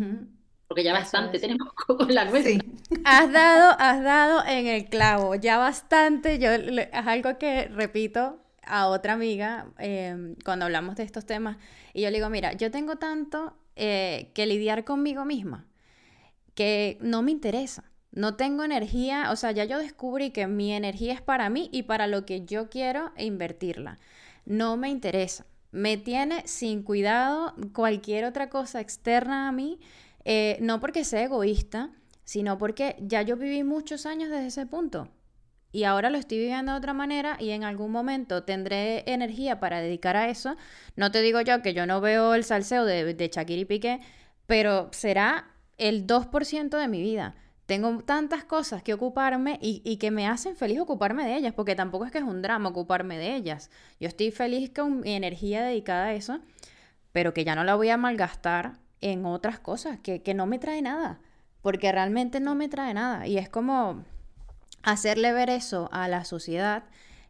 porque 0.66 0.82
ya 0.82 0.92
bastante 0.92 1.36
es. 1.36 1.42
tenemos 1.42 1.72
con 1.86 2.14
la 2.14 2.24
nuestra. 2.24 2.52
Sí. 2.52 2.60
Has 3.04 3.30
dado, 3.30 3.76
has 3.78 4.02
dado 4.02 4.42
en 4.46 4.66
el 4.66 4.86
clavo, 4.86 5.34
ya 5.34 5.58
bastante, 5.58 6.38
yo 6.38 6.50
es 6.50 6.88
algo 6.92 7.36
que 7.38 7.68
repito 7.68 8.40
a 8.62 8.86
otra 8.86 9.14
amiga 9.14 9.66
em, 9.78 10.36
cuando 10.44 10.64
hablamos 10.64 10.96
de 10.96 11.02
estos 11.02 11.26
temas 11.26 11.58
y 11.92 12.02
yo 12.02 12.10
le 12.10 12.16
digo, 12.16 12.30
mira, 12.30 12.52
yo 12.52 12.70
tengo 12.70 12.96
tanto 12.96 13.54
eh, 13.80 14.30
que 14.34 14.46
lidiar 14.46 14.84
conmigo 14.84 15.24
misma 15.24 15.66
que 16.54 16.98
no 17.00 17.22
me 17.22 17.30
interesa. 17.30 17.84
No 18.12 18.36
tengo 18.36 18.64
energía, 18.64 19.30
o 19.30 19.36
sea, 19.36 19.52
ya 19.52 19.64
yo 19.64 19.78
descubrí 19.78 20.30
que 20.30 20.46
mi 20.46 20.72
energía 20.72 21.14
es 21.14 21.22
para 21.22 21.48
mí 21.48 21.70
y 21.72 21.84
para 21.84 22.06
lo 22.06 22.26
que 22.26 22.44
yo 22.44 22.68
quiero 22.68 23.12
invertirla. 23.16 23.98
No 24.44 24.76
me 24.76 24.90
interesa. 24.90 25.46
Me 25.70 25.96
tiene 25.96 26.46
sin 26.46 26.82
cuidado 26.82 27.54
cualquier 27.72 28.26
otra 28.26 28.50
cosa 28.50 28.80
externa 28.80 29.48
a 29.48 29.52
mí, 29.52 29.80
eh, 30.26 30.58
no 30.60 30.80
porque 30.80 31.04
sea 31.04 31.22
egoísta, 31.22 31.92
sino 32.24 32.58
porque 32.58 32.96
ya 33.00 33.22
yo 33.22 33.36
viví 33.38 33.64
muchos 33.64 34.04
años 34.04 34.28
desde 34.28 34.48
ese 34.48 34.66
punto. 34.66 35.08
Y 35.72 35.84
ahora 35.84 36.10
lo 36.10 36.18
estoy 36.18 36.38
viviendo 36.38 36.72
de 36.72 36.78
otra 36.78 36.92
manera 36.92 37.36
y 37.38 37.50
en 37.50 37.64
algún 37.64 37.92
momento 37.92 38.42
tendré 38.42 39.04
energía 39.06 39.60
para 39.60 39.80
dedicar 39.80 40.16
a 40.16 40.28
eso. 40.28 40.56
No 40.96 41.10
te 41.12 41.22
digo 41.22 41.40
yo 41.42 41.62
que 41.62 41.74
yo 41.74 41.86
no 41.86 42.00
veo 42.00 42.34
el 42.34 42.44
salseo 42.44 42.84
de, 42.84 43.14
de 43.14 43.28
Shakira 43.28 43.60
y 43.60 43.64
Piqué, 43.64 44.00
pero 44.46 44.88
será 44.92 45.46
el 45.78 46.06
2% 46.06 46.76
de 46.76 46.88
mi 46.88 47.00
vida. 47.00 47.36
Tengo 47.66 48.00
tantas 48.00 48.42
cosas 48.42 48.82
que 48.82 48.92
ocuparme 48.92 49.56
y, 49.62 49.96
que 49.98 50.10
me 50.10 50.26
hacen 50.26 50.56
feliz 50.56 50.80
ocuparme 50.80 51.24
de 51.24 51.36
ellas, 51.36 51.54
porque 51.54 51.76
tampoco 51.76 52.04
es 52.04 52.10
que 52.10 52.18
es 52.18 52.24
un 52.24 52.42
drama 52.42 52.70
ocuparme 52.70 53.16
de 53.16 53.36
ellas. 53.36 53.70
Yo 54.00 54.08
estoy 54.08 54.32
feliz 54.32 54.72
con 54.74 55.02
mi 55.02 55.12
energía 55.12 55.62
dedicada 55.62 56.06
a 56.06 56.14
eso, 56.14 56.40
pero 57.12 57.32
que 57.32 57.44
ya 57.44 57.54
no 57.54 57.62
la 57.62 57.76
voy 57.76 57.90
a 57.90 57.96
malgastar 57.96 58.72
en 59.00 59.24
otras 59.24 59.60
cosas 59.60 60.00
que, 60.00 60.20
que 60.20 60.34
no 60.34 60.46
me 60.46 60.58
trae 60.58 60.82
nada, 60.82 61.20
porque 61.62 61.92
realmente 61.92 62.40
no 62.40 62.56
me 62.56 62.68
trae 62.68 62.92
nada. 62.92 63.28
Y 63.28 63.38
es 63.38 63.48
como 63.48 64.04
hacerle 64.82 65.32
ver 65.32 65.50
eso 65.50 65.88
a 65.92 66.08
la 66.08 66.24
sociedad 66.24 66.84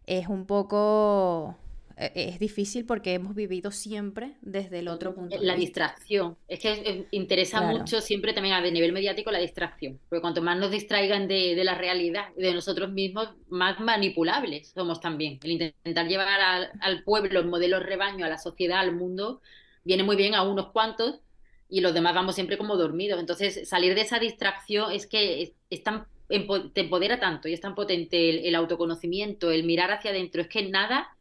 es 0.06 0.28
un 0.28 0.46
poco 0.46 1.56
e, 2.00 2.12
es 2.14 2.38
difícil 2.38 2.86
porque 2.86 3.12
hemos 3.12 3.34
vivido 3.34 3.70
siempre 3.70 4.32
desde 4.40 4.78
el 4.78 4.88
otro 4.88 5.14
punto. 5.14 5.36
La 5.38 5.54
distracción. 5.54 6.36
Es 6.48 6.58
que 6.58 7.06
interesa 7.10 7.60
mucho 7.60 8.00
siempre 8.00 8.32
también 8.32 8.54
a 8.54 8.60
nivel 8.62 8.92
mediático 8.92 9.30
la 9.30 9.38
distracción. 9.38 10.00
Porque 10.08 10.22
cuanto 10.22 10.40
más 10.40 10.58
nos 10.58 10.70
distraigan 10.70 11.28
de, 11.28 11.62
la 11.62 11.74
realidad 11.74 12.28
y 12.36 12.42
de 12.42 12.54
nosotros 12.54 12.90
mismos, 12.90 13.28
más 13.48 13.78
manipulables 13.80 14.72
somos 14.74 15.00
también. 15.00 15.38
El 15.42 15.50
intentar 15.50 16.08
llevar 16.08 16.40
al, 16.80 17.04
pueblo 17.04 17.40
el 17.40 17.46
modelo 17.46 17.78
rebaño, 17.80 18.24
a 18.24 18.28
la 18.28 18.38
sociedad, 18.38 18.80
al 18.80 18.96
mundo, 18.96 19.42
viene 19.84 20.02
muy 20.02 20.16
bien 20.16 20.34
a 20.34 20.42
unos 20.42 20.72
cuantos 20.72 21.20
y 21.68 21.82
los 21.82 21.92
demás 21.92 22.14
vamos 22.14 22.34
siempre 22.34 22.56
como 22.56 22.76
dormidos. 22.76 23.20
Entonces, 23.20 23.68
salir 23.68 23.94
de 23.94 24.00
esa 24.00 24.18
distracción 24.18 24.90
es 24.90 25.06
que 25.06 25.54
es, 25.68 25.82
tan, 25.82 26.06
te 26.30 26.80
empodera 26.80 27.18
tanto 27.18 27.48
y 27.48 27.52
es 27.52 27.60
tan 27.60 27.74
potente 27.74 28.46
el 28.46 28.54
autoconocimiento, 28.54 29.50
el 29.50 29.64
mirar 29.64 29.90
hacia 29.90 30.12
adentro. 30.12 30.42
Es 30.42 30.48
que 30.48 30.68
nada 30.68 31.16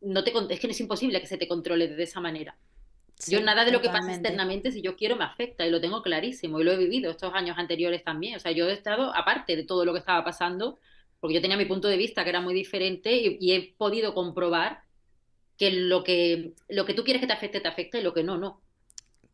no 0.00 0.24
te, 0.24 0.32
es 0.48 0.60
que 0.60 0.66
es 0.66 0.80
imposible 0.80 1.20
que 1.20 1.26
se 1.26 1.36
te 1.36 1.46
controle 1.46 1.88
de 1.88 2.02
esa 2.02 2.20
manera. 2.20 2.56
yo 3.28 3.42
nada 3.42 3.64
de 3.64 3.72
lo 3.72 3.82
que 3.82 3.90
pasa 3.90 4.12
externamente, 4.12 4.72
si 4.72 4.80
yo 4.80 4.96
quiero, 4.96 5.16
me 5.16 5.24
afecta 5.24 5.66
y 5.66 5.70
lo 5.70 5.80
tengo 5.80 6.02
clarísimo 6.02 6.60
y 6.60 6.64
lo 6.64 6.72
he 6.72 6.78
vivido 6.78 7.10
estos 7.10 7.34
años 7.34 7.58
anteriores 7.58 8.02
también. 8.02 8.36
O 8.36 8.40
sea, 8.40 8.52
yo 8.52 8.68
he 8.68 8.72
estado 8.72 9.14
aparte 9.14 9.56
de 9.56 9.64
todo 9.64 9.84
lo 9.84 9.92
que 9.92 9.98
estaba 9.98 10.24
pasando, 10.24 10.78
porque 11.20 11.34
yo 11.34 11.42
tenía 11.42 11.58
mi 11.58 11.66
punto 11.66 11.88
de 11.88 11.98
vista 11.98 12.24
que 12.24 12.30
era 12.30 12.40
muy 12.40 12.54
diferente 12.54 13.12
y, 13.38 13.52
he 13.52 13.74
podido 13.76 14.14
comprobar 14.14 14.84
que 15.58 15.70
lo, 15.70 16.02
que 16.02 16.52
lo 16.68 16.86
que 16.86 16.94
tú 16.94 17.04
quieres 17.04 17.20
que 17.20 17.26
te 17.26 17.34
afecte, 17.34 17.60
te 17.60 17.68
afecta 17.68 17.98
y 17.98 18.02
lo 18.02 18.14
que 18.14 18.22
no, 18.22 18.38
no. 18.38 18.62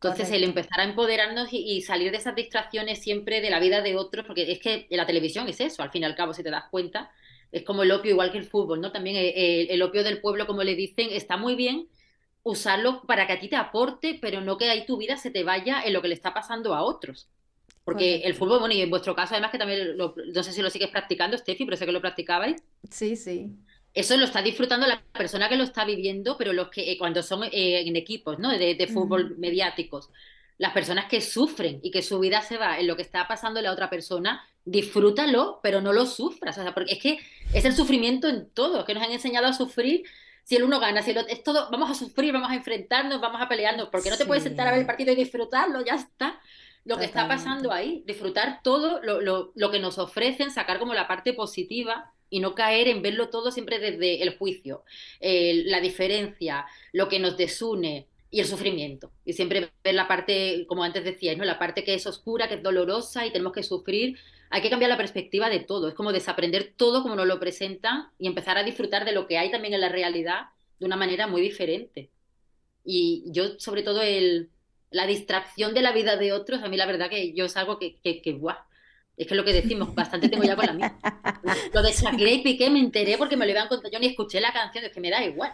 Entonces, 0.01 0.31
el 0.31 0.43
empezar 0.43 0.79
a 0.79 0.83
empoderarnos 0.83 1.51
y, 1.51 1.57
y, 1.57 1.81
salir 1.81 2.11
de 2.11 2.17
esas 2.17 2.35
distracciones 2.35 2.99
siempre 3.01 3.41
de 3.41 3.49
la 3.49 3.59
vida 3.59 3.81
de 3.81 3.95
otros, 3.95 4.27
porque 4.27 4.51
es 4.51 4.59
que 4.59 4.85
la 4.91 5.07
televisión 5.07 5.47
es 5.49 5.59
eso, 5.59 5.81
al 5.81 5.89
fin 5.89 6.03
y 6.03 6.05
al 6.05 6.15
cabo, 6.15 6.33
si 6.33 6.43
te 6.43 6.51
das 6.51 6.65
cuenta, 6.69 7.11
es 7.51 7.63
como 7.63 7.83
el 7.83 7.91
opio, 7.91 8.11
igual 8.11 8.31
que 8.31 8.37
el 8.37 8.45
fútbol, 8.45 8.81
¿no? 8.81 8.91
También 8.91 9.15
eh, 9.15 9.67
el, 9.69 9.81
opio 9.81 10.03
del 10.03 10.21
pueblo, 10.21 10.45
como 10.45 10.63
le 10.63 10.75
dicen, 10.75 11.09
está 11.11 11.37
muy 11.37 11.55
bien 11.55 11.87
usarlo 12.43 13.01
para 13.03 13.27
que 13.27 13.33
a 13.33 13.39
ti 13.39 13.49
te 13.49 13.55
aporte, 13.55 14.17
pero 14.21 14.41
no 14.41 14.57
que 14.57 14.69
ahí 14.69 14.85
tu 14.85 14.97
vida 14.97 15.17
se 15.17 15.31
te 15.31 15.43
vaya 15.43 15.81
en 15.83 15.93
lo 15.93 16.01
que 16.01 16.07
le 16.09 16.13
está 16.13 16.33
pasando 16.33 16.73
a 16.75 16.83
otros. 16.83 17.27
Porque 17.83 18.17
el 18.17 18.35
fútbol, 18.35 18.59
bueno, 18.59 18.75
y 18.75 18.81
en 18.81 18.89
vuestro 18.89 19.15
caso, 19.15 19.33
además 19.33 19.51
que 19.51 19.57
también, 19.57 19.97
no 19.97 20.43
sé 20.43 20.51
si 20.51 20.61
lo 20.61 20.69
sigues 20.69 20.89
practicando, 20.89 21.37
Steffi, 21.37 21.63
pero 21.63 21.77
sé 21.77 21.85
que 21.85 21.91
lo 21.93 22.01
practicabais. 22.01 22.61
Sí, 22.91 23.15
sí. 23.15 23.55
Eso 23.97 24.15
lo 24.15 24.25
está 24.25 24.43
disfrutando 24.43 24.85
la 24.85 25.01
persona 25.11 25.49
que 25.49 25.55
lo 25.55 25.63
está 25.63 25.83
viviendo, 25.83 26.37
pero 26.37 26.53
los 26.53 26.69
que 26.69 26.91
eh, 26.91 26.99
cuando 26.99 27.23
son 27.23 27.45
eh, 27.45 27.81
en 27.81 27.95
equipos, 27.95 28.37
¿no? 28.37 28.55
De, 28.55 28.87
fútbol 28.93 29.35
mediáticos 29.39 30.11
las 30.59 30.71
personas 30.71 31.05
que 31.05 31.19
sufren 31.19 31.79
y 31.81 31.89
que 31.89 32.03
su 32.03 32.19
vida 32.19 32.43
se 32.43 32.57
va 32.57 32.79
en 32.79 32.85
lo 32.85 32.95
que 32.95 33.01
está 33.01 33.27
pasando 33.27 33.59
en 33.59 33.65
la 33.65 33.71
otra 33.71 33.89
persona, 33.89 34.47
disfrútalo, 34.65 35.59
pero 35.63 35.81
no 35.81 35.93
lo 35.93 36.05
sufras. 36.05 36.59
O 36.59 36.61
sea, 36.61 36.75
porque 36.75 36.93
es 36.93 36.99
que 36.99 37.19
es 37.53 37.65
el 37.65 37.73
sufrimiento 37.73 38.27
en 38.27 38.47
todo, 38.51 38.85
que 38.85 38.93
nos 38.93 39.01
han 39.01 39.11
enseñado 39.11 39.47
a 39.47 39.53
sufrir. 39.53 40.03
Si 40.43 40.55
el 40.55 40.63
uno 40.63 40.79
gana, 40.79 41.01
si 41.01 41.11
el 41.11 41.17
otro, 41.17 41.33
es 41.33 41.41
todo, 41.41 41.67
vamos 41.71 41.89
a 41.89 41.95
sufrir, 41.95 42.31
vamos 42.31 42.51
a 42.51 42.55
enfrentarnos, 42.55 43.19
vamos 43.19 43.41
a 43.41 43.49
pelearnos, 43.49 43.89
porque 43.89 44.11
no 44.11 44.17
te 44.17 44.27
puedes 44.27 44.43
sentar 44.43 44.67
a 44.67 44.71
ver 44.71 44.81
el 44.81 44.85
partido 44.85 45.11
y 45.11 45.15
disfrutarlo, 45.15 45.83
ya 45.83 45.95
está. 45.95 46.39
Lo 46.85 46.97
que 46.97 47.05
está 47.05 47.27
pasando 47.27 47.71
ahí, 47.71 48.03
disfrutar 48.05 48.61
todo 48.63 49.01
lo, 49.01 49.21
lo, 49.21 49.51
lo 49.55 49.71
que 49.71 49.79
nos 49.79 49.97
ofrecen, 49.97 50.51
sacar 50.51 50.77
como 50.77 50.93
la 50.93 51.07
parte 51.07 51.33
positiva 51.33 52.13
y 52.29 52.39
no 52.39 52.55
caer 52.55 52.87
en 52.87 53.01
verlo 53.01 53.29
todo 53.29 53.51
siempre 53.51 53.79
desde 53.79 54.21
el 54.23 54.37
juicio, 54.37 54.83
la 55.21 55.79
diferencia, 55.81 56.65
lo 56.93 57.07
que 57.07 57.19
nos 57.19 57.37
desune, 57.37 58.07
y 58.29 58.39
el 58.39 58.45
sufrimiento. 58.45 59.11
Y 59.25 59.33
siempre 59.33 59.71
ver 59.83 59.95
la 59.95 60.07
parte, 60.07 60.65
como 60.67 60.83
antes 60.83 61.03
decías, 61.03 61.37
¿no? 61.37 61.45
la 61.45 61.59
parte 61.59 61.83
que 61.83 61.93
es 61.93 62.05
oscura, 62.05 62.47
que 62.47 62.55
es 62.55 62.63
dolorosa 62.63 63.25
y 63.25 63.31
tenemos 63.31 63.53
que 63.53 63.63
sufrir. 63.63 64.17
Hay 64.49 64.61
que 64.61 64.69
cambiar 64.69 64.89
la 64.89 64.97
perspectiva 64.97 65.49
de 65.49 65.59
todo. 65.59 65.87
Es 65.87 65.93
como 65.93 66.11
desaprender 66.11 66.73
todo 66.75 67.03
como 67.03 67.15
nos 67.15 67.27
lo 67.27 67.39
presentan 67.39 68.09
y 68.19 68.27
empezar 68.27 68.57
a 68.57 68.63
disfrutar 68.63 69.05
de 69.05 69.13
lo 69.13 69.27
que 69.27 69.37
hay 69.37 69.51
también 69.51 69.73
en 69.73 69.81
la 69.81 69.89
realidad 69.89 70.47
de 70.79 70.85
una 70.85 70.97
manera 70.97 71.27
muy 71.27 71.41
diferente. 71.41 72.09
Y 72.83 73.23
yo, 73.27 73.59
sobre 73.59 73.83
todo, 73.83 74.01
el, 74.01 74.49
la 74.91 75.07
distracción 75.07 75.73
de 75.73 75.81
la 75.81 75.91
vida 75.91 76.17
de 76.17 76.33
otros, 76.33 76.63
a 76.63 76.69
mí 76.69 76.77
la 76.77 76.85
verdad 76.85 77.09
que 77.09 77.33
yo 77.33 77.45
es 77.45 77.57
algo 77.57 77.79
que, 77.79 77.97
que, 78.01 78.21
que 78.21 78.33
guau, 78.33 78.57
es 79.17 79.25
que 79.25 79.33
es 79.33 79.37
lo 79.37 79.43
que 79.43 79.53
decimos, 79.53 79.93
bastante 79.95 80.29
tengo 80.29 80.43
ya 80.43 80.55
con 80.55 80.67
la 80.67 80.73
mía. 80.73 80.95
Lo 81.73 81.81
de 81.81 81.91
Shakira 81.91 82.29
y 82.29 82.43
Piqué 82.43 82.69
me 82.69 82.79
enteré 82.79 83.17
porque 83.17 83.35
me 83.35 83.45
lo 83.45 83.51
iban 83.51 83.67
contando, 83.67 83.91
yo 83.91 83.99
ni 83.99 84.07
escuché 84.07 84.39
la 84.39 84.53
canción, 84.53 84.85
es 84.85 84.91
que 84.91 85.01
me 85.01 85.09
da 85.09 85.23
igual. 85.23 85.51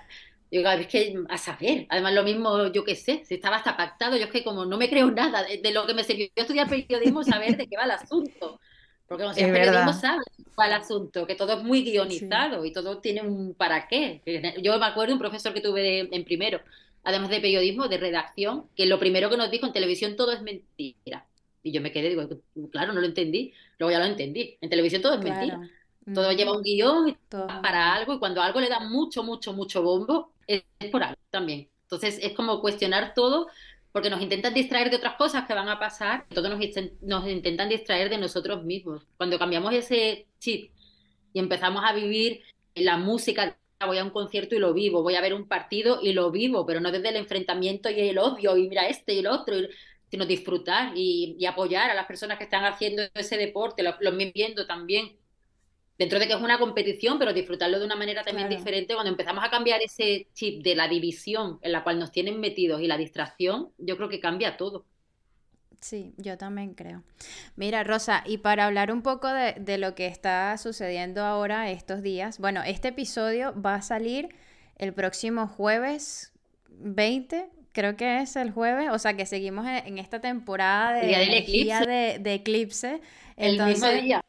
Digo, 0.51 0.69
es 0.69 0.87
que 0.87 1.15
a 1.29 1.37
saber, 1.37 1.87
además 1.89 2.13
lo 2.13 2.23
mismo, 2.23 2.71
yo 2.73 2.83
qué 2.83 2.95
sé, 2.95 3.23
si 3.25 3.35
estaba 3.35 3.55
hasta 3.55 3.77
pactado, 3.77 4.17
yo 4.17 4.25
es 4.25 4.31
que 4.31 4.43
como 4.43 4.65
no 4.65 4.77
me 4.77 4.89
creo 4.89 5.09
nada 5.09 5.43
de, 5.43 5.71
lo 5.71 5.87
que 5.87 5.93
me 5.93 6.03
sirvió 6.03 6.27
estudiar 6.35 6.69
periodismo, 6.69 7.23
saber 7.23 7.55
de 7.55 7.65
qué 7.67 7.77
va 7.77 7.85
el 7.85 7.91
asunto. 7.91 8.59
Porque 9.07 9.25
si 9.33 9.41
el 9.41 9.51
periodismo 9.51 9.93
sabe 9.93 10.23
cuál 10.55 10.69
el 10.69 10.75
asunto, 10.75 11.25
que 11.25 11.35
todo 11.35 11.53
es 11.53 11.63
muy 11.63 11.83
guionizado 11.83 12.65
y 12.65 12.73
todo 12.73 12.99
tiene 12.99 13.21
un 13.21 13.53
para 13.53 13.87
qué. 13.87 14.21
Yo 14.61 14.77
me 14.77 14.85
acuerdo 14.85 15.07
de 15.07 15.13
un 15.13 15.19
profesor 15.19 15.53
que 15.53 15.61
tuve 15.61 15.99
en 15.99 16.23
primero, 16.25 16.59
además 17.03 17.29
de 17.29 17.39
periodismo, 17.39 17.87
de 17.87 17.97
redacción, 17.97 18.67
que 18.75 18.85
lo 18.85 18.99
primero 18.99 19.29
que 19.29 19.37
nos 19.37 19.49
dijo 19.49 19.65
en 19.65 19.73
televisión 19.73 20.15
todo 20.15 20.33
es 20.33 20.41
mentira. 20.41 21.25
Y 21.63 21.71
yo 21.71 21.81
me 21.81 21.91
quedé, 21.91 22.09
digo, 22.09 22.27
claro, 22.69 22.93
no 22.93 22.99
lo 22.99 23.07
entendí. 23.07 23.53
Luego 23.79 23.91
ya 23.91 23.99
lo 23.99 24.05
entendí. 24.05 24.57
En 24.61 24.69
televisión 24.69 25.01
todo 25.01 25.15
es 25.15 25.23
mentira. 25.23 25.61
Todo 26.13 26.33
lleva 26.33 26.51
un 26.51 26.61
guion 26.61 27.17
para 27.29 27.93
algo 27.93 28.13
y 28.13 28.19
cuando 28.19 28.41
algo 28.41 28.59
le 28.59 28.67
da 28.67 28.81
mucho, 28.81 29.23
mucho, 29.23 29.53
mucho 29.53 29.81
bombo, 29.81 30.33
es, 30.45 30.63
por 30.91 31.01
algo 31.01 31.21
también. 31.29 31.69
Entonces 31.83 32.19
es 32.21 32.33
como 32.33 32.59
cuestionar 32.59 33.13
todo 33.13 33.47
porque 33.93 34.09
nos 34.09 34.21
intentan 34.21 34.53
distraer 34.53 34.89
de 34.89 34.97
otras 34.97 35.15
cosas 35.15 35.45
que 35.45 35.53
van 35.53 35.69
a 35.69 35.79
pasar, 35.79 36.25
todos 36.33 36.49
nos, 36.49 36.59
nos 37.01 37.27
intentan 37.27 37.69
distraer 37.69 38.09
de 38.09 38.17
nosotros 38.17 38.63
mismos. 38.63 39.05
Cuando 39.15 39.39
cambiamos 39.39 39.73
ese 39.73 40.25
chip 40.39 40.71
y 41.31 41.39
empezamos 41.39 41.83
a 41.85 41.93
vivir 41.93 42.41
la 42.75 42.97
música, 42.97 43.57
voy 43.85 43.97
a 43.97 44.03
un 44.03 44.09
concierto 44.09 44.55
y 44.55 44.59
lo 44.59 44.73
vivo, 44.73 45.03
voy 45.03 45.15
a 45.15 45.21
ver 45.21 45.33
un 45.33 45.47
partido 45.47 45.99
y 46.01 46.13
lo 46.13 46.31
vivo, 46.31 46.65
pero 46.65 46.79
no 46.79 46.91
desde 46.91 47.09
el 47.09 47.17
enfrentamiento 47.17 47.89
y 47.89 47.99
el 47.99 48.17
odio 48.17 48.57
y 48.57 48.67
mira 48.67 48.87
este 48.87 49.13
y 49.13 49.19
el 49.19 49.27
otro, 49.27 49.55
sino 50.13 50.27
disfrutar 50.27 50.91
y, 50.95 51.43
apoyar 51.47 51.89
a 51.89 51.95
las 51.95 52.05
personas 52.05 52.37
que 52.37 52.43
están 52.43 52.65
haciendo 52.65 53.01
ese 53.15 53.35
deporte, 53.35 53.81
los, 53.81 53.95
los 53.99 54.15
viendo 54.31 54.67
también 54.67 55.17
dentro 55.97 56.19
de 56.19 56.27
que 56.27 56.33
es 56.33 56.39
una 56.39 56.59
competición, 56.59 57.17
pero 57.17 57.33
disfrutarlo 57.33 57.79
de 57.79 57.85
una 57.85 57.95
manera 57.95 58.21
también 58.21 58.47
diferente, 58.47 58.93
cuando 58.93 59.09
empezamos 59.09 59.43
a 59.43 59.49
cambiar 59.49 59.81
ese 59.81 60.27
chip 60.35 60.63
de 60.63 60.75
la 60.75 60.87
división 60.87 61.57
en 61.63 61.71
la 61.71 61.83
cual 61.83 61.97
nos 61.97 62.11
tienen 62.11 62.39
metidos 62.39 62.79
y 62.79 62.85
la 62.85 62.95
distracción, 62.95 63.71
yo 63.79 63.97
creo 63.97 64.07
que 64.07 64.19
cambia 64.19 64.55
todo. 64.55 64.85
Sí, 65.81 66.13
yo 66.17 66.37
también 66.37 66.75
creo. 66.75 67.01
Mira, 67.55 67.83
Rosa, 67.83 68.23
y 68.27 68.37
para 68.37 68.67
hablar 68.67 68.91
un 68.91 69.01
poco 69.01 69.29
de, 69.29 69.53
de, 69.53 69.79
lo 69.79 69.95
que 69.95 70.05
está 70.05 70.55
sucediendo 70.59 71.23
ahora 71.23 71.71
estos 71.71 72.03
días, 72.03 72.37
bueno, 72.37 72.61
este 72.61 72.89
episodio 72.89 73.59
va 73.59 73.73
a 73.73 73.81
salir 73.81 74.29
el 74.77 74.93
próximo 74.93 75.47
jueves 75.47 76.33
20, 76.69 77.49
creo 77.73 77.97
que 77.97 78.21
es 78.21 78.35
el 78.37 78.51
jueves, 78.51 78.89
o 78.91 78.99
sea 78.99 79.15
que 79.15 79.25
seguimos 79.25 79.65
en, 79.67 79.97
esta 79.97 80.21
temporada 80.21 80.93
de, 80.93 81.07
día 81.07 81.19
del 81.19 81.33
eclipse. 81.33 81.85
de, 81.85 82.19
de 82.19 82.33
eclipse. 82.33 83.01
El 83.35 83.61
mismo 83.61 83.89
día. 83.89 84.23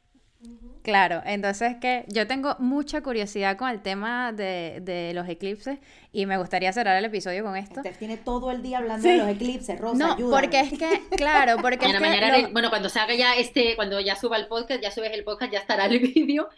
Claro, 0.84 1.22
entonces 1.24 1.76
que 1.80 2.05
yo 2.09 2.26
tengo 2.26 2.57
mucha 2.59 3.01
curiosidad 3.01 3.57
con 3.57 3.70
el 3.70 3.80
tema 3.80 4.32
de, 4.32 5.12
los 5.14 5.26
eclipses 5.26 5.78
y 6.12 6.26
me 6.26 6.36
gustaría 6.36 6.70
cerrar 6.74 6.99
el 6.99 7.05
episodio 7.07 7.42
con 7.42 7.57
esto. 7.57 7.80
Usted 7.80 7.97
tiene 7.97 8.18
todo 8.18 8.51
el 8.51 8.62
día 8.62 8.78
hablando 8.78 9.09
de 9.09 9.16
los 9.16 9.28
eclipses, 9.28 9.78
Rosa, 9.78 9.97
No, 9.97 10.30
porque 10.30 10.61
es 10.61 10.78
que, 10.78 11.01
claro, 11.16 11.57
porque 11.62 11.86
es 11.86 11.92
que 11.92 12.49
bueno, 12.53 12.68
cuando 12.68 12.90
se 12.90 12.99
haga 12.99 13.14
ya 13.14 13.34
este, 13.34 13.76
cuando 13.76 13.99
ya 13.99 14.14
suba 14.14 14.36
el 14.36 14.47
podcast, 14.47 14.82
ya 14.82 14.90
subes 14.90 15.12
el 15.12 15.24
podcast, 15.24 15.53
ya 15.53 15.61
estará 15.61 15.86
el 15.86 15.99
vídeo 16.14 16.51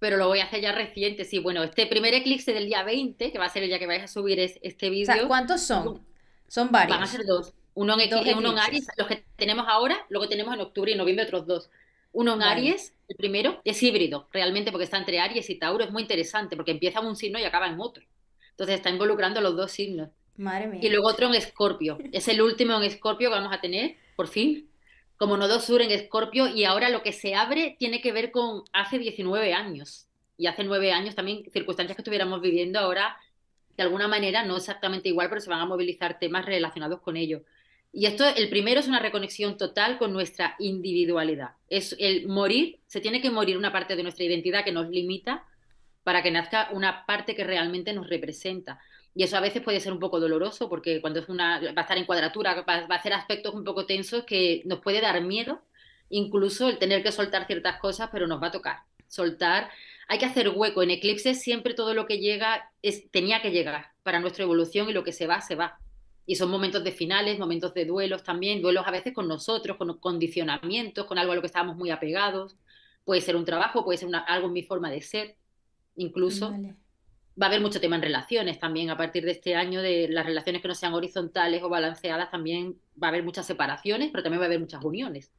pero 0.00 0.16
lo 0.16 0.28
voy 0.28 0.38
a 0.38 0.44
hacer 0.44 0.60
ya 0.60 0.72
reciente. 0.72 1.24
Sí, 1.24 1.40
bueno, 1.40 1.64
este 1.64 1.86
primer 1.86 2.14
eclipse 2.14 2.52
del 2.52 2.66
día 2.66 2.84
20, 2.84 3.32
que 3.32 3.38
va 3.38 3.46
a 3.46 3.48
ser 3.48 3.64
el 3.64 3.68
día 3.68 3.80
que 3.80 3.86
vais 3.86 4.02
a 4.02 4.06
subir 4.06 4.38
es, 4.38 4.58
este 4.62 4.88
O 4.88 4.90
vídeo. 4.90 5.06
sea, 5.06 5.26
¿cuántos 5.26 5.60
son? 5.62 6.00
Son 6.48 6.70
Van 6.88 7.02
a 7.02 7.06
varios. 7.06 7.10
ser 7.10 7.24
dos. 7.26 7.54
Uno 7.74 7.98
en, 8.00 8.10
Dos 8.10 8.26
uno 8.34 8.52
en. 8.52 8.58
Aries, 8.58 8.86
los 8.96 9.06
que 9.06 9.24
tenemos 9.36 9.66
ahora, 9.68 10.04
luego 10.08 10.28
tenemos 10.28 10.52
en 10.54 10.60
octubre 10.60 10.90
y 10.90 10.96
noviembre 10.96 11.26
otros 11.26 11.46
dos. 11.46 11.70
Uno 12.12 12.32
en 12.32 12.38
Vale. 12.40 12.52
Aries, 12.52 12.94
el 13.06 13.16
primero, 13.16 13.60
es 13.64 13.82
híbrido, 13.82 14.28
realmente, 14.32 14.72
porque 14.72 14.84
está 14.84 14.98
entre 14.98 15.20
Aries 15.20 15.48
y 15.50 15.56
Tauro. 15.58 15.84
Es 15.84 15.90
muy 15.92 16.02
interesante, 16.02 16.56
porque 16.56 16.72
empieza 16.72 17.00
en 17.00 17.06
un 17.06 17.16
signo 17.16 17.38
y 17.38 17.44
acaba 17.44 17.68
en 17.68 17.78
otro. 17.80 18.02
Entonces 18.50 18.76
está 18.76 18.90
involucrando 18.90 19.40
los 19.40 19.56
dos 19.56 19.70
signos. 19.70 20.08
Madre 20.36 20.66
mía. 20.68 20.80
Y 20.82 20.88
luego 20.88 21.08
otro 21.08 21.26
en 21.28 21.34
Escorpio. 21.34 21.98
Es 22.12 22.26
el 22.28 22.40
último 22.42 22.76
en 22.76 22.84
Escorpio 22.84 23.28
que 23.30 23.36
vamos 23.36 23.52
a 23.52 23.60
tener, 23.60 23.96
por 24.16 24.26
fin. 24.28 24.68
Como 25.16 25.36
nodo 25.36 25.60
sur 25.60 25.82
en 25.82 25.90
Escorpio. 25.90 26.48
Y 26.48 26.64
ahora 26.64 26.88
lo 26.88 27.02
que 27.02 27.12
se 27.12 27.34
abre 27.34 27.76
tiene 27.78 28.00
que 28.00 28.12
ver 28.12 28.30
con 28.32 28.62
hace 28.72 28.98
19 28.98 29.52
años. 29.52 30.06
Y 30.36 30.46
hace 30.46 30.64
9 30.64 30.92
años 30.92 31.14
también 31.14 31.44
circunstancias 31.52 31.96
que 31.96 32.02
estuviéramos 32.02 32.40
viviendo 32.40 32.78
ahora, 32.78 33.16
de 33.78 33.84
alguna 33.84 34.08
manera, 34.08 34.44
no 34.44 34.56
exactamente 34.56 35.08
igual, 35.08 35.28
pero 35.28 35.40
se 35.40 35.48
van 35.48 35.60
a 35.60 35.64
movilizar 35.64 36.18
temas 36.18 36.44
relacionados 36.44 37.00
con 37.00 37.16
ello. 37.16 37.44
Y 37.92 38.06
esto, 38.06 38.24
el 38.26 38.48
primero 38.48 38.80
es 38.80 38.88
una 38.88 38.98
reconexión 38.98 39.56
total 39.56 39.98
con 39.98 40.12
nuestra 40.12 40.56
individualidad. 40.58 41.50
Es 41.70 41.94
el 42.00 42.26
morir, 42.26 42.80
se 42.88 43.00
tiene 43.00 43.22
que 43.22 43.30
morir 43.30 43.56
una 43.56 43.72
parte 43.72 43.94
de 43.94 44.02
nuestra 44.02 44.24
identidad 44.24 44.64
que 44.64 44.72
nos 44.72 44.88
limita 44.88 45.44
para 46.02 46.24
que 46.24 46.32
nazca 46.32 46.70
una 46.72 47.06
parte 47.06 47.36
que 47.36 47.44
realmente 47.44 47.92
nos 47.92 48.08
representa. 48.08 48.80
Y 49.14 49.22
eso 49.22 49.36
a 49.36 49.40
veces 49.40 49.62
puede 49.62 49.78
ser 49.78 49.92
un 49.92 50.00
poco 50.00 50.18
doloroso 50.18 50.68
porque 50.68 51.00
cuando 51.00 51.20
es 51.20 51.28
una, 51.28 51.60
va 51.60 51.72
a 51.76 51.82
estar 51.82 51.98
en 51.98 52.04
cuadratura, 52.04 52.54
va, 52.62 52.86
va 52.88 52.94
a 52.96 52.98
hacer 52.98 53.12
aspectos 53.12 53.54
un 53.54 53.62
poco 53.62 53.86
tensos 53.86 54.24
que 54.24 54.62
nos 54.64 54.80
puede 54.80 55.00
dar 55.00 55.22
miedo, 55.22 55.62
incluso 56.10 56.68
el 56.68 56.78
tener 56.78 57.04
que 57.04 57.12
soltar 57.12 57.46
ciertas 57.46 57.78
cosas, 57.78 58.08
pero 58.10 58.26
nos 58.26 58.42
va 58.42 58.48
a 58.48 58.52
tocar. 58.52 58.78
Soltar, 59.06 59.70
hay 60.08 60.18
que 60.18 60.24
hacer 60.26 60.48
hueco. 60.48 60.82
En 60.82 60.90
eclipses 60.90 61.40
siempre 61.40 61.74
todo 61.74 61.94
lo 61.94 62.06
que 62.06 62.18
llega 62.18 62.70
es, 62.82 63.10
tenía 63.10 63.42
que 63.42 63.50
llegar 63.50 63.92
para 64.02 64.20
nuestra 64.20 64.44
evolución 64.44 64.88
y 64.88 64.92
lo 64.92 65.04
que 65.04 65.12
se 65.12 65.26
va, 65.26 65.40
se 65.40 65.54
va. 65.54 65.78
Y 66.26 66.36
son 66.36 66.50
momentos 66.50 66.82
de 66.82 66.92
finales, 66.92 67.38
momentos 67.38 67.72
de 67.74 67.84
duelos 67.84 68.22
también, 68.22 68.60
duelos 68.62 68.86
a 68.86 68.90
veces 68.90 69.12
con 69.14 69.28
nosotros, 69.28 69.76
con 69.76 69.98
condicionamientos, 69.98 71.06
con 71.06 71.18
algo 71.18 71.32
a 71.32 71.34
lo 71.36 71.40
que 71.42 71.46
estábamos 71.46 71.76
muy 71.76 71.90
apegados. 71.90 72.56
Puede 73.04 73.20
ser 73.20 73.36
un 73.36 73.44
trabajo, 73.44 73.84
puede 73.84 73.98
ser 73.98 74.08
una- 74.08 74.20
algo 74.20 74.48
en 74.48 74.52
mi 74.54 74.62
forma 74.62 74.90
de 74.90 75.00
ser, 75.00 75.36
incluso 75.96 76.50
Vale. 76.50 76.74
va 77.40 77.46
a 77.46 77.48
haber 77.48 77.60
mucho 77.60 77.80
tema 77.80 77.96
en 77.96 78.02
relaciones 78.02 78.58
también. 78.58 78.90
A 78.90 78.96
partir 78.96 79.24
de 79.24 79.32
este 79.32 79.54
año, 79.56 79.80
de 79.80 80.08
las 80.08 80.26
relaciones 80.26 80.60
que 80.62 80.68
no 80.68 80.74
sean 80.74 80.94
horizontales 80.94 81.62
o 81.62 81.68
balanceadas, 81.68 82.30
también 82.30 82.76
va 83.02 83.08
a 83.08 83.10
haber 83.10 83.22
muchas 83.24 83.46
separaciones, 83.46 84.10
pero 84.10 84.22
también 84.22 84.40
va 84.40 84.44
a 84.44 84.48
haber 84.48 84.60
muchas 84.60 84.82
uniones. 84.84 85.32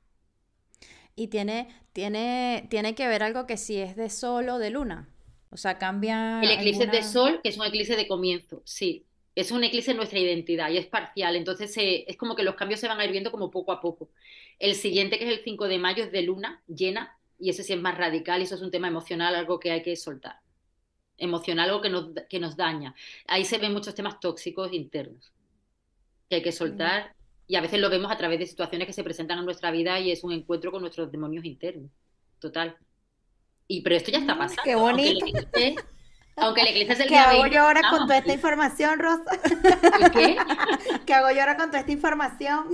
Y 1.20 1.28
tiene, 1.28 1.68
tiene, 1.92 2.66
tiene 2.70 2.96
que 2.96 3.06
ver 3.10 3.24
algo 3.24 3.46
que 3.46 3.58
si 3.58 3.76
es 3.76 3.98
de 3.98 4.10
sol 4.10 4.48
o 4.48 4.58
de 4.58 4.70
luna. 4.70 5.10
O 5.50 5.58
sea, 5.58 5.78
cambia 5.78 6.40
El 6.42 6.52
eclipse 6.52 6.88
de 6.88 7.04
sol, 7.04 7.42
que 7.44 7.50
es 7.50 7.58
un 7.58 7.66
eclipse 7.66 7.98
de 7.98 8.08
comienzo, 8.08 8.62
sí. 8.64 9.06
Es 9.36 9.52
un 9.52 9.62
eclipse 9.66 9.92
en 9.92 9.98
nuestra 9.98 10.18
identidad 10.18 10.70
y 10.70 10.78
es 10.78 10.88
parcial, 10.88 11.36
entonces 11.36 11.76
eh, 11.76 12.06
es 12.08 12.16
como 12.16 12.38
que 12.38 12.44
los 12.44 12.56
cambios 12.56 12.80
se 12.80 12.88
van 12.88 13.02
a 13.02 13.04
ir 13.04 13.12
viendo 13.12 13.32
como 13.32 13.52
poco 13.52 13.74
a 13.74 13.82
poco. 13.82 14.12
El 14.60 14.76
siguiente, 14.76 15.20
que 15.20 15.26
es 15.26 15.38
el 15.40 15.44
5 15.44 15.68
de 15.68 15.78
mayo, 15.78 16.06
es 16.06 16.12
de 16.14 16.22
luna 16.22 16.64
llena 16.68 17.18
y 17.38 17.50
ese 17.50 17.64
sí 17.64 17.74
es 17.74 17.82
más 17.82 17.98
radical 17.98 18.40
y 18.40 18.46
eso 18.46 18.56
es 18.56 18.62
un 18.62 18.72
tema 18.72 18.88
emocional, 18.88 19.36
algo 19.36 19.60
que 19.60 19.72
hay 19.72 19.84
que 19.84 19.98
soltar. 19.98 20.40
Emocional, 21.18 21.70
algo 21.70 21.82
que 21.82 21.90
nos, 21.90 22.12
que 22.30 22.40
nos 22.40 22.56
daña. 22.56 22.96
Ahí 23.28 23.44
se 23.44 23.58
ven 23.58 23.74
muchos 23.74 23.94
temas 23.94 24.22
tóxicos 24.22 24.72
internos 24.72 25.34
que 26.30 26.38
hay 26.38 26.42
que 26.44 26.54
soltar 26.54 27.14
y 27.50 27.56
a 27.56 27.62
veces 27.62 27.80
lo 27.80 27.90
vemos 27.90 28.12
a 28.12 28.18
través 28.18 28.38
de 28.40 28.46
situaciones 28.46 28.86
que 28.86 28.94
se 28.94 29.04
presentan 29.04 29.40
en 29.40 29.46
nuestra 29.46 29.72
vida 29.72 30.00
y 30.00 30.12
es 30.12 30.24
un 30.24 30.32
encuentro 30.34 30.72
con 30.72 30.82
nuestros 30.82 31.12
demonios 31.12 31.44
internos. 31.46 31.90
Total. 32.40 32.78
Y 33.68 33.82
pero 33.82 33.96
esto 33.96 34.12
ya 34.12 34.20
está 34.20 34.36
Mm, 34.36 34.38
pasando. 34.38 34.62
qué 34.64 34.74
aunque 34.74 35.14
bonito. 35.14 35.26
Aunque 36.36 36.62
el 36.62 36.68
eclipse 36.68 36.94
es 36.94 37.00
el 37.02 37.08
¿Qué 37.08 37.18
hago 37.18 37.42
20, 37.42 37.56
yo 37.56 37.64
ahora 37.64 37.82
con 37.90 38.02
toda 38.02 38.20
esta 38.20 38.34
información, 38.34 39.00
Rosa? 39.00 39.32
¿Y 40.00 40.10
qué? 40.12 40.38
¿Qué 41.08 41.14
hago 41.14 41.32
yo 41.32 41.40
ahora 41.42 41.58
con 41.58 41.68
toda 41.68 41.80
esta 41.80 41.92
información? 41.92 42.68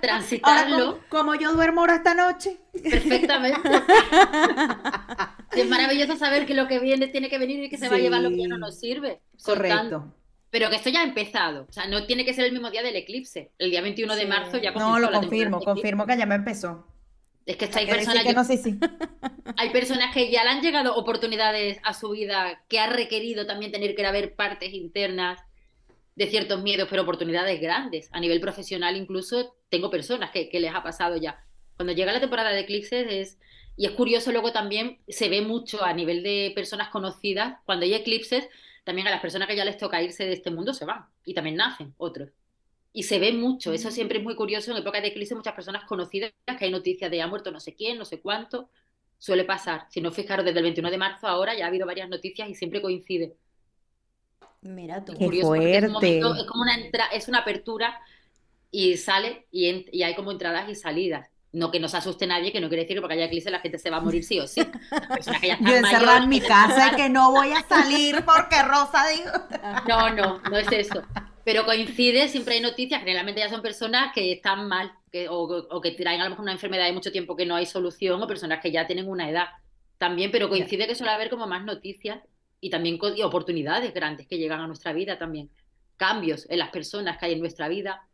Transitarlo 0.00 1.00
¿cómo, 1.08 1.32
cómo 1.32 1.34
yo 1.34 1.52
duermo 1.52 1.82
ahora 1.82 1.96
esta 1.96 2.14
noche? 2.14 2.58
perfectamente. 2.82 3.60
es 5.52 5.68
maravilloso 5.68 6.16
saber 6.16 6.46
que 6.46 6.54
lo 6.54 6.66
que 6.66 6.78
viene 6.78 7.08
tiene 7.08 7.28
que 7.28 7.38
venir 7.38 7.62
y 7.64 7.68
que 7.68 7.76
se 7.78 7.88
va 7.88 7.96
a 7.96 7.98
llevar 7.98 8.22
lo 8.22 8.30
que 8.30 8.38
ya 8.38 8.48
no 8.48 8.58
nos 8.58 8.80
sirve. 8.80 9.20
Soltando. 9.36 10.14
Pero 10.50 10.70
que 10.70 10.76
esto 10.76 10.90
ya 10.90 11.00
ha 11.00 11.04
empezado. 11.04 11.66
O 11.68 11.72
sea, 11.72 11.86
no 11.86 12.06
tiene 12.06 12.24
que 12.24 12.32
ser 12.32 12.46
el 12.46 12.52
mismo 12.52 12.70
día 12.70 12.82
del 12.82 12.96
eclipse. 12.96 13.52
El 13.58 13.70
día 13.70 13.82
21 13.82 14.16
de 14.16 14.26
marzo 14.26 14.58
ya 14.58 14.72
No, 14.72 14.98
lo 14.98 15.10
confirmo, 15.10 15.60
confirmo 15.60 16.06
que 16.06 16.16
ya 16.16 16.26
me 16.26 16.36
empezó. 16.36 16.86
Es 17.44 17.56
que 17.56 17.64
hay 17.64 17.86
que 17.86 17.94
personas, 17.94 18.24
que 18.24 18.32
no, 18.34 18.44
sí, 18.44 18.58
sí. 18.58 18.78
hay 19.56 19.70
personas 19.70 20.12
que 20.12 20.30
ya 20.30 20.44
le 20.44 20.50
han 20.50 20.60
llegado 20.60 20.94
oportunidades 20.94 21.78
a 21.82 21.94
su 21.94 22.10
vida 22.10 22.62
que 22.68 22.78
ha 22.78 22.88
requerido 22.88 23.46
también 23.46 23.72
tener 23.72 23.94
que 23.94 24.10
ver 24.12 24.34
partes 24.34 24.74
internas 24.74 25.40
de 26.14 26.26
ciertos 26.26 26.62
miedos, 26.62 26.88
pero 26.90 27.02
oportunidades 27.02 27.58
grandes. 27.60 28.10
A 28.12 28.20
nivel 28.20 28.40
profesional 28.40 28.96
incluso 28.96 29.56
tengo 29.70 29.88
personas 29.88 30.30
que, 30.30 30.50
que 30.50 30.60
les 30.60 30.74
ha 30.74 30.82
pasado 30.82 31.16
ya. 31.16 31.42
Cuando 31.76 31.94
llega 31.94 32.12
la 32.12 32.20
temporada 32.20 32.50
de 32.50 32.60
eclipses 32.60 33.06
es... 33.08 33.38
Y 33.76 33.86
es 33.86 33.92
curioso, 33.92 34.32
luego 34.32 34.50
también 34.50 34.98
se 35.06 35.28
ve 35.28 35.40
mucho 35.40 35.84
a 35.84 35.92
nivel 35.92 36.24
de 36.24 36.50
personas 36.52 36.88
conocidas, 36.88 37.58
cuando 37.64 37.84
hay 37.84 37.94
eclipses, 37.94 38.48
también 38.88 39.06
a 39.06 39.10
las 39.10 39.20
personas 39.20 39.46
que 39.46 39.54
ya 39.54 39.66
les 39.66 39.76
toca 39.76 40.00
irse 40.02 40.24
de 40.24 40.32
este 40.32 40.50
mundo 40.50 40.72
se 40.72 40.86
van 40.86 41.04
y 41.26 41.34
también 41.34 41.56
nacen 41.56 41.92
otros. 41.98 42.30
Y 42.94 43.02
se 43.02 43.18
ve 43.18 43.32
mucho, 43.34 43.70
eso 43.74 43.90
siempre 43.90 44.16
es 44.16 44.24
muy 44.24 44.34
curioso. 44.34 44.70
En 44.70 44.78
época 44.78 44.98
de 45.02 45.08
eclipse, 45.08 45.34
muchas 45.34 45.52
personas 45.54 45.84
conocidas 45.84 46.32
que 46.58 46.64
hay 46.64 46.70
noticias 46.70 47.10
de 47.10 47.20
ha 47.20 47.26
muerto 47.26 47.50
no 47.50 47.60
sé 47.60 47.74
quién, 47.74 47.98
no 47.98 48.06
sé 48.06 48.20
cuánto. 48.20 48.70
Suele 49.18 49.44
pasar. 49.44 49.86
Si 49.90 50.00
no 50.00 50.10
fijaros, 50.10 50.42
desde 50.46 50.58
el 50.60 50.62
21 50.64 50.90
de 50.90 50.96
marzo 50.96 51.28
ahora 51.28 51.54
ya 51.54 51.66
ha 51.66 51.68
habido 51.68 51.86
varias 51.86 52.08
noticias 52.08 52.48
y 52.48 52.54
siempre 52.54 52.80
coincide. 52.80 53.36
Mira 54.62 55.04
tú. 55.04 55.12
Qué 55.12 55.24
Curioso, 55.26 55.48
porque 55.48 55.76
es 55.76 55.84
un 55.84 55.90
fuerte. 55.90 56.20
momento- 56.20 56.34
es 56.42 56.48
como 56.48 56.62
una 56.62 56.74
entra, 56.76 57.06
es 57.08 57.28
una 57.28 57.38
apertura 57.40 58.00
y 58.70 58.96
sale 58.96 59.46
y, 59.50 59.66
en- 59.68 59.84
y 59.92 60.02
hay 60.02 60.14
como 60.14 60.32
entradas 60.32 60.68
y 60.70 60.74
salidas. 60.74 61.28
No 61.52 61.70
que 61.70 61.80
no 61.80 61.88
se 61.88 61.96
asuste 61.96 62.26
nadie, 62.26 62.52
que 62.52 62.60
no 62.60 62.68
quiere 62.68 62.82
decir 62.82 62.96
que 62.96 63.00
porque 63.00 63.14
haya 63.14 63.24
eclipse 63.24 63.50
la 63.50 63.60
gente 63.60 63.78
se 63.78 63.88
va 63.90 63.98
a 63.98 64.00
morir 64.00 64.22
sí 64.22 64.38
o 64.38 64.46
sí. 64.46 64.60
Las 64.90 65.06
personas 65.08 65.40
que 65.40 65.48
ya 65.48 65.58
Yo 65.60 65.76
encerrada 65.76 66.18
en 66.18 66.28
mi 66.28 66.40
casa 66.40 66.92
y 66.92 66.96
que 66.96 67.08
no 67.08 67.30
voy 67.30 67.52
a 67.52 67.62
salir 67.62 68.16
porque 68.24 68.62
Rosa 68.62 69.06
dijo. 69.08 69.30
No, 69.88 70.14
no, 70.14 70.40
no 70.40 70.56
es 70.58 70.70
eso. 70.70 71.02
Pero 71.44 71.64
coincide, 71.64 72.28
siempre 72.28 72.56
hay 72.56 72.60
noticias, 72.60 73.00
generalmente 73.00 73.40
ya 73.40 73.48
son 73.48 73.62
personas 73.62 74.12
que 74.14 74.32
están 74.32 74.68
mal, 74.68 74.92
que, 75.10 75.30
o, 75.30 75.44
o 75.44 75.80
que 75.80 75.92
traen 75.92 76.20
a 76.20 76.24
lo 76.24 76.30
mejor 76.30 76.42
una 76.42 76.52
enfermedad 76.52 76.84
de 76.84 76.92
mucho 76.92 77.10
tiempo 77.10 77.36
que 77.36 77.46
no 77.46 77.56
hay 77.56 77.64
solución, 77.64 78.22
o 78.22 78.26
personas 78.26 78.60
que 78.60 78.70
ya 78.70 78.86
tienen 78.86 79.08
una 79.08 79.30
edad 79.30 79.46
también, 79.98 80.30
pero 80.30 80.48
coincide 80.48 80.86
que 80.86 80.94
suele 80.94 81.12
haber 81.12 81.28
como 81.28 81.46
más 81.46 81.64
noticias 81.64 82.20
y 82.60 82.70
también 82.70 82.98
y 83.16 83.22
oportunidades 83.22 83.92
grandes 83.92 84.26
que 84.26 84.38
llegan 84.38 84.60
a 84.60 84.66
nuestra 84.66 84.92
vida 84.92 85.18
también. 85.18 85.50
Cambios 85.96 86.46
en 86.48 86.58
las 86.58 86.70
personas 86.70 87.18
que 87.18 87.26
hay 87.26 87.32
en 87.32 87.40
nuestra 87.40 87.68
vida. 87.68 88.08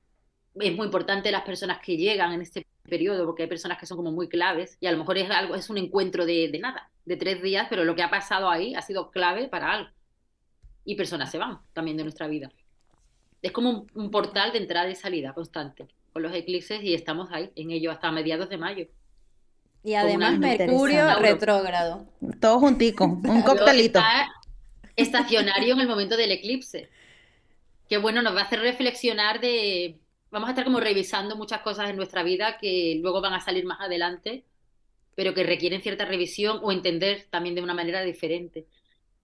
Es 0.55 0.75
muy 0.75 0.87
importante 0.87 1.31
las 1.31 1.43
personas 1.43 1.79
que 1.85 1.97
llegan 1.97 2.33
en 2.33 2.43
este 2.43 2.67
periodo, 2.89 3.27
porque 3.27 3.43
hay 3.43 3.49
personas 3.49 3.79
que 3.79 3.87
son 3.87 3.97
como 3.97 4.13
muy 4.13 4.29
claves 4.29 4.77
y 4.81 4.87
a 4.87 4.93
lo 4.93 4.99
mejor 4.99 5.19
es 5.19 5.31
algo, 5.31 5.55
es 5.55 5.71
un 5.71 5.79
encuentro 5.79 6.27
de, 6.27 6.49
de 6.49 6.59
nada, 6.59 6.91
de 7.05 7.17
tres 7.17 7.43
días, 7.43 7.67
pero 7.69 7.85
lo 7.85 7.95
que 7.95 8.03
ha 8.03 8.11
pasado 8.11 8.49
ahí 8.49 8.75
ha 8.75 8.83
sido 8.83 9.11
clave 9.11 9.49
para 9.49 9.73
algo. 9.73 9.91
Y 10.85 10.97
personas 10.97 11.31
se 11.31 11.39
van 11.39 11.61
también 11.73 11.97
de 11.97 12.03
nuestra 12.03 12.29
vida. 12.29 12.53
Es 13.43 13.53
como 13.53 13.71
un, 13.71 13.91
un 13.95 14.11
portal 14.11 14.53
de 14.53 14.59
entrada 14.59 14.91
y 14.91 14.95
salida 14.95 15.33
constante 15.33 15.89
con 16.15 16.23
los 16.23 16.35
eclipses 16.35 16.83
y 16.83 16.95
estamos 16.95 17.29
ahí 17.33 17.51
en 17.57 17.73
ello 17.73 17.91
hasta 17.91 18.11
mediados 18.13 18.49
de 18.49 18.57
mayo. 18.57 18.87
Y 19.83 19.95
además 19.95 20.39
Mercurio 20.39 21.15
retrógrado. 21.19 22.07
Todo 22.41 22.59
juntico, 22.59 23.05
un 23.25 23.43
coctelito. 23.43 23.99
Está 23.99 24.29
estacionario 24.97 25.75
en 25.75 25.81
el 25.81 25.89
momento 25.89 26.17
del 26.17 26.31
eclipse. 26.31 26.89
Que 27.89 27.99
bueno, 27.99 28.23
nos 28.23 28.35
va 28.35 28.41
a 28.41 28.45
hacer 28.45 28.61
reflexionar 28.61 29.41
de... 29.41 29.99
Vamos 30.35 30.49
a 30.49 30.51
estar 30.51 30.65
como 30.65 30.81
revisando 30.81 31.37
muchas 31.37 31.61
cosas 31.61 31.91
en 31.91 31.95
nuestra 31.95 32.25
vida 32.25 32.59
que 32.59 32.99
luego 33.01 33.21
van 33.21 33.35
a 33.35 33.41
salir 33.41 33.65
más 33.67 33.81
adelante, 33.81 34.43
pero 35.15 35.33
que 35.33 35.45
requieren 35.45 35.81
cierta 35.81 36.07
revisión 36.07 36.59
o 36.61 36.73
entender 36.73 37.27
también 37.31 37.55
de 37.55 37.63
una 37.63 37.73
manera 37.73 38.03
diferente. 38.03 38.67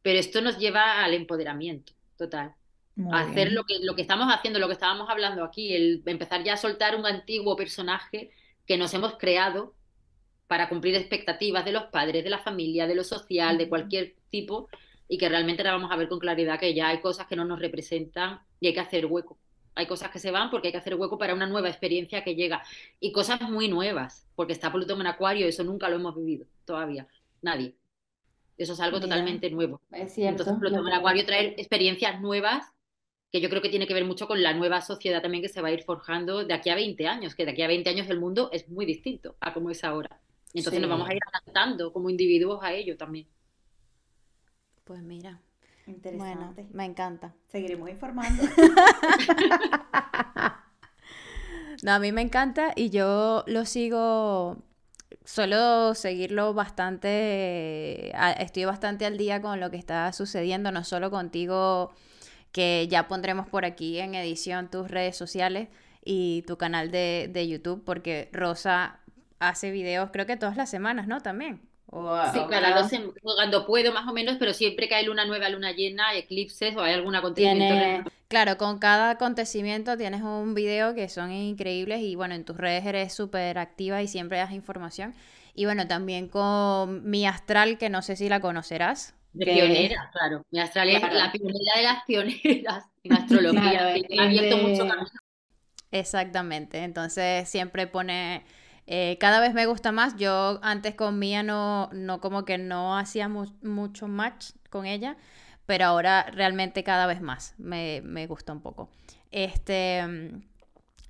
Pero 0.03 0.21
esto 0.21 0.41
nos 0.41 0.57
lleva 0.57 1.03
al 1.03 1.13
empoderamiento 1.15 1.95
total. 2.17 2.55
Muy 2.95 3.13
a 3.13 3.23
hacer 3.23 3.49
bien. 3.49 3.57
lo 3.57 3.65
que, 3.65 3.81
lo 3.81 3.97
que 3.97 4.03
estamos 4.03 4.33
haciendo, 4.33 4.61
lo 4.61 4.69
que 4.69 4.75
estábamos 4.75 5.11
hablando 5.11 5.43
aquí, 5.43 5.75
el 5.75 6.01
empezar 6.07 6.45
ya 6.45 6.53
a 6.53 6.57
soltar 6.57 6.95
un 6.95 7.05
antiguo 7.05 7.57
personaje 7.57 8.31
que 8.65 8.79
nos 8.79 8.95
hemos 8.95 9.19
creado 9.19 9.75
para 10.47 10.69
cumplir 10.69 10.95
expectativas 10.95 11.65
de 11.65 11.73
los 11.73 11.87
padres, 11.87 12.23
de 12.23 12.31
la 12.31 12.39
familia, 12.39 12.87
de 12.87 12.95
lo 12.95 13.03
social, 13.03 13.59
de 13.59 13.69
cualquier 13.69 14.15
tipo, 14.31 14.69
y 15.09 15.19
que 15.19 15.29
realmente 15.29 15.63
ahora 15.63 15.73
vamos 15.73 15.91
a 15.91 15.97
ver 15.97 16.09
con 16.09 16.21
claridad 16.21 16.61
que 16.61 16.73
ya 16.73 16.87
hay 16.87 17.01
cosas 17.01 17.27
que 17.27 17.35
no 17.35 17.45
nos 17.45 17.59
representan 17.59 18.43
y 18.61 18.69
hay 18.69 18.75
que 18.75 18.79
hacer 18.79 19.07
hueco. 19.07 19.37
Hay 19.75 19.87
cosas 19.87 20.11
que 20.11 20.19
se 20.19 20.31
van 20.31 20.51
porque 20.51 20.69
hay 20.69 20.73
que 20.73 20.79
hacer 20.79 20.95
hueco 20.97 21.17
para 21.19 21.35
una 21.35 21.47
nueva 21.47 21.69
experiencia 21.69 22.23
que 22.25 22.35
llega. 22.35 22.63
Y 22.99 23.13
cosas 23.13 23.41
muy 23.43 23.69
nuevas, 23.69 24.27
porque 24.35 24.53
está 24.53 24.73
Plutón 24.73 25.01
en 25.01 25.07
Acuario, 25.07 25.47
eso 25.47 25.65
nunca 25.65 25.89
lo 25.89 25.97
hemos 25.97 26.17
vivido 26.17 26.47
todavía. 26.65 27.07
Nadie. 27.43 27.75
Eso 28.59 28.75
es 28.75 28.81
algo 28.81 29.01
totalmente 29.01 29.49
nuevo. 29.51 29.81
Es 29.93 30.13
cierto. 30.15 30.43
Entonces, 30.43 30.61
Plutón 30.61 30.87
en 30.87 30.95
Acuario 30.95 31.25
trae 31.25 31.55
experiencias 31.57 32.21
nuevas 32.21 32.67
que 33.33 33.41
yo 33.41 33.49
creo 33.49 33.63
que 33.63 33.69
tiene 33.69 33.87
que 33.87 33.95
ver 33.95 34.05
mucho 34.05 34.27
con 34.27 34.43
la 34.43 34.53
nueva 34.55 34.81
sociedad 34.81 35.23
también 35.23 35.41
que 35.43 35.49
se 35.49 35.63
va 35.63 35.69
a 35.69 35.73
ir 35.73 35.85
forjando 35.85 36.45
de 36.45 36.53
aquí 36.53 36.69
a 36.69 36.75
20 36.75 37.07
años, 37.07 37.35
que 37.37 37.45
de 37.45 37.53
aquí 37.53 37.63
a 37.63 37.69
20 37.69 37.89
años 37.89 38.11
el 38.11 38.19
mundo 38.19 38.51
es 38.53 38.69
muy 38.69 38.85
distinto 38.85 39.37
a 39.41 39.55
como 39.55 39.71
es 39.71 39.85
ahora. 39.85 40.21
Entonces 40.53 40.75
Sí. 40.75 40.81
nos 40.81 40.91
vamos 40.91 41.09
a 41.09 41.15
ir 41.15 41.21
adaptando 41.33 41.93
como 41.93 42.11
individuos 42.11 42.59
a 42.63 42.73
ello 42.75 42.97
también. 42.97 43.29
Pues 44.85 45.01
mira, 45.03 45.41
bueno, 45.91 45.97
Interesante. 45.97 46.67
me 46.73 46.85
encanta. 46.85 47.35
Seguiremos 47.49 47.91
informando. 47.91 48.43
No, 51.83 51.93
a 51.93 51.99
mí 51.99 52.13
me 52.13 52.21
encanta 52.21 52.73
y 52.77 52.91
yo 52.91 53.43
lo 53.47 53.65
sigo, 53.65 54.59
suelo 55.25 55.95
seguirlo 55.95 56.53
bastante, 56.53 58.13
estoy 58.39 58.67
bastante 58.67 59.07
al 59.07 59.17
día 59.17 59.41
con 59.41 59.61
lo 59.61 59.71
que 59.71 59.79
está 59.79 60.13
sucediendo, 60.13 60.73
no 60.73 60.85
solo 60.85 61.11
contigo, 61.11 61.91
que 62.53 62.87
ya 62.91 63.09
pondremos 63.09 63.49
por 63.49 63.65
aquí 63.65 63.99
en 63.99 64.15
edición 64.15 64.71
tus 64.71 64.91
redes 64.91 65.17
sociales 65.17 65.69
y 66.05 66.43
tu 66.43 66.59
canal 66.59 66.91
de, 66.91 67.31
de 67.33 67.49
YouTube, 67.49 67.83
porque 67.85 68.29
Rosa 68.33 69.01
hace 69.39 69.71
videos 69.71 70.11
creo 70.13 70.27
que 70.27 70.37
todas 70.37 70.57
las 70.59 70.69
semanas, 70.69 71.07
¿no? 71.07 71.23
También. 71.23 71.63
O, 71.93 72.17
Sí, 72.33 72.39
o 72.39 72.47
claro, 72.47 72.83
lo 72.89 73.13
cuando 73.21 73.67
puedo 73.67 73.93
más 73.93 74.07
o 74.09 74.13
menos, 74.13 74.37
pero 74.39 74.55
siempre 74.55 74.89
hay 74.95 75.05
luna 75.07 75.25
nueva, 75.25 75.49
luna 75.49 75.73
llena, 75.73 76.15
eclipses 76.15 76.77
o 76.77 76.83
hay 76.83 76.95
algún 76.95 77.17
acontecimiento. 77.17 77.65
Tiene, 77.75 78.05
claro, 78.29 78.57
con 78.57 78.79
cada 78.79 79.11
acontecimiento 79.11 79.97
tienes 79.97 80.23
un 80.23 80.55
video 80.55 80.95
que 80.95 81.09
son 81.09 81.33
increíbles 81.33 82.01
y 82.03 82.15
bueno, 82.15 82.35
en 82.37 82.45
tus 82.45 82.57
redes 82.57 82.87
eres 82.87 83.13
súper 83.13 83.59
activa 83.59 84.03
y 84.03 84.07
siempre 84.09 84.39
das 84.39 84.53
información. 84.53 85.15
Y 85.55 85.65
bueno, 85.65 85.89
también 85.89 86.29
con 86.29 87.11
Mi 87.11 87.27
Astral, 87.27 87.77
que 87.77 87.89
no 87.89 88.03
sé 88.03 88.15
si 88.15 88.29
la 88.29 88.39
conocerás. 88.41 89.15
De 89.33 89.45
que- 89.45 89.53
pionera, 89.55 90.11
claro. 90.13 90.45
Mi 90.51 90.61
astral 90.61 90.91
es 90.91 90.99
Claro. 91.01 91.15
la 91.15 91.33
pionera 91.33 91.73
de 91.77 91.83
las 91.83 92.05
pioneras 92.05 92.85
en 93.05 93.13
astrología. 93.13 93.63
Claro, 93.71 93.89
ha 94.19 94.25
abierto 94.25 94.57
de- 94.57 94.63
mucho 94.63 94.87
camino. 94.89 95.09
Exactamente, 95.93 96.79
entonces 96.85 97.49
siempre 97.49 97.87
pone, 97.89 98.45
eh, 98.93 99.17
cada 99.21 99.41
vez 99.41 99.55
me 99.55 99.67
gusta 99.67 99.93
más, 99.93 100.17
yo 100.17 100.59
antes 100.63 100.95
con 100.97 101.19
Mía 101.19 101.43
no, 101.43 101.89
no 101.93 102.21
como 102.21 102.45
que 102.45 102.59
no 102.59 102.99
hacía 102.99 103.29
mu- 103.29 103.55
mucho 103.63 104.09
match 104.09 104.51
con 104.69 104.85
ella, 104.85 105.17
pero 105.67 105.85
ahora 105.87 106.25
realmente 106.33 106.83
cada 106.85 107.07
vez 107.07 107.21
más 107.21 107.55
me, 107.59 108.03
me 108.05 108.27
gusta 108.27 108.53
un 108.53 108.61
poco. 108.61 108.89
Este, 109.31 110.03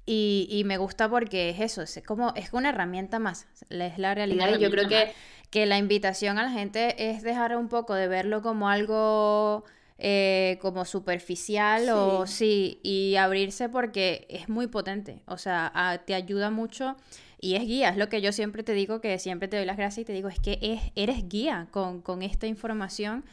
y, 0.06 0.48
y 0.50 0.64
me 0.64 0.76
gusta 0.76 1.08
porque 1.08 1.50
es 1.50 1.60
eso, 1.60 1.82
es 1.82 2.02
como, 2.06 2.32
es 2.34 2.52
una 2.52 2.70
herramienta 2.70 3.18
más, 3.18 3.46
es 3.70 3.98
la 3.98 4.14
realidad. 4.14 4.48
Y 4.48 4.58
yo 4.58 4.70
creo 4.70 4.88
que, 4.88 5.12
que 5.50 5.66
la 5.66 5.78
invitación 5.78 6.38
a 6.38 6.42
la 6.42 6.50
gente 6.50 7.10
es 7.10 7.22
dejar 7.22 7.56
un 7.56 7.68
poco 7.68 7.94
de 7.94 8.08
verlo 8.08 8.42
como 8.42 8.68
algo 8.68 9.64
eh, 10.02 10.58
como 10.62 10.84
superficial 10.86 11.88
o 11.90 12.26
sí, 12.26 12.80
y 12.82 13.16
abrirse 13.16 13.68
porque 13.68 14.26
es 14.30 14.48
muy 14.48 14.66
potente, 14.66 15.22
o 15.26 15.36
sea, 15.36 15.70
a- 15.74 15.98
te 15.98 16.14
ayuda 16.14 16.50
mucho 16.50 16.96
y 17.38 17.54
es 17.56 17.62
guía, 17.62 17.90
es 17.90 17.96
lo 17.98 18.08
que 18.08 18.20
yo 18.22 18.32
siempre 18.32 18.62
te 18.62 18.72
digo, 18.72 19.00
que 19.00 19.18
siempre 19.18 19.46
te 19.48 19.56
doy 19.58 19.66
las 19.66 19.76
gracias 19.76 20.02
y 20.02 20.04
te 20.06 20.12
digo, 20.14 20.28
es 20.28 20.40
que 20.40 20.58
es, 20.62 20.80
eres 20.96 21.28
guía 21.28 21.68
con, 21.70 22.00
con 22.02 22.22
esta 22.22 22.46
información 22.46 23.24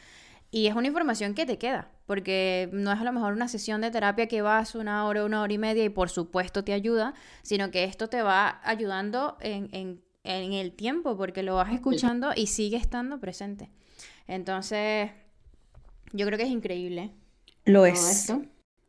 y 0.50 0.66
es 0.66 0.74
una 0.74 0.86
información 0.86 1.34
que 1.34 1.44
te 1.46 1.58
queda, 1.58 1.90
porque 2.06 2.68
no 2.72 2.92
es 2.92 2.98
a 3.00 3.04
lo 3.04 3.12
mejor 3.12 3.32
una 3.32 3.48
sesión 3.48 3.80
de 3.80 3.90
terapia 3.90 4.28
que 4.28 4.40
vas 4.42 4.74
una 4.74 5.06
hora, 5.06 5.24
una 5.24 5.42
hora 5.42 5.52
y 5.52 5.58
media 5.58 5.84
y 5.84 5.88
por 5.90 6.08
supuesto 6.10 6.64
te 6.64 6.72
ayuda, 6.74 7.14
sino 7.42 7.70
que 7.70 7.84
esto 7.84 8.08
te 8.08 8.22
va 8.22 8.60
ayudando 8.64 9.36
en, 9.40 9.68
en- 9.72 10.02
en 10.24 10.52
el 10.52 10.72
tiempo, 10.72 11.16
porque 11.16 11.42
lo 11.42 11.54
vas 11.54 11.72
escuchando 11.72 12.32
y 12.36 12.48
sigue 12.48 12.76
estando 12.76 13.18
presente. 13.18 13.70
Entonces, 14.26 15.10
yo 16.12 16.26
creo 16.26 16.38
que 16.38 16.44
es 16.44 16.50
increíble 16.50 17.10
Lo 17.64 17.86
es. 17.86 17.98
esto. 18.10 18.42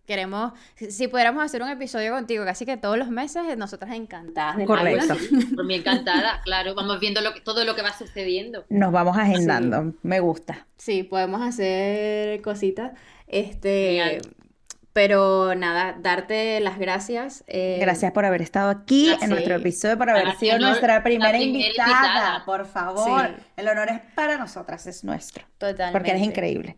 Queremos, 0.06 0.54
si, 0.76 1.08
pudiéramos 1.08 1.44
hacer 1.44 1.62
un 1.62 1.70
episodio 1.70 2.14
contigo 2.14 2.44
casi 2.44 2.66
que 2.66 2.78
todos 2.78 2.98
los 2.98 3.10
meses, 3.10 3.56
nosotras 3.58 3.94
encantadas 3.96 4.58
de 4.58 4.66
Correcto. 4.66 5.16
Por 5.56 5.66
mí 5.66 5.76
encantada, 5.76 6.42
claro. 6.46 6.74
Vamos 6.74 7.00
viendo 7.00 7.22
lo 7.22 7.32
que- 7.36 7.42
todo 7.42 7.64
lo 7.64 7.76
que 7.76 7.84
va 7.84 7.94
sucediendo. 7.96 8.66
Nos 8.70 8.92
vamos 8.92 9.16
agendando. 9.18 9.94
Me 10.02 10.20
gusta. 10.20 10.66
Sí, 10.78 11.04
podemos 11.04 11.44
hacer 11.44 12.42
cositas. 12.42 12.94
Este, 13.28 14.00
Genial. 14.02 14.22
pero 14.94 15.54
nada, 15.54 15.96
darte 16.02 16.60
las 16.60 16.80
gracias. 16.80 17.44
eh, 17.46 17.78
Gracias 17.80 18.12
por 18.12 18.26
haber 18.26 18.42
estado 18.42 18.72
aquí 18.72 19.10
Gracias. 19.10 19.24
en 19.26 19.30
nuestro 19.30 19.56
episodio, 19.58 19.96
por 20.00 20.10
haber 20.10 20.24
Para 20.24 20.40
sido 20.40 20.58
nuestra 20.58 21.04
primera, 21.04 21.38
invitada. 21.38 21.88
invitada. 21.88 22.46
Por 22.46 22.66
favor, 22.66 23.28
Sí. 23.38 23.44
el 23.58 23.68
honor 23.68 23.90
es 23.90 24.02
para 24.16 24.38
nosotras, 24.40 24.88
es 24.88 25.04
nuestro. 25.04 25.46
Totalmente. 25.60 25.92
Porque 25.92 26.10
eres 26.10 26.24
increíble. 26.24 26.78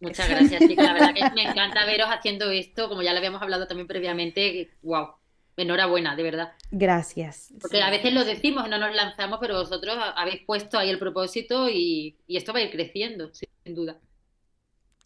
Muchas 0.00 0.28
gracias. 0.28 0.60
La 0.76 0.92
verdad 0.92 1.14
que 1.14 1.30
me 1.34 1.44
encanta 1.44 1.86
veros 1.86 2.08
haciendo 2.10 2.50
esto, 2.50 2.88
como 2.88 3.02
ya 3.02 3.12
lo 3.12 3.18
habíamos 3.18 3.42
hablado 3.42 3.66
también 3.66 3.86
previamente. 3.86 4.70
Wow. 4.82 5.14
Enhorabuena, 5.56 6.14
de 6.14 6.22
verdad. 6.22 6.52
Gracias. 6.70 7.54
Porque 7.60 7.80
a 7.80 7.88
veces 7.88 8.12
lo 8.12 8.24
decimos, 8.24 8.68
no 8.68 8.76
nos 8.78 8.94
lanzamos, 8.94 9.38
pero 9.40 9.54
vosotros 9.54 9.96
habéis 10.14 10.42
puesto 10.44 10.78
ahí 10.78 10.90
el 10.90 10.98
propósito 10.98 11.70
y, 11.70 12.18
y 12.26 12.36
esto 12.36 12.52
va 12.52 12.58
a 12.58 12.62
ir 12.62 12.70
creciendo, 12.70 13.30
sin 13.32 13.74
duda. 13.74 13.98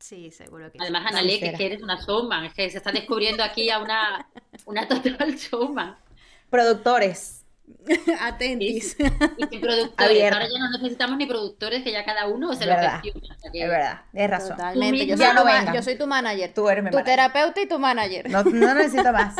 Sí, 0.01 0.31
seguro 0.33 0.73
que 0.73 0.79
sí. 0.79 0.79
Además, 0.81 1.07
Analé, 1.07 1.39
que, 1.39 1.53
que 1.53 1.67
eres 1.67 1.83
una 1.83 2.01
showman, 2.05 2.47
es 2.47 2.55
que 2.55 2.69
se 2.69 2.79
está 2.79 2.91
descubriendo 2.91 3.45
aquí 3.45 3.71
a 3.71 3.79
una, 3.79 4.29
una 4.65 4.89
total 4.89 5.37
showman. 5.37 5.97
Productores. 6.49 7.40
Atentis. 8.21 8.97
Y 9.39 9.47
sin 9.47 9.61
productores. 9.61 9.95
Abierta. 10.11 10.37
Ahora 10.39 10.49
ya 10.53 10.59
no 10.59 10.71
necesitamos 10.79 11.17
ni 11.19 11.27
productores, 11.27 11.83
que 11.83 11.93
ya 11.93 12.05
cada 12.05 12.27
uno 12.27 12.55
se 12.55 12.67
lo 12.67 12.73
Verdad. 12.75 13.01
gestiona. 13.03 13.37
que- 13.53 13.63
Es 13.63 13.69
verdad, 13.69 14.05
es 14.13 14.31
razón. 14.31 14.57
Totalmente. 14.57 15.07
Yo 15.07 15.15
misma- 15.15 15.17
soy, 15.17 15.27
Ya 15.27 15.33
no 15.35 15.45
vengan. 15.45 15.75
yo 15.75 15.83
soy 15.83 15.99
tu 15.99 16.07
manager. 16.07 16.55
Tú 16.55 16.69
eres 16.69 16.85
mi 16.85 16.91
tu 16.91 16.97
manager. 16.97 17.17
terapeuta 17.17 17.61
y 17.63 17.67
tu 17.69 17.79
manager. 17.79 18.31
No, 18.31 18.43
no 18.45 18.75
necesito 18.75 19.13
más. 19.13 19.37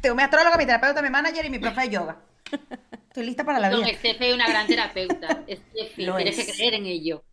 Tengo 0.00 0.14
mi 0.16 0.22
astróloga, 0.22 0.56
mi 0.56 0.66
terapeuta, 0.66 1.02
mi 1.02 1.10
manager 1.10 1.44
y 1.46 1.50
mi 1.50 1.58
profe 1.58 1.80
de 1.82 1.88
yoga. 1.90 2.20
Estoy 3.08 3.24
lista 3.26 3.44
para 3.44 3.58
la 3.58 3.70
No, 3.70 3.78
vida. 3.78 3.88
Estefe 3.88 4.28
es 4.28 4.34
una 4.34 4.46
gran 4.48 4.66
terapeuta. 4.66 5.42
Estefe, 5.46 6.02
Lo 6.02 6.16
tienes 6.16 6.38
es. 6.38 6.46
que 6.46 6.52
creer 6.52 6.74
en 6.74 6.86
ello. 6.86 7.24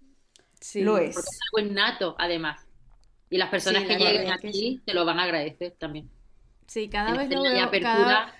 Sí. 0.59 0.81
Lo 0.81 0.93
Porque 0.93 1.07
es. 1.09 1.17
es 1.17 1.39
algo 1.53 1.67
innato, 1.69 2.15
además. 2.17 2.61
Y 3.29 3.37
las 3.37 3.49
personas 3.49 3.81
Sí, 3.81 3.87
que 3.89 3.93
la 3.99 3.99
lleguen 4.11 4.27
es 4.27 4.31
aquí 4.31 4.81
te 4.85 4.93
lo 4.93 5.05
van 5.05 5.19
a 5.19 5.23
agradecer 5.23 5.75
también. 5.77 6.09
Sí, 6.67 6.87
cada 6.89 7.13
vez 7.13 7.29
lo 7.29 7.41
veo, 7.43 7.63
apertura. 7.65 7.93
cada, 7.93 8.33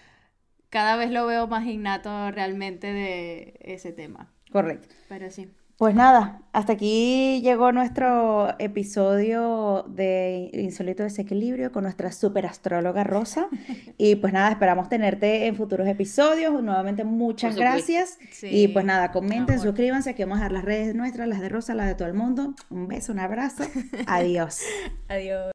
cada 0.74 0.96
vez 0.96 1.12
lo 1.12 1.28
veo 1.28 1.46
más 1.46 1.68
innato 1.68 2.32
realmente 2.32 2.92
de 2.92 3.54
ese 3.62 3.92
tema. 3.92 4.34
Correcto. 4.52 4.88
Pero 5.08 5.30
sí. 5.30 5.52
Pues 5.78 5.94
nada, 5.94 6.42
hasta 6.52 6.74
aquí 6.74 7.42
llegó 7.42 7.72
nuestro 7.72 8.56
episodio 8.58 9.86
de 9.88 10.50
Insólito 10.54 11.04
Desequilibrio 11.04 11.72
con 11.72 11.84
nuestra 11.84 12.12
super 12.12 12.48
astróloga 12.48 13.04
Rosa. 13.04 13.50
Y 14.00 14.16
pues 14.16 14.34
nada, 14.34 14.50
esperamos 14.50 14.90
tenerte 14.90 15.46
en 15.46 15.56
futuros 15.56 15.88
episodios. 15.88 16.64
Nuevamente, 16.64 17.04
muchas 17.04 17.56
gracias. 17.56 18.18
Sí. 18.32 18.48
Y 18.48 18.68
pues 18.70 18.84
nada, 18.84 19.12
comenten, 19.12 19.56
amor. 19.56 19.68
suscríbanse, 19.68 20.16
que 20.16 20.26
vamos 20.26 20.40
a 20.40 20.44
dar 20.44 20.52
las 20.54 20.66
redes 20.66 20.96
nuestras, 20.96 21.28
las 21.28 21.40
de 21.40 21.50
Rosa, 21.50 21.76
las 21.76 21.86
de 21.86 21.94
todo 21.94 22.08
el 22.08 22.16
mundo. 22.16 22.56
Un 22.72 22.88
beso, 22.88 23.12
un 23.12 23.20
abrazo. 23.20 23.64
Adiós. 24.08 24.62
Adiós. 25.08 25.53